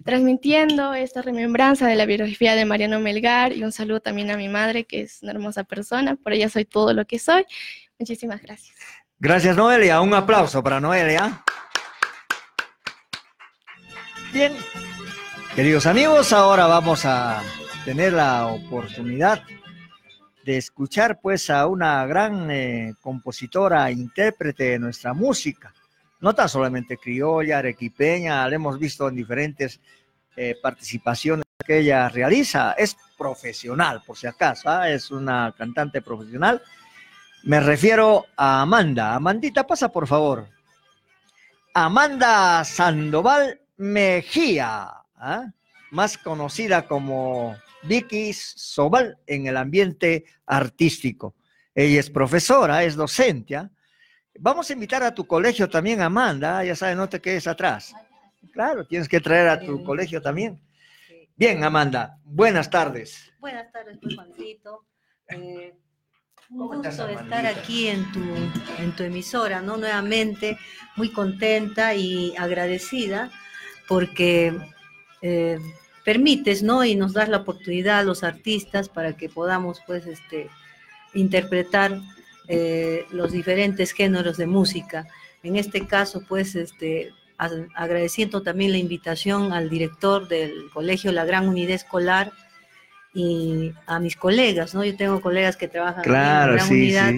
transmitiendo 0.04 0.94
esta 0.94 1.22
remembranza 1.22 1.88
de 1.88 1.96
la 1.96 2.06
biografía 2.06 2.56
de 2.56 2.66
Mariano 2.66 3.00
Melgar 3.00 3.54
y 3.54 3.64
un 3.64 3.72
saludo 3.72 4.00
también 4.00 4.32
a 4.32 4.38
mi 4.38 4.50
madre, 4.50 4.86
que 4.86 5.02
es 5.02 5.22
una 5.22 5.32
hermosa 5.32 5.64
persona, 5.64 6.16
por 6.16 6.34
ella 6.34 6.50
soy 6.50 6.66
todo 6.66 6.94
lo 6.94 7.06
que 7.06 7.20
soy. 7.20 7.46
Muchísimas 8.00 8.42
gracias. 8.42 8.76
Gracias, 9.20 9.56
Noelia. 9.56 10.02
Un 10.02 10.14
aplauso 10.14 10.64
para 10.64 10.80
Noelia. 10.80 11.44
Bien, 14.34 14.54
queridos 15.56 15.86
amigos, 15.86 16.34
ahora 16.34 16.66
vamos 16.66 17.06
a 17.06 17.44
tener 17.86 18.14
la 18.14 18.48
oportunidad 18.48 19.44
de 20.44 20.58
escuchar 20.58 21.20
pues 21.22 21.50
a 21.50 21.68
una 21.68 22.06
gran 22.06 22.50
eh, 22.50 22.96
compositora, 23.00 23.92
intérprete 23.92 24.72
de 24.72 24.80
nuestra 24.80 25.14
música 25.14 25.74
no 26.24 26.34
tan 26.34 26.48
solamente 26.48 26.98
criolla, 26.98 27.58
arequipeña, 27.58 28.48
la 28.48 28.56
hemos 28.56 28.80
visto 28.80 29.10
en 29.10 29.16
diferentes 29.16 29.82
eh, 30.38 30.56
participaciones 30.60 31.44
que 31.66 31.80
ella 31.80 32.08
realiza, 32.08 32.72
es 32.78 32.96
profesional, 33.18 34.02
por 34.06 34.18
si 34.18 34.26
acaso, 34.26 34.70
¿ah? 34.70 34.90
es 34.90 35.12
una 35.12 35.54
cantante 35.58 36.02
profesional. 36.02 36.62
Me 37.44 37.60
refiero 37.60 38.26
a 38.38 38.62
Amanda. 38.62 39.16
Amandita, 39.16 39.68
pasa 39.68 39.90
por 39.90 40.08
favor. 40.08 40.48
Amanda 41.74 42.64
Sandoval 42.64 43.60
Mejía, 43.76 44.92
¿ah? 45.18 45.52
más 45.92 46.18
conocida 46.18 46.88
como 46.88 47.58
Vicky 47.84 48.32
Sobal 48.32 49.18
en 49.28 49.48
el 49.48 49.58
ambiente 49.58 50.24
artístico. 50.46 51.36
Ella 51.76 52.00
es 52.00 52.10
profesora, 52.10 52.82
es 52.86 52.96
docente, 52.96 53.58
¿ah? 53.58 53.70
Vamos 54.40 54.70
a 54.70 54.74
invitar 54.74 55.04
a 55.04 55.14
tu 55.14 55.26
colegio 55.26 55.70
también, 55.70 56.02
Amanda, 56.02 56.64
ya 56.64 56.76
sabes, 56.76 56.98
no 56.98 57.08
te 57.08 57.22
quedes 57.22 57.48
atrás. 57.48 57.94
Claro, 58.52 58.86
tienes 58.86 59.08
que 59.08 59.20
traer 59.20 59.48
a 59.48 59.60
tu 59.60 59.84
colegio 59.84 60.22
también. 60.22 60.60
Bien, 61.36 61.64
Amanda, 61.64 62.18
buenas 62.24 62.70
tardes. 62.70 63.32
Buenas 63.40 63.72
tardes, 63.72 63.98
pues, 64.02 64.16
Juancito. 64.16 64.86
Eh, 65.30 65.76
un 66.50 66.68
gusto 66.68 67.08
estar 67.08 67.46
aquí 67.46 67.88
en 67.88 68.12
tu, 68.12 68.22
en 68.80 68.96
tu 68.96 69.04
emisora, 69.04 69.62
¿no? 69.62 69.78
Nuevamente, 69.78 70.58
muy 70.96 71.12
contenta 71.12 71.96
y 71.96 72.36
agradecida 72.38 73.32
porque 73.88 74.56
eh, 75.22 75.60
permites, 76.04 76.64
¿no? 76.64 76.84
Y 76.84 76.96
nos 76.96 77.14
das 77.14 77.30
la 77.30 77.38
oportunidad 77.38 78.00
a 78.00 78.04
los 78.04 78.24
artistas 78.24 78.90
para 78.90 79.14
que 79.14 79.30
podamos, 79.30 79.82
pues, 79.88 80.06
este, 80.06 80.50
interpretar 81.14 82.00
eh, 82.48 83.06
los 83.12 83.32
diferentes 83.32 83.92
géneros 83.92 84.38
de 84.38 84.48
música. 84.48 85.08
En 85.44 85.56
este 85.56 85.86
caso, 85.88 86.24
pues, 86.28 86.56
este, 86.56 87.12
agradeciendo 87.38 88.42
también 88.42 88.72
la 88.72 88.78
invitación 88.78 89.54
al 89.54 89.70
director 89.70 90.28
del 90.28 90.70
colegio 90.74 91.12
La 91.12 91.26
Gran 91.26 91.48
Unidad 91.48 91.72
Escolar 91.72 92.32
y 93.14 93.74
a 93.86 94.00
mis 94.00 94.16
colegas, 94.16 94.74
¿no? 94.74 94.84
Yo 94.84 94.96
tengo 94.96 95.22
colegas 95.22 95.58
que 95.58 95.68
trabajan 95.68 96.04
en 96.06 96.12
la 96.14 96.48
Gran 96.48 96.70
Unidad 96.70 97.14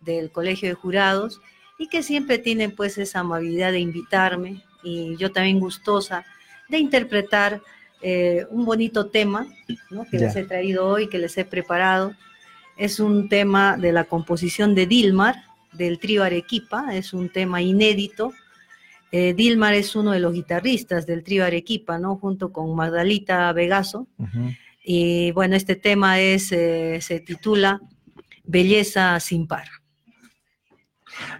del 0.00 0.30
Colegio 0.30 0.68
de 0.68 0.74
Jurados 0.74 1.40
y 1.78 1.88
que 1.88 2.02
siempre 2.02 2.38
tienen 2.38 2.74
pues 2.74 2.98
esa 2.98 3.20
amabilidad 3.20 3.72
de 3.72 3.80
invitarme 3.80 4.64
y 4.82 5.16
yo 5.16 5.30
también 5.30 5.60
gustosa 5.60 6.24
de 6.68 6.78
interpretar 6.78 7.62
eh, 8.00 8.46
un 8.50 8.64
bonito 8.64 9.06
tema 9.06 9.46
que 10.10 10.18
les 10.18 10.36
he 10.36 10.44
traído 10.44 10.86
hoy, 10.86 11.08
que 11.08 11.18
les 11.18 11.36
he 11.38 11.44
preparado 11.44 12.14
es 12.78 13.00
un 13.00 13.28
tema 13.28 13.76
de 13.76 13.92
la 13.92 14.04
composición 14.04 14.74
de 14.74 14.86
Dilmar, 14.86 15.42
del 15.72 15.98
trío 15.98 16.22
Arequipa, 16.22 16.94
es 16.94 17.12
un 17.12 17.28
tema 17.28 17.60
inédito. 17.60 18.32
Eh, 19.10 19.34
Dilmar 19.34 19.74
es 19.74 19.96
uno 19.96 20.12
de 20.12 20.20
los 20.20 20.32
guitarristas 20.32 21.04
del 21.04 21.24
trío 21.24 21.44
Arequipa, 21.44 21.98
¿no? 21.98 22.16
Junto 22.16 22.52
con 22.52 22.74
Magdalita 22.74 23.52
Vegaso. 23.52 24.06
Y 24.82 25.32
bueno, 25.32 25.56
este 25.56 25.76
tema 25.76 26.20
es, 26.20 26.52
eh, 26.52 26.98
se 27.00 27.20
titula 27.20 27.80
Belleza 28.44 29.18
sin 29.20 29.46
par. 29.46 29.68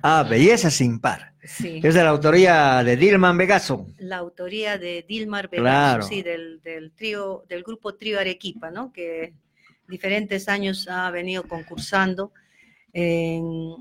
Ah, 0.02 0.26
Belleza 0.28 0.70
sin 0.70 0.98
par. 0.98 1.34
Sí. 1.44 1.80
Es 1.82 1.94
de 1.94 2.02
la 2.02 2.10
autoría 2.10 2.82
de 2.82 2.96
Dilmar 2.96 3.36
Vegaso. 3.36 3.86
La 3.98 4.16
autoría 4.16 4.76
de 4.76 5.04
Dilmar 5.08 5.48
Vegaso, 5.48 6.06
sí, 6.06 6.22
del, 6.22 6.60
del, 6.62 6.92
trío, 6.92 7.44
del 7.48 7.62
grupo 7.62 7.94
Trío 7.94 8.18
Arequipa, 8.18 8.70
¿no? 8.70 8.92
Que 8.92 9.32
diferentes 9.88 10.48
años 10.48 10.86
ha 10.88 11.10
venido 11.10 11.42
concursando 11.44 12.32
en, 12.92 13.74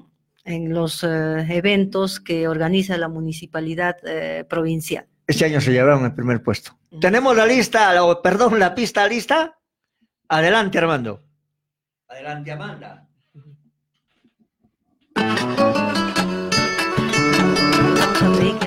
en 0.46 0.74
los 0.74 1.04
eh, 1.04 1.46
eventos 1.50 2.20
que 2.20 2.48
organiza 2.48 2.98
la 2.98 3.08
municipalidad 3.08 3.98
eh, 4.06 4.46
provincial. 4.50 5.06
Este 5.28 5.46
año 5.46 5.60
se 5.60 5.72
llevaron 5.72 6.06
el 6.06 6.14
primer 6.16 6.42
puesto. 6.42 6.78
¿Tenemos 7.02 7.36
la 7.36 7.46
lista, 7.46 7.94
la- 7.94 8.04
o, 8.06 8.22
perdón, 8.22 8.60
la 8.60 8.74
pista 8.74 9.06
lista? 9.08 9.60
Adelante, 10.30 10.78
Armando. 10.78 11.24
Adelante, 12.08 12.52
Amanda. 12.52 13.08
Vamos 18.20 18.62
a 18.62 18.67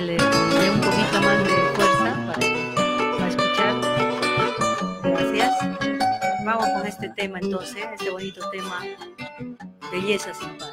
este 6.91 7.09
tema 7.15 7.39
entonces, 7.39 7.77
este 7.93 8.09
bonito 8.09 8.49
tema, 8.49 8.83
Belleza 9.91 10.33
sin 10.33 10.57
par. 10.57 10.69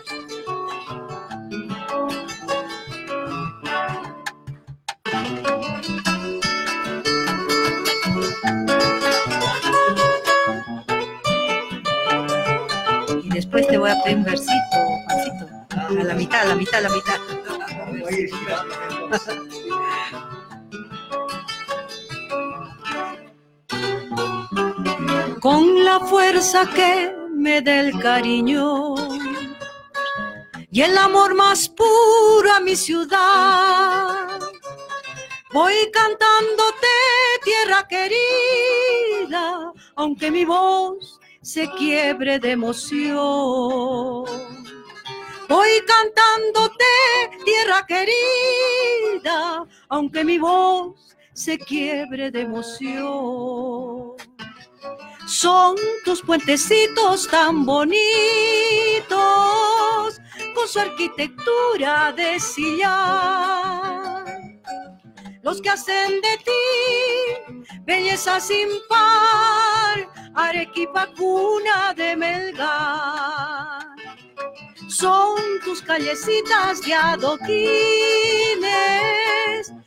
Y 13.23 13.29
después 13.31 13.69
te 13.69 13.79
voy 13.79 13.91
a 13.91 14.03
pedir 14.03 14.17
un 14.17 14.25
versito, 14.25 14.53
Juancito. 15.07 15.47
A 15.71 16.05
la 16.05 16.15
mitad, 16.15 16.43
a 16.43 16.47
la 16.47 16.57
mitad, 16.57 16.75
a 16.75 16.81
la 16.81 16.91
mitad. 16.91 17.21
Con 25.41 25.85
la 25.85 26.01
fuerza 26.01 26.69
que 26.75 27.15
me 27.31 27.63
dé 27.63 27.81
el 27.81 28.01
cariño 28.01 28.95
y 30.71 30.83
el 30.83 30.99
amor 30.99 31.35
más 31.35 31.69
puro 31.69 32.53
a 32.53 32.61
mi 32.61 32.75
ciudad. 32.75 34.41
Voy 35.53 35.75
cantándote, 35.93 36.89
tierra 37.45 37.87
querida, 37.87 39.73
aunque 39.95 40.31
mi 40.31 40.45
voz 40.45 41.21
se 41.41 41.71
quiebre 41.71 42.41
de 42.41 42.51
emoción. 42.53 44.25
Voy 45.49 45.71
cantándote, 45.87 46.85
tierra 47.45 47.87
querida, 47.87 49.65
aunque 49.89 50.25
mi 50.25 50.39
voz 50.39 51.17
se 51.33 51.59
quiebre 51.59 52.31
de 52.33 52.41
emoción. 52.41 54.17
Son 55.29 55.77
tus 56.07 56.23
puentecitos 56.23 57.29
tan 57.29 57.67
bonitos, 57.67 57.99
con 60.55 60.67
su 60.67 60.81
arquitectura 60.81 62.13
de 62.13 62.41
sillar, 62.41 64.25
los 65.43 65.61
que 65.61 65.69
hacen 65.69 66.23
de 66.23 66.39
ti 66.39 66.53
belleza 67.85 68.41
sin 68.41 68.69
par, 68.89 70.09
Arequipa 70.35 71.09
cuna 71.15 71.93
de 71.95 72.17
Melgar. 72.17 73.87
Son 74.89 75.37
tus 75.63 75.83
callecitas 75.83 76.81
de 76.81 76.95
adoquines, 76.95 77.53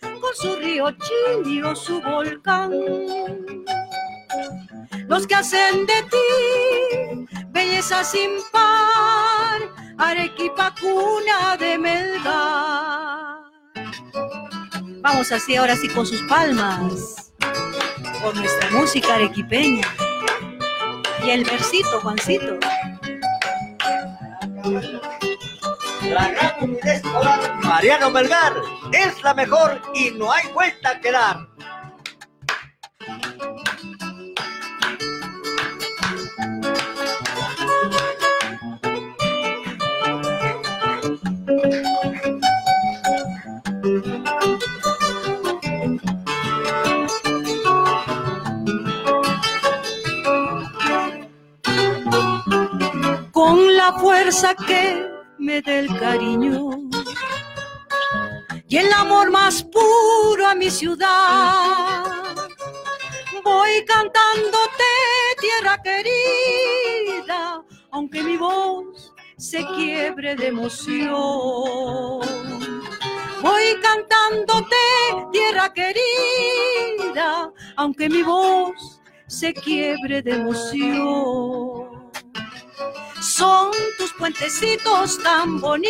con 0.02 0.36
su 0.36 0.56
río 0.58 0.92
Chilio, 0.92 1.76
su 1.76 2.00
volcán. 2.00 2.72
Los 5.08 5.28
que 5.28 5.36
hacen 5.36 5.86
de 5.86 6.04
ti 6.04 7.28
belleza 7.50 8.04
sin 8.04 8.32
par, 8.52 9.62
Arequipa 9.98 10.74
cuna 10.80 11.58
de 11.58 11.78
Melgar. 11.78 13.42
Vamos 15.02 15.32
así 15.32 15.56
ahora 15.56 15.76
sí 15.76 15.88
con 15.90 16.06
sus 16.06 16.22
palmas, 16.24 17.34
con 18.22 18.36
nuestra 18.36 18.70
música 18.72 19.16
arequipeña. 19.16 19.88
Y 21.24 21.30
el 21.30 21.44
versito, 21.44 22.00
Juancito. 22.02 22.58
Mariano 27.64 28.10
Melgar 28.12 28.54
es 28.92 29.24
la 29.24 29.34
mejor 29.34 29.82
y 29.94 30.12
no 30.12 30.32
hay 30.32 30.48
vuelta 30.54 31.00
que 31.00 31.12
dar. 31.12 31.51
Fuerza 54.32 54.56
que 54.56 55.12
me 55.38 55.62
dé 55.62 55.88
cariño 56.00 56.70
y 58.66 58.78
el 58.78 58.94
amor 58.94 59.30
más 59.30 59.62
puro 59.62 60.48
a 60.48 60.56
mi 60.56 60.70
ciudad. 60.70 62.06
Voy 63.44 63.84
cantándote, 63.86 64.92
tierra 65.42 65.78
querida, 65.84 67.62
aunque 67.92 68.24
mi 68.24 68.38
voz 68.38 69.14
se 69.38 69.66
quiebre 69.76 70.38
de 70.38 70.48
emoción. 70.48 71.12
Voy 73.42 73.66
cantándote, 73.82 74.78
tierra 75.34 75.74
querida, 75.74 77.52
aunque 77.76 78.08
mi 78.08 78.24
voz 78.24 79.02
se 79.28 79.54
quiebre 79.54 80.22
de 80.22 80.32
emoción. 80.36 82.01
Son 83.42 83.72
tus 83.98 84.14
puentecitos 84.14 85.18
tan 85.24 85.60
bonitos, 85.60 85.90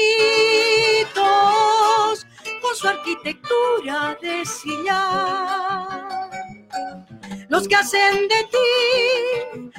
con 2.61 2.73
su 2.73 2.87
arquitectura 2.87 4.17
de 4.21 4.45
sillar. 4.45 6.29
Los 7.49 7.67
que 7.67 7.75
hacen 7.75 8.29
de 8.29 8.47
ti 8.53 8.69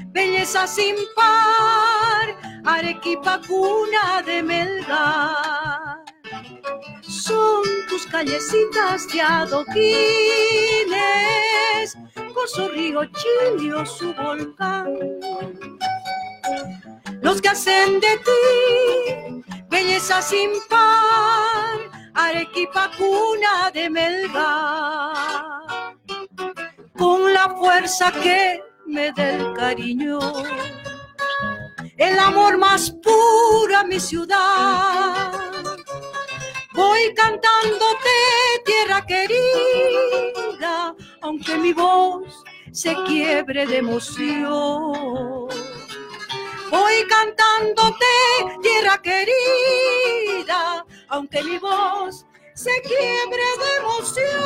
belleza 0.09 0.67
sin 0.67 0.97
par, 1.17 2.37
Arequipa 2.67 3.41
cuna 3.49 4.21
de 4.21 4.43
Melgar. 4.43 6.05
Son 7.01 7.63
tus 7.89 8.05
callecitas 8.07 9.09
de 9.09 9.23
adoquines, 9.23 9.73
con 12.35 12.49
su 12.49 12.69
río 12.69 13.01
Chilio, 13.07 13.87
su 13.87 14.13
volcán 14.13 14.95
los 17.23 17.41
que 17.41 17.49
hacen 17.49 18.01
de 18.01 18.19
ti 18.19 19.45
belleza 19.69 20.21
sin 20.21 20.51
par, 20.69 21.79
Arequipa 22.15 22.91
cuna 22.99 23.71
de 23.73 23.89
Melgar. 23.89 25.97
Con 26.99 27.33
la 27.33 27.49
fuerza 27.57 28.13
que 28.13 28.63
me 28.87 29.13
dé 29.13 29.37
el 29.37 29.55
cariño, 29.55 30.19
el 31.97 32.19
amor 32.19 32.59
más 32.59 32.91
puro 32.91 33.79
a 33.79 33.85
mi 33.85 33.99
ciudad. 33.99 35.33
Voy 36.75 37.15
cantándote, 37.15 38.11
tierra 38.65 39.07
querida, 39.07 40.95
aunque 41.23 41.57
mi 41.57 41.73
voz 41.73 42.45
se 42.73 42.95
quiebre 43.05 43.67
de 43.67 43.79
emoción. 43.79 45.49
Voy 46.73 47.07
cantándote, 47.07 48.07
tierra 48.63 48.97
querida, 49.03 50.87
aunque 51.09 51.43
mi 51.45 51.59
voz 51.59 52.25
se 52.55 52.71
quiebre 52.81 53.43
de 53.61 53.77
emoción. 53.79 54.43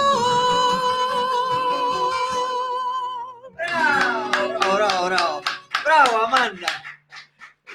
Bravo, 3.55 4.75
bravo, 4.77 5.07
bravo. 5.07 5.43
Bravo, 5.85 6.25
Amanda. 6.27 6.69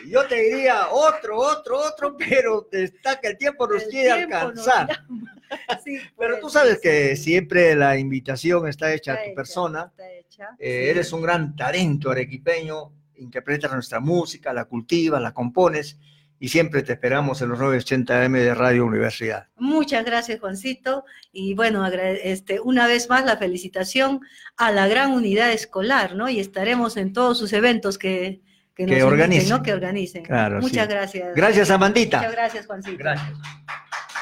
Yo 0.06 0.28
te 0.28 0.36
diría 0.36 0.90
otro, 0.90 1.38
otro, 1.38 1.78
otro, 1.80 2.18
pero 2.18 2.68
está 2.74 3.20
que 3.22 3.30
el 3.30 3.38
tiempo 3.38 3.66
nos 3.68 3.84
quiere 3.86 4.14
tiempo 4.18 4.36
alcanzar. 4.36 5.06
Pero 6.18 6.40
tú 6.40 6.50
sabes 6.50 6.80
que 6.80 7.16
siempre 7.18 7.76
la 7.76 7.98
invitación 7.98 8.68
está 8.70 8.94
hecha 8.94 9.14
a 9.14 9.16
tu 9.18 9.22
hecha, 9.30 9.36
persona. 9.36 9.92
está 9.92 10.10
hecha, 10.12 10.50
Eh, 10.60 10.84
sí. 10.86 10.90
Eres 10.90 11.12
un 11.14 11.22
gran 11.22 11.56
talento 11.58 12.10
arequipeño, 12.10 12.92
interpretas 13.22 13.72
nuestra 13.72 14.00
música, 14.00 14.54
la 14.54 14.66
cultivas, 14.66 15.22
la 15.22 15.34
compones 15.34 15.98
y 16.40 16.50
siempre 16.50 16.82
te 16.82 16.94
esperamos 16.94 17.40
en 17.44 17.50
los 17.50 17.60
980 17.60 18.26
M 18.26 18.40
de 18.40 18.56
Radio 18.56 18.84
Universidad. 18.84 19.48
Muchas 19.58 20.04
gracias, 20.04 20.40
Juancito. 20.40 21.06
Y 21.32 21.54
bueno, 21.54 21.86
este, 21.86 22.60
una 22.60 22.88
vez 22.88 23.10
más 23.10 23.26
la 23.26 23.38
felicitación 23.38 24.22
a 24.58 24.72
la 24.72 24.88
gran 24.88 25.12
unidad 25.12 25.52
escolar, 25.52 26.16
¿no? 26.16 26.30
Y 26.30 26.40
estaremos 26.40 26.98
en 26.98 27.14
todos 27.14 27.38
sus 27.38 27.54
eventos 27.54 28.00
que, 28.00 28.42
que, 28.74 28.86
Que 28.86 28.88
nos 28.88 28.92
inviten, 28.92 29.08
organicen. 29.08 29.50
¿no? 29.50 29.62
Que 29.62 29.74
organicen. 29.74 30.24
Claro, 30.24 30.62
Muchas 30.62 30.88
sí. 30.88 30.92
gracias. 30.92 31.36
Gracias, 31.36 31.70
Amandita. 31.70 32.18
Muchas 32.18 32.34
gracias, 32.34 32.66
Juancito. 32.66 32.98
Gracias. 32.98 33.38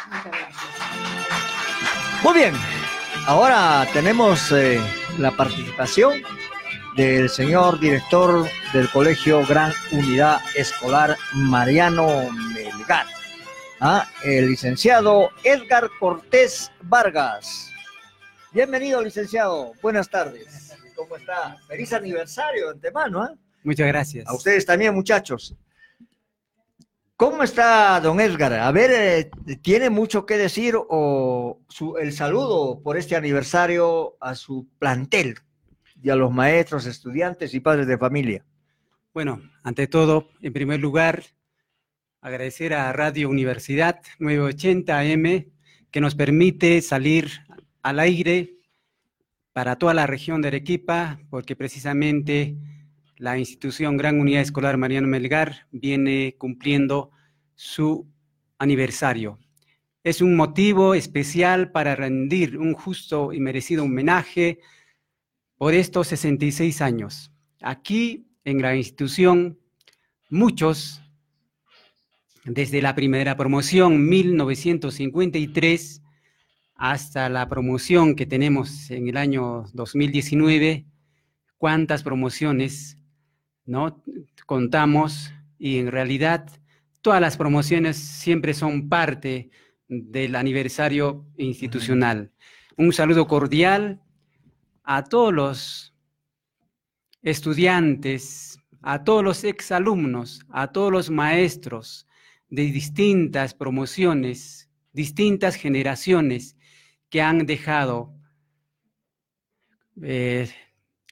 Muchas 0.08 0.26
gracias. 0.26 0.60
Muy 2.22 2.34
bien, 2.34 2.54
ahora 3.28 3.88
tenemos 3.94 4.52
eh, 4.52 4.82
la 5.18 5.32
participación 5.32 6.22
del 7.00 7.30
señor 7.30 7.80
director 7.80 8.46
del 8.74 8.90
Colegio 8.90 9.46
Gran 9.48 9.72
Unidad 9.94 10.42
Escolar 10.54 11.16
Mariano 11.34 12.30
Melgar, 12.54 13.06
¿ah? 13.80 14.06
el 14.26 14.50
licenciado 14.50 15.30
Edgar 15.46 15.90
Cortés 15.98 16.70
Vargas. 16.82 17.72
Bienvenido, 18.52 19.02
licenciado. 19.02 19.72
Buenas 19.82 20.10
tardes. 20.10 20.76
¿Cómo 20.94 21.16
está? 21.16 21.56
Feliz 21.70 21.94
aniversario 21.94 22.66
de 22.66 22.72
antemano. 22.74 23.24
¿ah? 23.24 23.34
Muchas 23.64 23.88
gracias. 23.88 24.28
A 24.28 24.34
ustedes 24.36 24.66
también, 24.66 24.94
muchachos. 24.94 25.56
¿Cómo 27.16 27.44
está 27.44 27.98
don 28.02 28.20
Edgar? 28.20 28.52
A 28.56 28.72
ver, 28.74 28.92
eh, 28.92 29.32
¿tiene 29.62 29.90
mucho 29.90 30.26
que 30.26 30.36
decir 30.38 30.76
o 30.78 31.62
su- 31.70 31.96
el 31.96 32.12
saludo 32.12 32.82
por 32.84 32.98
este 32.98 33.16
aniversario 33.16 34.18
a 34.20 34.36
su 34.36 34.68
plantel 34.80 35.36
y 36.02 36.10
a 36.10 36.16
los 36.16 36.32
maestros, 36.32 36.86
estudiantes 36.86 37.54
y 37.54 37.60
padres 37.60 37.88
de 37.88 37.98
familia? 37.98 38.46
Bueno, 39.14 39.42
ante 39.64 39.88
todo, 39.88 40.30
en 40.42 40.54
primer 40.54 40.80
lugar, 40.80 41.24
agradecer 42.22 42.74
a 42.74 42.92
Radio 42.94 43.30
Universidad 43.30 44.02
980 44.20 45.00
AM 45.00 45.46
que 45.92 46.02
nos 46.02 46.16
permite 46.16 46.82
salir 46.82 47.30
al 47.82 48.00
aire 48.00 48.56
para 49.54 49.78
toda 49.78 49.94
la 49.94 50.08
región 50.08 50.42
de 50.42 50.50
Arequipa, 50.50 51.20
porque 51.30 51.56
precisamente 51.56 52.56
la 53.18 53.38
institución 53.38 53.98
Gran 53.98 54.20
Unidad 54.20 54.42
Escolar 54.42 54.78
Mariano 54.78 55.08
Melgar 55.08 55.68
viene 55.72 56.36
cumpliendo 56.38 57.12
su 57.56 58.08
aniversario. 58.58 59.40
Es 60.04 60.22
un 60.22 60.36
motivo 60.36 60.94
especial 60.94 61.72
para 61.72 61.96
rendir 61.96 62.58
un 62.58 62.74
justo 62.74 63.34
y 63.34 63.40
merecido 63.40 63.84
homenaje 63.84 64.60
por 65.60 65.74
estos 65.74 66.08
66 66.08 66.82
años. 66.82 67.32
Aquí 67.62 68.26
en 68.46 68.62
la 68.62 68.78
institución, 68.78 69.60
muchos, 70.30 71.02
desde 72.46 72.82
la 72.82 72.96
primera 72.96 73.36
promoción 73.36 74.08
1953 74.08 76.02
hasta 76.76 77.28
la 77.28 77.50
promoción 77.50 78.16
que 78.16 78.26
tenemos 78.26 78.90
en 78.90 79.10
el 79.10 79.18
año 79.18 79.66
2019, 79.74 80.86
cuántas 81.58 82.04
promociones 82.04 82.98
no 83.66 84.02
contamos 84.46 85.34
y 85.58 85.80
en 85.80 85.92
realidad 85.92 86.48
todas 87.02 87.20
las 87.20 87.36
promociones 87.36 87.98
siempre 87.98 88.54
son 88.54 88.88
parte 88.88 89.50
del 89.90 90.38
aniversario 90.38 91.26
institucional. 91.36 92.32
Un 92.78 92.94
saludo 92.94 93.28
cordial 93.28 94.02
a 94.92 95.04
todos 95.04 95.32
los 95.32 95.94
estudiantes, 97.22 98.58
a 98.82 99.04
todos 99.04 99.24
los 99.24 99.44
exalumnos, 99.44 100.44
a 100.50 100.72
todos 100.72 100.92
los 100.92 101.12
maestros 101.12 102.08
de 102.50 102.64
distintas 102.64 103.54
promociones, 103.54 104.68
distintas 104.92 105.54
generaciones 105.54 106.58
que 107.08 107.22
han 107.22 107.46
dejado 107.46 108.16
eh, 110.02 110.50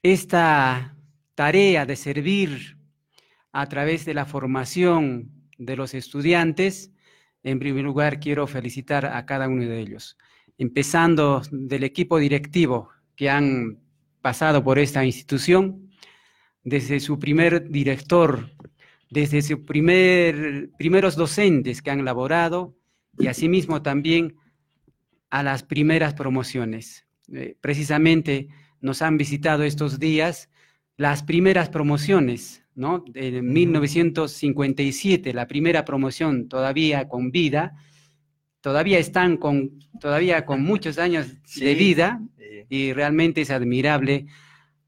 esta 0.02 0.98
tarea 1.36 1.86
de 1.86 1.98
servir 1.98 2.80
a 3.52 3.68
través 3.68 4.06
de 4.06 4.16
la 4.16 4.26
formación 4.26 5.32
de 5.60 5.76
los 5.76 5.94
estudiantes. 5.94 6.92
En 7.44 7.60
primer 7.60 7.84
lugar, 7.84 8.20
quiero 8.20 8.48
felicitar 8.48 9.06
a 9.06 9.24
cada 9.28 9.48
uno 9.48 9.66
de 9.66 9.80
ellos, 9.80 10.18
empezando 10.58 11.44
del 11.52 11.84
equipo 11.84 12.18
directivo 12.18 12.97
que 13.18 13.30
han 13.30 13.80
pasado 14.22 14.64
por 14.64 14.80
esta 14.80 15.04
institución, 15.04 15.92
desde 16.64 17.02
su 17.02 17.20
primer 17.20 17.70
director, 17.70 18.52
desde 19.10 19.42
sus 19.42 19.60
primer, 19.60 20.70
primeros 20.78 21.16
docentes 21.16 21.82
que 21.82 21.92
han 21.92 22.06
laborado 22.06 22.78
y 23.18 23.28
asimismo 23.28 23.82
también 23.82 24.36
a 25.30 25.44
las 25.44 25.64
primeras 25.64 26.14
promociones. 26.14 27.06
Eh, 27.34 27.58
precisamente 27.60 28.48
nos 28.80 29.02
han 29.02 29.18
visitado 29.18 29.64
estos 29.64 30.00
días 30.00 30.50
las 30.96 31.24
primeras 31.24 31.70
promociones, 31.70 32.64
¿no? 32.76 33.04
De 33.08 33.42
1957, 33.42 35.34
la 35.34 35.48
primera 35.48 35.86
promoción 35.86 36.48
todavía 36.48 37.08
con 37.08 37.32
vida, 37.32 37.76
todavía 38.68 39.00
están 39.00 39.38
con, 39.38 39.80
todavía 39.98 40.46
con 40.46 40.62
muchos 40.62 40.98
años 40.98 41.26
de 41.56 41.74
vida 41.74 42.22
y 42.68 42.92
realmente 42.92 43.40
es 43.40 43.50
admirable 43.50 44.26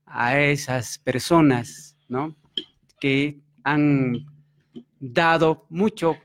a 0.06 0.38
esas 0.38 0.98
personas, 0.98 1.96
¿no? 2.10 2.36
Que 3.00 3.40
han 3.64 4.26
dado 5.00 5.66
mucho 5.70 6.18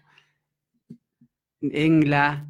en 1.60 2.10
la, 2.10 2.44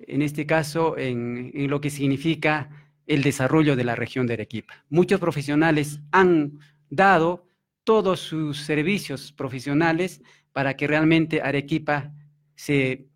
en 0.00 0.22
este 0.22 0.44
caso, 0.44 0.98
en, 0.98 1.52
en 1.54 1.70
lo 1.70 1.80
que 1.80 1.90
significa 1.90 2.68
el 3.06 3.22
desarrollo 3.22 3.76
de 3.76 3.84
la 3.84 3.94
región 3.94 4.26
de 4.26 4.32
Arequipa. 4.32 4.84
Muchos 4.90 5.20
profesionales 5.20 6.00
han 6.10 6.58
dado 6.90 7.46
todos 7.84 8.18
sus 8.18 8.58
servicios 8.62 9.30
profesionales 9.30 10.20
para 10.52 10.74
que 10.74 10.88
realmente 10.88 11.42
Arequipa 11.42 12.12
se, 12.56 13.06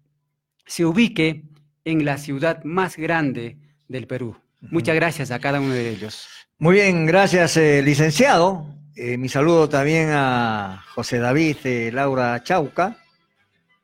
se 0.67 0.85
ubique 0.85 1.45
en 1.85 2.05
la 2.05 2.19
ciudad 2.19 2.63
más 2.65 2.97
grande 2.97 3.59
del 3.89 4.07
Perú. 4.07 4.37
Muchas 4.61 4.95
gracias 4.95 5.31
a 5.31 5.41
cada 5.41 5.61
uno 5.61 5.75
de 5.75 5.91
ellos. 5.91 6.29
Muy 6.59 6.77
bien, 6.77 7.07
gracias, 7.07 7.57
eh, 7.57 7.83
licenciado. 7.83 8.65
Eh, 8.95 9.17
mi 9.19 9.29
saludo 9.29 9.69
también 9.69 10.11
a 10.13 10.85
José 10.95 11.19
David 11.19 11.57
eh, 11.65 11.91
Laura 11.93 12.43
Chauca. 12.45 12.97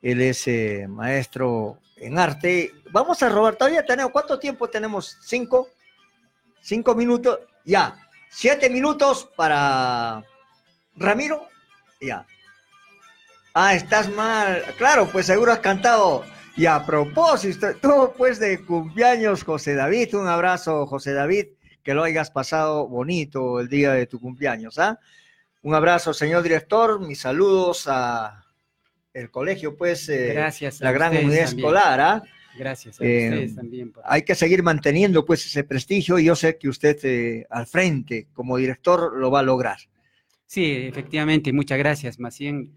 Él 0.01 0.21
es 0.21 0.47
maestro 0.89 1.81
en 1.97 2.19
arte. 2.19 2.73
Vamos 2.93 3.21
a 3.23 3.29
robar, 3.29 3.57
todavía 3.57 3.85
tenemos, 3.85 4.13
¿cuánto 4.13 4.39
tiempo 4.39 4.69
tenemos? 4.69 5.19
¿Cinco? 5.23 5.69
¿Cinco 6.61 6.95
minutos? 6.95 7.41
Ya. 7.65 7.97
Siete 8.31 8.71
minutos 8.71 9.29
para 9.35 10.23
Ramiro. 10.95 11.49
Ya. 12.01 12.25
Ah, 13.55 13.75
estás 13.75 14.09
mal. 14.11 14.63
Claro, 14.77 15.09
pues 15.11 15.27
seguro 15.27 15.53
has 15.53 15.59
cantado. 15.59 16.25
Y 16.59 16.67
a 16.67 16.85
propósito, 16.85 17.69
tú 17.81 18.13
pues 18.17 18.41
de 18.41 18.65
cumpleaños, 18.65 19.45
José 19.45 19.75
David. 19.75 20.15
Un 20.17 20.27
abrazo, 20.27 20.87
José 20.87 21.13
David. 21.13 21.47
Que 21.85 21.95
lo 21.95 22.03
hayas 22.03 22.31
pasado 22.31 22.87
bonito 22.89 23.61
el 23.61 23.69
día 23.69 23.93
de 23.93 24.07
tu 24.07 24.21
cumpleaños. 24.21 24.79
¿ah? 24.79 24.99
Un 25.63 25.75
abrazo, 25.75 26.13
señor 26.13 26.43
director. 26.43 27.01
Mis 27.01 27.21
saludos 27.21 27.85
a 27.87 28.45
el 29.15 29.31
colegio, 29.31 29.77
pues, 29.77 30.09
eh, 30.09 30.33
Gracias 30.35 30.81
la 30.81 30.93
gran 30.93 31.13
unidad 31.13 31.47
también. 31.47 31.59
escolar. 31.61 32.01
¿ah? 32.01 32.23
Gracias 32.59 33.01
a 33.01 33.05
Eh, 33.05 33.29
ustedes 33.31 33.55
también. 33.55 33.93
por- 33.93 34.03
Hay 34.07 34.23
que 34.23 34.35
seguir 34.35 34.63
manteniendo 34.65 35.25
pues 35.25 35.47
ese 35.47 35.63
prestigio 35.65 36.19
y 36.19 36.25
yo 36.25 36.35
sé 36.37 36.59
que 36.59 36.69
usted 36.69 36.99
eh, 37.05 37.47
al 37.51 37.67
frente 37.69 38.27
como 38.33 38.57
director 38.57 39.17
lo 39.17 39.31
va 39.31 39.41
a 39.41 39.45
lograr. 39.45 39.79
Sí, 40.47 40.65
efectivamente, 40.89 41.53
muchas 41.53 41.79
gracias, 41.79 42.19
más 42.19 42.37
bien, 42.39 42.73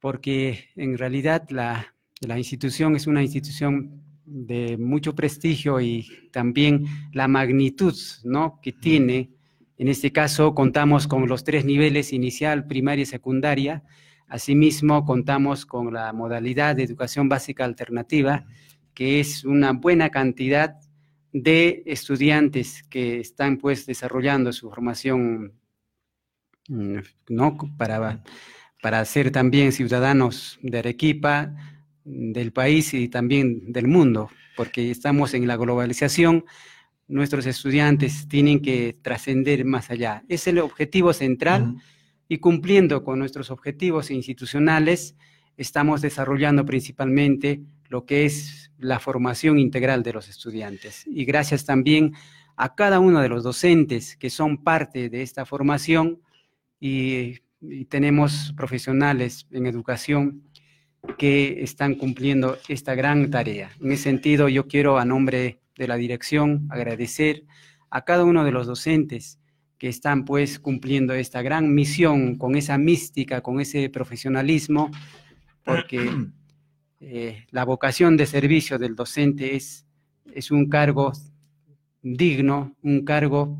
porque 0.00 0.68
en 0.76 0.96
realidad 0.96 1.44
la, 1.50 1.94
la 2.20 2.38
institución 2.38 2.96
es 2.96 3.06
una 3.06 3.22
institución 3.22 4.02
de 4.24 4.76
mucho 4.76 5.14
prestigio 5.14 5.80
y 5.80 6.06
también 6.32 6.86
la 7.12 7.28
magnitud 7.28 7.94
¿no? 8.24 8.60
que 8.62 8.72
tiene. 8.72 9.30
En 9.76 9.88
este 9.88 10.12
caso, 10.12 10.54
contamos 10.54 11.06
con 11.06 11.26
los 11.28 11.44
tres 11.44 11.64
niveles, 11.64 12.12
inicial, 12.12 12.66
primaria 12.66 13.04
y 13.04 13.06
secundaria. 13.06 13.84
Asimismo, 14.26 15.04
contamos 15.04 15.64
con 15.64 15.94
la 15.94 16.12
modalidad 16.12 16.76
de 16.76 16.82
educación 16.82 17.28
básica 17.28 17.64
alternativa, 17.64 18.44
que 18.92 19.20
es 19.20 19.44
una 19.44 19.72
buena 19.72 20.10
cantidad 20.10 20.76
de 21.32 21.82
estudiantes 21.86 22.82
que 22.90 23.20
están 23.20 23.58
pues 23.58 23.86
desarrollando 23.86 24.52
su 24.52 24.68
formación 24.68 25.52
mm, 26.68 26.98
¿no? 27.28 27.56
para, 27.76 28.24
para 28.82 29.04
ser 29.04 29.30
también 29.30 29.72
ciudadanos 29.72 30.58
de 30.62 30.78
Arequipa, 30.78 31.54
del 32.08 32.52
país 32.52 32.94
y 32.94 33.08
también 33.08 33.72
del 33.72 33.86
mundo, 33.86 34.30
porque 34.56 34.90
estamos 34.90 35.34
en 35.34 35.46
la 35.46 35.56
globalización, 35.56 36.44
nuestros 37.06 37.46
estudiantes 37.46 38.28
tienen 38.28 38.60
que 38.60 38.96
trascender 39.02 39.64
más 39.64 39.90
allá. 39.90 40.24
Es 40.28 40.46
el 40.46 40.58
objetivo 40.58 41.12
central 41.12 41.76
y 42.28 42.38
cumpliendo 42.38 43.04
con 43.04 43.18
nuestros 43.18 43.50
objetivos 43.50 44.10
institucionales, 44.10 45.16
estamos 45.56 46.00
desarrollando 46.02 46.64
principalmente 46.64 47.62
lo 47.88 48.04
que 48.04 48.24
es 48.26 48.70
la 48.78 49.00
formación 49.00 49.58
integral 49.58 50.02
de 50.02 50.12
los 50.12 50.28
estudiantes. 50.28 51.04
Y 51.06 51.24
gracias 51.24 51.64
también 51.64 52.14
a 52.56 52.74
cada 52.74 53.00
uno 53.00 53.20
de 53.20 53.28
los 53.28 53.42
docentes 53.42 54.16
que 54.16 54.30
son 54.30 54.62
parte 54.62 55.08
de 55.08 55.22
esta 55.22 55.46
formación 55.46 56.20
y 56.80 57.38
y 57.60 57.86
tenemos 57.86 58.52
profesionales 58.56 59.46
en 59.50 59.66
educación 59.66 60.42
que 61.16 61.62
están 61.62 61.94
cumpliendo 61.94 62.58
esta 62.68 62.94
gran 62.94 63.30
tarea. 63.30 63.70
En 63.80 63.92
ese 63.92 64.04
sentido, 64.04 64.48
yo 64.48 64.66
quiero 64.66 64.98
a 64.98 65.04
nombre 65.04 65.60
de 65.76 65.88
la 65.88 65.96
dirección 65.96 66.66
agradecer 66.70 67.44
a 67.90 68.04
cada 68.04 68.24
uno 68.24 68.44
de 68.44 68.52
los 68.52 68.66
docentes 68.66 69.38
que 69.78 69.88
están 69.88 70.24
pues 70.24 70.58
cumpliendo 70.58 71.14
esta 71.14 71.40
gran 71.40 71.72
misión 71.72 72.36
con 72.36 72.56
esa 72.56 72.78
mística, 72.78 73.40
con 73.40 73.60
ese 73.60 73.88
profesionalismo, 73.88 74.90
porque 75.64 76.10
eh, 77.00 77.46
la 77.50 77.64
vocación 77.64 78.16
de 78.16 78.26
servicio 78.26 78.78
del 78.78 78.96
docente 78.96 79.54
es, 79.54 79.86
es 80.32 80.50
un 80.50 80.68
cargo 80.68 81.12
digno, 82.02 82.76
un 82.82 83.04
cargo 83.04 83.56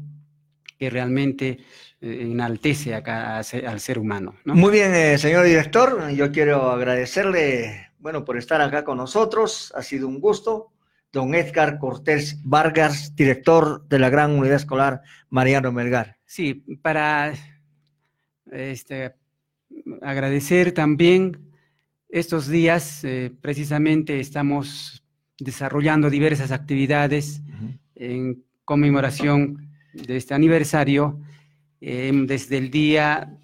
que 0.79 0.91
realmente 0.91 1.59
enaltece 2.01 2.95
acá 2.95 3.39
al 3.39 3.81
ser 3.81 3.99
humano. 3.99 4.37
¿no? 4.45 4.55
Muy 4.55 4.73
bien, 4.73 4.95
eh, 4.95 5.19
señor 5.19 5.45
director, 5.45 6.11
yo 6.11 6.31
quiero 6.31 6.71
agradecerle, 6.71 7.91
bueno, 7.99 8.25
por 8.25 8.37
estar 8.37 8.61
acá 8.61 8.85
con 8.85 8.99
nosotros, 8.99 9.73
ha 9.77 9.83
sido 9.83 10.09
un 10.09 10.21
gusto. 10.21 10.73
Don 11.11 11.35
Edgar 11.35 11.79
Cortés 11.79 12.39
Vargas, 12.45 13.17
director 13.17 13.89
de 13.89 13.99
la 13.99 14.11
Gran 14.11 14.33
Unidad 14.33 14.57
Escolar 14.57 15.01
Mariano 15.31 15.73
Melgar. 15.73 16.19
Sí, 16.27 16.67
para 16.83 17.33
este, 18.53 19.15
agradecer 20.03 20.73
también 20.73 21.49
estos 22.11 22.47
días, 22.47 23.05
eh, 23.05 23.33
precisamente 23.41 24.21
estamos 24.21 25.03
desarrollando 25.39 26.11
diversas 26.11 26.53
actividades 26.53 27.43
en 27.95 28.45
conmemoración 28.65 29.71
de 29.95 30.17
este 30.17 30.35
aniversario 30.35 31.21
Em, 31.81 32.27
desde 32.27 32.59
el 32.59 32.71
día 32.71 33.39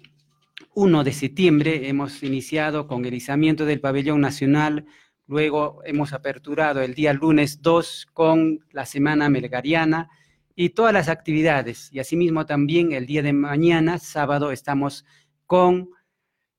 1 0.73 1.03
de 1.05 1.13
septiembre 1.13 1.87
hemos 1.87 2.21
iniciado 2.21 2.85
con 2.85 3.05
el 3.05 3.13
izamiento 3.13 3.65
del 3.65 3.79
pabellón 3.79 4.19
nacional, 4.19 4.85
luego 5.25 5.81
hemos 5.85 6.11
aperturado 6.11 6.81
el 6.81 6.93
día 6.95 7.13
lunes 7.13 7.61
2 7.61 8.07
con 8.11 8.59
la 8.71 8.85
Semana 8.85 9.29
Melgariana 9.29 10.09
y 10.53 10.69
todas 10.69 10.93
las 10.93 11.07
actividades. 11.07 11.89
Y 11.93 11.99
asimismo 11.99 12.45
también 12.45 12.91
el 12.91 13.05
día 13.05 13.21
de 13.21 13.31
mañana, 13.31 13.99
sábado, 13.99 14.51
estamos 14.51 15.05
con 15.45 15.91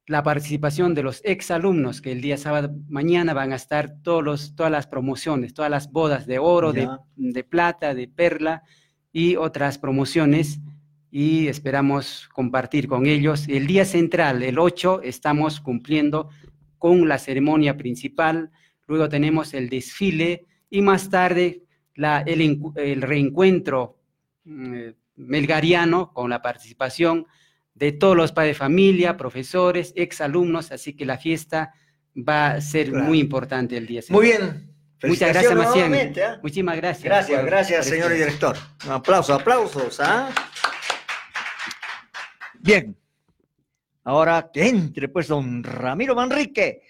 la 0.06 0.22
participación 0.22 0.94
de 0.94 1.02
los 1.02 1.20
exalumnos, 1.24 2.00
que 2.00 2.12
el 2.12 2.22
día 2.22 2.38
sábado 2.38 2.74
mañana 2.88 3.34
van 3.34 3.52
a 3.52 3.56
estar 3.56 4.00
todos 4.02 4.24
los, 4.24 4.54
todas 4.54 4.72
las 4.72 4.86
promociones, 4.86 5.52
todas 5.52 5.70
las 5.70 5.90
bodas 5.90 6.26
de 6.26 6.38
oro, 6.38 6.72
de, 6.72 6.88
de 7.16 7.44
plata, 7.44 7.94
de 7.94 8.08
perla 8.08 8.62
y 9.12 9.36
otras 9.36 9.78
promociones 9.78 10.60
y 11.18 11.48
esperamos 11.48 12.28
compartir 12.34 12.88
con 12.88 13.06
ellos. 13.06 13.46
El 13.48 13.66
día 13.66 13.86
central, 13.86 14.42
el 14.42 14.58
8, 14.58 15.00
estamos 15.02 15.62
cumpliendo 15.62 16.28
con 16.76 17.08
la 17.08 17.16
ceremonia 17.16 17.78
principal, 17.78 18.50
luego 18.86 19.08
tenemos 19.08 19.54
el 19.54 19.70
desfile 19.70 20.44
y 20.68 20.82
más 20.82 21.08
tarde 21.08 21.62
la, 21.94 22.20
el, 22.20 22.60
el, 22.74 23.00
reencuentro 23.00 23.98
mm, 24.44 24.88
melgariano 25.16 26.12
con 26.12 26.28
la 26.28 26.42
participación 26.42 27.26
de 27.72 27.92
todos 27.92 28.14
los 28.14 28.32
padres 28.32 28.50
de 28.50 28.58
familia, 28.58 29.16
profesores, 29.16 29.94
exalumnos, 29.96 30.70
así 30.70 30.92
que 30.92 31.06
la 31.06 31.16
fiesta 31.16 31.72
va 32.14 32.48
a 32.48 32.60
ser 32.60 32.92
muy 32.92 33.20
importante 33.20 33.78
el 33.78 33.86
día 33.86 34.02
central. 34.02 34.18
Muy 34.18 34.26
bien. 34.26 34.76
Muchas 35.02 35.30
gracias, 35.30 35.54
Macián. 35.54 35.94
¿eh? 35.94 36.12
Muchísimas 36.42 36.76
gracias. 36.76 37.04
Gracias, 37.04 37.44
gracias, 37.44 37.86
señor 37.86 38.12
director. 38.12 38.54
Un 38.84 38.92
aplauso, 38.92 39.32
aplausos. 39.32 39.98
¿ah? 40.00 40.28
Bien, 42.66 42.96
ahora 44.02 44.50
que 44.52 44.66
entre 44.66 45.08
pues 45.08 45.28
don 45.28 45.62
Ramiro 45.62 46.16
Manrique. 46.16 46.82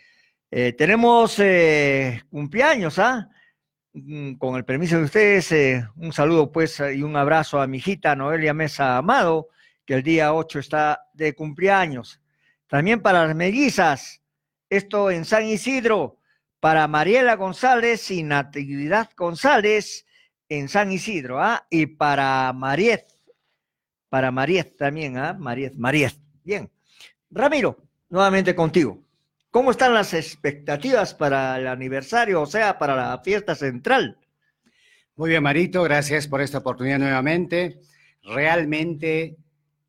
Eh, 0.50 0.72
tenemos 0.72 1.38
eh, 1.38 2.22
cumpleaños, 2.30 2.98
¿ah? 2.98 3.28
Mm, 3.92 4.36
Con 4.36 4.56
el 4.56 4.64
permiso 4.64 4.96
de 4.96 5.04
ustedes, 5.04 5.52
eh, 5.52 5.86
un 5.96 6.14
saludo 6.14 6.50
pues 6.50 6.80
y 6.80 7.02
un 7.02 7.14
abrazo 7.14 7.60
a 7.60 7.66
mi 7.66 7.76
hijita 7.76 8.16
Noelia 8.16 8.54
Mesa 8.54 8.96
Amado, 8.96 9.48
que 9.84 9.92
el 9.92 10.02
día 10.02 10.32
8 10.32 10.60
está 10.60 11.08
de 11.12 11.34
cumpleaños. 11.34 12.22
También 12.68 13.02
para 13.02 13.26
las 13.26 13.36
mellizas, 13.36 14.22
esto 14.70 15.10
en 15.10 15.26
San 15.26 15.44
Isidro, 15.44 16.20
para 16.58 16.88
Mariela 16.88 17.36
González 17.36 18.10
y 18.10 18.22
Natividad 18.22 19.10
González 19.14 20.06
en 20.48 20.70
San 20.70 20.90
Isidro, 20.90 21.38
¿ah? 21.38 21.66
Y 21.68 21.84
para 21.84 22.50
Mariet 22.54 23.15
para 24.16 24.30
Mariet 24.30 24.78
también, 24.78 25.18
¿ah? 25.18 25.34
Mariet, 25.38 25.74
Mariet. 25.74 26.14
Bien. 26.42 26.70
Ramiro, 27.30 27.76
nuevamente 28.08 28.54
contigo. 28.54 29.04
¿Cómo 29.50 29.70
están 29.70 29.92
las 29.92 30.14
expectativas 30.14 31.12
para 31.12 31.58
el 31.58 31.66
aniversario, 31.66 32.40
o 32.40 32.46
sea, 32.46 32.78
para 32.78 32.96
la 32.96 33.18
fiesta 33.18 33.54
central? 33.54 34.16
Muy 35.16 35.28
bien, 35.28 35.42
Marito, 35.42 35.82
gracias 35.82 36.26
por 36.28 36.40
esta 36.40 36.56
oportunidad 36.56 36.98
nuevamente. 36.98 37.78
Realmente 38.22 39.36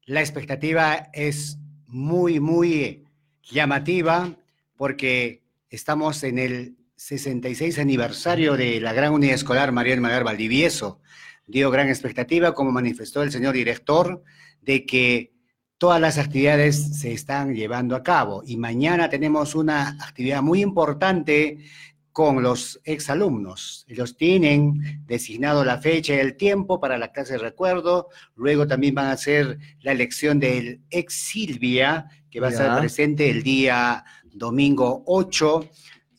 la 0.04 0.20
expectativa 0.20 1.08
es 1.14 1.58
muy, 1.86 2.42
muy 2.42 3.06
llamativa 3.50 4.36
porque 4.76 5.42
estamos 5.70 6.22
en 6.24 6.38
el 6.38 6.76
66 6.98 7.80
aniversario 7.80 8.58
de 8.58 8.82
la 8.82 8.92
Gran 8.92 9.14
Unidad 9.14 9.36
Escolar 9.36 9.72
María 9.72 9.96
Magar 10.02 10.26
Valdivieso 10.26 11.00
dio 11.48 11.72
gran 11.72 11.88
expectativa, 11.88 12.54
como 12.54 12.72
manifestó 12.72 13.24
el 13.24 13.32
señor 13.32 13.56
director, 13.56 14.22
de 14.62 14.86
que 14.86 15.34
todas 15.78 16.02
las 16.02 16.18
actividades 16.18 17.00
se 17.00 17.14
están 17.14 17.56
llevando 17.56 17.96
a 17.96 18.04
cabo. 18.04 18.44
Y 18.46 18.58
mañana 18.58 19.10
tenemos 19.10 19.56
una 19.56 19.90
actividad 20.02 20.42
muy 20.42 20.62
importante 20.62 21.60
con 22.12 22.42
los 22.42 22.82
exalumnos. 22.84 23.86
Ellos 23.88 24.18
tienen 24.18 25.06
designado 25.06 25.64
la 25.64 25.78
fecha 25.78 26.16
y 26.16 26.18
el 26.18 26.36
tiempo 26.36 26.80
para 26.80 26.98
la 26.98 27.12
clase 27.12 27.34
de 27.34 27.40
recuerdo. 27.40 28.10
Luego 28.36 28.68
también 28.68 28.96
van 28.96 29.06
a 29.06 29.12
hacer 29.12 29.60
la 29.82 29.92
elección 29.92 30.40
del 30.40 30.82
ex 30.90 31.14
Silvia, 31.14 32.08
que 32.30 32.40
va 32.40 32.48
a 32.48 32.52
estar 32.52 32.80
presente 32.80 33.30
el 33.30 33.44
día 33.44 34.04
domingo 34.34 35.04
8 35.06 35.70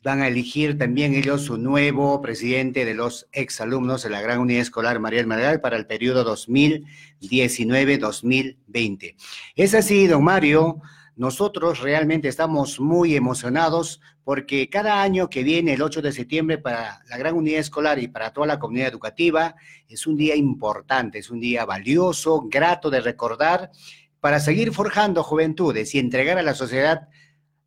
van 0.08 0.22
a 0.22 0.28
elegir 0.28 0.78
también 0.78 1.14
ellos 1.14 1.42
su 1.42 1.58
nuevo 1.58 2.22
presidente 2.22 2.86
de 2.86 2.94
los 2.94 3.28
exalumnos 3.30 4.04
de 4.04 4.08
la 4.08 4.22
Gran 4.22 4.40
Unidad 4.40 4.62
Escolar 4.62 4.98
Mariel 5.00 5.26
Margal 5.26 5.60
para 5.60 5.76
el 5.76 5.86
periodo 5.86 6.24
2019-2020. 6.34 9.16
Es 9.54 9.74
así, 9.74 10.06
don 10.06 10.24
Mario, 10.24 10.80
nosotros 11.14 11.80
realmente 11.80 12.28
estamos 12.28 12.80
muy 12.80 13.16
emocionados 13.16 14.00
porque 14.24 14.70
cada 14.70 15.02
año 15.02 15.28
que 15.28 15.42
viene 15.42 15.74
el 15.74 15.82
8 15.82 16.00
de 16.00 16.12
septiembre 16.12 16.56
para 16.56 17.02
la 17.10 17.18
Gran 17.18 17.34
Unidad 17.34 17.60
Escolar 17.60 17.98
y 17.98 18.08
para 18.08 18.32
toda 18.32 18.46
la 18.46 18.58
comunidad 18.58 18.88
educativa 18.88 19.56
es 19.90 20.06
un 20.06 20.16
día 20.16 20.34
importante, 20.34 21.18
es 21.18 21.28
un 21.28 21.38
día 21.38 21.66
valioso, 21.66 22.48
grato 22.48 22.88
de 22.88 23.02
recordar 23.02 23.72
para 24.20 24.40
seguir 24.40 24.72
forjando 24.72 25.22
juventudes 25.22 25.94
y 25.94 25.98
entregar 25.98 26.38
a 26.38 26.42
la 26.42 26.54
sociedad 26.54 27.10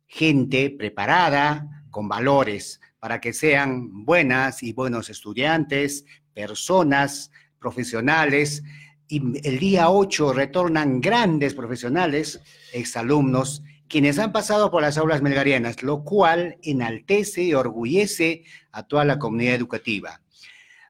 gente 0.08 0.70
preparada, 0.70 1.81
con 1.92 2.08
valores, 2.08 2.80
para 2.98 3.20
que 3.20 3.32
sean 3.32 4.04
buenas 4.04 4.64
y 4.64 4.72
buenos 4.72 5.10
estudiantes, 5.10 6.04
personas, 6.34 7.30
profesionales. 7.60 8.64
Y 9.06 9.46
el 9.46 9.60
día 9.60 9.90
8 9.90 10.32
retornan 10.32 11.00
grandes 11.00 11.54
profesionales, 11.54 12.40
exalumnos, 12.72 13.62
quienes 13.88 14.18
han 14.18 14.32
pasado 14.32 14.70
por 14.70 14.82
las 14.82 14.96
aulas 14.98 15.22
melgarianas, 15.22 15.82
lo 15.82 16.02
cual 16.02 16.56
enaltece 16.62 17.42
y 17.42 17.54
orgullece 17.54 18.44
a 18.72 18.84
toda 18.84 19.04
la 19.04 19.18
comunidad 19.18 19.54
educativa. 19.54 20.22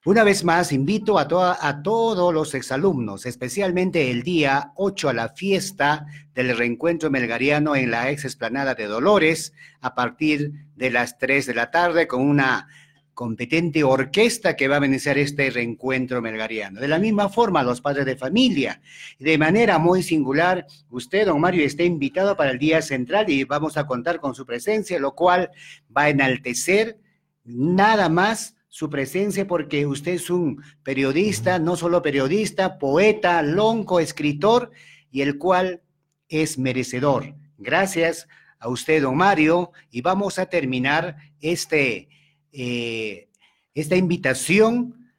Una 0.04 0.24
vez 0.24 0.42
más, 0.42 0.72
invito 0.72 1.16
a, 1.16 1.28
a 1.60 1.82
todos 1.84 2.34
los 2.34 2.54
exalumnos, 2.54 3.24
especialmente 3.24 4.10
el 4.10 4.24
día 4.24 4.72
8 4.74 5.10
a 5.10 5.12
la 5.12 5.28
fiesta 5.28 6.06
del 6.34 6.56
reencuentro 6.56 7.08
melgariano 7.08 7.76
en 7.76 7.92
la 7.92 8.10
ex 8.10 8.24
esplanada 8.24 8.74
de 8.74 8.86
Dolores, 8.86 9.52
a 9.80 9.94
partir 9.94 10.66
de 10.74 10.90
las 10.90 11.18
3 11.18 11.46
de 11.46 11.54
la 11.54 11.70
tarde, 11.70 12.08
con 12.08 12.20
una 12.22 12.66
competente 13.14 13.84
orquesta 13.84 14.56
que 14.56 14.66
va 14.66 14.76
a 14.76 14.80
vencer 14.80 15.18
este 15.18 15.48
reencuentro 15.50 16.20
melgariano. 16.20 16.80
De 16.80 16.88
la 16.88 16.98
misma 16.98 17.28
forma, 17.28 17.62
los 17.62 17.80
padres 17.80 18.04
de 18.04 18.16
familia. 18.16 18.82
De 19.20 19.38
manera 19.38 19.78
muy 19.78 20.02
singular, 20.02 20.66
usted, 20.90 21.26
don 21.26 21.40
Mario, 21.40 21.64
está 21.64 21.84
invitado 21.84 22.36
para 22.36 22.50
el 22.50 22.58
día 22.58 22.82
central 22.82 23.30
y 23.30 23.44
vamos 23.44 23.76
a 23.76 23.86
contar 23.86 24.18
con 24.18 24.34
su 24.34 24.44
presencia, 24.44 24.98
lo 24.98 25.14
cual 25.14 25.52
va 25.96 26.02
a 26.02 26.08
enaltecer 26.08 26.98
nada 27.44 28.08
más 28.08 28.56
su 28.72 28.88
presencia 28.88 29.46
porque 29.46 29.84
usted 29.86 30.12
es 30.12 30.30
un 30.30 30.62
periodista, 30.82 31.58
no 31.58 31.76
solo 31.76 32.00
periodista, 32.00 32.78
poeta, 32.78 33.42
lonco, 33.42 34.00
escritor, 34.00 34.70
y 35.10 35.20
el 35.20 35.36
cual 35.36 35.82
es 36.26 36.58
merecedor. 36.58 37.34
Gracias 37.58 38.26
a 38.58 38.70
usted, 38.70 39.02
don 39.02 39.14
Mario, 39.14 39.72
y 39.90 40.00
vamos 40.00 40.38
a 40.38 40.46
terminar 40.46 41.18
este, 41.42 42.08
eh, 42.50 43.28
esta 43.74 43.94
invitación 43.94 45.12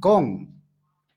con 0.00 0.60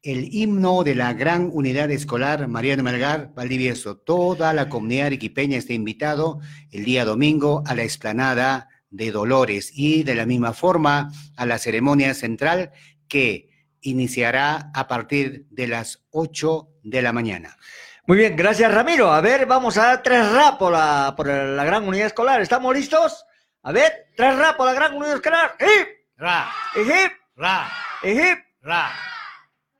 el 0.01 0.33
himno 0.33 0.85
de 0.85 0.95
la 0.95 1.11
gran 1.11 1.49
unidad 1.51 1.91
escolar 1.91 2.47
Mariano 2.47 2.83
Melgar 2.83 3.33
Valdivieso. 3.35 3.97
Toda 3.97 4.53
la 4.53 4.69
comunidad 4.69 5.07
arequipeña 5.07 5.57
está 5.57 5.73
invitado 5.73 6.39
el 6.71 6.85
día 6.85 7.03
domingo 7.03 7.63
a 7.65 7.75
la 7.75 7.83
explanada 7.83 8.69
de 8.91 9.11
Dolores 9.11 9.71
y 9.73 10.03
de 10.03 10.15
la 10.15 10.25
misma 10.25 10.53
forma 10.53 11.11
a 11.35 11.45
la 11.45 11.57
ceremonia 11.57 12.13
central 12.13 12.71
que 13.07 13.49
iniciará 13.81 14.69
a 14.75 14.87
partir 14.87 15.47
de 15.49 15.67
las 15.67 16.05
8 16.11 16.67
de 16.83 17.01
la 17.01 17.11
mañana. 17.11 17.57
Muy 18.05 18.17
bien, 18.17 18.35
gracias 18.35 18.73
Ramiro. 18.73 19.11
A 19.11 19.21
ver, 19.21 19.45
vamos 19.45 19.77
a 19.77 19.85
dar 19.85 20.03
tres 20.03 20.31
rap 20.31 20.59
por 20.59 20.71
la, 20.71 21.13
por 21.15 21.27
la 21.27 21.63
gran 21.63 21.87
unidad 21.87 22.07
escolar. 22.07 22.41
¿Estamos 22.41 22.75
listos? 22.75 23.25
A 23.63 23.71
ver, 23.71 24.07
tres 24.15 24.35
rap 24.37 24.57
por 24.57 24.65
la 24.65 24.73
gran 24.73 24.93
unidad 24.93 25.15
escolar. 25.15 25.55
¡Hip! 25.59 25.87
Ra. 26.17 26.51
¡Hip! 26.75 27.11
Ra. 27.35 27.71
¡Hip! 28.03 28.39
Ra. 28.61 28.91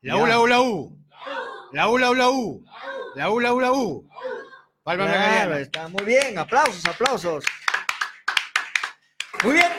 La 0.02 0.18
U, 0.18 0.26
la 0.26 0.40
U, 0.40 0.48
la 0.48 0.62
U. 0.62 0.98
La 1.74 1.90
U, 1.90 1.98
la 1.98 2.10
U, 2.10 2.16
la 2.16 2.30
U. 2.30 2.66
La 3.16 3.30
U, 3.30 3.40
la 3.40 3.54
U, 3.54 3.60
la 3.60 3.72
U. 3.72 4.10
Palma 4.84 5.06
Claro, 5.06 5.56
está 5.56 5.88
muy 5.88 6.04
bien. 6.04 6.38
Aplausos, 6.38 6.86
aplausos. 6.86 7.44
Muy 9.44 9.54
bien. 9.54 9.72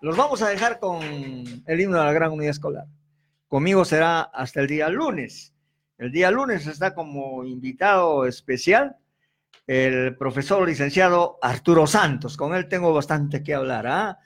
Los 0.00 0.16
vamos 0.16 0.42
a 0.42 0.48
dejar 0.48 0.78
con 0.78 1.02
el 1.02 1.80
himno 1.80 1.98
de 1.98 2.04
la 2.04 2.12
gran 2.12 2.32
unidad 2.32 2.50
escolar. 2.50 2.86
Conmigo 3.48 3.84
será 3.84 4.22
hasta 4.22 4.60
el 4.60 4.66
día 4.66 4.88
lunes. 4.88 5.54
El 5.98 6.12
día 6.12 6.30
lunes 6.30 6.66
está 6.66 6.94
como 6.94 7.44
invitado 7.44 8.26
especial 8.26 8.96
el 9.66 10.16
profesor 10.16 10.66
licenciado 10.66 11.38
Arturo 11.42 11.86
Santos. 11.86 12.36
Con 12.36 12.54
él 12.54 12.68
tengo 12.68 12.92
bastante 12.94 13.42
que 13.42 13.54
hablar. 13.54 13.86
¿ah? 13.86 14.18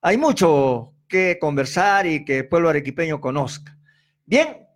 Hay 0.00 0.16
mucho 0.16 0.94
que 1.08 1.38
conversar 1.40 2.06
y 2.06 2.24
que 2.24 2.38
el 2.38 2.48
pueblo 2.48 2.68
arequipeño 2.68 3.20
conozca. 3.20 3.76
Bien, 4.24 4.67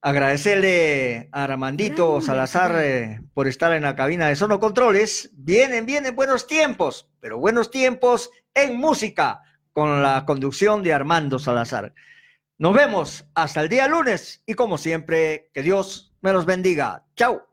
agradecerle 0.00 1.28
a 1.32 1.44
Armandito 1.44 2.20
Salazar 2.20 2.76
eh, 2.78 3.20
por 3.34 3.48
estar 3.48 3.72
en 3.72 3.82
la 3.82 3.96
cabina 3.96 4.28
de 4.28 4.36
Sonocontroles. 4.36 5.30
Vienen, 5.34 5.86
vienen 5.86 6.14
buenos 6.14 6.46
tiempos, 6.46 7.08
pero 7.20 7.38
buenos 7.38 7.70
tiempos 7.70 8.30
en 8.54 8.76
música 8.76 9.42
con 9.72 10.02
la 10.02 10.24
conducción 10.24 10.82
de 10.82 10.92
Armando 10.92 11.38
Salazar. 11.38 11.94
Nos 12.58 12.74
vemos 12.74 13.24
hasta 13.34 13.60
el 13.60 13.68
día 13.68 13.86
lunes 13.86 14.42
y 14.46 14.54
como 14.54 14.78
siempre, 14.78 15.50
que 15.52 15.62
Dios 15.62 16.12
me 16.20 16.32
los 16.32 16.44
bendiga. 16.44 17.04
Chao. 17.14 17.47